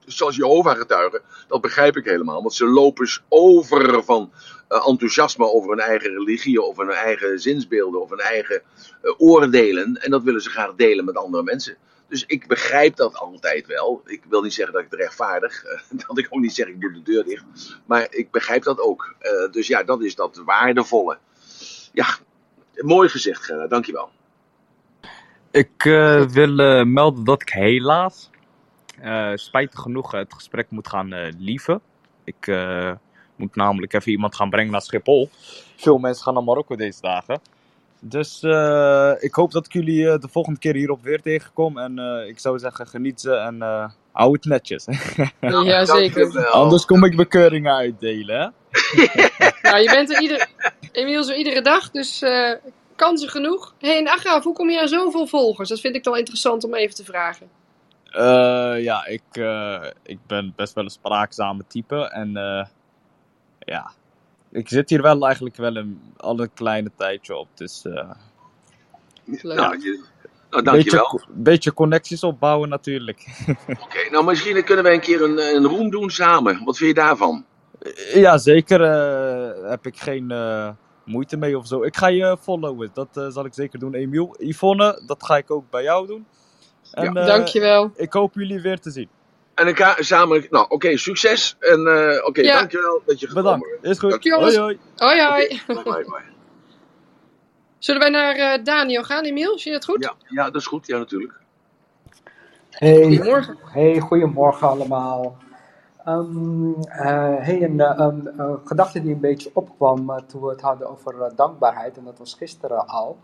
Zoals 0.04 0.36
Jehovah-getuigen. 0.36 1.20
Dat 1.48 1.60
begrijp 1.60 1.96
ik 1.96 2.04
helemaal. 2.04 2.40
Want 2.40 2.54
ze 2.54 2.66
lopen 2.66 3.08
over 3.28 4.04
van 4.04 4.32
eh, 4.68 4.86
enthousiasme 4.88 5.52
over 5.52 5.70
hun 5.70 5.80
eigen 5.80 6.10
religie. 6.10 6.62
Of 6.62 6.76
hun 6.76 6.90
eigen 6.90 7.40
zinsbeelden. 7.40 8.00
Of 8.00 8.10
hun 8.10 8.18
eigen 8.18 8.62
oordelen. 9.16 9.96
En 9.96 10.10
dat 10.10 10.22
willen 10.22 10.42
ze 10.42 10.50
graag 10.50 10.74
delen 10.74 11.04
met 11.04 11.16
andere 11.16 11.42
mensen. 11.42 11.76
Dus 12.08 12.24
ik 12.26 12.46
begrijp 12.46 12.96
dat 12.96 13.16
altijd 13.16 13.66
wel. 13.66 14.02
Ik 14.04 14.22
wil 14.28 14.42
niet 14.42 14.54
zeggen 14.54 14.74
dat 14.74 14.82
ik 14.82 14.90
het 14.90 15.00
rechtvaardig. 15.00 15.64
dat 16.06 16.18
ik 16.18 16.26
ook 16.30 16.40
niet 16.40 16.54
zeg 16.54 16.66
ik 16.66 16.80
doe 16.80 16.92
de 16.92 17.02
deur 17.02 17.24
dicht. 17.24 17.44
Maar 17.86 18.06
ik 18.10 18.30
begrijp 18.30 18.62
dat 18.62 18.80
ook. 18.80 19.14
Dus 19.50 19.66
ja, 19.66 19.82
dat 19.82 20.02
is 20.02 20.14
dat 20.14 20.42
waardevolle. 20.44 21.18
ja, 21.92 22.06
mooi 22.84 23.08
gezegd, 23.08 23.44
Gerda. 23.44 23.66
Dankjewel. 23.66 24.08
Ik 25.50 25.84
eh, 25.84 26.22
wil 26.26 26.58
eh, 26.58 26.84
melden 26.84 27.24
dat 27.24 27.42
ik 27.42 27.48
helaas, 27.48 28.30
eh, 29.00 29.30
spijtig 29.34 29.80
genoeg, 29.80 30.12
het 30.12 30.34
gesprek 30.34 30.70
moet 30.70 30.88
gaan 30.88 31.12
eh 31.12 31.32
lieven. 31.38 31.80
Ik 32.24 32.46
eh, 32.46 32.92
moet 33.36 33.56
namelijk 33.56 33.92
even 33.92 34.10
iemand 34.12 34.34
gaan 34.34 34.50
brengen 34.50 34.72
naar 34.72 34.82
Schiphol. 34.82 35.30
Veel 35.76 35.98
mensen 35.98 36.24
gaan 36.24 36.34
naar 36.34 36.44
Marokko 36.44 36.76
deze 36.76 37.00
dagen. 37.00 37.40
Dus 38.00 38.42
eh, 38.42 39.12
ik 39.18 39.34
hoop 39.34 39.52
dat 39.52 39.66
ik 39.66 39.72
jullie 39.72 40.18
de 40.18 40.28
volgende 40.30 40.58
keer 40.58 40.74
hierop 40.74 41.02
weer 41.02 41.22
tegenkom. 41.22 41.78
En 41.78 41.98
eh, 41.98 42.28
ik 42.28 42.38
zou 42.38 42.58
zeggen, 42.58 42.86
geniet 42.86 43.20
ze 43.20 43.34
en 43.34 43.62
eh, 43.62 43.88
hou 44.12 44.32
het 44.32 44.44
netjes. 44.44 44.86
Ja, 45.40 45.84
zeker. 45.84 46.46
Anders 46.46 46.84
kom 46.84 47.04
ik 47.04 47.16
bekeuringen 47.16 47.74
uitdelen, 47.74 48.40
hè? 48.40 48.48
Nou, 49.62 49.82
je 49.82 49.90
bent 49.90 50.10
er 50.14 50.20
ieder, 50.22 50.48
Emiel 50.92 51.22
zo 51.24 51.32
iedere 51.32 51.62
dag, 51.62 51.90
dus 51.90 52.22
eh, 52.22 52.52
kansen 52.96 53.28
genoeg. 53.28 53.74
Hé, 53.78 53.88
hey, 53.88 53.98
en 53.98 54.08
Agraf, 54.08 54.44
hoe 54.44 54.54
kom 54.54 54.70
je 54.70 54.80
aan 54.80 54.88
zoveel 54.88 55.26
volgers? 55.26 55.68
Dat 55.68 55.80
vind 55.80 55.94
ik 55.94 56.04
dan 56.04 56.16
interessant 56.16 56.64
om 56.64 56.74
even 56.74 56.94
te 56.94 57.04
vragen. 57.04 57.48
Eh, 58.04 58.82
ja, 58.82 59.06
ik, 59.06 59.22
eh, 59.32 59.84
ik 60.02 60.18
ben 60.26 60.52
best 60.56 60.74
wel 60.74 60.84
een 60.84 60.90
spraakzame 60.90 61.64
type. 61.68 62.08
En 62.10 62.36
eh, 62.36 62.66
ja, 63.58 63.90
ik 64.52 64.68
zit 64.68 64.90
hier 64.90 65.02
wel 65.02 65.24
eigenlijk 65.26 65.56
wel 65.56 65.76
een, 65.76 66.00
al 66.16 66.40
een 66.40 66.52
kleine 66.54 66.90
tijdje 66.96 67.36
op. 67.36 67.48
Dus 67.54 67.84
eh 67.84 68.10
Leuk. 69.24 69.56
Nou, 69.56 69.78
je- 69.80 70.04
nou, 70.50 70.62
beetje, 70.62 70.62
dankjewel. 70.62 71.04
co- 71.06 71.24
beetje 71.28 71.74
connecties 71.74 72.22
opbouwen 72.22 72.68
natuurlijk. 72.68 73.26
Oké, 73.84 74.10
nou 74.10 74.24
misschien 74.24 74.64
kunnen 74.64 74.84
wij 74.84 74.94
een 74.94 75.00
keer 75.00 75.22
een, 75.22 75.38
een 75.38 75.66
room 75.66 75.90
doen 75.90 76.10
samen. 76.10 76.64
Wat 76.64 76.76
vind 76.76 76.96
je 76.96 77.02
daarvan? 77.02 77.44
ja, 78.14 78.38
zeker 78.38 78.80
eh, 78.82 79.29
heb 79.68 79.86
ik 79.86 79.96
geen 79.98 80.30
eh, 80.30 80.68
moeite 81.04 81.36
mee 81.36 81.58
of 81.58 81.66
zo. 81.66 81.82
Ik 81.82 81.96
ga 81.96 82.06
je 82.06 82.36
followen, 82.40 82.90
dat 82.94 83.08
eh, 83.16 83.26
zal 83.28 83.44
ik 83.44 83.54
zeker 83.54 83.78
doen. 83.78 83.94
Emiel, 83.94 84.34
Yvonne, 84.38 85.02
dat 85.06 85.24
ga 85.24 85.36
ik 85.36 85.50
ook 85.50 85.70
bij 85.70 85.82
jou 85.82 86.06
doen. 86.06 86.26
En 86.92 87.16
eh, 87.16 87.26
Dankjewel. 87.26 87.92
ik 87.96 88.12
hoop 88.12 88.34
jullie 88.34 88.60
weer 88.60 88.78
te 88.80 88.90
zien. 88.90 89.08
En 89.54 89.64
dan 89.66 89.76
ga- 89.76 89.96
samen, 89.98 90.46
nou 90.50 90.66
oké, 90.68 90.96
succes. 90.96 91.56
En 91.60 91.86
eh, 91.86 92.26
oké, 92.26 92.40
Ja. 92.40 92.58
dankjewel 92.58 93.02
dat 93.06 93.20
je 93.20 93.26
gekomen 93.28 93.58
Bedankt, 93.58 93.84
is 93.84 93.98
goed. 93.98 94.10
Dankjewel. 94.10 94.40
Hoi 94.40 94.58
hoi. 94.58 94.78
Hoi, 94.96 95.20
hoi. 95.22 95.60
bent. 95.66 95.84
Bye, 95.84 95.92
bye. 95.92 96.20
Zullen 97.78 98.00
wij 98.00 98.10
naar 98.10 98.34
eh, 98.34 98.64
Daniel 98.64 99.02
gaan, 99.04 99.24
Emiel? 99.24 99.58
Zie 99.58 99.72
je 99.72 99.76
dat 99.78 99.86
goed? 99.86 100.04
Ja, 100.04 100.14
ja, 100.28 100.44
dat 100.44 100.60
is 100.60 100.66
goed. 100.66 100.86
Ja, 100.86 100.98
natuurlijk. 100.98 101.32
Hey, 102.70 103.02
Goedemorgen. 103.02 103.56
hey, 103.62 103.98
goedemorgen 104.00 104.68
allemaal. 104.68 105.36
Ehm, 106.10 106.72
eh, 106.82 107.44
hey, 107.46 107.62
een, 107.62 107.80
eh, 107.80 107.94
een, 107.96 108.28
eh, 108.38 108.52
gedachte 108.64 109.02
die 109.02 109.14
een 109.14 109.20
beetje 109.20 109.50
opkwam 109.54 110.26
toen 110.26 110.42
we 110.42 110.48
het 110.48 110.60
hadden 110.60 110.90
over 110.90 111.32
dankbaarheid, 111.36 111.96
en 111.96 112.04
dat 112.04 112.18
was 112.18 112.34
gisteren 112.34 112.86
al. 112.86 113.16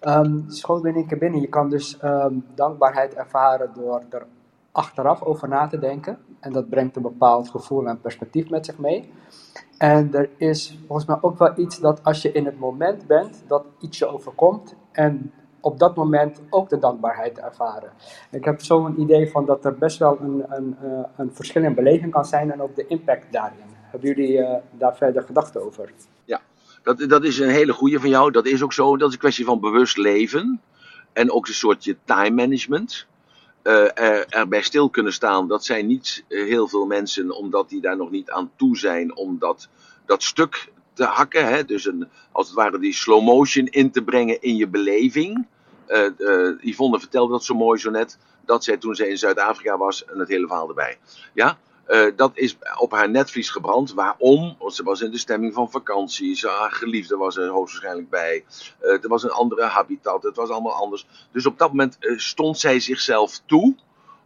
Ehm 0.00 0.40
schoot 0.48 0.84
in 0.84 0.94
één 0.94 1.06
keer 1.06 1.18
binnen. 1.18 1.40
Je 1.40 1.48
kan 1.48 1.68
dus 1.68 1.98
ehm, 1.98 2.34
dankbaarheid 2.54 3.14
ervaren 3.14 3.70
door 3.74 4.02
er 4.10 4.26
achteraf 4.72 5.22
over 5.22 5.48
na 5.48 5.66
te 5.66 5.78
denken. 5.78 6.18
En 6.40 6.52
dat 6.52 6.68
brengt 6.68 6.96
een 6.96 7.02
bepaald 7.02 7.50
gevoel 7.50 7.86
en 7.86 8.00
perspectief 8.00 8.50
met 8.50 8.64
zich 8.66 8.78
mee. 8.78 9.12
En 9.78 10.14
er 10.14 10.30
is 10.36 10.78
volgens 10.86 11.08
mij 11.08 11.18
ook 11.20 11.38
wel 11.38 11.52
iets 11.56 11.80
dat 11.80 12.04
als 12.04 12.22
je 12.22 12.32
in 12.32 12.44
het 12.44 12.58
moment 12.58 13.06
bent, 13.06 13.44
dat 13.46 13.64
iets 13.80 13.98
je 13.98 14.06
overkomt. 14.06 14.74
En 14.92 15.32
op 15.64 15.78
dat 15.78 15.96
moment 15.96 16.40
ook 16.50 16.68
de 16.68 16.78
dankbaarheid 16.78 17.38
ervaren. 17.38 17.90
Ik 18.30 18.44
heb 18.44 18.62
zo'n 18.62 19.00
idee 19.00 19.30
van 19.30 19.46
dat 19.46 19.64
er 19.64 19.74
best 19.78 19.98
wel 19.98 20.18
een, 20.20 20.44
een, 20.48 20.76
eh, 20.82 21.04
een 21.16 21.30
verschil 21.34 21.62
in 21.62 21.74
beleving 21.74 22.12
kan 22.12 22.24
zijn 22.24 22.52
en 22.52 22.62
ook 22.62 22.76
de 22.76 22.86
impact 22.86 23.32
daarin. 23.32 23.72
Hebben 23.90 24.08
jullie 24.08 24.38
eh, 24.38 24.62
daar 24.70 24.96
verder 24.96 25.22
gedachten 25.22 25.64
over? 25.64 25.92
Dat, 26.84 26.98
dat 27.08 27.24
is 27.24 27.38
een 27.38 27.48
hele 27.48 27.72
goede 27.72 28.00
van 28.00 28.08
jou. 28.08 28.30
Dat 28.30 28.46
is 28.46 28.62
ook 28.62 28.72
zo. 28.72 28.96
Dat 28.96 29.08
is 29.08 29.14
een 29.14 29.20
kwestie 29.20 29.44
van 29.44 29.60
bewust 29.60 29.96
leven. 29.96 30.60
En 31.12 31.30
ook 31.30 31.46
een 31.46 31.54
soortje 31.54 31.96
time 32.04 32.30
management. 32.30 33.06
Eh, 33.62 33.98
er, 33.98 34.26
erbij 34.28 34.62
stil 34.62 34.90
kunnen 34.90 35.12
staan. 35.12 35.48
Dat 35.48 35.64
zijn 35.64 35.86
niet 35.86 36.24
heel 36.28 36.68
veel 36.68 36.86
mensen, 36.86 37.36
omdat 37.36 37.68
die 37.68 37.80
daar 37.80 37.96
nog 37.96 38.10
niet 38.10 38.30
aan 38.30 38.50
toe 38.56 38.76
zijn. 38.76 39.16
Om 39.16 39.38
dat, 39.38 39.68
dat 40.06 40.22
stuk 40.22 40.72
te 40.92 41.04
hakken. 41.04 41.46
Hè? 41.46 41.64
Dus 41.64 41.86
een, 41.86 42.08
als 42.32 42.46
het 42.46 42.56
ware 42.56 42.78
die 42.78 42.94
slow 42.94 43.24
motion 43.24 43.66
in 43.66 43.90
te 43.90 44.02
brengen 44.02 44.42
in 44.42 44.56
je 44.56 44.68
beleving. 44.68 45.46
Eh, 45.86 46.50
Yvonne 46.60 47.00
vertelde 47.00 47.32
dat 47.32 47.44
zo 47.44 47.54
mooi 47.54 47.80
zo 47.80 47.90
net. 47.90 48.18
Dat 48.44 48.64
zij 48.64 48.76
toen 48.76 48.94
zij 48.94 49.08
in 49.08 49.18
Zuid-Afrika 49.18 49.76
was. 49.76 50.04
En 50.04 50.18
het 50.18 50.28
hele 50.28 50.46
verhaal 50.46 50.68
erbij. 50.68 50.98
Ja? 51.34 51.58
Eh, 51.84 52.06
dat 52.16 52.30
is 52.34 52.56
op 52.78 52.92
haar 52.92 53.10
netvlies 53.10 53.50
gebrand. 53.50 53.92
Waarom? 53.92 54.56
Want 54.58 54.74
ze 54.74 54.82
was 54.82 55.00
in 55.00 55.10
de 55.10 55.18
stemming 55.18 55.54
van 55.54 55.70
vakantie. 55.70 56.36
Ze, 56.36 56.48
haar 56.48 56.72
geliefde 56.72 57.16
was 57.16 57.36
er 57.36 57.48
hoogstwaarschijnlijk 57.48 58.10
bij. 58.10 58.44
Er 58.80 59.08
was 59.08 59.22
een 59.22 59.30
andere 59.30 59.64
habitat. 59.64 60.22
Het 60.22 60.36
was 60.36 60.48
allemaal 60.48 60.74
anders. 60.74 61.06
Dus 61.32 61.46
op 61.46 61.58
dat 61.58 61.68
moment 61.68 61.96
stond 62.00 62.58
zij 62.58 62.80
zichzelf 62.80 63.40
toe 63.46 63.74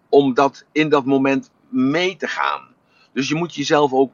om 0.08 0.34
dat 0.34 0.64
in 0.72 0.88
dat 0.88 1.04
moment 1.04 1.50
mee 1.68 2.16
te 2.16 2.28
gaan. 2.28 2.68
Dus 3.12 3.28
je 3.28 3.34
moet 3.34 3.54
jezelf 3.54 3.92
ook 3.92 4.12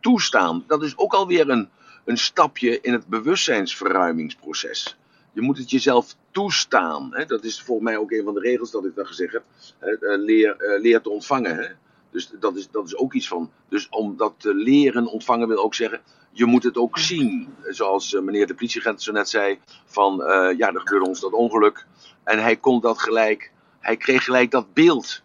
toestaan. 0.00 0.64
Dat 0.66 0.82
is 0.82 0.98
ook 0.98 1.14
alweer 1.14 1.48
een, 1.50 1.68
een 2.04 2.18
stapje 2.18 2.80
in 2.80 2.92
het 2.92 3.06
bewustzijnsverruimingsproces. 3.06 4.96
Je 5.36 5.42
moet 5.42 5.58
het 5.58 5.70
jezelf 5.70 6.16
toestaan. 6.30 7.08
Hè? 7.10 7.24
Dat 7.24 7.44
is 7.44 7.62
volgens 7.62 7.88
mij 7.88 7.98
ook 7.98 8.10
een 8.10 8.24
van 8.24 8.34
de 8.34 8.40
regels 8.40 8.70
dat 8.70 8.84
ik 8.84 8.94
dan 8.94 9.06
gezegd 9.06 9.32
heb. 9.32 9.44
Eh, 9.78 9.98
Leer, 10.00 10.56
eh, 10.56 10.80
leer 10.80 11.00
te 11.00 11.10
ontvangen. 11.10 11.56
Hè? 11.56 11.66
Dus 12.10 12.30
dat 12.40 12.56
is, 12.56 12.70
dat 12.70 12.86
is 12.86 12.96
ook 12.96 13.12
iets 13.12 13.28
van. 13.28 13.50
Dus 13.68 13.88
om 13.88 14.16
dat 14.16 14.34
te 14.36 14.54
leren 14.54 15.06
ontvangen 15.06 15.48
wil 15.48 15.64
ook 15.64 15.74
zeggen. 15.74 16.00
Je 16.32 16.44
moet 16.44 16.62
het 16.62 16.76
ook 16.76 16.98
zien. 16.98 17.54
Zoals 17.64 18.14
eh, 18.14 18.22
meneer 18.22 18.46
de 18.46 18.54
politieagent 18.54 19.02
zo 19.02 19.12
net 19.12 19.28
zei. 19.28 19.58
Van 19.84 20.16
ja, 20.56 20.72
er 20.72 20.80
gebeurde 20.80 21.06
ons 21.06 21.20
dat 21.20 21.32
ongeluk. 21.32 21.86
En 22.24 22.38
hij 22.38 22.56
kon 22.56 22.80
dat 22.80 22.98
gelijk. 22.98 23.52
Hij 23.80 23.96
kreeg 23.96 24.24
gelijk 24.24 24.50
dat 24.50 24.72
beeld 24.72 25.22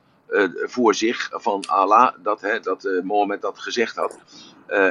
voor 0.53 0.95
zich 0.95 1.29
van 1.31 1.63
Allah. 1.67 2.13
Dat, 2.23 2.41
hè, 2.41 2.59
dat 2.59 2.89
Mohammed 3.03 3.41
dat 3.41 3.59
gezegd 3.59 3.95
had. 3.95 4.19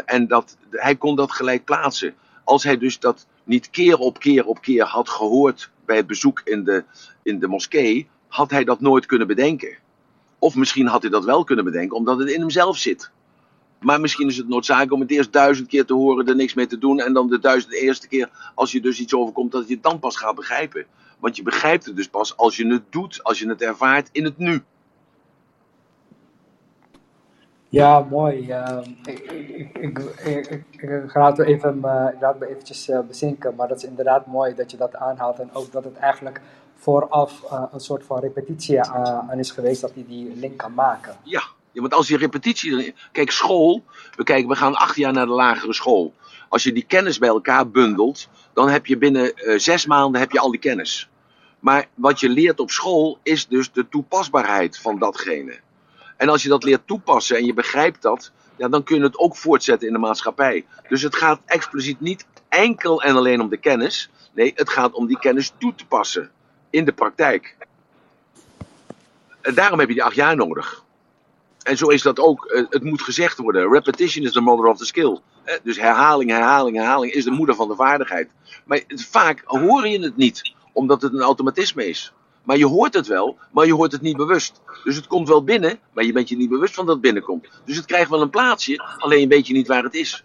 En 0.04 0.26
dat, 0.26 0.56
hij 0.70 0.96
kon 0.96 1.16
dat 1.16 1.32
gelijk 1.32 1.64
plaatsen. 1.64 2.14
Als 2.44 2.64
hij 2.64 2.78
dus 2.78 2.98
dat 2.98 3.26
niet 3.44 3.70
keer 3.70 3.98
op 3.98 4.18
keer 4.18 4.46
op 4.46 4.60
keer 4.60 4.84
had 4.84 5.08
gehoord 5.08 5.70
bij 5.84 5.96
het 5.96 6.06
bezoek 6.06 6.40
in 6.44 6.64
de, 6.64 6.84
in 7.22 7.38
de 7.38 7.46
moskee, 7.46 8.08
had 8.28 8.50
hij 8.50 8.64
dat 8.64 8.80
nooit 8.80 9.06
kunnen 9.06 9.26
bedenken. 9.26 9.76
Of 10.38 10.54
misschien 10.54 10.86
had 10.86 11.02
hij 11.02 11.10
dat 11.10 11.24
wel 11.24 11.44
kunnen 11.44 11.64
bedenken, 11.64 11.96
omdat 11.96 12.18
het 12.18 12.30
in 12.30 12.40
hemzelf 12.40 12.76
zit. 12.76 13.10
Maar 13.80 14.00
misschien 14.00 14.28
is 14.28 14.36
het 14.36 14.48
noodzakelijk 14.48 14.92
om 14.92 15.00
het 15.00 15.10
eerst 15.10 15.32
duizend 15.32 15.68
keer 15.68 15.84
te 15.84 15.94
horen, 15.94 16.28
er 16.28 16.36
niks 16.36 16.54
mee 16.54 16.66
te 16.66 16.78
doen. 16.78 17.00
En 17.00 17.12
dan 17.12 17.28
de 17.28 17.38
duizend 17.38 17.72
eerste 17.72 18.08
keer, 18.08 18.52
als 18.54 18.72
je 18.72 18.80
dus 18.80 19.00
iets 19.00 19.14
overkomt, 19.14 19.52
dat 19.52 19.68
je 19.68 19.74
het 19.74 19.82
dan 19.82 19.98
pas 19.98 20.16
gaat 20.16 20.34
begrijpen. 20.34 20.86
Want 21.18 21.36
je 21.36 21.42
begrijpt 21.42 21.84
het 21.84 21.96
dus 21.96 22.08
pas 22.08 22.36
als 22.36 22.56
je 22.56 22.66
het 22.66 22.82
doet, 22.90 23.24
als 23.24 23.38
je 23.38 23.48
het 23.48 23.62
ervaart 23.62 24.08
in 24.12 24.24
het 24.24 24.38
nu. 24.38 24.62
Ja, 27.70 28.06
mooi. 28.10 28.54
Ik, 29.72 31.14
laat 31.14 31.36
me 31.36 31.44
even, 31.44 31.84
eh, 31.84 32.20
laat 32.20 32.38
me 32.38 32.48
eventjes 32.48 32.88
eh, 32.88 33.00
bezinken, 33.00 33.54
maar 33.54 33.68
dat 33.68 33.76
is 33.76 33.84
inderdaad 33.84 34.26
mooi 34.26 34.54
dat 34.54 34.70
je 34.70 34.76
dat 34.76 34.94
aanhaalt. 34.94 35.38
En 35.38 35.50
ook 35.52 35.72
dat 35.72 35.84
het 35.84 35.96
eigenlijk 35.96 36.40
vooraf 36.74 37.42
eh, 37.42 37.62
een 37.72 37.80
soort 37.80 38.04
van 38.04 38.20
repetitie 38.20 38.80
aan 38.82 39.38
is 39.38 39.50
geweest 39.50 39.80
dat 39.80 39.94
hij 39.94 40.04
die 40.08 40.36
link 40.36 40.56
kan 40.56 40.74
maken. 40.74 41.16
Ja, 41.22 41.42
want 41.72 41.94
als 41.94 42.06
die 42.06 42.16
repetitie. 42.16 42.94
Kijk, 43.12 43.30
school. 43.30 43.82
We, 44.16 44.24
kijken, 44.24 44.48
we 44.48 44.56
gaan 44.56 44.74
acht 44.74 44.96
jaar 44.96 45.12
naar 45.12 45.26
de 45.26 45.32
lagere 45.32 45.72
school. 45.72 46.14
Als 46.48 46.62
je 46.62 46.72
die 46.72 46.84
kennis 46.84 47.18
bij 47.18 47.28
elkaar 47.28 47.70
bundelt, 47.70 48.28
dan 48.52 48.68
heb 48.68 48.86
je 48.86 48.98
binnen 48.98 49.32
zes 49.56 49.86
maanden 49.86 50.20
heb 50.20 50.30
je 50.30 50.40
al 50.40 50.50
die 50.50 50.60
kennis. 50.60 51.10
Maar 51.60 51.86
wat 51.94 52.20
je 52.20 52.28
leert 52.28 52.60
op 52.60 52.70
school 52.70 53.18
is 53.22 53.48
dus 53.48 53.72
de 53.72 53.88
toepasbaarheid 53.88 54.78
van 54.78 54.98
datgene. 54.98 55.60
En 56.20 56.28
als 56.28 56.42
je 56.42 56.48
dat 56.48 56.64
leert 56.64 56.86
toepassen 56.86 57.36
en 57.36 57.44
je 57.44 57.54
begrijpt 57.54 58.02
dat, 58.02 58.32
ja, 58.56 58.68
dan 58.68 58.82
kun 58.82 58.96
je 58.96 59.02
het 59.02 59.18
ook 59.18 59.36
voortzetten 59.36 59.86
in 59.86 59.92
de 59.92 59.98
maatschappij. 59.98 60.66
Dus 60.88 61.02
het 61.02 61.16
gaat 61.16 61.40
expliciet 61.46 62.00
niet 62.00 62.26
enkel 62.48 63.02
en 63.02 63.16
alleen 63.16 63.40
om 63.40 63.48
de 63.48 63.56
kennis. 63.56 64.10
Nee, 64.32 64.52
het 64.56 64.68
gaat 64.70 64.92
om 64.92 65.06
die 65.06 65.18
kennis 65.18 65.52
toe 65.58 65.74
te 65.74 65.86
passen 65.86 66.30
in 66.70 66.84
de 66.84 66.92
praktijk. 66.92 67.56
En 69.40 69.54
daarom 69.54 69.78
heb 69.78 69.88
je 69.88 69.94
die 69.94 70.04
acht 70.04 70.14
jaar 70.14 70.36
nodig. 70.36 70.84
En 71.62 71.76
zo 71.76 71.86
is 71.86 72.02
dat 72.02 72.18
ook. 72.20 72.44
eh, 72.44 72.64
Het 72.70 72.82
moet 72.82 73.02
gezegd 73.02 73.38
worden. 73.38 73.72
Repetition 73.72 74.24
is 74.24 74.32
the 74.32 74.40
mother 74.40 74.66
of 74.66 74.78
the 74.78 74.86
skill. 74.86 75.18
Eh, 75.44 75.54
Dus 75.62 75.76
herhaling, 75.76 76.30
herhaling, 76.30 76.76
herhaling 76.76 77.12
is 77.12 77.24
de 77.24 77.30
moeder 77.30 77.54
van 77.54 77.68
de 77.68 77.74
vaardigheid. 77.74 78.30
Maar 78.64 78.82
vaak 78.86 79.42
hoor 79.44 79.86
je 79.88 80.00
het 80.00 80.16
niet, 80.16 80.54
omdat 80.72 81.02
het 81.02 81.12
een 81.12 81.20
automatisme 81.20 81.88
is. 81.88 82.12
Maar 82.42 82.56
je 82.56 82.66
hoort 82.66 82.94
het 82.94 83.06
wel, 83.06 83.36
maar 83.50 83.66
je 83.66 83.74
hoort 83.74 83.92
het 83.92 84.00
niet 84.00 84.16
bewust. 84.16 84.60
Dus 84.84 84.96
het 84.96 85.06
komt 85.06 85.28
wel 85.28 85.44
binnen, 85.44 85.78
maar 85.92 86.04
je 86.04 86.12
bent 86.12 86.28
je 86.28 86.36
niet 86.36 86.48
bewust 86.48 86.74
van 86.74 86.84
dat 86.84 86.94
het 86.94 87.02
binnenkomt. 87.02 87.48
Dus 87.64 87.76
het 87.76 87.86
krijgt 87.86 88.10
wel 88.10 88.22
een 88.22 88.30
plaatsje, 88.30 88.96
alleen 88.98 89.28
weet 89.28 89.46
je 89.46 89.52
niet 89.52 89.66
waar 89.66 89.82
het 89.82 89.94
is. 89.94 90.24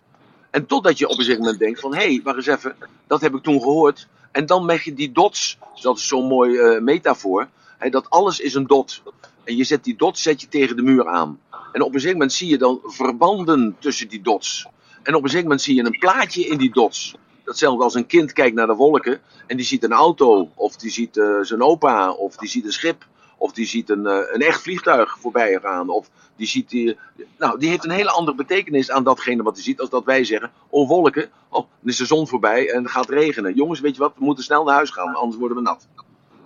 En 0.49 0.65
totdat 0.65 0.97
je 0.97 1.05
op 1.05 1.11
een 1.11 1.17
gegeven 1.17 1.41
moment 1.41 1.59
denkt 1.59 1.79
van, 1.79 1.95
hé, 1.95 2.05
hey, 2.05 2.21
wacht 2.23 2.37
eens 2.37 2.45
even, 2.45 2.75
dat 3.07 3.21
heb 3.21 3.35
ik 3.35 3.43
toen 3.43 3.61
gehoord. 3.61 4.07
En 4.31 4.45
dan 4.45 4.65
leg 4.65 4.83
je 4.83 4.93
die 4.93 5.11
dots, 5.11 5.57
dat 5.81 5.97
is 5.97 6.07
zo'n 6.07 6.27
mooi 6.27 6.57
eh, 6.57 6.81
metafoor, 6.81 7.47
hè, 7.77 7.89
dat 7.89 8.09
alles 8.09 8.39
is 8.39 8.53
een 8.53 8.67
dot. 8.67 9.01
En 9.43 9.55
je 9.55 9.63
zet 9.63 9.83
die 9.83 9.95
dots 9.95 10.21
zet 10.21 10.41
je 10.41 10.47
tegen 10.47 10.75
de 10.75 10.81
muur 10.81 11.07
aan. 11.07 11.39
En 11.71 11.81
op 11.81 11.87
een 11.87 11.93
gegeven 11.93 12.11
moment 12.11 12.33
zie 12.33 12.49
je 12.49 12.57
dan 12.57 12.79
verbanden 12.83 13.75
tussen 13.79 14.07
die 14.07 14.21
dots. 14.21 14.65
En 15.03 15.15
op 15.15 15.23
een 15.23 15.29
gegeven 15.29 15.41
moment 15.41 15.61
zie 15.61 15.75
je 15.75 15.83
een 15.83 15.99
plaatje 15.99 16.47
in 16.47 16.57
die 16.57 16.71
dots. 16.71 17.15
Datzelfde 17.45 17.83
als 17.83 17.93
een 17.93 18.05
kind 18.05 18.33
kijkt 18.33 18.55
naar 18.55 18.67
de 18.67 18.73
wolken 18.73 19.21
en 19.47 19.57
die 19.57 19.65
ziet 19.65 19.83
een 19.83 19.91
auto, 19.91 20.49
of 20.55 20.75
die 20.75 20.91
ziet 20.91 21.17
eh, 21.17 21.39
zijn 21.41 21.61
opa, 21.61 22.11
of 22.11 22.35
die 22.35 22.49
ziet 22.49 22.65
een 22.65 22.71
schip, 22.71 23.05
of 23.37 23.51
die 23.51 23.65
ziet 23.65 23.89
een, 23.89 24.05
eh, 24.05 24.33
een 24.33 24.41
echt 24.41 24.61
vliegtuig 24.61 25.17
voorbij 25.19 25.59
gaan, 25.61 25.89
of 25.89 26.09
die 26.35 26.47
ziet 26.47 26.69
die, 26.69 26.97
nou, 27.37 27.59
die 27.59 27.69
heeft 27.69 27.83
een 27.83 27.91
hele 27.91 28.11
andere 28.11 28.37
betekenis 28.37 28.91
aan 28.91 29.03
datgene 29.03 29.43
wat 29.43 29.53
hij 29.53 29.63
ziet, 29.63 29.79
als 29.79 29.89
dat 29.89 30.05
wij 30.05 30.23
zeggen, 30.23 30.51
oh 30.69 30.87
wolken, 30.87 31.29
oh, 31.49 31.65
dan 31.79 31.89
is 31.89 31.97
de 31.97 32.05
zon 32.05 32.27
voorbij 32.27 32.69
en 32.69 32.83
het 32.83 32.91
gaat 32.91 33.09
regenen. 33.09 33.53
Jongens, 33.53 33.79
weet 33.79 33.95
je 33.95 34.01
wat, 34.01 34.13
we 34.17 34.23
moeten 34.23 34.43
snel 34.43 34.63
naar 34.63 34.75
huis 34.75 34.89
gaan, 34.89 35.15
anders 35.15 35.39
worden 35.39 35.57
we 35.57 35.63
nat. 35.63 35.87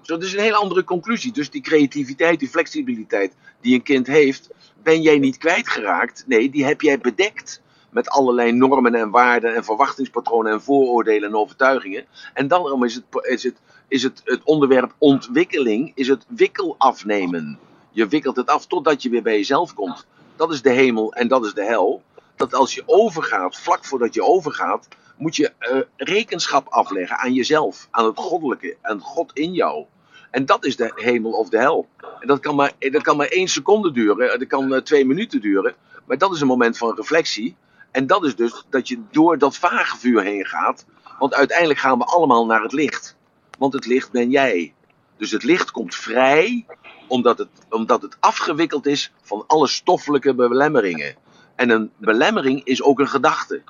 Zo, 0.02 0.16
dat 0.16 0.24
is 0.24 0.34
een 0.34 0.40
hele 0.40 0.56
andere 0.56 0.84
conclusie. 0.84 1.32
Dus 1.32 1.50
die 1.50 1.62
creativiteit, 1.62 2.40
die 2.40 2.50
flexibiliteit 2.50 3.36
die 3.62 3.74
een 3.74 3.84
kind 3.84 4.08
heeft, 4.08 4.50
ben 4.84 5.02
jij 5.02 5.20
niet 5.20 5.38
kwijtgeraakt. 5.38 6.24
Nee, 6.28 6.50
die 6.50 6.66
heb 6.66 6.82
jij 6.82 7.00
bedekt 7.00 7.62
met 7.90 8.10
allerlei 8.10 8.52
normen 8.52 8.96
en 8.96 9.10
waarden 9.10 9.56
en 9.56 9.64
verwachtingspatronen 9.64 10.52
en 10.52 10.62
vooroordelen 10.62 11.30
en 11.30 11.36
overtuigingen. 11.36 12.06
En 12.34 12.48
dan 12.48 12.86
is 12.86 12.96
het, 12.96 13.04
is 13.22 13.44
het, 13.44 13.62
is 13.88 14.04
het, 14.04 14.22
het 14.24 14.44
onderwerp 14.44 14.94
ontwikkeling, 14.98 15.92
is 15.96 16.08
het 16.08 16.26
wikkel 16.28 16.76
afnemen. 16.78 17.60
Je 17.92 18.08
wikkelt 18.08 18.36
het 18.36 18.50
af 18.50 18.66
totdat 18.66 19.02
je 19.02 19.10
weer 19.10 19.24
bij 19.24 19.36
jezelf 19.36 19.74
komt. 19.74 20.06
Dat 20.36 20.52
is 20.54 20.62
de 20.62 20.72
hemel 20.72 21.14
en 21.14 21.28
dat 21.28 21.46
is 21.46 21.54
de 21.54 21.66
hel. 21.66 22.02
Dat 22.36 22.54
als 22.54 22.74
je 22.74 22.84
overgaat, 22.86 23.58
vlak 23.58 23.86
voordat 23.86 24.14
je 24.14 24.24
overgaat, 24.24 24.88
moet 25.18 25.36
je 25.36 25.52
uh, 25.60 25.82
rekenschap 25.96 26.68
afleggen 26.68 27.18
aan 27.18 27.34
jezelf, 27.34 27.88
aan 27.92 28.06
het 28.06 28.18
goddelijke, 28.18 28.78
aan 28.82 29.00
God 29.00 29.32
in 29.34 29.54
jou. 29.54 29.86
En 30.32 30.46
dat 30.46 30.66
is 30.66 30.76
de 30.76 30.92
hemel 30.96 31.32
of 31.32 31.50
de 31.50 31.58
hel. 31.58 31.88
En 32.20 32.28
dat 32.28 32.40
kan 32.40 32.56
maar, 32.56 32.72
dat 32.80 33.02
kan 33.02 33.18
maar 33.18 33.28
één 33.28 33.48
seconde 33.48 33.92
duren, 33.92 34.40
dat 34.40 34.48
kan 34.48 34.74
uh, 34.74 34.80
twee 34.80 35.06
minuten 35.06 35.42
duren. 35.42 35.76
Maar 36.06 36.18
dat 36.18 36.34
is 36.34 36.42
een 36.42 36.48
moment 36.48 36.78
van 36.78 36.96
reflectie. 36.96 37.56
En 37.92 38.08
dat 38.08 38.26
is 38.26 38.36
dus 38.36 38.66
dat 38.70 38.88
je 38.88 39.02
door 39.12 39.38
dat 39.38 39.58
vage 39.58 39.98
vuur 39.98 40.22
heen 40.22 40.46
gaat. 40.46 40.86
Want 41.20 41.34
uiteindelijk 41.34 41.80
gaan 41.80 41.98
we 41.98 42.04
allemaal 42.06 42.46
naar 42.46 42.62
het 42.62 42.72
licht. 42.72 43.16
Want 43.58 43.74
het 43.74 43.86
licht 43.86 44.12
ben 44.12 44.30
jij. 44.30 44.74
Dus 45.18 45.32
het 45.32 45.44
licht 45.44 45.72
komt 45.72 45.96
vrij 45.96 46.66
omdat 47.08 47.38
het, 47.38 47.50
omdat 47.70 48.02
het 48.02 48.18
afgewikkeld 48.20 48.86
is 48.86 49.14
van 49.22 49.44
alle 49.48 49.68
stoffelijke 49.68 50.34
belemmeringen. 50.36 51.16
En 51.56 51.70
een 51.70 51.92
belemmering 51.98 52.64
is 52.64 52.84
ook 52.84 53.00
een 53.00 53.08
gedachte. 53.08 53.62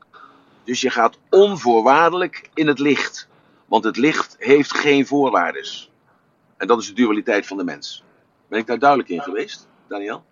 Dus 0.64 0.82
je 0.82 0.90
gaat 0.90 1.18
onvoorwaardelijk 1.30 2.50
in 2.54 2.68
het 2.68 2.80
licht. 2.80 3.28
Want 3.66 3.84
het 3.84 3.98
licht 3.98 4.36
heeft 4.40 4.78
geen 4.78 5.08
voorwaardes. 5.08 5.91
En 6.58 6.68
dat 6.68 6.80
is 6.80 6.88
de 6.88 6.94
dualiteit 6.94 7.48
van 7.48 7.58
de 7.58 7.64
mens. 7.64 8.04
Ben 8.48 8.60
ik 8.60 8.68
daar 8.68 8.80
duidelijk 8.80 9.10
in 9.10 9.22
geweest, 9.22 9.68
Daniel? 9.88 10.24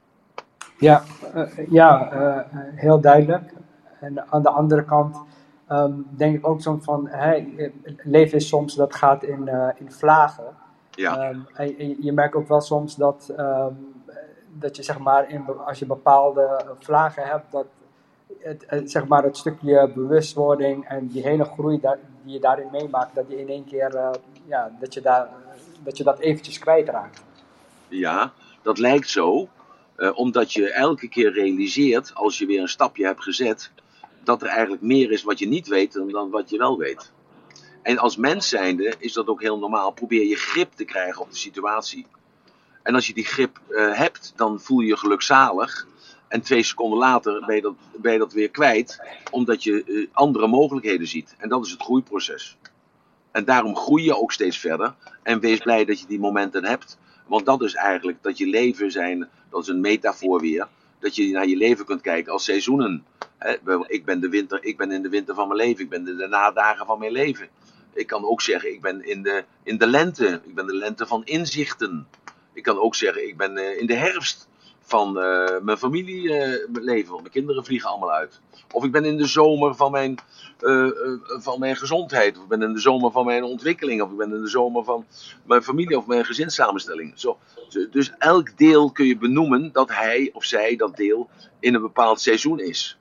Ja, 0.77 1.03
uh, 1.35 1.43
ja 1.69 2.13
uh, 2.13 2.39
heel 2.75 3.01
duidelijk. 3.01 3.53
En 3.99 4.31
aan 4.31 4.41
de 4.41 4.49
andere 4.49 4.85
kant 4.85 5.17
um, 5.71 6.07
denk 6.09 6.35
ik 6.35 6.47
ook 6.47 6.61
soms 6.61 6.85
van, 6.85 7.07
hey, 7.07 7.71
leven 8.03 8.37
is 8.37 8.47
soms, 8.47 8.75
dat 8.75 8.95
gaat 8.95 9.23
in, 9.23 9.41
uh, 9.47 9.69
in 9.75 9.91
vlagen. 9.91 10.55
Ja. 10.91 11.29
Um, 11.29 11.47
en 11.53 12.03
je 12.03 12.11
merkt 12.11 12.35
ook 12.35 12.47
wel 12.47 12.61
soms 12.61 12.95
dat, 12.95 13.33
um, 13.39 13.93
dat 14.53 14.75
je 14.75 14.83
zeg 14.83 14.99
maar, 14.99 15.29
in, 15.29 15.45
als 15.65 15.79
je 15.79 15.85
bepaalde 15.85 16.65
vlagen 16.79 17.23
hebt, 17.23 17.51
dat 17.51 17.65
het, 18.39 18.63
het, 18.67 18.91
zeg 18.91 19.07
maar 19.07 19.23
het 19.23 19.37
stukje 19.37 19.91
bewustwording 19.95 20.85
en 20.87 21.07
die 21.07 21.21
hele 21.21 21.43
groei 21.43 21.79
daar, 21.79 21.99
die 22.23 22.33
je 22.33 22.39
daarin 22.39 22.67
meemaakt, 22.71 23.15
dat 23.15 23.25
je 23.27 23.39
in 23.39 23.49
één 23.49 23.65
keer, 23.65 23.95
uh, 23.95 24.09
ja, 24.45 24.71
dat 24.79 24.93
je, 24.93 25.01
daar, 25.01 25.27
dat 25.83 25.97
je 25.97 26.03
dat 26.03 26.19
eventjes 26.19 26.59
kwijtraakt. 26.59 27.23
Ja, 27.87 28.31
dat 28.61 28.77
lijkt 28.77 29.09
zo. 29.09 29.47
Uh, 29.97 30.17
omdat 30.17 30.53
je 30.53 30.71
elke 30.71 31.07
keer 31.07 31.33
realiseert, 31.33 32.11
als 32.13 32.37
je 32.37 32.45
weer 32.45 32.61
een 32.61 32.67
stapje 32.67 33.05
hebt 33.05 33.23
gezet, 33.23 33.71
dat 34.27 34.41
er 34.41 34.47
eigenlijk 34.47 34.81
meer 34.81 35.11
is 35.11 35.23
wat 35.23 35.39
je 35.39 35.47
niet 35.47 35.67
weet 35.67 35.93
dan, 35.93 36.29
wat 36.29 36.49
je 36.49 36.57
wel 36.57 36.77
weet. 36.77 37.11
En 37.81 37.97
als 37.97 38.17
mens 38.17 38.49
zijnde 38.49 38.93
is 38.99 39.13
dat 39.13 39.27
ook 39.27 39.41
heel 39.41 39.57
normaal. 39.57 39.91
Probeer 39.91 40.27
je 40.27 40.35
grip 40.35 40.71
te 40.73 40.85
krijgen 40.85 41.21
op 41.21 41.29
de 41.29 41.37
situatie. 41.37 42.05
En 42.83 42.95
als 42.95 43.07
je 43.07 43.13
die 43.13 43.25
grip 43.25 43.59
uh, 43.69 43.93
hebt, 43.93 44.33
dan 44.35 44.59
voel 44.59 44.79
je 44.79 44.87
je 44.87 44.97
gelukzalig. 44.97 45.87
En 46.27 46.41
twee 46.41 46.63
seconden 46.63 46.99
later 46.99 47.45
ben 47.45 47.55
je 47.55 47.61
dat, 47.61 47.73
ben 47.97 48.13
je 48.13 48.27
weer 48.29 48.49
kwijt, 48.49 49.01
omdat 49.31 49.63
je 49.63 49.83
uh, 49.85 50.07
andere 50.11 50.47
mogelijkheden 50.47 51.07
ziet. 51.07 51.35
En 51.37 51.49
dat 51.49 51.65
is 51.65 51.71
het 51.71 51.81
groeiproces. 51.81 52.57
En 53.31 53.45
daarom 53.45 53.75
groei 53.75 54.03
je 54.03 54.17
ook 54.17 54.31
steeds 54.31 54.57
verder. 54.57 54.95
En 55.23 55.39
wees 55.39 55.59
blij 55.59 55.85
dat 55.85 55.99
je 55.99 56.07
die 56.07 56.19
momenten 56.19 56.65
hebt. 56.65 56.97
Want 57.27 57.45
dat 57.45 57.61
is 57.61 57.73
eigenlijk 57.73 58.23
dat 58.23 58.37
je 58.37 58.47
leven 58.47 58.91
zijn, 58.91 59.29
dat 59.49 59.61
is 59.61 59.67
een 59.67 59.81
metafoor 59.81 60.41
weer. 60.41 60.67
Dat 60.99 61.15
je 61.15 61.31
naar 61.31 61.47
je 61.47 61.57
leven 61.57 61.85
kunt 61.85 62.01
kijken 62.01 62.31
als 62.31 62.43
seizoenen. 62.43 63.05
Ik 63.87 64.05
ben, 64.05 64.19
de 64.19 64.29
winter, 64.29 64.63
ik 64.63 64.77
ben 64.77 64.91
in 64.91 65.01
de 65.01 65.09
winter 65.09 65.35
van 65.35 65.47
mijn 65.47 65.59
leven, 65.59 65.83
ik 65.83 65.89
ben 65.89 66.03
de 66.03 66.27
nadagen 66.29 66.85
van 66.85 66.99
mijn 66.99 67.11
leven. 67.11 67.47
Ik 67.93 68.07
kan 68.07 68.25
ook 68.25 68.41
zeggen, 68.41 68.73
ik 68.73 68.81
ben 68.81 69.05
in 69.05 69.23
de, 69.23 69.43
in 69.63 69.77
de 69.77 69.87
lente, 69.87 70.41
ik 70.43 70.55
ben 70.55 70.65
de 70.65 70.75
lente 70.75 71.05
van 71.05 71.25
inzichten. 71.25 72.07
Ik 72.53 72.63
kan 72.63 72.79
ook 72.79 72.95
zeggen, 72.95 73.27
ik 73.27 73.37
ben 73.37 73.57
uh, 73.57 73.79
in 73.79 73.85
de 73.85 73.93
herfst 73.95 74.47
van 74.81 75.17
uh, 75.17 75.59
mijn 75.61 75.77
familieleven, 75.77 77.15
mijn 77.15 77.29
kinderen 77.31 77.65
vliegen 77.65 77.89
allemaal 77.89 78.11
uit. 78.11 78.39
Of 78.71 78.83
ik 78.83 78.91
ben 78.91 79.05
in 79.05 79.17
de 79.17 79.25
zomer 79.25 79.75
van 79.75 79.91
mijn, 79.91 80.17
van 81.27 81.59
mijn 81.59 81.75
gezondheid, 81.75 82.37
of 82.37 82.43
ik 82.43 82.49
ben 82.49 82.61
in 82.61 82.73
de 82.73 82.79
zomer 82.79 83.11
van 83.11 83.25
mijn 83.25 83.43
ontwikkeling, 83.43 84.01
of 84.01 84.11
ik 84.11 84.17
ben 84.17 84.33
in 84.33 84.41
de 84.41 84.47
zomer 84.47 84.83
van 84.83 85.05
mijn 85.43 85.63
familie 85.63 85.97
of 85.97 86.07
mijn 86.07 86.25
gezinssamenstelling. 86.25 87.11
Zo. 87.15 87.37
Dus 87.91 88.13
elk 88.17 88.57
deel 88.57 88.91
kun 88.91 89.05
je 89.05 89.17
benoemen 89.17 89.71
dat 89.71 89.89
hij 89.89 90.29
of 90.33 90.43
zij 90.43 90.75
dat 90.75 90.95
deel 90.95 91.29
in 91.59 91.73
een 91.73 91.81
bepaald 91.81 92.21
seizoen 92.21 92.59
is. 92.59 92.97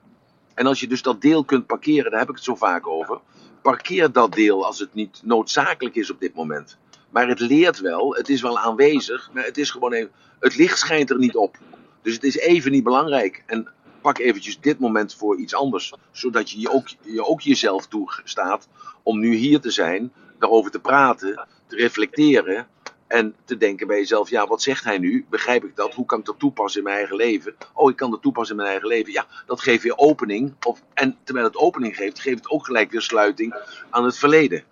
En 0.57 0.65
als 0.65 0.79
je 0.79 0.87
dus 0.87 1.01
dat 1.01 1.21
deel 1.21 1.43
kunt 1.43 1.65
parkeren, 1.65 2.11
daar 2.11 2.19
heb 2.19 2.29
ik 2.29 2.35
het 2.35 2.43
zo 2.43 2.55
vaak 2.55 2.87
over. 2.87 3.19
Parkeer 3.61 4.11
dat 4.11 4.31
deel 4.31 4.65
als 4.65 4.79
het 4.79 4.93
niet 4.93 5.21
noodzakelijk 5.23 5.95
is 5.95 6.11
op 6.11 6.19
dit 6.19 6.33
moment. 6.33 6.77
Maar 7.09 7.27
het 7.27 7.39
leert 7.39 7.79
wel, 7.79 8.15
het 8.15 8.29
is 8.29 8.41
wel 8.41 8.59
aanwezig, 8.59 9.29
maar 9.33 9.43
het 9.43 9.57
is 9.57 9.71
gewoon 9.71 9.93
even, 9.93 10.11
het 10.39 10.55
licht 10.55 10.79
schijnt 10.79 11.09
er 11.09 11.17
niet 11.17 11.35
op. 11.35 11.57
Dus 12.01 12.13
het 12.13 12.23
is 12.23 12.37
even 12.37 12.71
niet 12.71 12.83
belangrijk. 12.83 13.43
En 13.45 13.67
pak 14.01 14.17
eventjes 14.17 14.59
dit 14.59 14.79
moment 14.79 15.15
voor 15.15 15.37
iets 15.37 15.55
anders. 15.55 15.93
Zodat 16.11 16.51
je 16.51 16.59
je 16.59 16.69
ook, 16.69 16.87
je 17.01 17.25
ook 17.25 17.41
jezelf 17.41 17.87
toestaat 17.87 18.67
om 19.03 19.19
nu 19.19 19.35
hier 19.35 19.59
te 19.59 19.71
zijn, 19.71 20.13
daarover 20.39 20.71
te 20.71 20.79
praten, 20.79 21.47
te 21.67 21.75
reflecteren. 21.75 22.67
En 23.07 23.35
te 23.45 23.57
denken 23.57 23.87
bij 23.87 23.97
jezelf, 23.97 24.29
ja, 24.29 24.47
wat 24.47 24.61
zegt 24.61 24.83
hij 24.83 24.97
nu? 24.97 25.25
Begrijp 25.29 25.63
ik 25.63 25.75
dat? 25.75 25.93
Hoe 25.93 26.05
kan 26.05 26.19
ik 26.19 26.25
dat 26.25 26.39
toepassen 26.39 26.79
in 26.79 26.85
mijn 26.85 26.97
eigen 26.97 27.15
leven? 27.15 27.55
Oh, 27.73 27.89
ik 27.89 27.95
kan 27.95 28.11
dat 28.11 28.21
toepassen 28.21 28.55
in 28.55 28.61
mijn 28.61 28.71
eigen 28.71 28.87
leven. 28.87 29.11
Ja, 29.11 29.25
dat 29.45 29.61
geeft 29.61 29.83
weer 29.83 29.97
opening. 29.97 30.53
Of, 30.65 30.81
en 30.93 31.17
terwijl 31.23 31.45
het 31.45 31.55
opening 31.55 31.95
geeft, 31.95 32.19
geeft 32.19 32.37
het 32.37 32.49
ook 32.49 32.65
gelijk 32.65 32.91
weer 32.91 33.01
sluiting 33.01 33.55
aan 33.89 34.05
het 34.05 34.17
verleden. 34.17 34.63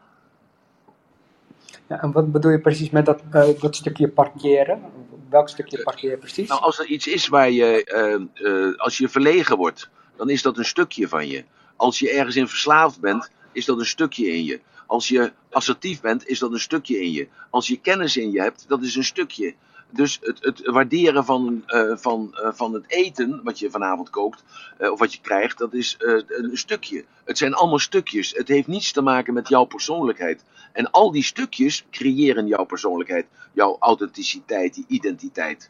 Ja, 1.87 2.01
en 2.01 2.11
wat 2.11 2.31
bedoel 2.31 2.51
je 2.51 2.59
precies 2.59 2.89
met 2.89 3.05
dat, 3.05 3.21
uh, 3.33 3.47
dat 3.59 3.75
stukje 3.75 4.07
parkeren? 4.07 4.81
Welk 5.29 5.49
stukje 5.49 5.83
parkeren 5.83 6.19
precies? 6.19 6.47
Nou, 6.49 6.61
als 6.61 6.79
er 6.79 6.85
iets 6.85 7.07
is 7.07 7.27
waar 7.27 7.51
je, 7.51 7.91
uh, 8.35 8.47
uh, 8.47 8.77
als 8.77 8.97
je 8.97 9.09
verlegen 9.09 9.57
wordt, 9.57 9.89
dan 10.15 10.29
is 10.29 10.41
dat 10.41 10.57
een 10.57 10.65
stukje 10.65 11.07
van 11.07 11.27
je. 11.27 11.43
Als 11.75 11.99
je 11.99 12.09
ergens 12.09 12.35
in 12.35 12.47
verslaafd 12.47 12.99
bent, 12.99 13.31
is 13.51 13.65
dat 13.65 13.79
een 13.79 13.85
stukje 13.85 14.27
in 14.27 14.43
je. 14.43 14.59
Als 14.85 15.07
je 15.07 15.31
assertief 15.49 16.01
bent, 16.01 16.27
is 16.27 16.39
dat 16.39 16.51
een 16.51 16.59
stukje 16.59 17.01
in 17.01 17.11
je. 17.11 17.27
Als 17.49 17.67
je 17.67 17.79
kennis 17.79 18.17
in 18.17 18.31
je 18.31 18.41
hebt, 18.41 18.65
dat 18.67 18.81
is 18.81 18.95
een 18.95 19.03
stukje. 19.03 19.55
Dus 19.89 20.19
het, 20.21 20.43
het 20.43 20.65
waarderen 20.65 21.25
van, 21.25 21.63
uh, 21.67 21.97
van, 21.97 22.31
uh, 22.33 22.49
van 22.53 22.73
het 22.73 22.83
eten 22.87 23.41
wat 23.43 23.59
je 23.59 23.69
vanavond 23.69 24.09
kookt, 24.09 24.43
uh, 24.79 24.91
of 24.91 24.99
wat 24.99 25.13
je 25.13 25.19
krijgt, 25.21 25.57
dat 25.57 25.73
is 25.73 25.95
een 26.27 26.57
stukje. 26.57 27.05
Het 27.23 27.37
zijn 27.37 27.53
allemaal 27.53 27.79
stukjes. 27.79 28.31
Het 28.31 28.47
heeft 28.47 28.67
niets 28.67 28.91
te 28.91 29.01
maken 29.01 29.33
met 29.33 29.47
jouw 29.47 29.63
persoonlijkheid. 29.63 30.43
En 30.73 30.91
al 30.91 31.11
die 31.11 31.23
stukjes 31.23 31.85
creëren 31.91 32.47
jouw 32.47 32.63
persoonlijkheid, 32.63 33.25
jouw 33.53 33.77
authenticiteit, 33.79 34.73
die 34.73 34.85
identiteit. 34.87 35.69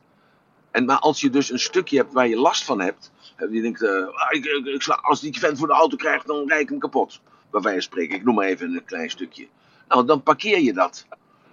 En 0.72 0.86
maar 0.86 1.00
als 1.00 1.22
je 1.22 1.30
dus 1.30 1.52
een 1.52 1.60
stukje 1.60 1.98
hebt 1.98 2.14
waar 2.14 2.28
je 2.28 2.38
last 2.38 2.64
van 2.64 2.82
hebt, 2.82 3.12
je 3.38 3.62
denkt, 3.62 3.82
ik, 3.82 4.46
ik, 4.46 4.66
ik 4.66 4.82
sla, 4.82 4.96
als 4.96 5.22
die 5.22 5.40
vent 5.40 5.58
voor 5.58 5.68
de 5.68 5.74
auto 5.74 5.96
krijgt, 5.96 6.28
dan 6.28 6.48
rijd 6.48 6.62
ik 6.62 6.70
hem 6.70 6.80
kapot 6.80 7.22
wijze 7.52 7.72
van 7.72 7.82
spreken. 7.82 8.16
Ik 8.16 8.24
noem 8.24 8.36
maar 8.36 8.46
even 8.46 8.74
een 8.74 8.86
klein 8.86 9.10
stukje. 9.10 9.48
Nou, 9.88 10.06
dan 10.06 10.24
parkeer 10.24 10.60
je 10.60 10.74
dat. 10.74 11.06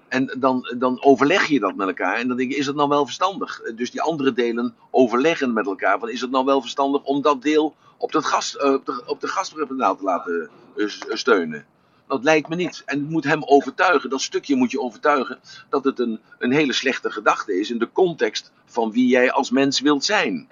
En 0.08 0.36
dan, 0.38 0.74
dan 0.78 1.02
overleg 1.02 1.46
je 1.46 1.60
dat 1.60 1.74
met 1.74 1.86
elkaar. 1.86 2.16
En 2.16 2.28
dan 2.28 2.36
denk 2.36 2.50
je, 2.50 2.56
is 2.56 2.66
het 2.66 2.76
nou 2.76 2.88
wel 2.88 3.04
verstandig? 3.04 3.62
Dus 3.74 3.90
die 3.90 4.02
andere 4.02 4.32
delen 4.32 4.74
overleggen 4.90 5.52
met 5.52 5.66
elkaar. 5.66 5.98
Van, 5.98 6.08
is 6.08 6.20
het 6.20 6.30
nou 6.30 6.44
wel 6.44 6.60
verstandig 6.60 7.02
om 7.02 7.22
dat 7.22 7.42
deel 7.42 7.76
op, 7.96 8.12
dat 8.12 8.24
gas, 8.24 8.56
uh, 8.56 8.72
op 8.72 8.86
de, 8.86 9.02
op 9.06 9.20
te 9.20 9.96
laten 10.00 10.50
uh, 10.76 10.88
steunen? 11.08 11.66
Dat 12.08 12.24
lijkt 12.24 12.48
me 12.48 12.56
niet. 12.56 12.82
En 12.84 12.98
het 12.98 13.10
moet 13.10 13.24
hem 13.24 13.42
overtuigen, 13.44 14.10
dat 14.10 14.20
stukje 14.20 14.56
moet 14.56 14.70
je 14.70 14.80
overtuigen, 14.80 15.38
dat 15.68 15.84
het 15.84 15.98
een, 15.98 16.20
een 16.38 16.52
hele 16.52 16.72
slechte 16.72 17.10
gedachte 17.10 17.60
is 17.60 17.70
in 17.70 17.78
de 17.78 17.92
context 17.92 18.52
van 18.66 18.92
wie 18.92 19.06
jij 19.06 19.32
als 19.32 19.50
mens 19.50 19.80
wilt 19.80 20.04
zijn. 20.04 20.48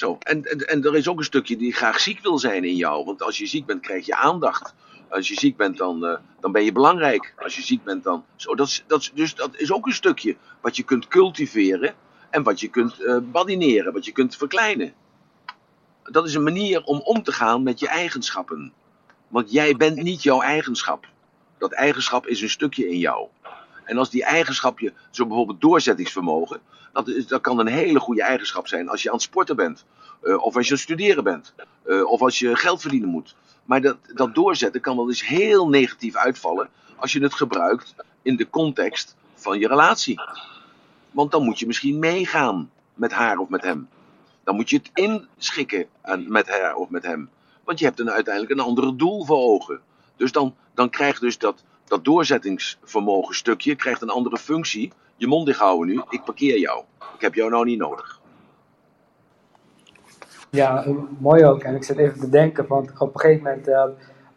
Zo. 0.00 0.18
En, 0.18 0.42
en, 0.44 0.84
er 0.84 0.96
is 0.96 1.08
ook 1.08 1.18
een 1.18 1.24
stukje 1.24 1.56
die 1.56 1.72
graag 1.72 2.00
ziek 2.00 2.20
wil 2.20 2.38
zijn 2.38 2.64
in 2.64 2.76
jou. 2.76 3.04
Want 3.04 3.22
als 3.22 3.38
je 3.38 3.46
ziek 3.46 3.66
bent, 3.66 3.80
krijg 3.80 4.06
je 4.06 4.14
aandacht. 4.14 4.74
Als 5.08 5.28
je 5.28 5.34
ziek 5.34 5.56
bent, 5.56 5.76
dan, 5.76 6.04
uh, 6.04 6.16
dan 6.40 6.52
ben 6.52 6.64
je 6.64 6.72
belangrijk. 6.72 7.34
Als 7.36 7.56
je 7.56 7.62
ziek 7.62 7.84
bent, 7.84 8.04
dan. 8.04 8.24
Zo, 8.36 8.54
dat 8.54 8.82
dus 9.14 9.34
dat 9.34 9.56
is 9.56 9.72
ook 9.72 9.86
een 9.86 9.92
stukje 9.92 10.36
wat 10.60 10.76
je 10.76 10.82
kunt 10.82 11.08
cultiveren. 11.08 11.94
En 12.30 12.42
wat 12.42 12.60
je 12.60 12.68
kunt 12.68 13.00
uh, 13.00 13.16
badineren, 13.22 13.92
wat 13.92 14.04
je 14.04 14.12
kunt 14.12 14.36
verkleinen. 14.36 14.92
Dat 16.02 16.26
is 16.26 16.34
een 16.34 16.42
manier 16.42 16.82
om 16.84 17.00
om 17.00 17.22
te 17.22 17.32
gaan 17.32 17.62
met 17.62 17.80
je 17.80 17.88
eigenschappen. 17.88 18.72
Want 19.28 19.52
jij 19.52 19.76
bent 19.76 19.96
niet 19.96 20.22
jouw 20.22 20.40
eigenschap. 20.40 21.06
Dat 21.58 21.72
eigenschap 21.72 22.26
is 22.26 22.42
een 22.42 22.50
stukje 22.50 22.88
in 22.88 22.98
jou. 22.98 23.28
En 23.90 23.98
als 23.98 24.10
die 24.10 24.24
eigenschap 24.24 24.78
je, 24.78 24.92
zo 25.10 25.26
bijvoorbeeld 25.26 25.60
doorzettingsvermogen, 25.60 26.60
dat, 26.92 27.10
dat 27.28 27.40
kan 27.40 27.58
een 27.58 27.66
hele 27.66 28.00
goede 28.00 28.22
eigenschap 28.22 28.66
zijn 28.68 28.88
als 28.88 29.02
je 29.02 29.08
aan 29.08 29.14
het 29.14 29.24
sporten 29.24 29.56
bent. 29.56 29.84
eh, 30.22 30.44
of 30.44 30.56
als 30.56 30.64
je 30.66 30.70
aan 30.72 30.76
het 30.78 30.88
studeren 30.88 31.24
bent. 31.24 31.54
eh, 31.84 32.04
of 32.10 32.20
als 32.20 32.38
je 32.38 32.56
geld 32.56 32.80
verdienen 32.80 33.08
moet. 33.08 33.34
Maar 33.64 33.80
dat, 33.80 33.96
dat 34.14 34.34
doorzetten 34.34 34.80
kan 34.80 34.96
wel 34.96 35.08
eens 35.08 35.26
heel 35.26 35.68
negatief 35.68 36.16
uitvallen 36.16 36.68
als 36.96 37.12
je 37.12 37.22
het 37.22 37.34
gebruikt 37.34 37.94
in 38.22 38.36
de 38.36 38.50
context 38.50 39.16
van 39.34 39.58
je 39.58 39.68
relatie. 39.68 40.20
Want 41.10 41.30
dan 41.30 41.44
moet 41.44 41.58
je 41.58 41.66
misschien 41.66 41.98
meegaan 41.98 42.70
met 42.94 43.12
haar 43.12 43.38
of 43.38 43.48
met 43.48 43.62
hem. 43.62 43.88
Dan 44.44 44.54
moet 44.56 44.70
je 44.70 44.76
het 44.76 44.90
inschikken 44.94 45.86
aan- 46.02 46.32
met 46.32 46.48
haar 46.48 46.74
of 46.74 46.88
met 46.88 47.02
hem. 47.02 47.30
Want 47.64 47.78
je 47.78 47.84
hebt 47.84 48.00
een, 48.00 48.10
uiteindelijk 48.10 48.52
een 48.54 48.66
ander 48.66 48.96
doel 48.96 49.24
voor 49.24 49.38
ogen. 49.38 49.80
Dus 50.16 50.32
dan, 50.32 50.54
dan 50.74 50.90
krijgt 50.90 51.20
dus 51.20 51.38
dat, 51.38 51.64
dat 51.90 52.04
doorzettingsvermogen 52.04 53.34
stukje 53.34 53.74
krijgt 53.76 54.02
een 54.02 54.10
andere 54.10 54.38
functie. 54.38 54.92
Je 55.16 55.26
mond 55.26 55.46
dicht 55.46 55.58
houden 55.58 55.94
nu, 55.94 56.02
ik 56.08 56.24
parkeer 56.24 56.58
jou. 56.58 56.84
Ik 57.14 57.20
heb 57.20 57.34
jou 57.34 57.50
nou 57.50 57.64
niet 57.64 57.78
nodig. 57.78 58.20
Ja, 60.50 60.84
eh, 60.84 60.94
mooi 61.18 61.44
ook. 61.44 61.62
En 61.62 61.74
ik 61.74 61.84
zit 61.84 61.96
even 61.96 62.20
te 62.20 62.28
denken, 62.28 62.66
want 62.66 62.90
op 62.98 63.14
een 63.14 63.20
gegeven 63.20 63.42
moment, 63.42 63.68
eh, 63.68 63.84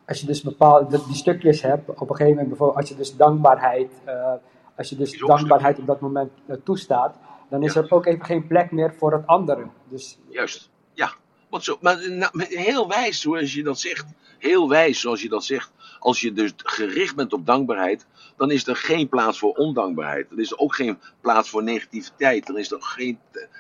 als 0.08 0.20
je 0.20 0.26
dus 0.26 0.42
bepaalde 0.42 1.00
die 1.06 1.16
stukjes 1.16 1.62
hebt, 1.62 1.90
op 1.90 2.00
een 2.00 2.08
gegeven 2.08 2.30
moment 2.30 2.48
bijvoorbeeld, 2.48 2.80
als 2.80 2.90
je 2.90 2.96
dus 2.96 3.16
dankbaarheid, 3.16 3.92
eh, 4.04 4.34
als 4.78 4.90
je 4.90 4.96
dus 4.96 5.20
dankbaarheid 5.20 5.80
op 5.80 5.88
dat 5.88 6.00
moment 6.00 6.32
toestaat, 6.64 7.16
dan 7.50 7.64
is 7.64 7.74
Ja. 7.74 7.82
er 7.82 7.92
ook 7.92 8.06
even 8.06 8.26
geen 8.26 8.48
plek 8.48 8.72
meer 8.72 8.94
voor 8.98 9.14
het 9.14 9.28
andere. 9.28 9.66
Dus 9.90 10.20
Juist, 10.30 10.70
ja. 10.94 11.12
Want 11.50 11.64
zo, 11.64 11.78
maar 11.82 12.12
nou, 12.12 12.32
heel 12.50 12.88
wijs 12.88 13.22
zoals 13.22 13.54
je 13.54 13.64
dat 13.64 13.80
zegt. 13.80 14.06
Heel 14.44 14.70
wijs 14.70 15.00
zoals 15.00 15.22
je 15.22 15.30
dat 15.30 15.46
zegt. 15.46 15.72
Als 16.00 16.22
je 16.22 16.34
dus 16.34 16.52
gericht 16.58 17.16
bent 17.16 17.34
op 17.34 17.46
dankbaarheid, 17.46 18.06
dan 18.38 18.52
is 18.52 18.68
er 18.68 18.76
geen 18.76 19.10
plaats 19.10 19.40
voor 19.40 19.54
ondankbaarheid. 19.54 20.32
Er 20.32 20.40
is 20.40 20.58
ook 20.58 20.76
geen 20.76 21.00
plaats 21.22 21.50
voor 21.50 21.64
negativiteit. 21.64 22.46
Dan 22.46 22.58
is 22.58 22.72
er 22.72 22.82
geen, 22.82 23.20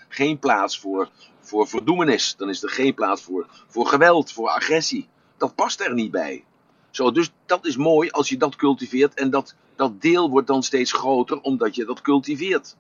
geen 0.09 0.39
plaats 0.39 0.79
voor, 0.79 1.09
voor 1.39 1.67
verdoemenis. 1.67 2.35
Dan 2.37 2.49
is 2.49 2.63
er 2.63 2.69
geen 2.69 2.93
plaats 2.93 3.21
voor, 3.21 3.47
voor 3.67 3.85
geweld, 3.85 4.31
voor 4.31 4.49
agressie. 4.49 5.07
Dat 5.37 5.55
past 5.55 5.81
er 5.81 5.93
niet 5.93 6.11
bij. 6.11 6.43
Zo, 6.91 7.11
dus 7.11 7.31
dat 7.45 7.65
is 7.65 7.75
mooi 7.77 8.09
als 8.09 8.29
je 8.29 8.37
dat 8.37 8.55
cultiveert. 8.55 9.13
En 9.13 9.29
dat, 9.29 9.55
dat 9.75 10.01
deel 10.01 10.29
wordt 10.29 10.47
dan 10.47 10.63
steeds 10.63 10.91
groter 10.91 11.41
omdat 11.41 11.75
je 11.75 11.85
dat 11.85 12.01
cultiveert. 12.01 12.75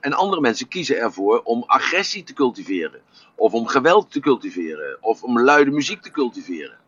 En 0.00 0.12
andere 0.12 0.40
mensen 0.40 0.68
kiezen 0.68 0.98
ervoor 0.98 1.40
om 1.42 1.64
agressie 1.66 2.24
te 2.24 2.32
cultiveren. 2.32 3.00
Of 3.34 3.52
om 3.52 3.66
geweld 3.66 4.10
te 4.10 4.20
cultiveren. 4.20 4.98
Of 5.00 5.22
om 5.22 5.40
luide 5.40 5.70
muziek 5.70 6.02
te 6.02 6.10
cultiveren. 6.10 6.84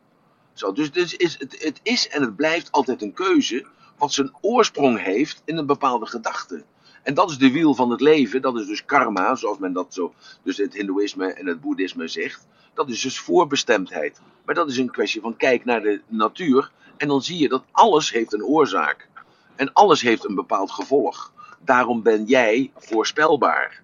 Zo, 0.58 0.72
dus 0.72 0.90
is, 0.90 1.38
het, 1.38 1.62
het 1.64 1.80
is 1.82 2.08
en 2.08 2.22
het 2.22 2.36
blijft 2.36 2.72
altijd 2.72 3.02
een 3.02 3.12
keuze. 3.12 3.66
Wat 3.96 4.12
zijn 4.12 4.34
oorsprong 4.40 5.02
heeft 5.02 5.42
in 5.44 5.56
een 5.56 5.66
bepaalde 5.66 6.06
gedachte. 6.06 6.64
En 7.02 7.14
dat 7.14 7.30
is 7.30 7.38
de 7.38 7.50
wiel 7.50 7.74
van 7.74 7.90
het 7.90 8.00
leven. 8.00 8.42
Dat 8.42 8.58
is 8.58 8.66
dus 8.66 8.84
karma, 8.84 9.34
zoals 9.34 9.58
men 9.58 9.72
dat 9.72 9.94
zo. 9.94 10.14
Dus 10.42 10.56
het 10.56 10.74
Hindoeïsme 10.74 11.32
en 11.32 11.46
het 11.46 11.60
Boeddhisme 11.60 12.08
zegt. 12.08 12.46
Dat 12.74 12.88
is 12.88 13.00
dus 13.00 13.18
voorbestemdheid. 13.18 14.20
Maar 14.44 14.54
dat 14.54 14.70
is 14.70 14.78
een 14.78 14.90
kwestie 14.90 15.20
van 15.20 15.36
kijk 15.36 15.64
naar 15.64 15.82
de 15.82 16.00
natuur. 16.06 16.70
En 16.96 17.08
dan 17.08 17.22
zie 17.22 17.38
je 17.38 17.48
dat 17.48 17.64
alles 17.70 18.12
heeft 18.12 18.32
een 18.32 18.44
oorzaak. 18.44 19.08
En 19.56 19.72
alles 19.72 20.00
heeft 20.00 20.28
een 20.28 20.34
bepaald 20.34 20.70
gevolg. 20.70 21.32
Daarom 21.64 22.02
ben 22.02 22.24
jij 22.24 22.72
voorspelbaar. 22.76 23.82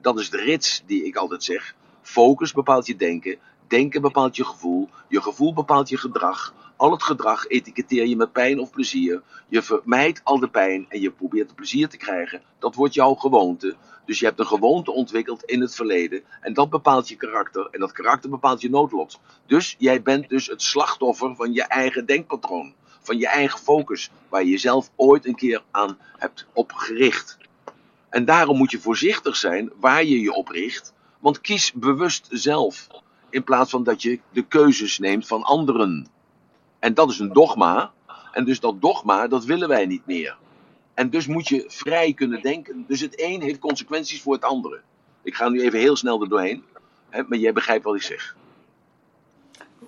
Dat 0.00 0.18
is 0.18 0.30
de 0.30 0.42
rits 0.42 0.82
die 0.86 1.04
ik 1.04 1.16
altijd 1.16 1.44
zeg. 1.44 1.74
Focus 2.02 2.52
bepaalt 2.52 2.86
je 2.86 2.96
denken. 2.96 3.38
Denken 3.68 4.00
bepaalt 4.00 4.36
je 4.36 4.44
gevoel. 4.44 4.88
Je 5.08 5.22
gevoel 5.22 5.54
bepaalt 5.54 5.88
je 5.88 5.96
gedrag. 5.96 6.54
Al 6.76 6.90
het 6.90 7.02
gedrag 7.02 7.46
etiketeer 7.46 8.06
je 8.06 8.16
met 8.16 8.32
pijn 8.32 8.60
of 8.60 8.70
plezier. 8.70 9.22
Je 9.48 9.62
vermijdt 9.62 10.20
al 10.24 10.38
de 10.38 10.48
pijn 10.48 10.86
en 10.88 11.00
je 11.00 11.10
probeert 11.10 11.54
plezier 11.54 11.88
te 11.88 11.96
krijgen. 11.96 12.42
Dat 12.58 12.74
wordt 12.74 12.94
jouw 12.94 13.14
gewoonte. 13.14 13.76
Dus 14.04 14.18
je 14.18 14.24
hebt 14.24 14.38
een 14.38 14.46
gewoonte 14.46 14.92
ontwikkeld 14.92 15.44
in 15.44 15.60
het 15.60 15.74
verleden. 15.74 16.22
En 16.40 16.52
dat 16.52 16.70
bepaalt 16.70 17.08
je 17.08 17.16
karakter. 17.16 17.68
En 17.70 17.80
dat 17.80 17.92
karakter 17.92 18.30
bepaalt 18.30 18.60
je 18.60 18.70
noodlot. 18.70 19.18
Dus 19.46 19.74
jij 19.78 20.02
bent 20.02 20.28
dus 20.28 20.46
het 20.46 20.62
slachtoffer 20.62 21.36
van 21.36 21.52
je 21.52 21.62
eigen 21.62 22.06
denkpatroon. 22.06 22.74
Van 23.00 23.18
je 23.18 23.28
eigen 23.28 23.58
focus. 23.58 24.10
Waar 24.28 24.44
je 24.44 24.50
jezelf 24.50 24.90
ooit 24.96 25.26
een 25.26 25.34
keer 25.34 25.62
aan 25.70 25.98
hebt 26.16 26.46
opgericht. 26.52 27.38
En 28.08 28.24
daarom 28.24 28.56
moet 28.56 28.70
je 28.70 28.80
voorzichtig 28.80 29.36
zijn 29.36 29.72
waar 29.80 30.04
je 30.04 30.20
je 30.20 30.32
op 30.32 30.48
richt. 30.48 30.94
Want 31.18 31.40
kies 31.40 31.72
bewust 31.72 32.26
zelf. 32.30 32.86
In 33.30 33.44
plaats 33.44 33.70
van 33.70 33.84
dat 33.84 34.02
je 34.02 34.20
de 34.32 34.42
keuzes 34.42 34.98
neemt 34.98 35.26
van 35.26 35.42
anderen. 35.42 36.08
En 36.78 36.94
dat 36.94 37.10
is 37.10 37.18
een 37.18 37.32
dogma. 37.32 37.92
En 38.32 38.44
dus 38.44 38.60
dat 38.60 38.80
dogma, 38.80 39.26
dat 39.26 39.44
willen 39.44 39.68
wij 39.68 39.86
niet 39.86 40.06
meer. 40.06 40.36
En 40.94 41.10
dus 41.10 41.26
moet 41.26 41.48
je 41.48 41.64
vrij 41.66 42.12
kunnen 42.12 42.42
denken. 42.42 42.84
Dus 42.88 43.00
het 43.00 43.20
een 43.20 43.42
heeft 43.42 43.58
consequenties 43.58 44.22
voor 44.22 44.32
het 44.32 44.44
andere. 44.44 44.80
Ik 45.22 45.34
ga 45.34 45.48
nu 45.48 45.60
even 45.60 45.78
heel 45.78 45.96
snel 45.96 46.22
er 46.22 46.28
doorheen. 46.28 46.64
Hè, 47.08 47.22
maar 47.28 47.38
jij 47.38 47.52
begrijpt 47.52 47.84
wat 47.84 47.94
ik 47.94 48.02
zeg. 48.02 48.36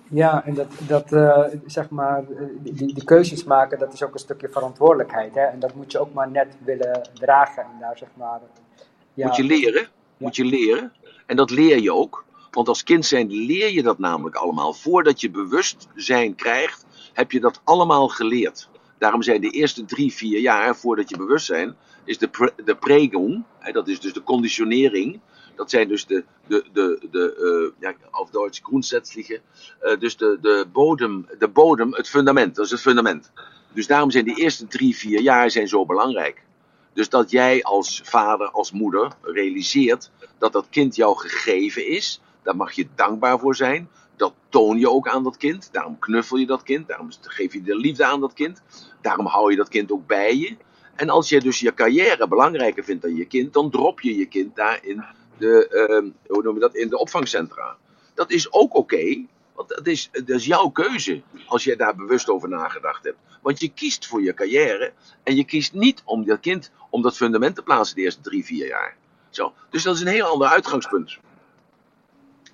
ja, 0.09 0.45
en 0.45 0.53
dat, 0.53 0.67
dat 0.87 1.11
eh, 1.11 1.43
zeg 1.65 1.89
maar, 1.89 2.19
eh, 2.19 2.43
die, 2.59 3.03
keuzes 3.03 3.43
maken, 3.43 3.79
dat 3.79 3.93
is 3.93 4.03
ook 4.03 4.13
een 4.13 4.19
stukje 4.19 4.49
verantwoordelijkheid. 4.49 5.35
Hè? 5.35 5.41
En 5.41 5.59
dat 5.59 5.73
moet 5.73 5.91
je 5.91 5.99
ook 5.99 6.13
maar 6.13 6.31
net 6.31 6.55
willen 6.63 7.09
dragen. 7.13 7.63
En 7.63 7.79
daar 7.79 7.97
zeg 7.97 8.09
maar, 8.13 8.39
ja, 9.13 9.27
Moet 9.27 9.35
je 9.35 9.43
leren. 9.43 9.87
Moet 10.17 10.35
je 10.35 10.45
leren. 10.45 10.93
En 11.25 11.35
dat 11.35 11.49
leer 11.49 11.79
je 11.79 11.93
ook. 11.93 12.25
Want 12.51 12.67
als 12.67 12.83
kind 12.83 13.05
zijn 13.05 13.31
leer 13.31 13.71
je 13.71 13.83
dat 13.83 13.99
namelijk 13.99 14.35
allemaal. 14.35 14.73
Voordat 14.73 15.21
je 15.21 15.31
bewustzijn 15.31 16.35
krijgt, 16.35 16.85
heb 17.13 17.31
je 17.31 17.39
dat 17.39 17.61
allemaal 17.63 18.07
geleerd. 18.07 18.69
Daarom 18.97 19.23
zijn 19.23 19.41
de 19.41 19.49
eerste 19.49 19.85
drie, 19.85 20.13
vier 20.13 20.39
jaar 20.39 20.75
voordat 20.75 21.09
je 21.09 21.17
bewustzijn, 21.17 21.75
is 22.03 22.17
de, 22.17 22.27
pre, 22.27 22.53
de 22.63 23.41
hè, 23.59 23.71
dat 23.71 23.87
is 23.87 23.99
dus 23.99 24.13
de 24.13 24.23
conditionering. 24.23 25.19
Dat 25.55 25.69
zijn 25.69 25.87
dus 25.87 26.05
de, 26.05 26.23
de, 26.47 26.63
de, 26.73 27.07
de 27.11 27.35
eh, 27.35 27.81
ja, 27.81 27.95
auf 28.11 28.29
Duits, 28.29 28.59
grundsätzliche, 28.63 29.41
eh, 29.79 29.99
dus 29.99 30.17
de, 30.17 30.37
de, 30.41 30.65
bodem, 30.71 31.27
de 31.39 31.47
bodem, 31.47 31.93
het 31.93 32.09
fundament, 32.09 32.55
dat 32.55 32.65
is 32.65 32.71
het 32.71 32.81
fundament. 32.81 33.31
Dus 33.73 33.87
daarom 33.87 34.11
zijn 34.11 34.25
de 34.25 34.33
eerste 34.33 34.67
drie, 34.67 34.95
vier 34.95 35.21
jaar 35.21 35.51
zijn 35.51 35.67
zo 35.67 35.85
belangrijk. 35.85 36.43
Dus 36.93 37.09
dat 37.09 37.31
jij 37.31 37.63
als 37.63 38.01
vader, 38.03 38.49
als 38.49 38.71
moeder 38.71 39.11
realiseert 39.21 40.11
dat 40.37 40.53
dat 40.53 40.67
kind 40.69 40.95
jou 40.95 41.17
gegeven 41.17 41.87
is. 41.87 42.21
Daar 42.43 42.55
mag 42.55 42.71
je 42.71 42.87
dankbaar 42.95 43.39
voor 43.39 43.55
zijn. 43.55 43.89
Dat 44.15 44.33
toon 44.49 44.79
je 44.79 44.89
ook 44.89 45.07
aan 45.07 45.23
dat 45.23 45.37
kind. 45.37 45.69
Daarom 45.71 45.99
knuffel 45.99 46.37
je 46.37 46.45
dat 46.45 46.63
kind. 46.63 46.87
Daarom 46.87 47.09
geef 47.21 47.53
je 47.53 47.61
de 47.61 47.75
liefde 47.75 48.05
aan 48.05 48.19
dat 48.19 48.33
kind. 48.33 48.61
Daarom 49.01 49.25
hou 49.25 49.51
je 49.51 49.57
dat 49.57 49.69
kind 49.69 49.91
ook 49.91 50.07
bij 50.07 50.35
je. 50.35 50.57
En 50.95 51.09
als 51.09 51.29
je 51.29 51.39
dus 51.39 51.59
je 51.59 51.73
carrière 51.73 52.27
belangrijker 52.27 52.83
vindt 52.83 53.01
dan 53.01 53.15
je 53.15 53.25
kind, 53.25 53.53
dan 53.53 53.69
drop 53.69 54.01
je 54.01 54.17
je 54.17 54.25
kind 54.25 54.55
daar 54.55 54.79
in 54.81 55.03
de, 55.37 55.67
ehm, 55.67 56.09
hoe 56.27 56.43
noem 56.43 56.53
je 56.53 56.59
dat, 56.59 56.75
in 56.75 56.89
de 56.89 56.97
opvangcentra. 56.97 57.77
Dat 58.13 58.31
is 58.31 58.51
ook 58.51 58.75
oké, 58.75 59.25
want 59.55 59.69
dat 59.69 59.87
is, 59.87 60.09
jouw 60.45 60.69
keuze 60.69 61.21
als 61.45 61.63
jij 61.63 61.75
daar 61.75 61.95
bewust 61.95 62.29
over 62.29 62.49
nagedacht 62.49 63.03
hebt. 63.03 63.17
Want 63.41 63.59
je 63.59 63.69
kiest 63.69 64.07
voor 64.07 64.21
je 64.21 64.33
carrière 64.33 64.93
en 65.23 65.35
je 65.35 65.43
kiest 65.43 65.73
niet 65.73 66.01
om 66.05 66.25
dat 66.25 66.39
kind 66.39 66.71
om 66.89 67.01
dat 67.01 67.17
fundament 67.17 67.55
te 67.55 67.61
plaatsen 67.61 67.95
de 67.95 68.01
eerste 68.01 68.21
drie, 68.21 68.45
vier 68.45 68.67
jaar. 68.67 68.95
Zo. 69.29 69.53
Dus 69.69 69.83
dat 69.83 69.95
is 69.95 70.01
een 70.01 70.07
heel 70.07 70.25
ander 70.25 70.47
uitgangspunt. 70.47 71.17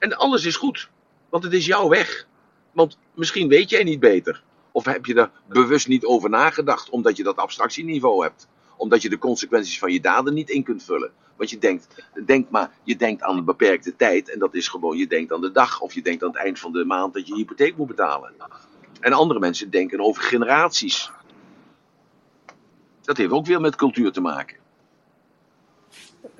En 0.05 0.17
alles 0.17 0.45
is 0.45 0.55
goed, 0.55 0.89
want 1.29 1.43
het 1.43 1.53
is 1.53 1.65
jouw 1.65 1.87
weg. 1.87 2.27
Want 2.71 2.97
misschien 3.15 3.47
weet 3.47 3.69
jij 3.69 3.83
niet 3.83 3.99
beter. 3.99 4.43
Of 4.71 4.85
heb 4.85 5.05
je 5.05 5.15
er 5.15 5.31
bewust 5.47 5.87
niet 5.87 6.05
over 6.05 6.29
nagedacht, 6.29 6.89
omdat 6.89 7.17
je 7.17 7.23
dat 7.23 7.37
abstractieniveau 7.37 8.23
hebt. 8.23 8.47
Omdat 8.77 9.01
je 9.01 9.09
de 9.09 9.17
consequenties 9.17 9.79
van 9.79 9.91
je 9.91 10.01
daden 10.01 10.33
niet 10.33 10.49
in 10.49 10.63
kunt 10.63 10.83
vullen. 10.83 11.11
Want 11.35 11.49
je 11.49 11.57
denkt, 11.57 11.87
denk 12.25 12.49
maar, 12.49 12.71
je 12.83 12.95
denkt 12.95 13.21
aan 13.21 13.37
een 13.37 13.45
beperkte 13.45 13.95
tijd 13.95 14.29
en 14.29 14.39
dat 14.39 14.53
is 14.53 14.67
gewoon, 14.67 14.97
je 14.97 15.07
denkt 15.07 15.33
aan 15.33 15.41
de 15.41 15.51
dag 15.51 15.81
of 15.81 15.93
je 15.93 16.01
denkt 16.01 16.23
aan 16.23 16.29
het 16.29 16.37
eind 16.37 16.59
van 16.59 16.71
de 16.71 16.85
maand 16.85 17.13
dat 17.13 17.27
je 17.27 17.35
hypotheek 17.35 17.77
moet 17.77 17.87
betalen. 17.87 18.33
En 18.99 19.13
andere 19.13 19.39
mensen 19.39 19.69
denken 19.69 19.99
over 19.99 20.23
generaties. 20.23 21.11
Dat 23.01 23.17
heeft 23.17 23.31
ook 23.31 23.45
weer 23.45 23.61
met 23.61 23.75
cultuur 23.75 24.11
te 24.11 24.21
maken. 24.21 24.57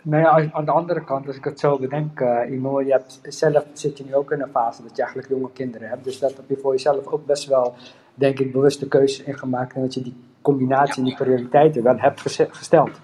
Nou 0.08 0.24
ja, 0.24 0.52
aan 0.54 0.66
de 0.66 0.72
andere 0.72 1.04
kant, 1.04 1.28
als 1.28 1.36
ik 1.36 1.44
het 1.44 1.60
zo 1.60 1.80
bedenk, 1.80 2.20
eh 2.20 2.52
Imo, 2.52 2.82
je 2.82 2.92
hebt 2.92 3.20
zelf 3.24 3.66
zit 3.74 3.98
je 3.98 4.04
nu 4.06 4.16
ook 4.16 4.32
in 4.32 4.42
een 4.42 4.50
fase 4.50 4.82
dat 4.82 4.96
je 4.96 5.02
eigenlijk 5.02 5.32
jonge 5.32 5.52
kinderen 5.54 5.90
hebt. 5.90 6.04
Dus 6.04 6.20
dat 6.20 6.36
heb 6.36 6.50
je 6.50 6.58
voor 6.62 6.72
jezelf 6.72 7.06
ook 7.06 7.26
best 7.26 7.46
wel, 7.46 7.76
denk 8.14 8.40
ik, 8.40 8.52
bewuste 8.52 8.88
keuzes 8.88 9.26
in 9.26 9.38
gemaakt. 9.38 9.76
En 9.76 9.82
dat 9.82 9.94
je 9.94 10.02
die 10.02 10.16
combinatie 10.42 10.98
en 10.98 11.04
die 11.04 11.16
prioriteiten 11.16 11.84
wel 11.84 11.98
hebt 11.98 12.22
gesteld. 12.52 13.00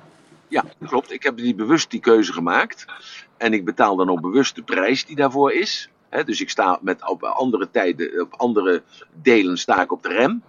Ja, 0.48 0.64
klopt. 0.86 1.12
Ik 1.12 1.24
heb 1.24 1.38
die 1.38 1.56
bewust 1.56 1.92
die 1.92 2.00
keuze 2.00 2.34
gemaakt. 2.34 2.86
En 3.38 3.54
ik 3.54 3.66
betaal 3.66 3.96
dan 3.96 4.10
ook 4.10 4.22
bewust 4.22 4.56
de 4.56 4.64
prijs 4.64 5.06
die 5.06 5.16
daarvoor 5.16 5.52
is. 5.52 5.90
Dus 6.26 6.42
ik 6.42 6.50
sta 6.50 6.80
met 6.82 7.10
op 7.10 7.24
andere 7.24 7.72
tijden, 7.72 8.22
op 8.22 8.34
andere 8.38 8.84
delen 9.22 9.58
sta 9.58 9.82
ik 9.82 9.92
op 9.92 10.04
de 10.04 10.10
rem. 10.10 10.44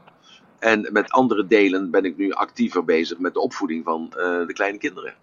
En 0.58 0.88
met 0.92 1.10
andere 1.10 1.46
delen 1.46 1.90
ben 1.90 2.04
ik 2.04 2.16
nu 2.16 2.32
actiever 2.32 2.84
bezig 2.84 3.18
met 3.18 3.34
de 3.34 3.40
opvoeding 3.40 3.84
van 3.84 4.06
eh, 4.10 4.46
de 4.46 4.52
kleine 4.52 4.78
kinderen. 4.78 5.14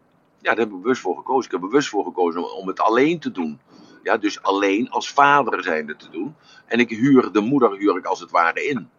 Ja, 0.42 0.50
daar 0.56 0.66
heb 0.66 0.74
ik 0.74 0.82
bewust 0.82 1.02
voor 1.02 1.16
gekozen. 1.16 1.46
Ik 1.46 1.52
heb 1.52 1.70
bewust 1.70 1.90
voor 1.90 2.04
gekozen 2.04 2.56
om, 2.56 2.68
het 2.68 2.80
alleen 2.80 3.20
te 3.20 3.32
doen. 3.32 3.60
Ja, 4.04 4.18
dus 4.18 4.42
alleen 4.42 4.90
als 4.90 5.12
vader 5.12 5.64
zijnde 5.64 5.96
te 5.96 6.10
doen. 6.10 6.36
En 6.66 6.80
ik 6.80 6.90
huur 6.90 7.32
de 7.32 7.40
moeder 7.42 7.78
huur 7.78 7.98
ik 7.98 8.06
als 8.06 8.20
het 8.20 8.32
ware 8.32 8.68
in. 8.68 8.90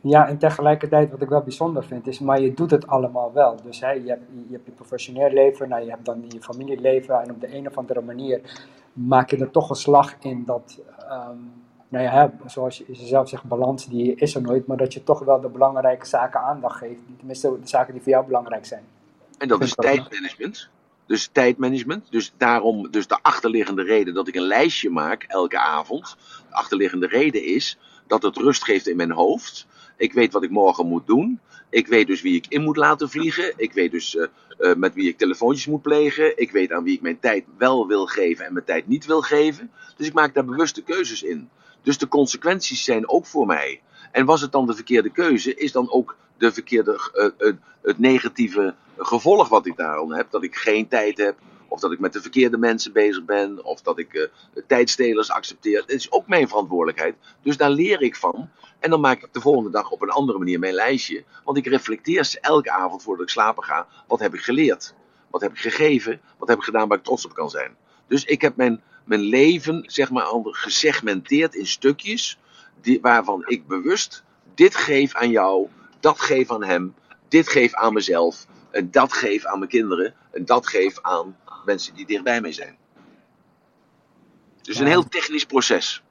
Ja, 0.00 0.28
en 0.28 0.38
tegelijkertijd 0.38 1.10
wat 1.10 1.22
ik 1.22 1.28
wel 1.28 1.42
bijzonder 1.42 1.84
vind 1.84 2.06
is, 2.06 2.18
maar 2.18 2.40
je 2.40 2.54
doet 2.54 2.70
het 2.70 2.86
allemaal 2.86 3.32
wel. 3.32 3.56
Dus 3.64 3.80
hè, 3.80 3.90
je, 3.90 4.08
hebt, 4.08 4.22
je 4.48 4.60
je 4.64 4.70
professioneel 4.70 5.30
leven, 5.30 5.68
nou, 5.68 5.84
je 5.84 5.90
hebt 5.90 6.04
dan 6.04 6.24
je 6.28 6.42
familieleven 6.42 7.22
en 7.22 7.30
op 7.30 7.40
de 7.40 7.56
een 7.56 7.66
of 7.66 7.78
andere 7.78 8.00
manier 8.00 8.40
maak 8.92 9.30
je 9.30 9.36
er 9.36 9.50
toch 9.50 9.70
een 9.70 9.76
slag 9.76 10.16
in 10.20 10.44
dat, 10.44 10.80
ehm, 10.98 11.36
nou 11.88 12.04
ja, 12.04 12.32
zoals 12.46 12.78
je 12.78 12.94
zelf 12.94 13.28
zegt, 13.28 13.44
balans 13.44 13.86
die 13.86 14.14
is 14.14 14.34
er 14.34 14.42
nooit, 14.42 14.66
maar 14.66 14.76
dat 14.76 14.92
je 14.92 15.04
toch 15.04 15.24
wel 15.24 15.40
de 15.40 15.48
belangrijke 15.48 16.06
zaken 16.06 16.40
aandacht 16.40 16.78
geeft. 16.78 17.02
Tenminste, 17.16 17.58
de 17.60 17.68
zaken 17.68 17.92
die 17.92 18.02
voor 18.02 18.12
jou 18.12 18.26
belangrijk 18.26 18.66
zijn. 18.66 18.84
En 19.42 19.48
dat 19.48 19.62
is 19.62 19.74
tijdmanagement. 19.74 20.68
Dus 21.06 21.28
tijdmanagement. 21.32 22.06
Dus 22.10 22.32
daarom, 22.36 22.90
dus 22.90 23.06
de 23.06 23.18
achterliggende 23.22 23.82
reden 23.82 24.14
dat 24.14 24.28
ik 24.28 24.34
een 24.34 24.46
lijstje 24.46 24.90
maak 24.90 25.22
elke 25.22 25.58
avond. 25.58 26.16
De 26.48 26.54
achterliggende 26.54 27.06
reden 27.06 27.44
is 27.44 27.78
dat 28.06 28.22
het 28.22 28.36
rust 28.36 28.64
geeft 28.64 28.88
in 28.88 28.96
mijn 28.96 29.10
hoofd. 29.10 29.66
Ik 29.96 30.12
weet 30.12 30.32
wat 30.32 30.42
ik 30.42 30.50
morgen 30.50 30.86
moet 30.86 31.06
doen. 31.06 31.40
Ik 31.70 31.86
weet 31.86 32.06
dus 32.06 32.22
wie 32.22 32.34
ik 32.34 32.46
in 32.48 32.62
moet 32.62 32.76
laten 32.76 33.10
vliegen. 33.10 33.52
Ik 33.56 33.72
weet 33.72 33.90
dus 33.90 34.16
eh, 34.16 34.26
eh, 34.58 34.76
met 34.76 34.94
wie 34.94 35.08
ik 35.08 35.18
telefoontjes 35.18 35.66
moet 35.66 35.82
plegen. 35.82 36.38
Ik 36.38 36.50
weet 36.50 36.72
aan 36.72 36.84
wie 36.84 36.94
ik 36.94 37.02
mijn 37.02 37.20
tijd 37.20 37.44
wel 37.58 37.86
wil 37.86 38.06
geven 38.06 38.44
en 38.44 38.52
mijn 38.52 38.64
tijd 38.64 38.88
niet 38.88 39.06
wil 39.06 39.22
geven. 39.22 39.70
Dus 39.96 40.06
ik 40.06 40.12
maak 40.14 40.34
daar 40.34 40.44
bewuste 40.44 40.82
keuzes 40.82 41.22
in. 41.22 41.48
Dus 41.82 41.98
de 41.98 42.08
consequenties 42.08 42.84
zijn 42.84 43.08
ook 43.08 43.26
voor 43.26 43.46
mij. 43.46 43.80
En 44.12 44.26
was 44.26 44.40
het 44.40 44.52
dan 44.52 44.66
de 44.66 44.74
verkeerde 44.74 45.10
keuze, 45.10 45.54
is 45.54 45.72
dan 45.72 45.90
ook 45.90 46.16
de 46.42 46.52
verkeerde, 46.52 47.10
eh, 47.14 47.48
eh, 47.48 47.54
het 47.82 47.98
negatieve 47.98 48.74
gevolg 48.98 49.48
wat 49.48 49.66
ik 49.66 49.76
daarom 49.76 50.12
heb. 50.12 50.30
Dat 50.30 50.42
ik 50.42 50.56
geen 50.56 50.88
tijd 50.88 51.18
heb, 51.18 51.38
of 51.68 51.80
dat 51.80 51.92
ik 51.92 51.98
met 51.98 52.12
de 52.12 52.20
verkeerde 52.20 52.58
mensen 52.58 52.92
bezig 52.92 53.24
ben, 53.24 53.64
of 53.64 53.80
dat 53.80 53.98
ik 53.98 54.14
eh, 54.14 54.28
tijdstelers 54.66 55.30
accepteer. 55.30 55.80
Het 55.80 55.90
is 55.90 56.12
ook 56.12 56.26
mijn 56.26 56.48
verantwoordelijkheid. 56.48 57.14
Dus 57.42 57.56
daar 57.56 57.70
leer 57.70 58.02
ik 58.02 58.16
van. 58.16 58.48
En 58.78 58.90
dan 58.90 59.00
maak 59.00 59.22
ik 59.22 59.32
de 59.32 59.40
volgende 59.40 59.70
dag 59.70 59.90
op 59.90 60.02
een 60.02 60.10
andere 60.10 60.38
manier 60.38 60.58
mijn 60.58 60.74
lijstje. 60.74 61.24
Want 61.44 61.56
ik 61.58 61.66
reflecteer 61.66 62.38
elke 62.40 62.70
avond 62.70 63.02
voordat 63.02 63.24
ik 63.24 63.30
slapen 63.30 63.64
ga. 63.64 63.86
Wat 64.06 64.20
heb 64.20 64.34
ik 64.34 64.40
geleerd? 64.40 64.94
Wat 65.30 65.40
heb 65.40 65.50
ik 65.50 65.58
gegeven? 65.58 66.20
Wat 66.38 66.48
heb 66.48 66.58
ik 66.58 66.64
gedaan 66.64 66.88
waar 66.88 66.98
ik 66.98 67.04
trots 67.04 67.24
op 67.24 67.34
kan 67.34 67.50
zijn? 67.50 67.76
Dus 68.06 68.24
ik 68.24 68.40
heb 68.40 68.56
mijn, 68.56 68.82
mijn 69.04 69.20
leven, 69.20 69.84
zeg 69.86 70.10
maar, 70.10 70.26
gesegmenteerd 70.42 71.54
in 71.54 71.66
stukjes. 71.66 72.38
Waarvan 73.00 73.42
ik 73.46 73.66
bewust 73.66 74.24
dit 74.54 74.74
geef 74.74 75.14
aan 75.14 75.30
jou, 75.30 75.68
dat 76.02 76.20
geef 76.20 76.50
aan 76.50 76.64
hem, 76.64 76.94
dit 77.28 77.48
geef 77.48 77.74
aan 77.74 77.92
mezelf, 77.92 78.46
en 78.70 78.90
dat 78.90 79.12
geef 79.12 79.44
aan 79.46 79.58
mijn 79.58 79.70
kinderen, 79.70 80.14
en 80.30 80.44
dat 80.44 80.66
geef 80.66 80.98
aan 81.02 81.36
mensen 81.64 81.94
die 81.94 82.06
dichtbij 82.06 82.40
mij 82.40 82.52
zijn. 82.52 82.76
Dus 84.62 84.78
een 84.78 84.86
heel 84.86 85.08
technisch 85.08 85.46
proces. 85.46 86.02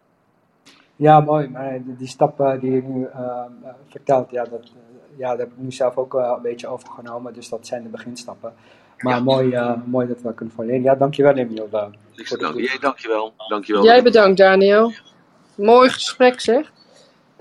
Ja, 0.96 1.20
mooi. 1.20 1.48
Maar 1.50 1.80
die, 1.84 2.08
stappen 2.08 2.60
die 2.60 2.72
je 2.72 2.82
nu 2.82 3.06
ehm, 3.06 3.20
eh, 3.64 3.70
vertelt, 3.88 4.32
ja 4.32 4.44
dat, 4.44 4.64
eh, 4.64 5.18
ja, 5.18 5.30
dat 5.30 5.40
heb 5.40 5.48
ik 5.48 5.58
nu 5.58 5.72
zelf 5.72 5.98
ook 5.98 6.14
wel 6.14 6.36
een 6.36 6.42
beetje 6.42 6.68
overgenomen. 6.68 7.34
Dus 7.34 7.50
dat 7.50 7.68
zijn 7.68 7.84
de 7.84 7.90
beginstappen. 7.90 8.54
Maar 8.98 9.16
Ja. 9.16 9.22
mooi, 9.22 9.52
eh, 9.54 9.74
mooi 9.86 10.08
dat 10.08 10.22
we 10.22 10.34
kunnen 10.34 10.56
leren. 10.58 10.82
Ja, 10.82 10.96
dankjewel 10.96 11.36
Emiel. 11.36 11.70
Niks 12.16 12.30
te 12.30 12.38
danken. 12.38 12.64
Jij, 12.64 12.78
dankjewel. 12.80 13.34
Dankjewel. 13.48 13.84
Jij 13.84 14.04
bedankt, 14.04 14.38
Daniel. 14.38 14.94
Mooi 15.56 15.90
gesprek, 15.90 16.40
zeg. 16.40 16.72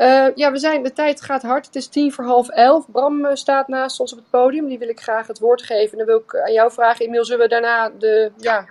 Eh, 0.00 0.26
ja, 0.34 0.52
we 0.52 0.58
zijn, 0.58 0.82
de 0.82 0.92
tijd 0.92 1.20
gaat 1.22 1.42
hard. 1.42 1.66
Het 1.66 1.74
is 1.76 1.86
tien 1.86 2.12
voor 2.12 2.24
half 2.24 2.48
elf. 2.48 2.90
Bram 2.90 3.24
eh, 3.24 3.34
staat 3.34 3.68
naast 3.68 4.00
ons 4.00 4.12
op 4.12 4.18
het 4.18 4.30
podium. 4.30 4.68
Die 4.68 4.78
wil 4.78 4.88
ik 4.88 5.00
graag 5.00 5.26
het 5.26 5.38
woord 5.38 5.62
geven. 5.62 5.90
En 5.92 5.98
dan 5.98 6.06
wil 6.06 6.18
ik 6.18 6.36
aan 6.36 6.52
jou 6.52 6.72
vragen, 6.72 7.04
Emiel, 7.06 7.24
zullen 7.24 7.42
we 7.42 7.48
daarna 7.48 7.90
de... 7.98 8.32
Ja, 8.36 8.66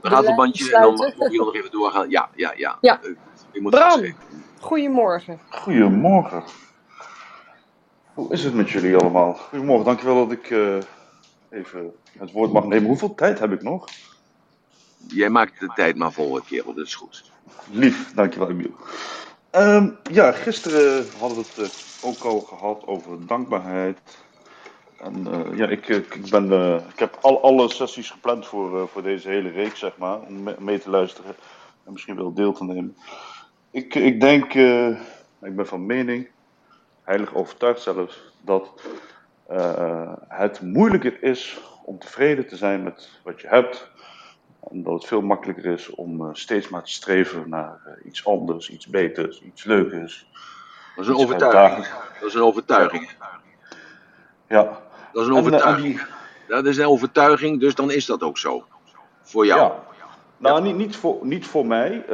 Een 0.00 0.10
ratelbandje 0.10 0.74
en 0.76 0.82
dan 0.82 0.94
moet 0.94 1.32
je 1.32 1.38
nog 1.38 1.54
even 1.54 1.70
doorgaan. 1.70 2.10
Ja, 2.10 2.28
ja, 2.34 2.52
ja. 2.56 2.78
Ja. 2.80 3.00
Eh, 3.02 3.10
Ik 3.52 3.60
moet 3.60 3.70
Bram. 3.70 4.14
goedemorgen. 4.60 5.40
Goedemorgen. 5.50 6.44
Hoe 8.14 8.32
is 8.32 8.44
het 8.44 8.54
met 8.54 8.70
jullie 8.70 8.96
allemaal? 8.96 9.34
Goedemorgen, 9.34 9.84
dankjewel 9.84 10.26
dat 10.26 10.38
ik 10.38 10.50
eh, 10.50 10.76
even 11.50 11.92
het 12.18 12.32
woord 12.32 12.52
mag 12.52 12.64
nemen. 12.64 12.88
Hoeveel 12.88 13.14
tijd 13.14 13.38
heb 13.38 13.52
ik 13.52 13.62
nog? 13.62 13.84
Jij 15.08 15.28
maakt 15.28 15.60
de 15.60 15.72
tijd 15.74 15.96
maar 15.96 16.12
vol, 16.12 16.40
kerel. 16.40 16.74
Dat 16.74 16.86
is 16.86 16.94
goed. 16.94 17.30
Lief, 17.70 18.14
dankjewel 18.14 18.50
Emiel. 18.50 18.74
Ehm, 19.56 19.90
ja, 20.02 20.32
gisteren 20.32 21.10
hadden 21.18 21.38
we 21.38 21.44
het 21.46 21.58
eh, 21.72 21.78
ook 22.00 22.24
al 22.24 22.40
gehad 22.40 22.86
over 22.86 23.26
dankbaarheid. 23.26 24.26
En 24.98 25.26
eh, 25.26 25.56
ja, 25.56 25.68
ik, 25.68 25.88
ik, 25.88 26.14
ik 26.14 26.30
ben, 26.30 26.52
eh, 26.52 26.88
ik 26.88 26.98
heb 26.98 27.18
al, 27.20 27.42
alle 27.42 27.68
sessies 27.68 28.10
gepland 28.10 28.46
voor, 28.46 28.80
eh, 28.80 28.86
voor 28.86 29.02
deze 29.02 29.28
hele 29.28 29.48
reeks, 29.50 29.78
zeg 29.78 29.96
maar, 29.96 30.20
om 30.20 30.42
me- 30.42 30.56
mee 30.58 30.78
te 30.78 30.90
luisteren 30.90 31.36
en 31.84 31.92
misschien 31.92 32.16
wel 32.16 32.34
deel 32.34 32.52
te 32.52 32.64
nemen. 32.64 32.96
Ik, 33.70 33.94
ik 33.94 34.20
denk, 34.20 34.54
eh, 34.54 34.88
ik 35.40 35.56
ben 35.56 35.66
van 35.66 35.86
mening, 35.86 36.30
heilig 37.02 37.34
overtuigd 37.34 37.80
zelfs, 37.82 38.34
dat 38.42 38.82
eh, 39.46 40.12
het 40.28 40.60
moeilijker 40.60 41.22
is 41.22 41.60
om 41.84 41.98
tevreden 41.98 42.46
te 42.46 42.56
zijn 42.56 42.82
met 42.82 43.20
wat 43.24 43.40
je 43.40 43.48
hebt. 43.48 43.90
En 44.70 44.82
dat 44.82 44.92
het 44.92 45.04
veel 45.04 45.20
makkelijker 45.20 45.72
is 45.72 45.90
om 45.90 46.20
eh, 46.20 46.28
steeds 46.32 46.68
maar 46.68 46.82
te 46.82 46.92
streven 46.92 47.48
naar 47.48 47.80
eh, 47.84 48.06
iets 48.06 48.26
anders, 48.26 48.70
iets 48.70 48.86
beters, 48.86 49.42
iets 49.42 49.64
leukers. 49.64 50.28
Dat 50.96 51.04
is 51.04 51.10
een 51.10 51.16
overtuiging. 51.16 51.86
Dat 52.20 52.28
is 52.28 52.34
een 52.34 52.42
overtuiging. 52.42 53.10
Ja, 54.48 54.80
Dat 55.12 55.22
is 55.22 55.28
een 55.28 55.36
En, 55.36 55.44
eh, 55.44 55.48
en 55.48 55.54
overtuiging. 55.54 56.06
Dat 56.48 56.66
is 56.66 56.76
een 56.76 56.86
overtuiging, 56.86 57.60
dus 57.60 57.74
dan 57.74 57.90
is 57.90 58.06
dat 58.06 58.22
ook 58.22 58.38
zo. 58.38 58.64
Voor 59.22 59.46
jou. 59.46 59.60
Ja. 59.60 59.84
Nou, 60.36 60.62
niet, 60.62 60.76
niet, 60.76 60.96
voor, 60.96 61.18
niet 61.22 61.46
voor 61.46 61.66
mij. 61.66 62.04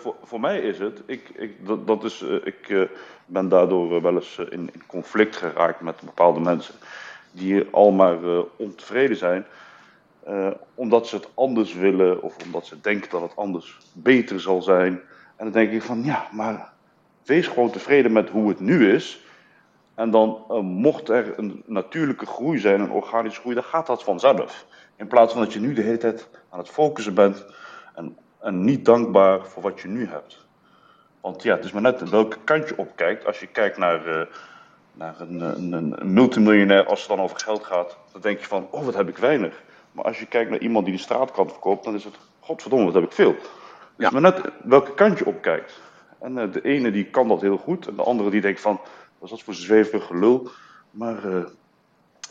Voor, 0.00 0.14
voor 0.22 0.40
mij 0.40 0.60
is 0.60 0.78
het. 0.78 1.02
Ik, 1.06 1.28
ik, 1.28 1.66
dat, 1.66 1.86
dat 1.86 2.04
is, 2.04 2.22
ik 2.44 2.88
ben 3.26 3.48
daardoor 3.48 4.02
wel 4.02 4.14
eens 4.14 4.38
in, 4.38 4.70
in 4.72 4.82
conflict 4.86 5.36
geraakt 5.36 5.80
met 5.80 6.00
bepaalde 6.00 6.40
mensen. 6.40 6.74
Die 7.32 7.68
al 7.70 7.90
maar 7.90 8.18
ontevreden 8.56 9.16
zijn. 9.16 9.46
Eh, 10.24 10.50
omdat 10.74 11.06
ze 11.06 11.16
het 11.16 11.28
anders 11.34 11.74
willen. 11.74 12.22
Of 12.22 12.36
omdat 12.44 12.66
ze 12.66 12.80
denken 12.80 13.10
dat 13.10 13.22
het 13.22 13.36
anders 13.36 13.78
beter 13.92 14.40
zal 14.40 14.62
zijn. 14.62 14.92
En 15.36 15.44
dan 15.44 15.52
denk 15.52 15.72
ik 15.72 15.82
van 15.82 16.04
ja, 16.04 16.28
maar 16.32 16.72
wees 17.24 17.46
gewoon 17.46 17.70
tevreden 17.70 18.12
met 18.12 18.30
hoe 18.30 18.48
het 18.48 18.60
nu 18.60 18.92
is. 18.92 19.24
En 19.94 20.10
dan 20.10 20.44
eh, 20.48 20.60
mocht 20.60 21.08
er 21.08 21.38
een 21.38 21.62
natuurlijke 21.66 22.26
groei 22.26 22.58
zijn, 22.58 22.80
een 22.80 22.90
organische 22.90 23.40
groei, 23.40 23.54
dan 23.54 23.64
gaat 23.64 23.86
dat 23.86 24.04
vanzelf. 24.04 24.66
In 24.96 25.06
plaats 25.06 25.32
van 25.32 25.42
dat 25.42 25.52
je 25.52 25.60
nu 25.60 25.72
de 25.72 25.82
hele 25.82 25.96
tijd 25.96 26.28
aan 26.50 26.58
het 26.58 26.68
focussen 26.68 27.14
bent 27.14 27.44
en, 27.94 28.16
en 28.40 28.64
niet 28.64 28.84
dankbaar 28.84 29.46
voor 29.46 29.62
wat 29.62 29.80
je 29.80 29.88
nu 29.88 30.06
hebt. 30.06 30.46
Want 31.20 31.42
ja, 31.42 31.54
het 31.54 31.64
is 31.64 31.72
maar 31.72 31.82
net 31.82 32.10
welke 32.10 32.36
kant 32.44 32.68
je 32.68 32.76
opkijkt. 32.78 33.26
Als 33.26 33.40
je 33.40 33.46
kijkt 33.46 33.78
naar, 33.78 34.06
eh, 34.06 34.26
naar 34.92 35.20
een, 35.20 35.40
een, 35.40 35.72
een, 35.72 36.00
een 36.00 36.12
multimiljonair, 36.12 36.86
als 36.86 37.00
het 37.00 37.08
dan 37.08 37.20
over 37.20 37.40
geld 37.40 37.64
gaat, 37.64 37.96
dan 38.12 38.20
denk 38.20 38.40
je 38.40 38.46
van, 38.46 38.68
oh 38.70 38.84
wat 38.84 38.94
heb 38.94 39.08
ik 39.08 39.18
weinig. 39.18 39.62
Maar 39.92 40.04
als 40.04 40.18
je 40.18 40.26
kijkt 40.26 40.50
naar 40.50 40.58
iemand 40.60 40.84
die 40.84 40.94
de 40.94 41.00
straatkant 41.00 41.50
verkoopt, 41.50 41.84
dan 41.84 41.94
is 41.94 42.04
het, 42.04 42.14
godverdomme, 42.40 42.84
wat 42.84 42.94
heb 42.94 43.04
ik 43.04 43.12
veel. 43.12 43.30
Het 43.30 43.50
Ja. 43.96 44.10
maar 44.10 44.20
net 44.20 44.40
welke 44.62 44.94
kant 44.94 45.18
je 45.18 45.26
opkijkt. 45.26 45.80
En 46.20 46.38
eh, 46.38 46.52
de 46.52 46.62
ene 46.62 46.90
die 46.90 47.04
kan 47.04 47.28
dat 47.28 47.40
heel 47.40 47.56
goed, 47.56 47.86
en 47.86 47.96
de 47.96 48.02
andere 48.02 48.30
die 48.30 48.40
denkt 48.40 48.60
van, 48.60 48.80
wat 49.18 49.22
is 49.22 49.30
dat 49.30 49.42
voor 49.42 49.54
zweverig 49.54 50.06
gelul. 50.06 50.50
Maar 50.90 51.24
eh, 51.24 51.44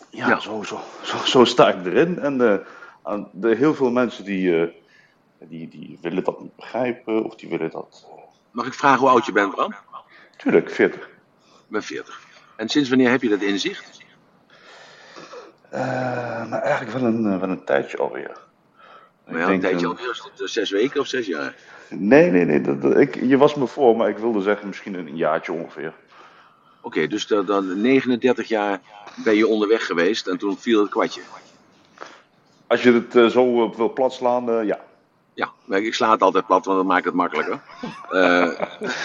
ja, 0.10 0.28
Ja. 0.28 0.40
Zo, 0.40 0.64
zo, 0.64 0.80
zo, 1.04 1.18
zo 1.26 1.44
sta 1.46 1.70
ik 1.70 1.86
erin. 1.86 2.20
En 2.20 2.42
eh, 3.04 3.24
de, 3.32 3.56
heel 3.56 3.74
veel 3.76 3.92
mensen 3.92 4.24
die, 4.24 4.74
die, 5.40 5.68
die 5.68 5.98
willen 6.02 6.24
dat 6.24 6.42
niet 6.42 6.56
begrijpen, 6.56 7.24
of 7.24 7.36
die 7.36 7.50
willen 7.50 7.72
dat... 7.72 8.08
Mag 8.52 8.66
ik 8.66 8.74
vragen 8.74 9.00
hoe 9.00 9.10
oud 9.10 9.26
je 9.26 9.32
bent, 9.32 9.52
Bram? 9.56 9.76
tuurlijk, 10.38 10.70
40. 10.72 11.02
Ik 11.02 11.10
ben 11.68 11.84
40. 11.84 12.22
En 12.56 12.70
sinds 12.70 12.90
wanneer 12.90 13.10
heb 13.10 13.22
je 13.22 13.30
dat 13.30 13.42
inzicht? 13.42 14.01
Eh, 15.72 16.50
maar 16.50 16.62
eigenlijk 16.62 16.98
wel 17.00 17.04
een, 17.10 17.26
eh, 17.34 17.40
wel 17.40 17.50
een 17.50 17.64
tijdje 17.64 17.98
alweer. 17.98 18.32
Maar 19.28 19.40
ja, 19.40 19.48
een 19.50 19.60
tijdje 19.60 19.88
alweer. 19.88 20.10
Is 20.10 20.30
het 20.32 20.42
eh, 20.42 20.48
zes 20.48 20.70
weken 20.70 21.00
of 21.00 21.08
zes 21.08 21.26
jaar? 21.28 21.56
Nee, 21.90 22.32
nee, 22.32 22.46
nee. 22.46 22.62
Dat, 22.62 22.82
dat- 22.82 22.98
ik, 22.98 23.16
je 23.16 23.38
was 23.38 23.56
me 23.56 23.68
voor, 23.68 23.96
maar 23.96 24.10
ik 24.10 24.18
wilde 24.18 24.42
zeggen 24.42 24.68
misschien 24.68 24.94
een 24.94 25.16
jaartje 25.16 25.52
ongeveer. 25.52 25.94
Oké, 26.82 27.08
dus 27.08 27.28
dan, 27.28 27.46
dan 27.46 27.82
39 27.82 28.48
jaar 28.48 28.80
ben 29.24 29.36
je 29.36 29.48
onderweg 29.48 29.86
geweest 29.86 30.28
en 30.28 30.38
toen 30.38 30.58
viel 30.58 30.82
het 30.82 30.90
kwartje. 30.90 31.22
Als 32.68 32.84
je 32.84 33.06
het 33.10 33.32
zo 33.32 33.66
eh, 33.70 33.76
wil 33.76 33.94
platslaan, 33.94 34.50
eh, 34.50 34.66
ja. 34.66 34.80
Ja, 35.34 35.50
maar 35.66 35.82
ik 35.82 35.94
sla 35.94 36.12
het 36.12 36.22
altijd 36.22 36.46
plat, 36.46 36.66
want 36.66 36.78
dat 36.78 36.88
maakt 36.88 37.06
het 37.06 37.14
makkelijker. 37.14 37.60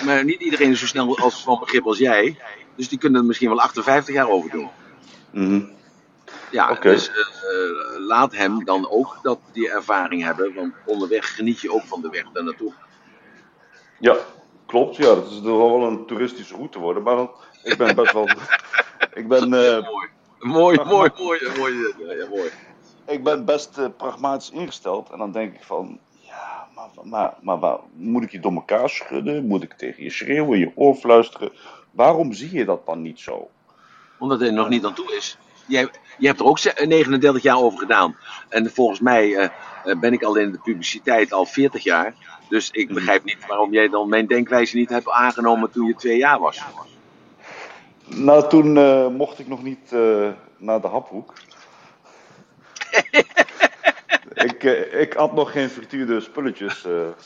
Maar 0.05 0.25
niet 0.25 0.41
iedereen 0.41 0.71
is 0.71 0.81
zo 0.81 0.87
snel 0.87 1.19
als 1.19 1.43
van 1.43 1.59
begrip 1.61 1.87
als 1.87 1.99
jij. 1.99 2.39
Dus 2.75 2.89
die 2.89 2.99
kunnen 2.99 3.21
er 3.21 3.27
misschien 3.27 3.49
wel 3.49 3.61
58 3.61 4.15
jaar 4.15 4.29
over 4.29 4.51
doen. 4.51 4.69
Mhm. 5.31 5.61
Ja, 6.51 6.75
dus 6.75 7.11
eh, 7.11 7.17
eh, 7.17 7.99
laat 7.99 8.37
hem 8.37 8.65
dan 8.65 8.91
ook 8.91 9.19
dat, 9.23 9.39
die 9.53 9.71
ervaring 9.71 10.23
hebben. 10.23 10.55
Want 10.55 10.75
onderweg 10.85 11.35
geniet 11.35 11.61
je 11.61 11.73
ook 11.73 11.83
van 11.83 12.01
de 12.01 12.09
weg 12.11 12.25
daar 12.33 12.45
naartoe. 12.45 12.73
Ja, 13.99 14.17
klopt. 14.67 14.97
Ja, 14.97 15.05
dat 15.15 15.31
is 15.31 15.41
wel 15.41 15.83
een 15.83 16.07
toeristische 16.07 16.55
route 16.55 16.79
worden. 16.79 17.03
Maar 17.03 17.17
dan, 17.17 17.31
ik 17.63 17.77
ben 17.77 17.95
best 17.95 18.13
wel... 18.13 18.29
ik 19.21 19.29
ben... 19.29 19.55
eh, 19.55 19.89
Mooi, 19.89 20.77
mooi, 20.85 20.85
mooi, 20.85 21.11
mooi. 21.17 21.59
mooi, 21.59 21.95
ja, 22.19 22.29
mooi. 22.29 22.51
ik 23.07 23.25
ben 23.25 23.45
best 23.45 23.97
pragmatisch 23.97 24.51
ingesteld. 24.51 25.11
En 25.11 25.19
dan 25.19 25.33
denk 25.33 25.55
ik 25.55 25.63
van, 25.65 25.99
ja, 26.21 26.69
maar, 27.03 27.35
maar, 27.43 27.59
maar, 27.59 27.79
moet 27.93 28.23
ik 28.23 28.31
je 28.31 28.41
door 28.41 28.53
elkaar 28.53 28.89
schudden? 28.91 29.47
Moet 29.47 29.63
ik 29.63 29.73
tegen 29.73 30.03
je 30.03 30.11
schreeuwen, 30.11 30.59
je 30.59 30.73
oor 30.75 30.95
fluisteren? 30.95 31.53
Waarom 31.91 32.33
zie 32.33 32.53
je 32.53 32.65
dat 32.65 32.87
dan 32.87 33.03
niet 33.03 33.21
zo? 33.21 33.51
Omdat 34.19 34.39
hij 34.41 34.49
er 34.49 34.55
nog 34.55 34.69
niet 34.69 34.85
aan 34.85 34.95
toe 34.95 35.15
is. 35.17 35.39
Jij, 35.67 35.89
jij 36.19 36.29
hebt 36.29 36.41
er 36.41 36.47
ook 36.47 36.59
ze- 36.59 36.85
39 36.87 37.43
jaar 37.43 37.59
over 37.59 37.79
gedaan. 37.79 38.17
En 38.49 38.71
volgens 38.71 39.01
mij 39.01 39.35
eh, 39.37 39.45
eh, 39.85 39.99
ben 40.01 40.13
ik 40.13 40.23
al 40.23 40.37
in 40.37 40.53
de 40.53 40.59
publiciteit 40.59 41.33
al 41.33 41.47
40 41.47 41.83
jaar. 41.83 42.15
Dus 42.49 42.71
ik 42.71 42.89
begrijp 42.95 43.25
niet 43.25 43.47
waarom 43.47 43.73
jij 43.73 43.89
dan 43.89 44.09
mijn 44.09 44.27
denkwijze 44.27 44.77
niet 44.77 44.91
hebt 44.91 45.11
aangenomen 45.11 45.71
toen 45.71 45.87
je 45.87 45.95
twee 45.95 46.17
jaar 46.19 46.39
was. 46.39 46.61
Nou, 48.07 48.49
toen 48.49 48.77
eh, 48.77 49.07
mocht 49.09 49.39
ik 49.39 49.49
nog 49.49 49.63
niet 49.63 49.93
eh, 49.93 50.29
naar 50.57 50.81
de 50.81 50.89
haphoek. 50.89 51.33
ik, 54.35 54.65
eh, 54.65 55.01
ik 55.01 55.13
had 55.13 55.33
nog 55.35 55.53
geen 55.53 55.69
frituurde 55.71 56.21
spulletjes 56.21 56.85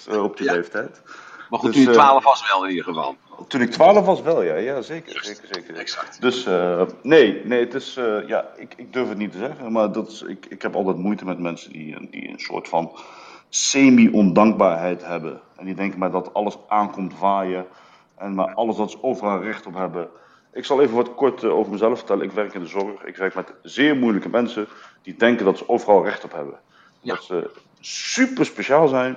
eh, 0.08 0.22
op 0.22 0.36
die 0.36 0.46
Ja. 0.46 0.52
leeftijd. 0.52 1.02
Maar 1.50 1.58
goed, 1.58 1.72
Dus, 1.72 1.84
toen 1.84 1.92
je 1.92 1.98
eh, 1.98 2.04
12 2.04 2.24
was 2.24 2.50
wel 2.52 2.64
in 2.64 2.70
ieder 2.70 2.84
geval. 2.84 3.16
Toen 3.48 3.60
ik 3.60 3.70
12 3.70 4.06
was 4.06 4.22
wel, 4.22 4.42
ja. 4.42 4.54
Ja, 4.54 4.82
zeker. 4.82 5.24
zeker, 5.24 5.48
zeker. 5.50 5.76
Exact. 5.76 6.20
Dus 6.20 6.46
eh, 6.46 6.82
nee, 7.02 7.44
nee, 7.44 7.60
het 7.60 7.74
is, 7.74 7.96
eh, 7.96 8.28
ja, 8.28 8.46
ik, 8.56 8.74
ik 8.76 8.92
durf 8.92 9.08
het 9.08 9.18
niet 9.18 9.32
te 9.32 9.38
zeggen, 9.38 9.72
maar 9.72 9.92
dat 9.92 10.08
is, 10.08 10.22
ik, 10.22 10.46
ik 10.46 10.62
heb 10.62 10.74
altijd 10.74 10.96
moeite 10.96 11.24
met 11.24 11.38
mensen 11.38 11.72
die, 11.72 12.10
die 12.10 12.28
een 12.28 12.40
soort 12.40 12.68
van 12.68 12.98
semi-ondankbaarheid 13.48 15.04
hebben. 15.04 15.40
En 15.56 15.64
die 15.64 15.74
denken 15.74 15.98
maar 15.98 16.10
dat 16.10 16.34
alles 16.34 16.56
aankomt 16.68 17.18
waaien 17.18 17.66
en 18.16 18.34
maar 18.34 18.54
alles 18.54 18.76
dat 18.76 18.90
ze 18.90 19.02
overal 19.02 19.42
recht 19.42 19.66
op 19.66 19.74
hebben. 19.74 20.08
Ik 20.52 20.64
zal 20.64 20.80
even 20.80 20.96
wat 20.96 21.14
kort 21.14 21.42
eh, 21.42 21.56
over 21.56 21.72
mezelf 21.72 21.98
vertellen. 21.98 22.24
Ik 22.24 22.32
werk 22.32 22.54
in 22.54 22.60
de 22.60 22.66
zorg. 22.66 23.04
Ik 23.04 23.16
werk 23.16 23.34
met 23.34 23.54
zeer 23.62 23.96
moeilijke 23.96 24.28
mensen 24.28 24.68
die 25.02 25.16
denken 25.16 25.44
dat 25.44 25.58
ze 25.58 25.68
overal 25.68 26.04
recht 26.04 26.24
op 26.24 26.32
hebben. 26.32 26.58
Ja. 27.00 27.14
Dat 27.14 27.24
ze 27.24 27.50
super 27.80 28.46
speciaal 28.46 28.88
zijn. 28.88 29.16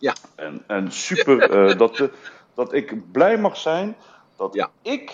Ja. 0.00 0.14
En, 0.34 0.64
en 0.66 0.92
super 0.92 1.50
eh, 1.50 1.76
dat, 1.82 1.96
de, 1.96 2.10
dat 2.54 2.72
ik 2.72 3.12
blij 3.12 3.38
mag 3.38 3.56
zijn 3.56 3.96
dat 4.36 4.54
Ja. 4.54 4.70
ik 4.82 5.12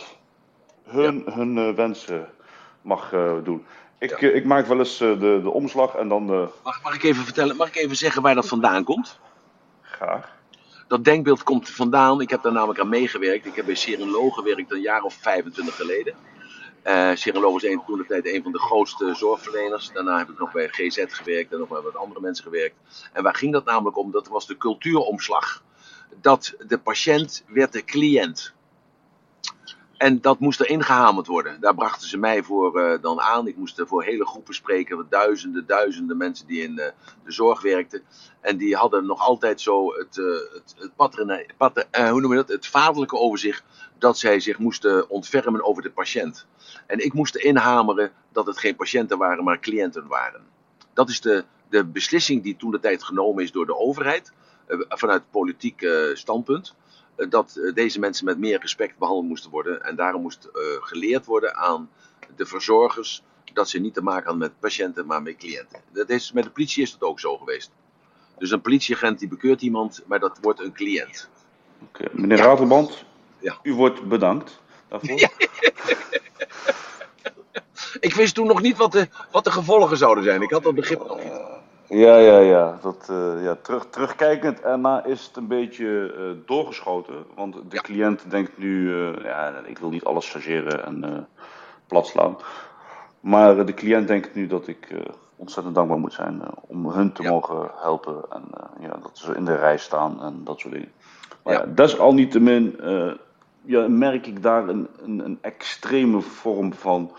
hun, 0.84 1.22
hun 1.30 1.58
eh, 1.58 1.74
wensen 1.74 2.28
mag 2.82 3.12
eh, 3.12 3.32
doen. 3.44 3.66
Ik, 3.98 4.10
eh, 4.10 4.34
ik 4.34 4.44
maak 4.44 4.66
wel 4.66 4.78
eens 4.78 5.00
eh, 5.00 5.20
de, 5.20 5.40
de 5.42 5.50
omslag 5.50 5.94
en 5.94 6.08
dan 6.08 6.30
eh, 6.32 6.46
Mag, 6.64 6.82
mag 6.82 6.94
ik 6.94 7.02
even 7.02 7.24
vertellen, 7.24 7.56
mag 7.56 7.68
ik 7.68 7.76
even 7.76 7.96
zeggen 7.96 8.22
waar 8.22 8.34
dat 8.34 8.48
vandaan 8.48 8.84
komt? 8.84 9.18
graag. 9.82 10.34
Dat 10.88 11.04
denkbeeld 11.04 11.42
komt 11.42 11.70
vandaan. 11.70 12.20
Ik 12.20 12.30
heb 12.30 12.42
daar 12.42 12.52
namelijk 12.52 12.80
aan 12.80 12.88
meegewerkt. 12.88 13.46
Ik 13.46 13.54
heb 13.54 13.64
bij 13.66 13.74
Serenlo 13.74 14.30
gewerkt 14.30 14.72
een 14.72 14.80
jaar 14.80 15.02
of 15.02 15.14
25 15.14 15.76
geleden. 15.76 16.14
Serenlo 17.14 17.52
was 17.52 17.62
een, 17.62 17.82
toen 17.86 17.98
de 17.98 18.06
tijd 18.06 18.26
een 18.26 18.42
van 18.42 18.52
de 18.52 18.58
grootste 18.58 19.14
zorgverleners. 19.14 19.90
Daarna 19.92 20.18
heb 20.18 20.28
ik 20.28 20.38
nog 20.38 20.52
bij 20.52 20.68
GZ 20.68 21.04
gewerkt 21.08 21.52
en 21.52 21.58
nog 21.58 21.68
bij 21.68 21.80
wat 21.80 21.96
andere 21.96 22.20
mensen 22.20 22.44
gewerkt. 22.44 22.76
En 23.12 23.22
waar 23.22 23.34
ging 23.34 23.52
dat 23.52 23.64
namelijk 23.64 23.96
om? 23.96 24.10
Dat 24.10 24.28
was 24.28 24.46
de 24.46 24.56
cultuuromslag. 24.56 25.62
Dat 26.20 26.54
de 26.66 26.78
patiënt 26.78 27.44
werd 27.46 27.72
de 27.72 27.84
cliënt. 27.84 28.54
En 29.96 30.20
dat 30.20 30.38
moest 30.38 30.60
er 30.60 30.68
ingehamerd 30.68 31.26
worden. 31.26 31.60
Daar 31.60 31.74
brachten 31.74 32.08
ze 32.08 32.18
mij 32.18 32.42
voor 32.42 32.80
eh, 32.80 33.02
dan 33.02 33.20
aan. 33.20 33.46
Ik 33.46 33.56
moest 33.56 33.82
voor 33.86 34.04
hele 34.04 34.26
groepen 34.26 34.54
spreken. 34.54 35.06
Duizenden, 35.08 35.66
duizenden 35.66 36.16
mensen 36.16 36.46
die 36.46 36.62
in 36.62 36.78
eh, 36.78 36.92
de 37.24 37.32
zorg 37.32 37.62
werkten. 37.62 38.02
En 38.40 38.56
die 38.56 38.76
hadden 38.76 39.06
nog 39.06 39.20
altijd 39.20 39.60
zo 39.60 39.94
het, 39.94 40.18
eh, 40.18 40.24
het, 40.52 42.10
hoe 42.10 42.20
noem 42.20 42.30
je 42.30 42.36
dat? 42.36 42.48
het 42.48 42.66
vaderlijke 42.66 43.16
over 43.16 43.38
zich. 43.38 43.64
Dat 43.98 44.18
zij 44.18 44.40
zich 44.40 44.58
moesten 44.58 45.10
ontfermen 45.10 45.64
over 45.64 45.82
de 45.82 45.90
patiënt. 45.90 46.46
En 46.86 47.04
ik 47.04 47.12
moest 47.12 47.36
inhameren 47.36 48.12
dat 48.32 48.46
het 48.46 48.58
geen 48.58 48.76
patiënten 48.76 49.18
waren, 49.18 49.44
maar 49.44 49.60
cliënten 49.60 50.06
waren. 50.06 50.46
Dat 50.92 51.08
is 51.08 51.20
de, 51.20 51.44
de 51.68 51.84
beslissing 51.84 52.42
die 52.42 52.56
toen 52.56 52.70
de 52.70 52.80
tijd 52.80 53.02
genomen 53.02 53.42
is 53.42 53.52
door 53.52 53.66
de 53.66 53.76
overheid. 53.76 54.32
vanuit 54.88 55.30
politiek 55.30 55.86
standpunt. 56.12 56.74
Eh, 57.16 57.30
dat 57.30 57.56
eh, 57.56 57.74
deze 57.74 57.98
mensen 57.98 58.24
met 58.24 58.38
meer 58.38 58.60
respect 58.60 58.98
behandeld 58.98 59.28
moesten 59.28 59.50
worden. 59.50 59.84
En 59.84 59.96
daarom 59.96 60.22
moest 60.22 60.44
eh, 60.44 60.62
geleerd 60.80 61.26
worden 61.26 61.56
aan 61.56 61.90
de 62.36 62.46
verzorgers. 62.46 63.22
dat 63.52 63.68
ze 63.68 63.78
niet 63.78 63.94
te 63.94 64.02
maken 64.02 64.22
hadden 64.24 64.42
met 64.48 64.60
patiënten, 64.60 65.06
maar 65.06 65.22
met 65.22 65.36
cliënten. 65.36 65.80
Dat 65.92 66.08
is, 66.10 66.32
met 66.32 66.44
de 66.44 66.50
politie 66.50 66.82
is 66.82 66.92
dat 66.92 67.08
ook 67.08 67.20
zo 67.20 67.36
geweest. 67.36 67.70
Dus 68.38 68.50
een 68.50 68.60
politieagent 68.60 69.18
die 69.18 69.28
bekeurt 69.28 69.62
iemand, 69.62 70.02
maar 70.06 70.18
dat 70.18 70.38
wordt 70.40 70.60
een 70.60 70.72
cliënt. 70.72 71.28
Meneer 72.12 72.36
Ja. 72.38 72.44
Ratelband, 72.44 73.04
Ja. 73.38 73.58
u 73.62 73.74
wordt 73.74 74.02
bedankt 74.08 74.60
daarvoor. 74.88 75.18
Ja. 75.18 75.28
Ik 78.00 78.14
wist 78.14 78.34
toen 78.34 78.46
nog 78.46 78.60
niet 78.62 78.76
wat 78.76 78.92
de, 78.92 79.08
wat 79.30 79.44
de 79.44 79.50
gevolgen 79.50 79.96
zouden 79.96 80.24
zijn. 80.24 80.42
Ik 80.42 80.50
had 80.50 80.62
dat 80.62 80.74
begrip 80.74 80.98
nog 81.06 81.22
niet. 81.24 81.32
Ja, 81.88 82.16
ja, 82.16 82.38
ja. 82.38 82.78
Dat, 82.82 83.06
eh, 83.10 83.44
ja 83.44 83.54
terug, 83.62 83.86
terugkijkend 83.90 84.60
erna 84.60 85.04
is 85.04 85.26
het 85.26 85.36
een 85.36 85.46
beetje 85.46 86.14
eh, 86.16 86.46
doorgeschoten. 86.46 87.24
Want 87.34 87.54
de 87.54 87.60
Ja. 87.68 87.80
cliënt 87.80 88.30
denkt 88.30 88.58
nu, 88.58 88.92
eh, 88.92 89.24
ja, 89.24 89.52
ik 89.64 89.78
wil 89.78 89.88
niet 89.90 90.04
alles 90.04 90.30
chargeren 90.30 90.84
en 90.84 91.28
plat 91.86 92.06
slaan. 92.06 92.36
Maar 93.20 93.66
de 93.66 93.74
cliënt 93.74 94.08
denkt 94.08 94.34
nu 94.34 94.46
dat 94.46 94.66
ik 94.66 94.88
ontzettend 95.36 95.74
dankbaar 95.74 95.98
moet 95.98 96.12
zijn 96.12 96.40
om 96.66 96.90
hun 96.90 97.12
te 97.12 97.22
Ja. 97.22 97.30
mogen 97.30 97.70
helpen. 97.74 98.24
En 98.30 98.42
ja, 98.80 98.96
dat 99.02 99.10
ze 99.18 99.34
in 99.34 99.44
de 99.44 99.56
rij 99.56 99.78
staan 99.78 100.22
en 100.22 100.40
dat 100.44 100.58
soort 100.58 100.72
dingen. 100.72 100.92
Maar 101.42 101.54
Ja. 101.54 101.66
desalniettemin 101.66 102.80
ja, 103.62 103.88
merk 103.88 104.26
ik 104.26 104.42
daar 104.42 104.68
een, 104.68 104.88
een, 105.02 105.24
een 105.24 105.38
extreme 105.40 106.20
vorm 106.20 106.72
van 106.72 107.12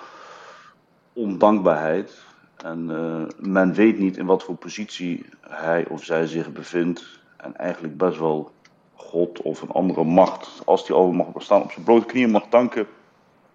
ondankbaarheid. 1.13 2.25
En 2.63 2.89
eh, 2.89 3.47
men 3.49 3.73
weet 3.73 3.99
niet 3.99 4.17
in 4.17 4.25
wat 4.25 4.43
voor 4.43 4.55
positie 4.55 5.25
hij 5.41 5.85
of 5.89 6.03
zij 6.03 6.27
zich 6.27 6.51
bevindt. 6.51 7.03
En 7.37 7.55
eigenlijk 7.55 7.97
best 7.97 8.19
wel 8.19 8.51
God 8.93 9.41
of 9.41 9.61
een 9.61 9.71
andere 9.71 10.03
macht, 10.03 10.49
als 10.65 10.85
die 10.85 10.95
al 10.95 11.11
mag 11.11 11.31
bestaan, 11.31 11.61
op 11.61 11.71
zijn 11.71 11.85
blote 11.85 12.05
knieën 12.05 12.29
mag 12.31 12.47
danken. 12.49 12.87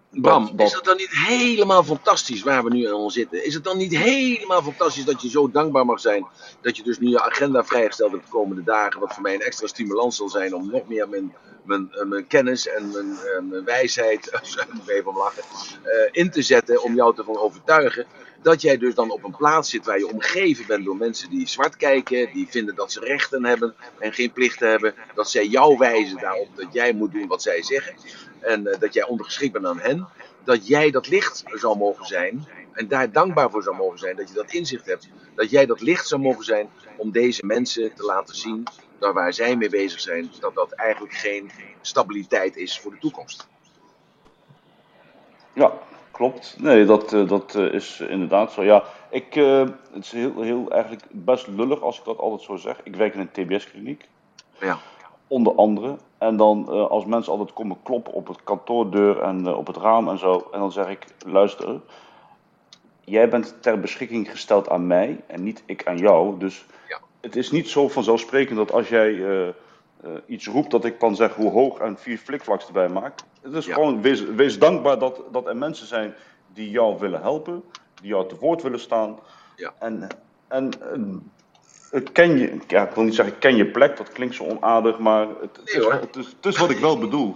Bram, 0.09 0.45
Dat- 0.45 0.57
dat- 0.57 0.67
is 0.67 0.73
het 0.73 0.83
dan 0.83 0.97
niet 0.97 1.15
helemaal 1.27 1.83
fantastisch 1.83 2.43
waar 2.43 2.63
we 2.63 2.69
nu 2.69 2.87
aan 2.93 3.11
zitten? 3.11 3.45
Is 3.45 3.53
het 3.53 3.63
dan 3.63 3.77
niet 3.77 3.97
helemaal 3.97 4.61
fantastisch 4.61 5.05
dat 5.05 5.21
je 5.21 5.29
zo 5.29 5.51
dankbaar 5.51 5.85
mag 5.85 5.99
zijn 5.99 6.25
dat 6.61 6.77
je 6.77 6.83
dus 6.83 6.99
nu 6.99 7.09
je 7.09 7.21
agenda 7.21 7.63
vrijgesteld 7.63 8.11
hebt 8.11 8.23
de 8.23 8.29
komende 8.31 8.63
dagen, 8.63 8.99
wat 8.99 9.13
voor 9.13 9.21
mij 9.21 9.33
een 9.33 9.41
extra 9.41 9.67
stimulans 9.67 10.15
zal 10.17 10.29
zijn 10.29 10.55
om 10.55 10.69
nog 10.71 10.87
meer 10.87 11.09
mijn, 11.09 11.35
mijn, 11.63 11.91
eh, 11.91 12.05
mijn 12.05 12.27
kennis 12.27 12.67
en 12.67 12.91
mijn, 12.91 13.17
en 13.37 13.47
mijn 13.47 13.63
wijsheid, 13.65 14.41
even 14.87 15.09
om 15.09 15.17
lachen, 15.17 15.43
eh, 15.83 16.09
in 16.11 16.31
te 16.31 16.41
zetten 16.41 16.83
om 16.83 16.95
jou 16.95 17.15
te 17.15 17.23
van 17.23 17.37
overtuigen 17.37 18.05
dat 18.43 18.61
jij 18.61 18.77
dus 18.77 18.95
dan 18.95 19.11
op 19.11 19.23
een 19.23 19.35
plaats 19.35 19.69
zit 19.69 19.85
waar 19.85 19.97
je 19.97 20.11
omgeven 20.11 20.65
bent 20.67 20.85
door 20.85 20.97
mensen 20.97 21.29
die 21.29 21.47
zwart 21.47 21.77
kijken, 21.77 22.33
die 22.33 22.47
vinden 22.49 22.75
dat 22.75 22.91
ze 22.91 22.99
rechten 22.99 23.45
hebben 23.45 23.75
en 23.99 24.13
geen 24.13 24.31
plichten 24.31 24.69
hebben, 24.69 24.93
dat 25.15 25.29
zij 25.29 25.45
jou 25.45 25.77
wijzen 25.77 26.17
daarop 26.17 26.47
dat 26.55 26.73
jij 26.73 26.93
moet 26.93 27.11
doen 27.11 27.27
wat 27.27 27.41
zij 27.41 27.63
zeggen 27.63 27.95
en 28.39 28.67
eh, 28.67 28.79
dat 28.79 28.93
jij 28.93 29.05
ondergeschikt 29.05 29.53
bent 29.53 29.65
aan 29.65 29.79
hen, 29.79 30.07
dat 30.43 30.67
jij 30.67 30.91
dat 30.91 31.07
licht 31.07 31.43
zou 31.45 31.77
mogen 31.77 32.05
zijn 32.05 32.47
en 32.73 32.87
daar 32.87 33.11
dankbaar 33.11 33.49
voor 33.49 33.63
zou 33.63 33.75
mogen 33.75 33.99
zijn 33.99 34.15
dat 34.15 34.27
je 34.29 34.35
dat 34.35 34.51
inzicht 34.51 34.85
hebt, 34.85 35.09
dat 35.35 35.49
jij 35.49 35.65
dat 35.65 35.81
licht 35.81 36.07
zou 36.07 36.21
mogen 36.21 36.43
zijn 36.43 36.69
om 36.97 37.11
deze 37.11 37.45
mensen 37.45 37.93
te 37.93 38.03
laten 38.03 38.35
zien 38.35 38.63
dat 38.99 39.13
waar 39.13 39.33
zij 39.33 39.55
mee 39.55 39.69
bezig 39.69 39.99
zijn, 39.99 40.31
dat 40.39 40.55
dat 40.55 40.71
eigenlijk 40.71 41.13
geen 41.13 41.51
stabiliteit 41.81 42.55
is 42.55 42.79
voor 42.79 42.91
de 42.91 42.97
toekomst. 42.97 43.47
Ja, 45.53 45.79
klopt. 46.13 46.55
Nee, 46.59 46.85
dat, 46.85 47.13
eh, 47.13 47.27
dat 47.27 47.55
eh, 47.55 47.73
is 47.73 47.99
inderdaad 47.99 48.51
zo. 48.51 48.63
Ja, 48.63 48.83
ik, 49.09 49.35
eh, 49.35 49.59
het 49.93 50.03
is 50.03 50.11
heel, 50.11 50.41
heel 50.41 50.71
eigenlijk 50.71 51.03
best 51.09 51.47
lullig 51.47 51.81
als 51.81 51.99
ik 51.99 52.05
dat 52.05 52.17
altijd 52.17 52.41
zo 52.41 52.55
zeg. 52.55 52.79
Ik 52.83 52.95
werk 52.95 53.13
in 53.13 53.19
een 53.19 53.31
TBS-kliniek. 53.31 54.09
Ja. 54.59 54.77
Onder 55.27 55.55
andere. 55.55 55.97
En 56.17 56.37
dan 56.37 56.67
als 56.89 57.05
mensen 57.05 57.31
altijd 57.31 57.53
komen 57.53 57.77
kloppen 57.83 58.13
op 58.13 58.27
het 58.27 58.43
kantoordeur 58.43 59.21
en 59.21 59.55
op 59.55 59.67
het 59.67 59.77
raam 59.77 60.09
en 60.09 60.17
zo. 60.17 60.47
En 60.51 60.59
dan 60.59 60.71
zeg 60.71 60.87
ik, 60.89 61.05
luister, 61.25 61.79
jij 63.03 63.29
bent 63.29 63.55
ter 63.59 63.79
beschikking 63.79 64.31
gesteld 64.31 64.69
aan 64.69 64.87
mij 64.87 65.23
en 65.27 65.43
niet 65.43 65.63
ik 65.65 65.87
aan 65.87 65.97
jou. 65.97 66.39
Dus 66.39 66.65
Ja. 66.89 66.99
het 67.21 67.35
is 67.35 67.51
niet 67.51 67.69
zo 67.69 67.87
vanzelfsprekend 67.89 68.57
dat 68.57 68.71
als 68.71 68.89
jij 68.89 69.13
iets 70.27 70.47
roept 70.47 70.71
dat 70.71 70.85
ik 70.85 70.99
dan 70.99 71.15
zeg 71.15 71.33
hoe 71.35 71.51
hoog 71.51 71.79
en 71.79 71.97
vier 71.97 72.17
flikvlaks 72.17 72.65
erbij 72.67 72.89
maak. 72.89 73.19
Het 73.41 73.53
is 73.53 73.65
Ja. 73.65 73.73
gewoon, 73.73 74.01
wees, 74.01 74.21
wees 74.23 74.59
dankbaar 74.59 74.99
dat, 74.99 75.21
dat 75.31 75.47
er 75.47 75.57
mensen 75.57 75.87
zijn 75.87 76.13
die 76.53 76.69
jou 76.69 76.99
willen 76.99 77.21
helpen. 77.21 77.63
Die 78.01 78.09
jou 78.11 78.27
te 78.27 78.35
woord 78.39 78.61
willen 78.61 78.79
staan. 78.79 79.19
Ja. 79.55 79.73
En, 79.79 80.07
en 80.47 80.69
eh, 80.93 80.99
het 81.91 82.11
ken 82.11 82.37
je, 82.37 82.57
ja, 82.67 82.87
ik 82.87 82.95
wil 82.95 83.03
niet 83.03 83.15
zeggen 83.15 83.37
ken 83.37 83.55
je 83.55 83.65
plek, 83.65 83.97
dat 83.97 84.11
klinkt 84.11 84.35
zo 84.35 84.43
onaardig, 84.43 84.99
maar 84.99 85.27
het, 85.27 85.57
Nee, 85.63 85.75
is, 85.75 85.83
hoor. 85.83 85.93
het, 85.93 86.15
is, 86.15 86.25
het 86.25 86.45
is 86.45 86.57
wat 86.57 86.69
ik 86.69 86.77
wel 86.77 86.97
bedoel. 86.97 87.35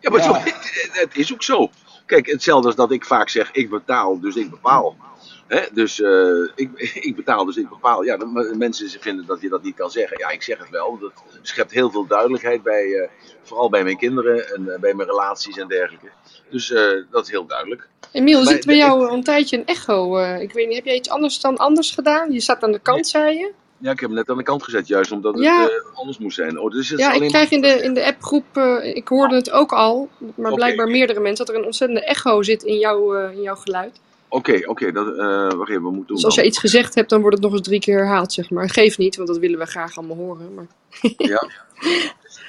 Ja, 0.00 0.10
maar 0.10 0.18
Ja. 0.18 0.24
Zo, 0.24 0.32
het, 0.50 0.90
het 0.92 1.16
is 1.16 1.32
ook 1.32 1.42
zo. 1.42 1.70
Kijk, 2.06 2.26
hetzelfde 2.26 2.66
als 2.66 2.76
dat 2.76 2.90
ik 2.92 3.04
vaak 3.04 3.28
zeg, 3.28 3.52
ik 3.52 3.70
betaal, 3.70 4.20
dus 4.20 4.36
ik 4.36 4.50
bepaal. 4.50 4.96
Hè? 5.46 5.60
Dus 5.72 6.00
eh, 6.00 6.48
ik, 6.54 6.70
ik 7.08 7.16
betaal, 7.16 7.44
dus 7.44 7.56
ik 7.56 7.68
bepaal. 7.68 8.04
Ja, 8.04 8.16
de, 8.16 8.54
mensen 8.56 9.00
vinden 9.00 9.26
dat 9.26 9.40
je 9.40 9.48
dat 9.48 9.62
niet 9.62 9.76
kan 9.76 9.90
zeggen. 9.90 10.18
Ja, 10.18 10.28
ik 10.28 10.42
zeg 10.42 10.58
het 10.58 10.70
wel. 10.70 10.98
Dat 11.00 11.12
schept 11.42 11.72
heel 11.72 11.90
veel 11.90 12.06
duidelijkheid 12.06 12.62
bij, 12.62 12.92
eh, 12.92 13.08
vooral 13.42 13.68
bij 13.68 13.84
mijn 13.84 13.96
kinderen 13.96 14.54
en 14.54 14.72
eh, 14.72 14.80
bij 14.80 14.94
mijn 14.94 15.08
relaties 15.08 15.56
en 15.56 15.68
dergelijke. 15.68 16.08
Dus 16.50 16.68
dat 17.10 17.24
is 17.24 17.30
heel 17.30 17.46
duidelijk. 17.46 17.88
Emiel, 18.12 18.40
er 18.40 18.46
zit 18.46 18.66
bij 18.66 18.76
jou 18.76 19.10
een 19.10 19.22
tijdje 19.22 19.56
een 19.56 19.66
echo. 19.66 20.18
ik 20.18 20.52
weet 20.52 20.66
niet, 20.66 20.76
heb 20.76 20.84
jij 20.84 20.96
iets 20.96 21.08
anders 21.08 21.40
dan 21.40 21.56
anders 21.56 21.90
gedaan? 21.90 22.32
Je 22.32 22.40
staat 22.40 22.62
aan 22.62 22.72
de 22.72 22.78
kant, 22.78 23.06
zei 23.06 23.38
je? 23.38 23.52
Ja, 23.78 23.90
ik 23.90 24.00
heb 24.00 24.08
hem 24.08 24.18
net 24.18 24.30
aan 24.30 24.36
de 24.36 24.42
kant 24.42 24.62
gezet, 24.62 24.86
juist 24.86 25.12
omdat 25.12 25.34
het 25.34 25.84
anders 25.94 26.18
moest 26.18 26.36
zijn. 26.36 26.58
Oh, 26.58 26.70
dus 26.70 26.88
het 26.88 26.98
Ja, 26.98 27.12
ik 27.12 27.28
krijg 27.28 27.50
in 27.50 27.60
de, 27.60 27.82
in 27.82 27.94
de 27.94 28.04
appgroep, 28.04 28.58
ik 28.82 29.08
hoorde 29.08 29.34
het 29.34 29.50
ook 29.50 29.72
al, 29.72 30.08
maar 30.34 30.54
blijkbaar 30.54 30.88
meerdere 30.88 31.20
mensen, 31.20 31.46
dat 31.46 31.54
er 31.54 31.60
een 31.60 31.66
ontzettende 31.66 32.04
echo 32.04 32.42
zit 32.42 32.62
in, 32.62 32.78
jouw 32.78 33.28
in 33.28 33.42
jouw 33.42 33.56
geluid. 33.56 34.00
Oké, 34.28 34.60
oké, 34.64 34.92
dat 34.92 35.06
eh 35.18 35.52
wacht 35.52 35.70
even, 35.70 35.82
wat 35.82 35.92
moet 35.92 36.00
ik 36.02 36.06
doen 36.06 36.16
Dus 36.16 36.24
als 36.24 36.34
jij 36.34 36.44
iets 36.44 36.58
gezegd 36.58 36.94
hebt, 36.94 37.10
dan 37.10 37.20
wordt 37.20 37.36
het 37.36 37.44
nog 37.44 37.52
eens 37.52 37.66
drie 37.66 37.80
keer 37.80 37.96
herhaald, 37.98 38.32
zeg 38.32 38.50
maar. 38.50 38.70
Geef 38.70 38.98
niet, 38.98 39.16
want 39.16 39.28
dat 39.28 39.38
willen 39.38 39.58
we 39.58 39.66
graag 39.66 39.96
allemaal 39.96 40.16
horen. 40.16 40.54
Maar... 40.54 40.66
Ja. 41.16 41.48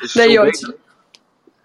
Is 0.02 0.14
Nee 0.14 0.32
joh, 0.32 0.48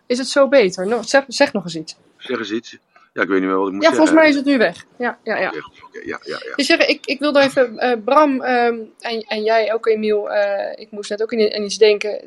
is 0.07 0.19
het 0.19 0.28
zo 0.28 0.49
beter? 0.49 0.87
Nou, 0.87 1.05
zeg, 1.05 1.24
zeg 1.28 1.53
nog 1.53 1.65
eens 1.65 1.77
iets. 1.77 1.97
Zeg 2.16 2.39
eens 2.39 2.53
iets. 2.53 2.78
Ja, 3.12 3.23
ik 3.23 3.28
weet 3.28 3.41
niet 3.41 3.49
meer 3.49 3.59
wat 3.59 3.66
ik 3.66 3.73
moet 3.73 3.82
Ja, 3.82 3.89
zeggen. 3.89 3.97
volgens 4.07 4.19
mij 4.19 4.28
is 4.28 4.35
het 4.35 4.45
nu 4.45 4.59
weg. 4.59 4.85
Ja, 4.99 5.19
ja, 5.24 5.37
ja. 5.39 5.49
Oké, 5.49 5.99
ja, 6.05 6.19
ja, 6.23 6.41
ja. 6.45 6.53
Ik, 6.57 6.65
zeg, 6.65 6.87
ik, 6.87 7.07
ik 7.07 7.19
wilde 7.19 7.41
even, 7.41 7.78
eh, 7.78 7.97
Bram 8.05 8.41
ehm, 8.43 8.77
en, 8.99 9.20
en 9.20 9.43
jij 9.43 9.73
ook, 9.74 9.87
Emiel, 9.87 10.31
eh, 10.31 10.81
ik 10.81 10.91
moest 10.91 11.11
net 11.11 11.23
ook 11.23 11.32
in, 11.32 11.55
aan 11.55 11.62
iets 11.62 11.78
denken. 11.78 12.20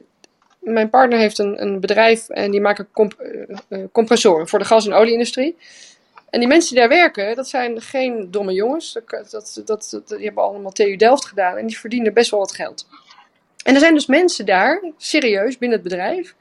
Mijn 0.59 0.89
partner 0.89 1.19
heeft 1.19 1.37
een, 1.37 1.61
een 1.61 1.79
bedrijf 1.79 2.29
en 2.29 2.51
die 2.51 2.61
maken 2.61 2.87
comp- 2.91 3.27
compressoren 3.91 4.47
voor 4.47 4.59
de 4.59 4.65
gas- 4.65 4.85
en 4.85 4.93
olieindustrie. 4.93 5.57
En 6.33 6.39
die 6.39 6.47
mensen 6.47 6.69
die 6.69 6.79
daar 6.79 6.97
werken, 6.97 7.35
dat 7.35 7.47
zijn 7.47 7.81
geen 7.81 8.31
domme 8.31 8.53
jongens. 8.53 8.93
Dat, 8.93 9.29
dat, 9.31 9.61
dat, 9.65 10.03
die 10.07 10.25
hebben 10.25 10.43
allemaal 10.43 10.71
TU 10.71 10.95
Delft 10.95 11.25
gedaan 11.25 11.57
en 11.57 11.67
die 11.67 11.79
verdienen 11.79 12.13
best 12.13 12.31
wel 12.31 12.39
wat 12.39 12.55
geld. 12.55 12.87
En 13.63 13.73
er 13.73 13.79
zijn 13.79 13.93
dus 13.93 14.05
mensen 14.05 14.45
daar, 14.45 14.83
serieus, 14.97 15.57
binnen 15.57 15.79
het 15.79 15.87
bedrijf, 15.87 16.35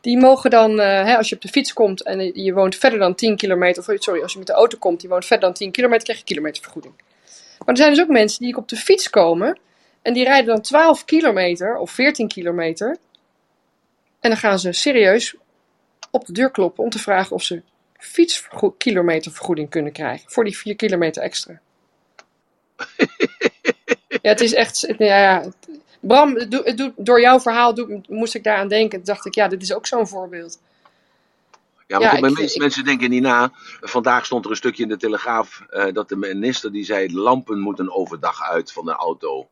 die 0.00 0.18
mogen 0.18 0.50
dan, 0.50 0.80
eh, 0.80 1.04
hè, 1.04 1.16
als 1.16 1.28
je 1.28 1.34
op 1.34 1.40
de 1.40 1.48
fiets 1.48 1.72
komt 1.72 2.02
en 2.02 2.42
je 2.42 2.52
woont 2.52 2.76
verder 2.76 2.98
dan 2.98 3.14
10 3.14 3.36
kilometer, 3.36 3.88
of 3.88 4.02
sorry, 4.02 4.22
als 4.22 4.32
je 4.32 4.38
met 4.38 4.46
de 4.46 4.52
auto 4.52 4.78
komt, 4.78 5.00
die 5.00 5.08
woont 5.08 5.26
verder 5.26 5.46
dan 5.46 5.54
10 5.54 5.70
kilometer, 5.70 6.04
krijg 6.04 6.18
je 6.18 6.24
kilometervergoeding. 6.24 6.94
Maar 7.58 7.68
er 7.68 7.76
zijn 7.76 7.90
dus 7.90 8.02
ook 8.02 8.08
mensen 8.08 8.44
die 8.44 8.56
op 8.56 8.68
de 8.68 8.76
fiets 8.76 9.10
komen 9.10 9.58
en 10.02 10.12
die 10.12 10.24
rijden 10.24 10.46
dan 10.46 10.62
12 10.62 11.04
kilometer 11.04 11.76
of 11.76 11.90
14 11.90 12.28
kilometer. 12.28 12.96
En 14.20 14.30
dan 14.30 14.38
gaan 14.38 14.58
ze 14.58 14.72
serieus 14.72 15.34
op 16.10 16.26
de 16.26 16.32
deur 16.32 16.50
kloppen 16.50 16.84
om 16.84 16.90
te 16.90 16.98
vragen 16.98 17.36
of 17.36 17.42
ze 17.42 17.62
fietskilometervergoeding 17.98 19.70
kunnen 19.70 19.92
krijgen 19.92 20.30
voor 20.30 20.44
die 20.44 20.56
4 20.56 20.76
kilometer 20.76 21.22
extra. 21.22 21.60
Ja, 24.22 24.28
het 24.30 24.40
is 24.40 24.54
echt. 24.54 24.94
Ja, 24.98 25.18
ja. 25.20 25.44
Bram, 26.00 26.38
door 26.96 27.20
jouw 27.20 27.40
verhaal 27.40 27.74
moest 28.08 28.34
ik 28.34 28.44
daaraan 28.44 28.68
denken. 28.68 28.98
Toen 28.98 29.14
dacht 29.14 29.26
ik, 29.26 29.34
ja, 29.34 29.48
dit 29.48 29.62
is 29.62 29.74
ook 29.74 29.86
zo'n 29.86 30.08
voorbeeld. 30.08 30.60
Ja, 31.86 31.98
maar 31.98 32.06
Ja, 32.08 32.12
ik- 32.14 32.20
mensen, 32.20 32.44
ik- 32.44 32.56
mensen 32.60 32.84
denken 32.84 33.10
niet 33.10 33.22
na. 33.22 33.50
Vandaag 33.80 34.24
stond 34.26 34.44
er 34.44 34.50
een 34.50 34.56
stukje 34.56 34.82
in 34.82 34.88
de 34.88 34.96
Telegraaf 34.96 35.60
eh, 35.70 35.92
dat 35.92 36.08
de 36.08 36.16
minister 36.16 36.72
die 36.72 36.84
zei: 36.84 37.12
lampen 37.14 37.58
moeten 37.60 37.94
overdag 37.94 38.42
uit 38.50 38.72
van 38.72 38.84
de 38.84 38.92
auto. 38.92 39.48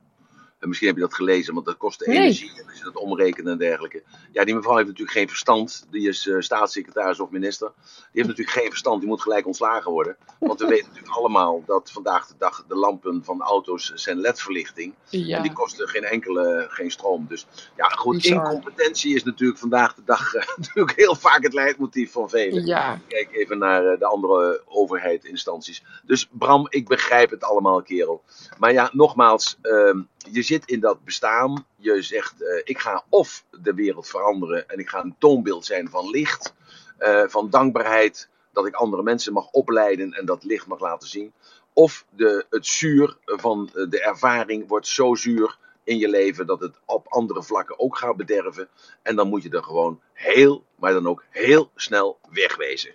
En 0.58 0.68
misschien 0.68 0.88
heb 0.88 0.96
je 0.96 1.02
dat 1.02 1.14
gelezen, 1.14 1.54
want 1.54 1.66
dat 1.66 1.76
kost 1.76 2.06
Nee. 2.06 2.16
energie. 2.16 2.50
En 2.60 2.68
als 2.68 2.78
je 2.78 2.84
dat 2.84 2.96
omrekent 2.96 3.46
en 3.48 3.58
dergelijke. 3.58 4.02
Ja, 4.32 4.44
die 4.44 4.54
mevrouw 4.54 4.74
heeft 4.76 4.88
natuurlijk 4.88 5.16
geen 5.16 5.28
verstand. 5.28 5.86
Die 5.90 6.08
is 6.08 6.28
eh, 6.28 6.36
staatssecretaris 6.38 7.20
of 7.20 7.30
minister. 7.30 7.72
Die 7.76 7.94
heeft 8.12 8.28
natuurlijk 8.28 8.56
geen 8.56 8.68
verstand. 8.68 9.00
Die 9.00 9.08
moet 9.08 9.22
gelijk 9.22 9.46
ontslagen 9.46 9.90
worden. 9.90 10.16
Want 10.38 10.60
we 10.60 10.66
weten 10.74 10.86
natuurlijk 10.86 11.14
allemaal 11.14 11.62
dat 11.66 11.90
vandaag 11.90 12.26
de 12.26 12.34
dag 12.38 12.64
de 12.68 12.74
lampen 12.74 13.24
van 13.24 13.42
auto's 13.42 13.92
zijn 13.94 14.20
ledverlichting. 14.20 14.94
Ja. 15.08 15.36
En 15.36 15.42
die 15.42 15.52
kosten 15.52 15.88
geen 15.88 16.04
enkele 16.04 16.66
geen 16.70 16.90
stroom. 16.90 17.26
Dus 17.28 17.46
ja, 17.76 17.88
goed, 17.88 18.16
Bizar. 18.16 18.44
incompetentie 18.44 19.14
is 19.14 19.24
natuurlijk 19.24 19.58
vandaag 19.58 19.94
de 19.94 20.02
dag 20.04 20.34
eh, 20.34 20.46
natuurlijk 20.56 20.96
heel 20.96 21.14
vaak 21.14 21.42
het 21.42 21.52
leidmotief 21.52 22.12
van 22.12 22.28
velen. 22.28 22.66
Ja. 22.66 23.00
Kijk 23.08 23.28
even 23.32 23.58
naar 23.58 23.86
eh, 23.86 23.98
de 23.98 24.06
andere 24.06 24.62
overheidsinstanties. 24.66 25.82
Dus 26.04 26.28
Bram, 26.30 26.66
ik 26.68 26.88
begrijp 26.88 27.30
het 27.30 27.44
allemaal, 27.44 27.82
kerel. 27.82 28.22
Maar 28.58 28.72
ja, 28.72 28.90
nogmaals, 28.92 29.58
ehm, 29.62 30.00
je 30.30 30.42
zit 30.42 30.66
in 30.66 30.80
dat 30.80 31.04
bestaan. 31.04 31.66
Je 31.76 32.02
zegt, 32.02 32.42
eh, 32.42 32.60
ik 32.64 32.78
ga 32.78 33.04
of 33.08 33.44
de 33.60 33.74
wereld 33.74 34.08
veranderen 34.08 34.68
en 34.68 34.78
ik 34.78 34.88
ga 34.88 35.02
een 35.02 35.16
toonbeeld 35.18 35.64
zijn 35.64 35.88
van 35.88 36.10
licht, 36.10 36.54
eh, 36.98 37.24
van 37.26 37.50
dankbaarheid, 37.50 38.28
dat 38.52 38.66
ik 38.66 38.74
andere 38.74 39.02
mensen 39.02 39.32
mag 39.32 39.50
opleiden 39.50 40.12
en 40.12 40.26
dat 40.26 40.44
licht 40.44 40.66
mag 40.66 40.80
laten 40.80 41.08
zien. 41.08 41.32
Of 41.72 42.04
de, 42.10 42.46
het 42.50 42.66
zuur 42.66 43.16
van 43.24 43.70
eh, 43.74 43.90
de 43.90 44.00
ervaring 44.00 44.68
wordt 44.68 44.86
zo 44.86 45.14
zuur 45.14 45.58
in 45.84 45.98
je 45.98 46.08
leven 46.08 46.46
dat 46.46 46.60
het 46.60 46.78
op 46.84 47.06
andere 47.08 47.42
vlakken 47.42 47.78
ook 47.78 47.96
gaat 47.96 48.16
bederven. 48.16 48.68
En 49.02 49.16
dan 49.16 49.28
moet 49.28 49.42
je 49.42 49.50
er 49.50 49.62
gewoon 49.62 50.00
heel, 50.12 50.64
maar 50.78 50.92
dan 50.92 51.08
ook 51.08 51.24
heel 51.30 51.70
snel 51.74 52.18
wegwezen. 52.30 52.94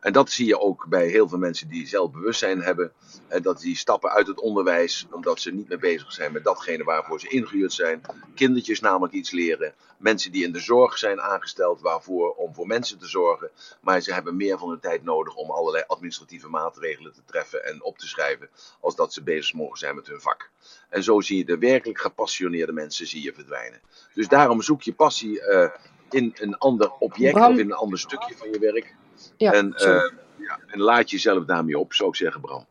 En 0.00 0.12
dat 0.12 0.30
zie 0.30 0.46
je 0.46 0.60
ook 0.60 0.86
bij 0.88 1.06
heel 1.06 1.28
veel 1.28 1.38
mensen 1.38 1.68
die 1.68 1.86
zelfbewustzijn 1.86 2.62
hebben. 2.62 2.92
En 3.28 3.42
dat 3.42 3.60
die 3.60 3.76
stappen 3.76 4.10
uit 4.10 4.26
het 4.26 4.40
onderwijs, 4.40 5.06
omdat 5.10 5.40
ze 5.40 5.50
niet 5.50 5.68
meer 5.68 5.78
bezig 5.78 6.12
zijn 6.12 6.32
met 6.32 6.44
datgene 6.44 6.84
waarvoor 6.84 7.20
ze 7.20 7.28
ingehuurd 7.28 7.72
zijn. 7.72 8.00
Kindertjes 8.34 8.80
namelijk 8.80 9.12
iets 9.14 9.30
leren. 9.30 9.74
Mensen 9.96 10.32
die 10.32 10.44
in 10.44 10.52
de 10.52 10.60
zorg 10.60 10.98
zijn 10.98 11.20
aangesteld 11.20 11.80
waarvoor, 11.80 12.32
om 12.34 12.54
voor 12.54 12.66
mensen 12.66 12.98
te 12.98 13.06
zorgen. 13.06 13.50
Maar 13.80 14.00
ze 14.00 14.12
hebben 14.12 14.36
meer 14.36 14.58
van 14.58 14.70
de 14.70 14.78
tijd 14.78 15.04
nodig 15.04 15.34
om 15.34 15.50
allerlei 15.50 15.84
administratieve 15.86 16.48
maatregelen 16.48 17.12
te 17.12 17.24
treffen 17.26 17.64
en 17.64 17.82
op 17.82 17.98
te 17.98 18.08
schrijven. 18.08 18.48
Als 18.80 18.96
dat 18.96 19.12
ze 19.12 19.22
bezig 19.22 19.54
mogen 19.54 19.78
zijn 19.78 19.94
met 19.94 20.06
hun 20.06 20.20
vak. 20.20 20.50
En 20.88 21.02
zo 21.02 21.20
zie 21.20 21.36
je 21.38 21.44
de 21.44 21.58
werkelijk 21.58 21.98
gepassioneerde 21.98 22.72
mensen 22.72 23.06
zie 23.06 23.22
je 23.22 23.34
verdwijnen. 23.34 23.80
Dus 24.14 24.28
daarom 24.28 24.62
zoek 24.62 24.82
je 24.82 24.92
passie 24.92 25.40
eh, 25.40 25.70
in 26.10 26.34
een 26.40 26.58
ander 26.58 26.90
object 26.90 27.36
of 27.36 27.56
in 27.56 27.58
een 27.58 27.72
ander 27.72 27.98
stukje 27.98 28.36
van 28.36 28.50
je 28.50 28.58
werk. 28.58 28.94
Ja, 29.36 29.52
en, 29.52 29.74
eh, 29.74 30.10
ja, 30.36 30.58
en 30.66 30.80
laat 30.80 31.10
jezelf 31.10 31.44
daarmee 31.44 31.78
op, 31.78 31.92
zou 31.94 32.08
ik 32.08 32.16
zeggen, 32.16 32.40
Bram. 32.40 32.66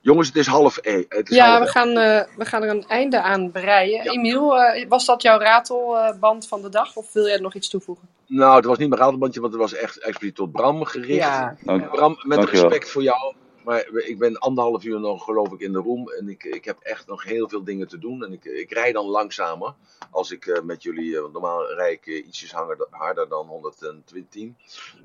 Jongens, 0.00 0.26
het 0.28 0.36
is 0.36 0.46
half 0.46 0.78
E. 0.82 1.04
Het 1.08 1.30
is 1.30 1.36
Ja, 1.36 1.46
half 1.46 1.58
we 1.58 1.64
elf. 1.64 1.70
gaan, 1.72 1.88
eh, 1.88 2.36
we 2.36 2.44
gaan 2.44 2.62
er 2.62 2.68
een 2.68 2.84
einde 2.88 3.20
aan 3.22 3.50
breien. 3.50 4.04
Ja. 4.04 4.10
Emiel, 4.12 4.58
eh, 4.58 4.88
was 4.88 5.04
dat 5.06 5.22
jouw 5.22 5.38
ratelband 5.38 6.48
van 6.48 6.62
de 6.62 6.68
dag? 6.68 6.96
Of 6.96 7.12
wil 7.12 7.26
jij 7.26 7.38
nog 7.38 7.54
iets 7.54 7.68
toevoegen? 7.68 8.08
Nou, 8.26 8.56
het 8.56 8.64
was 8.64 8.78
niet 8.78 8.88
mijn 8.88 9.00
ratelbandje, 9.00 9.40
want 9.40 9.52
het 9.52 9.62
was 9.62 9.74
echt 9.74 9.98
expliciet 9.98 10.36
tot 10.36 10.52
Bram 10.52 10.84
gericht. 10.84 11.18
Ja. 11.18 11.56
Dank, 11.64 11.90
Bram, 11.90 12.18
met 12.22 12.36
Dankjewel. 12.38 12.68
respect 12.68 12.90
voor 12.90 13.02
jou. 13.02 13.34
Maar 13.66 13.86
ik 13.88 14.18
ben 14.18 14.38
anderhalf 14.38 14.84
uur 14.84 15.00
nog, 15.00 15.24
geloof 15.24 15.52
ik, 15.52 15.60
in 15.60 15.72
de 15.72 15.78
room. 15.78 16.10
En 16.10 16.28
ik, 16.28 16.44
ik 16.44 16.64
heb 16.64 16.78
echt 16.80 17.06
nog 17.06 17.24
heel 17.24 17.48
veel 17.48 17.64
dingen 17.64 17.88
te 17.88 17.98
doen. 17.98 18.24
En 18.24 18.32
ik, 18.32 18.44
ik 18.44 18.72
rij 18.72 18.92
dan 18.92 19.06
langzamer. 19.06 19.74
Als 20.10 20.30
ik 20.30 20.46
eh, 20.46 20.62
met 20.62 20.82
jullie, 20.82 21.20
want 21.20 21.32
normaal 21.32 21.72
rijd 21.72 21.92
ik 21.92 22.06
eh, 22.06 22.26
ietsjes 22.26 22.52
harder, 22.52 22.86
harder 22.90 23.28
dan 23.28 23.46
120. 23.46 24.50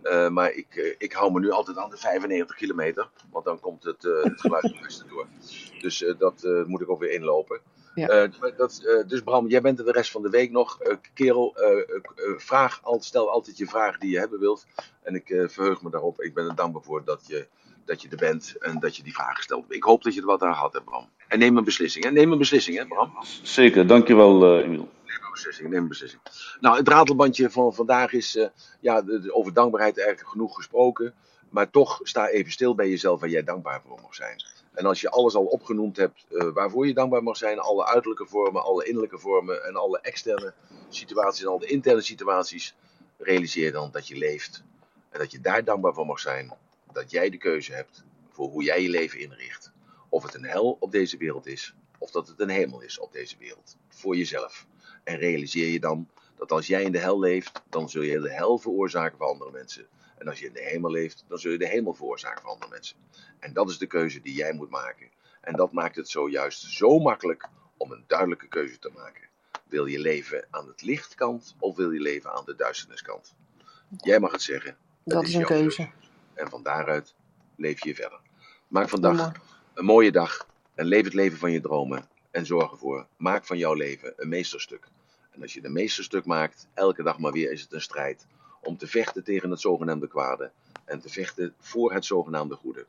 Eh, 0.01 0.29
maar 0.29 0.51
ik, 0.53 0.95
ik 0.97 1.13
hou 1.13 1.31
me 1.31 1.39
nu 1.39 1.49
altijd 1.49 1.77
aan 1.77 1.89
de 1.89 1.97
95 1.97 2.55
kilometer. 2.55 3.09
Want 3.31 3.45
dan 3.45 3.59
komt 3.59 3.83
het, 3.83 4.03
het 4.03 4.41
geluid 4.41 4.63
het 4.63 4.81
beste 4.81 5.05
door. 5.07 5.27
Dus 5.79 6.13
dat 6.17 6.43
moet 6.65 6.81
ik 6.81 6.89
ook 6.89 6.99
weer 6.99 7.11
inlopen. 7.11 7.59
Ja. 7.95 8.27
Dat, 8.57 9.03
dus 9.07 9.21
Bram, 9.21 9.47
jij 9.47 9.61
bent 9.61 9.79
er 9.79 9.85
de 9.85 9.91
rest 9.91 10.11
van 10.11 10.21
de 10.21 10.29
week 10.29 10.51
nog. 10.51 10.81
Eh, 10.81 10.95
kerel, 11.13 11.55
vraag, 12.38 12.79
al- 12.83 13.01
stel 13.01 13.31
altijd 13.31 13.57
je 13.57 13.67
vraag 13.67 13.97
die 13.97 14.11
je 14.11 14.19
hebben 14.19 14.39
wilt. 14.39 14.65
En 15.01 15.15
ik 15.15 15.27
verheug 15.47 15.81
me 15.81 15.89
daarop. 15.89 16.21
Ik 16.21 16.33
ben 16.33 16.47
er 16.47 16.55
dankbaar 16.55 16.83
voor 16.83 17.03
dat 17.03 17.23
je, 17.27 17.47
dat 17.91 18.01
je 18.01 18.09
er 18.09 18.18
bent 18.18 18.55
en 18.59 18.80
dat 18.80 18.95
je 18.95 19.03
die 19.03 19.13
vragen 19.13 19.43
stelt. 19.43 19.65
Ik 19.68 19.84
hoop 19.84 20.03
dat 20.03 20.13
je 20.13 20.19
er 20.19 20.26
wat 20.26 20.41
aan 20.41 20.53
gehad 20.53 20.73
hebt, 20.73 20.85
Bram. 20.85 21.09
En 21.27 21.39
neem 21.39 21.57
een 21.57 21.63
beslissing. 21.63 22.03
Hè? 22.03 22.11
Neem 22.11 22.31
een 22.31 22.38
beslissing, 22.38 22.77
hè, 22.77 22.85
Bram? 22.85 23.13
Zeker, 23.43 23.88
dankjewel 23.88 24.57
uh, 24.57 24.65
Emiel. 24.65 24.89
Neem 25.05 25.23
een 25.23 25.31
beslissing, 25.31 25.69
neem 25.69 25.81
een 25.81 25.88
beslissing. 25.88 26.22
Nou, 26.59 26.77
het 26.77 26.88
ratelbandje 26.88 27.49
van 27.49 27.73
vandaag 27.73 28.13
is 28.13 28.35
uh, 28.35 28.47
ja, 28.80 29.03
over 29.27 29.53
dankbaarheid 29.53 29.97
eigenlijk 29.97 30.30
genoeg 30.30 30.55
gesproken. 30.55 31.13
Maar 31.49 31.69
toch 31.69 31.99
sta 32.03 32.27
even 32.27 32.51
stil 32.51 32.76
bij 32.76 32.89
jezelf 32.89 33.19
waar 33.19 33.30
jij 33.30 33.43
dankbaar 33.43 33.81
voor 33.88 33.99
mag 34.01 34.15
zijn. 34.15 34.43
En 34.73 34.85
als 34.85 35.01
je 35.01 35.09
alles 35.09 35.35
al 35.35 35.45
opgenoemd 35.45 35.97
hebt 35.97 36.26
uh, 36.30 36.47
waarvoor 36.53 36.88
je 36.88 36.93
dankbaar 36.93 37.23
mag 37.23 37.38
zijn, 37.38 37.59
alle 37.59 37.85
uiterlijke 37.85 38.26
vormen, 38.26 38.63
alle 38.63 38.85
innerlijke 38.85 39.18
vormen 39.18 39.65
en 39.65 39.76
alle 39.76 39.99
externe 40.01 40.53
situaties 40.89 41.43
en 41.43 41.49
alle 41.49 41.65
interne 41.65 42.01
situaties, 42.01 42.76
realiseer 43.18 43.72
dan 43.72 43.89
dat 43.91 44.07
je 44.07 44.18
leeft. 44.18 44.63
En 45.09 45.19
dat 45.19 45.31
je 45.31 45.41
daar 45.41 45.63
dankbaar 45.63 45.93
voor 45.93 46.05
mag 46.05 46.19
zijn. 46.19 46.53
Dat 46.93 47.11
jij 47.11 47.30
de 47.30 47.38
keuze 47.38 47.73
hebt 47.73 48.03
voor 48.30 48.49
hoe 48.49 48.63
jij 48.63 48.81
je 48.81 48.89
leven 48.89 49.19
inricht. 49.19 49.72
Of 50.09 50.23
het 50.23 50.34
een 50.34 50.45
hel 50.45 50.77
op 50.80 50.91
deze 50.91 51.18
wereld 51.18 51.47
is, 51.47 51.76
of 51.97 52.11
dat 52.11 52.27
het 52.27 52.39
een 52.39 52.49
hemel 52.49 52.81
is 52.81 52.99
op 52.99 53.11
deze 53.11 53.38
wereld. 53.38 53.77
Voor 53.88 54.15
jezelf. 54.15 54.68
En 55.03 55.18
realiseer 55.18 55.68
je 55.68 55.80
dan 55.80 56.09
dat 56.35 56.51
als 56.51 56.68
jij 56.68 56.84
in 56.84 56.91
de 56.91 56.99
hel 56.99 57.19
leeft, 57.19 57.61
dan 57.69 57.89
zul 57.89 58.01
je 58.01 58.19
de 58.19 58.34
hel 58.34 58.57
veroorzaken 58.57 59.18
voor 59.18 59.27
andere 59.27 59.51
mensen. 59.51 59.88
En 60.18 60.27
als 60.27 60.39
je 60.39 60.45
in 60.45 60.53
de 60.53 60.63
hemel 60.63 60.91
leeft, 60.91 61.26
dan 61.27 61.39
zul 61.39 61.51
je 61.51 61.57
de 61.57 61.68
hemel 61.68 61.93
veroorzaken 61.93 62.41
voor 62.41 62.51
andere 62.51 62.72
mensen. 62.72 62.97
En 63.39 63.53
dat 63.53 63.69
is 63.69 63.77
de 63.77 63.88
keuze 63.88 64.22
die 64.22 64.34
jij 64.34 64.53
moet 64.53 64.69
maken. 64.69 65.09
En 65.41 65.55
dat 65.55 65.72
maakt 65.72 65.95
het 65.95 66.09
zojuist 66.09 66.61
zo 66.61 66.99
makkelijk 66.99 67.49
om 67.77 67.91
een 67.91 68.03
duidelijke 68.07 68.47
keuze 68.47 68.80
te 68.80 68.91
maken. 68.93 69.30
Wil 69.68 69.85
je 69.85 69.99
leven 69.99 70.47
aan 70.49 70.68
het 70.68 70.81
lichtkant 70.81 71.55
of 71.59 71.76
wil 71.76 71.91
je 71.91 71.99
leven 71.99 72.34
aan 72.34 72.45
de 72.45 72.55
duisterniskant? 72.55 73.35
Jij 73.97 74.19
mag 74.19 74.31
het 74.31 74.41
zeggen. 74.41 74.77
Dat 75.03 75.27
is 75.27 75.34
een 75.34 75.45
keuze. 75.45 75.89
En 76.33 76.49
van 76.49 76.63
daaruit 76.63 77.15
leef 77.55 77.83
je 77.83 77.95
verder. 77.95 78.19
Maak 78.67 78.89
vandaag 78.89 79.31
een 79.73 79.85
mooie 79.85 80.11
dag 80.11 80.47
en 80.75 80.85
leef 80.85 81.03
het 81.03 81.13
leven 81.13 81.37
van 81.37 81.51
je 81.51 81.61
dromen. 81.61 82.09
En 82.31 82.45
zorg 82.45 82.71
ervoor, 82.71 83.05
maak 83.17 83.45
van 83.45 83.57
jouw 83.57 83.73
leven 83.73 84.13
een 84.15 84.29
meesterstuk. 84.29 84.87
En 85.31 85.41
als 85.41 85.53
je 85.53 85.65
een 85.65 85.73
meesterstuk 85.73 86.25
maakt, 86.25 86.67
elke 86.73 87.03
dag 87.03 87.19
maar 87.19 87.31
weer 87.31 87.51
is 87.51 87.61
het 87.61 87.73
een 87.73 87.81
strijd. 87.81 88.27
Om 88.61 88.77
te 88.77 88.87
vechten 88.87 89.23
tegen 89.23 89.49
het 89.49 89.59
zogenaamde 89.59 90.07
kwade. 90.07 90.51
En 90.85 90.99
te 90.99 91.09
vechten 91.09 91.53
voor 91.59 91.93
het 91.93 92.05
zogenaamde 92.05 92.55
goede. 92.55 92.85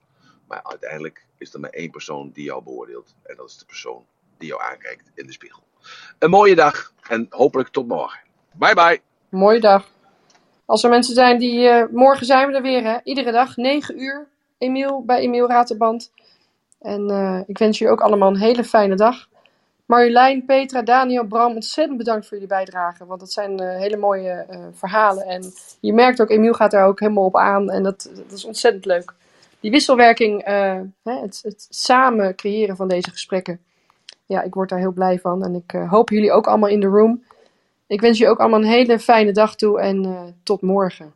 Maar 0.47 0.63
uiteindelijk 0.63 1.27
is 1.39 1.55
er 1.55 1.61
maar 1.61 1.71
één 1.71 1.91
persoon 1.91 2.31
die 2.31 2.45
jou 2.45 2.63
beoordeelt. 2.63 3.15
En 3.23 3.37
dat 3.37 3.49
is 3.49 3.59
de 3.59 3.65
persoon 3.65 4.05
die 4.39 4.49
jou 4.49 4.63
aankijkt 4.63 5.11
in 5.15 5.27
de 5.27 5.33
spiegel. 5.33 5.63
Een 6.19 6.31
mooie 6.31 6.55
dag 6.55 6.93
en 7.09 7.27
hopelijk 7.31 7.69
tot 7.69 7.89
morgen. 7.89 8.21
Bye 8.53 8.75
bye. 8.75 9.01
Mooie 9.29 9.61
dag. 9.61 9.89
Als 10.65 10.83
er 10.85 10.91
mensen 10.91 11.15
zijn 11.15 11.39
die. 11.39 11.69
eh, 11.69 11.85
morgen 11.91 12.27
zijn 12.27 12.49
we 12.49 12.55
er 12.55 12.63
weer, 12.63 12.85
hè? 12.85 12.97
Iedere 13.05 13.33
dag, 13.33 13.57
9 13.57 14.03
uur. 14.03 14.27
Emiel 14.59 15.03
bij 15.05 15.19
Emiel 15.21 15.49
Raterband. 15.49 16.13
En 16.81 17.11
eh, 17.11 17.41
ik 17.47 17.59
wens 17.59 17.79
jullie 17.79 17.93
ook 17.93 18.01
allemaal 18.01 18.29
een 18.29 18.41
hele 18.41 18.65
fijne 18.65 18.95
dag. 18.95 19.29
Marjolein, 19.87 20.45
Petra, 20.45 20.83
Daniel, 20.83 21.25
Bram, 21.25 21.55
ontzettend 21.55 21.99
bedankt 21.99 22.27
voor 22.27 22.33
jullie 22.39 22.53
bijdrage. 22.55 23.07
Want 23.07 23.21
dat 23.21 23.33
zijn 23.33 23.59
eh, 23.59 23.79
hele 23.79 23.97
mooie 23.97 24.47
verhalen. 24.73 25.25
En 25.27 25.53
je 25.81 25.93
merkt 25.93 26.21
ook, 26.21 26.31
Emiel 26.31 26.53
gaat 26.53 26.73
er 26.73 26.85
ook 26.85 27.01
helemaal 27.01 27.25
op 27.25 27.37
aan. 27.37 27.71
En 27.71 27.83
dat, 27.83 28.11
dat 28.15 28.33
is 28.33 28.45
ontzettend 28.45 28.85
leuk. 28.85 29.13
Die 29.61 29.71
wisselwerking, 29.71 30.45
hè, 30.45 30.81
het, 31.03 31.41
het 31.43 31.67
samen 31.71 32.35
creëren 32.35 32.77
van 32.77 32.89
deze 32.89 33.11
gesprekken. 33.11 33.61
Ja, 34.27 34.43
ik 34.43 34.55
word 34.55 34.69
daar 34.69 34.79
heel 34.79 34.93
blij 34.93 35.19
van. 35.19 35.45
En 35.45 35.55
ik 35.55 35.71
hoop 35.89 36.11
jullie 36.11 36.33
ook 36.33 36.47
allemaal 36.47 36.69
in 36.69 36.81
de 36.81 36.87
room. 36.87 37.23
Ik 37.93 38.01
wens 38.01 38.19
jullie 38.19 38.33
ook 38.33 38.41
allemaal 38.41 38.61
een 38.61 38.67
hele 38.67 38.99
fijne 38.99 39.33
dag 39.33 39.57
toe 39.57 39.81
en 39.81 40.05
eh, 40.05 40.23
tot 40.43 40.63
morgen. 40.63 41.15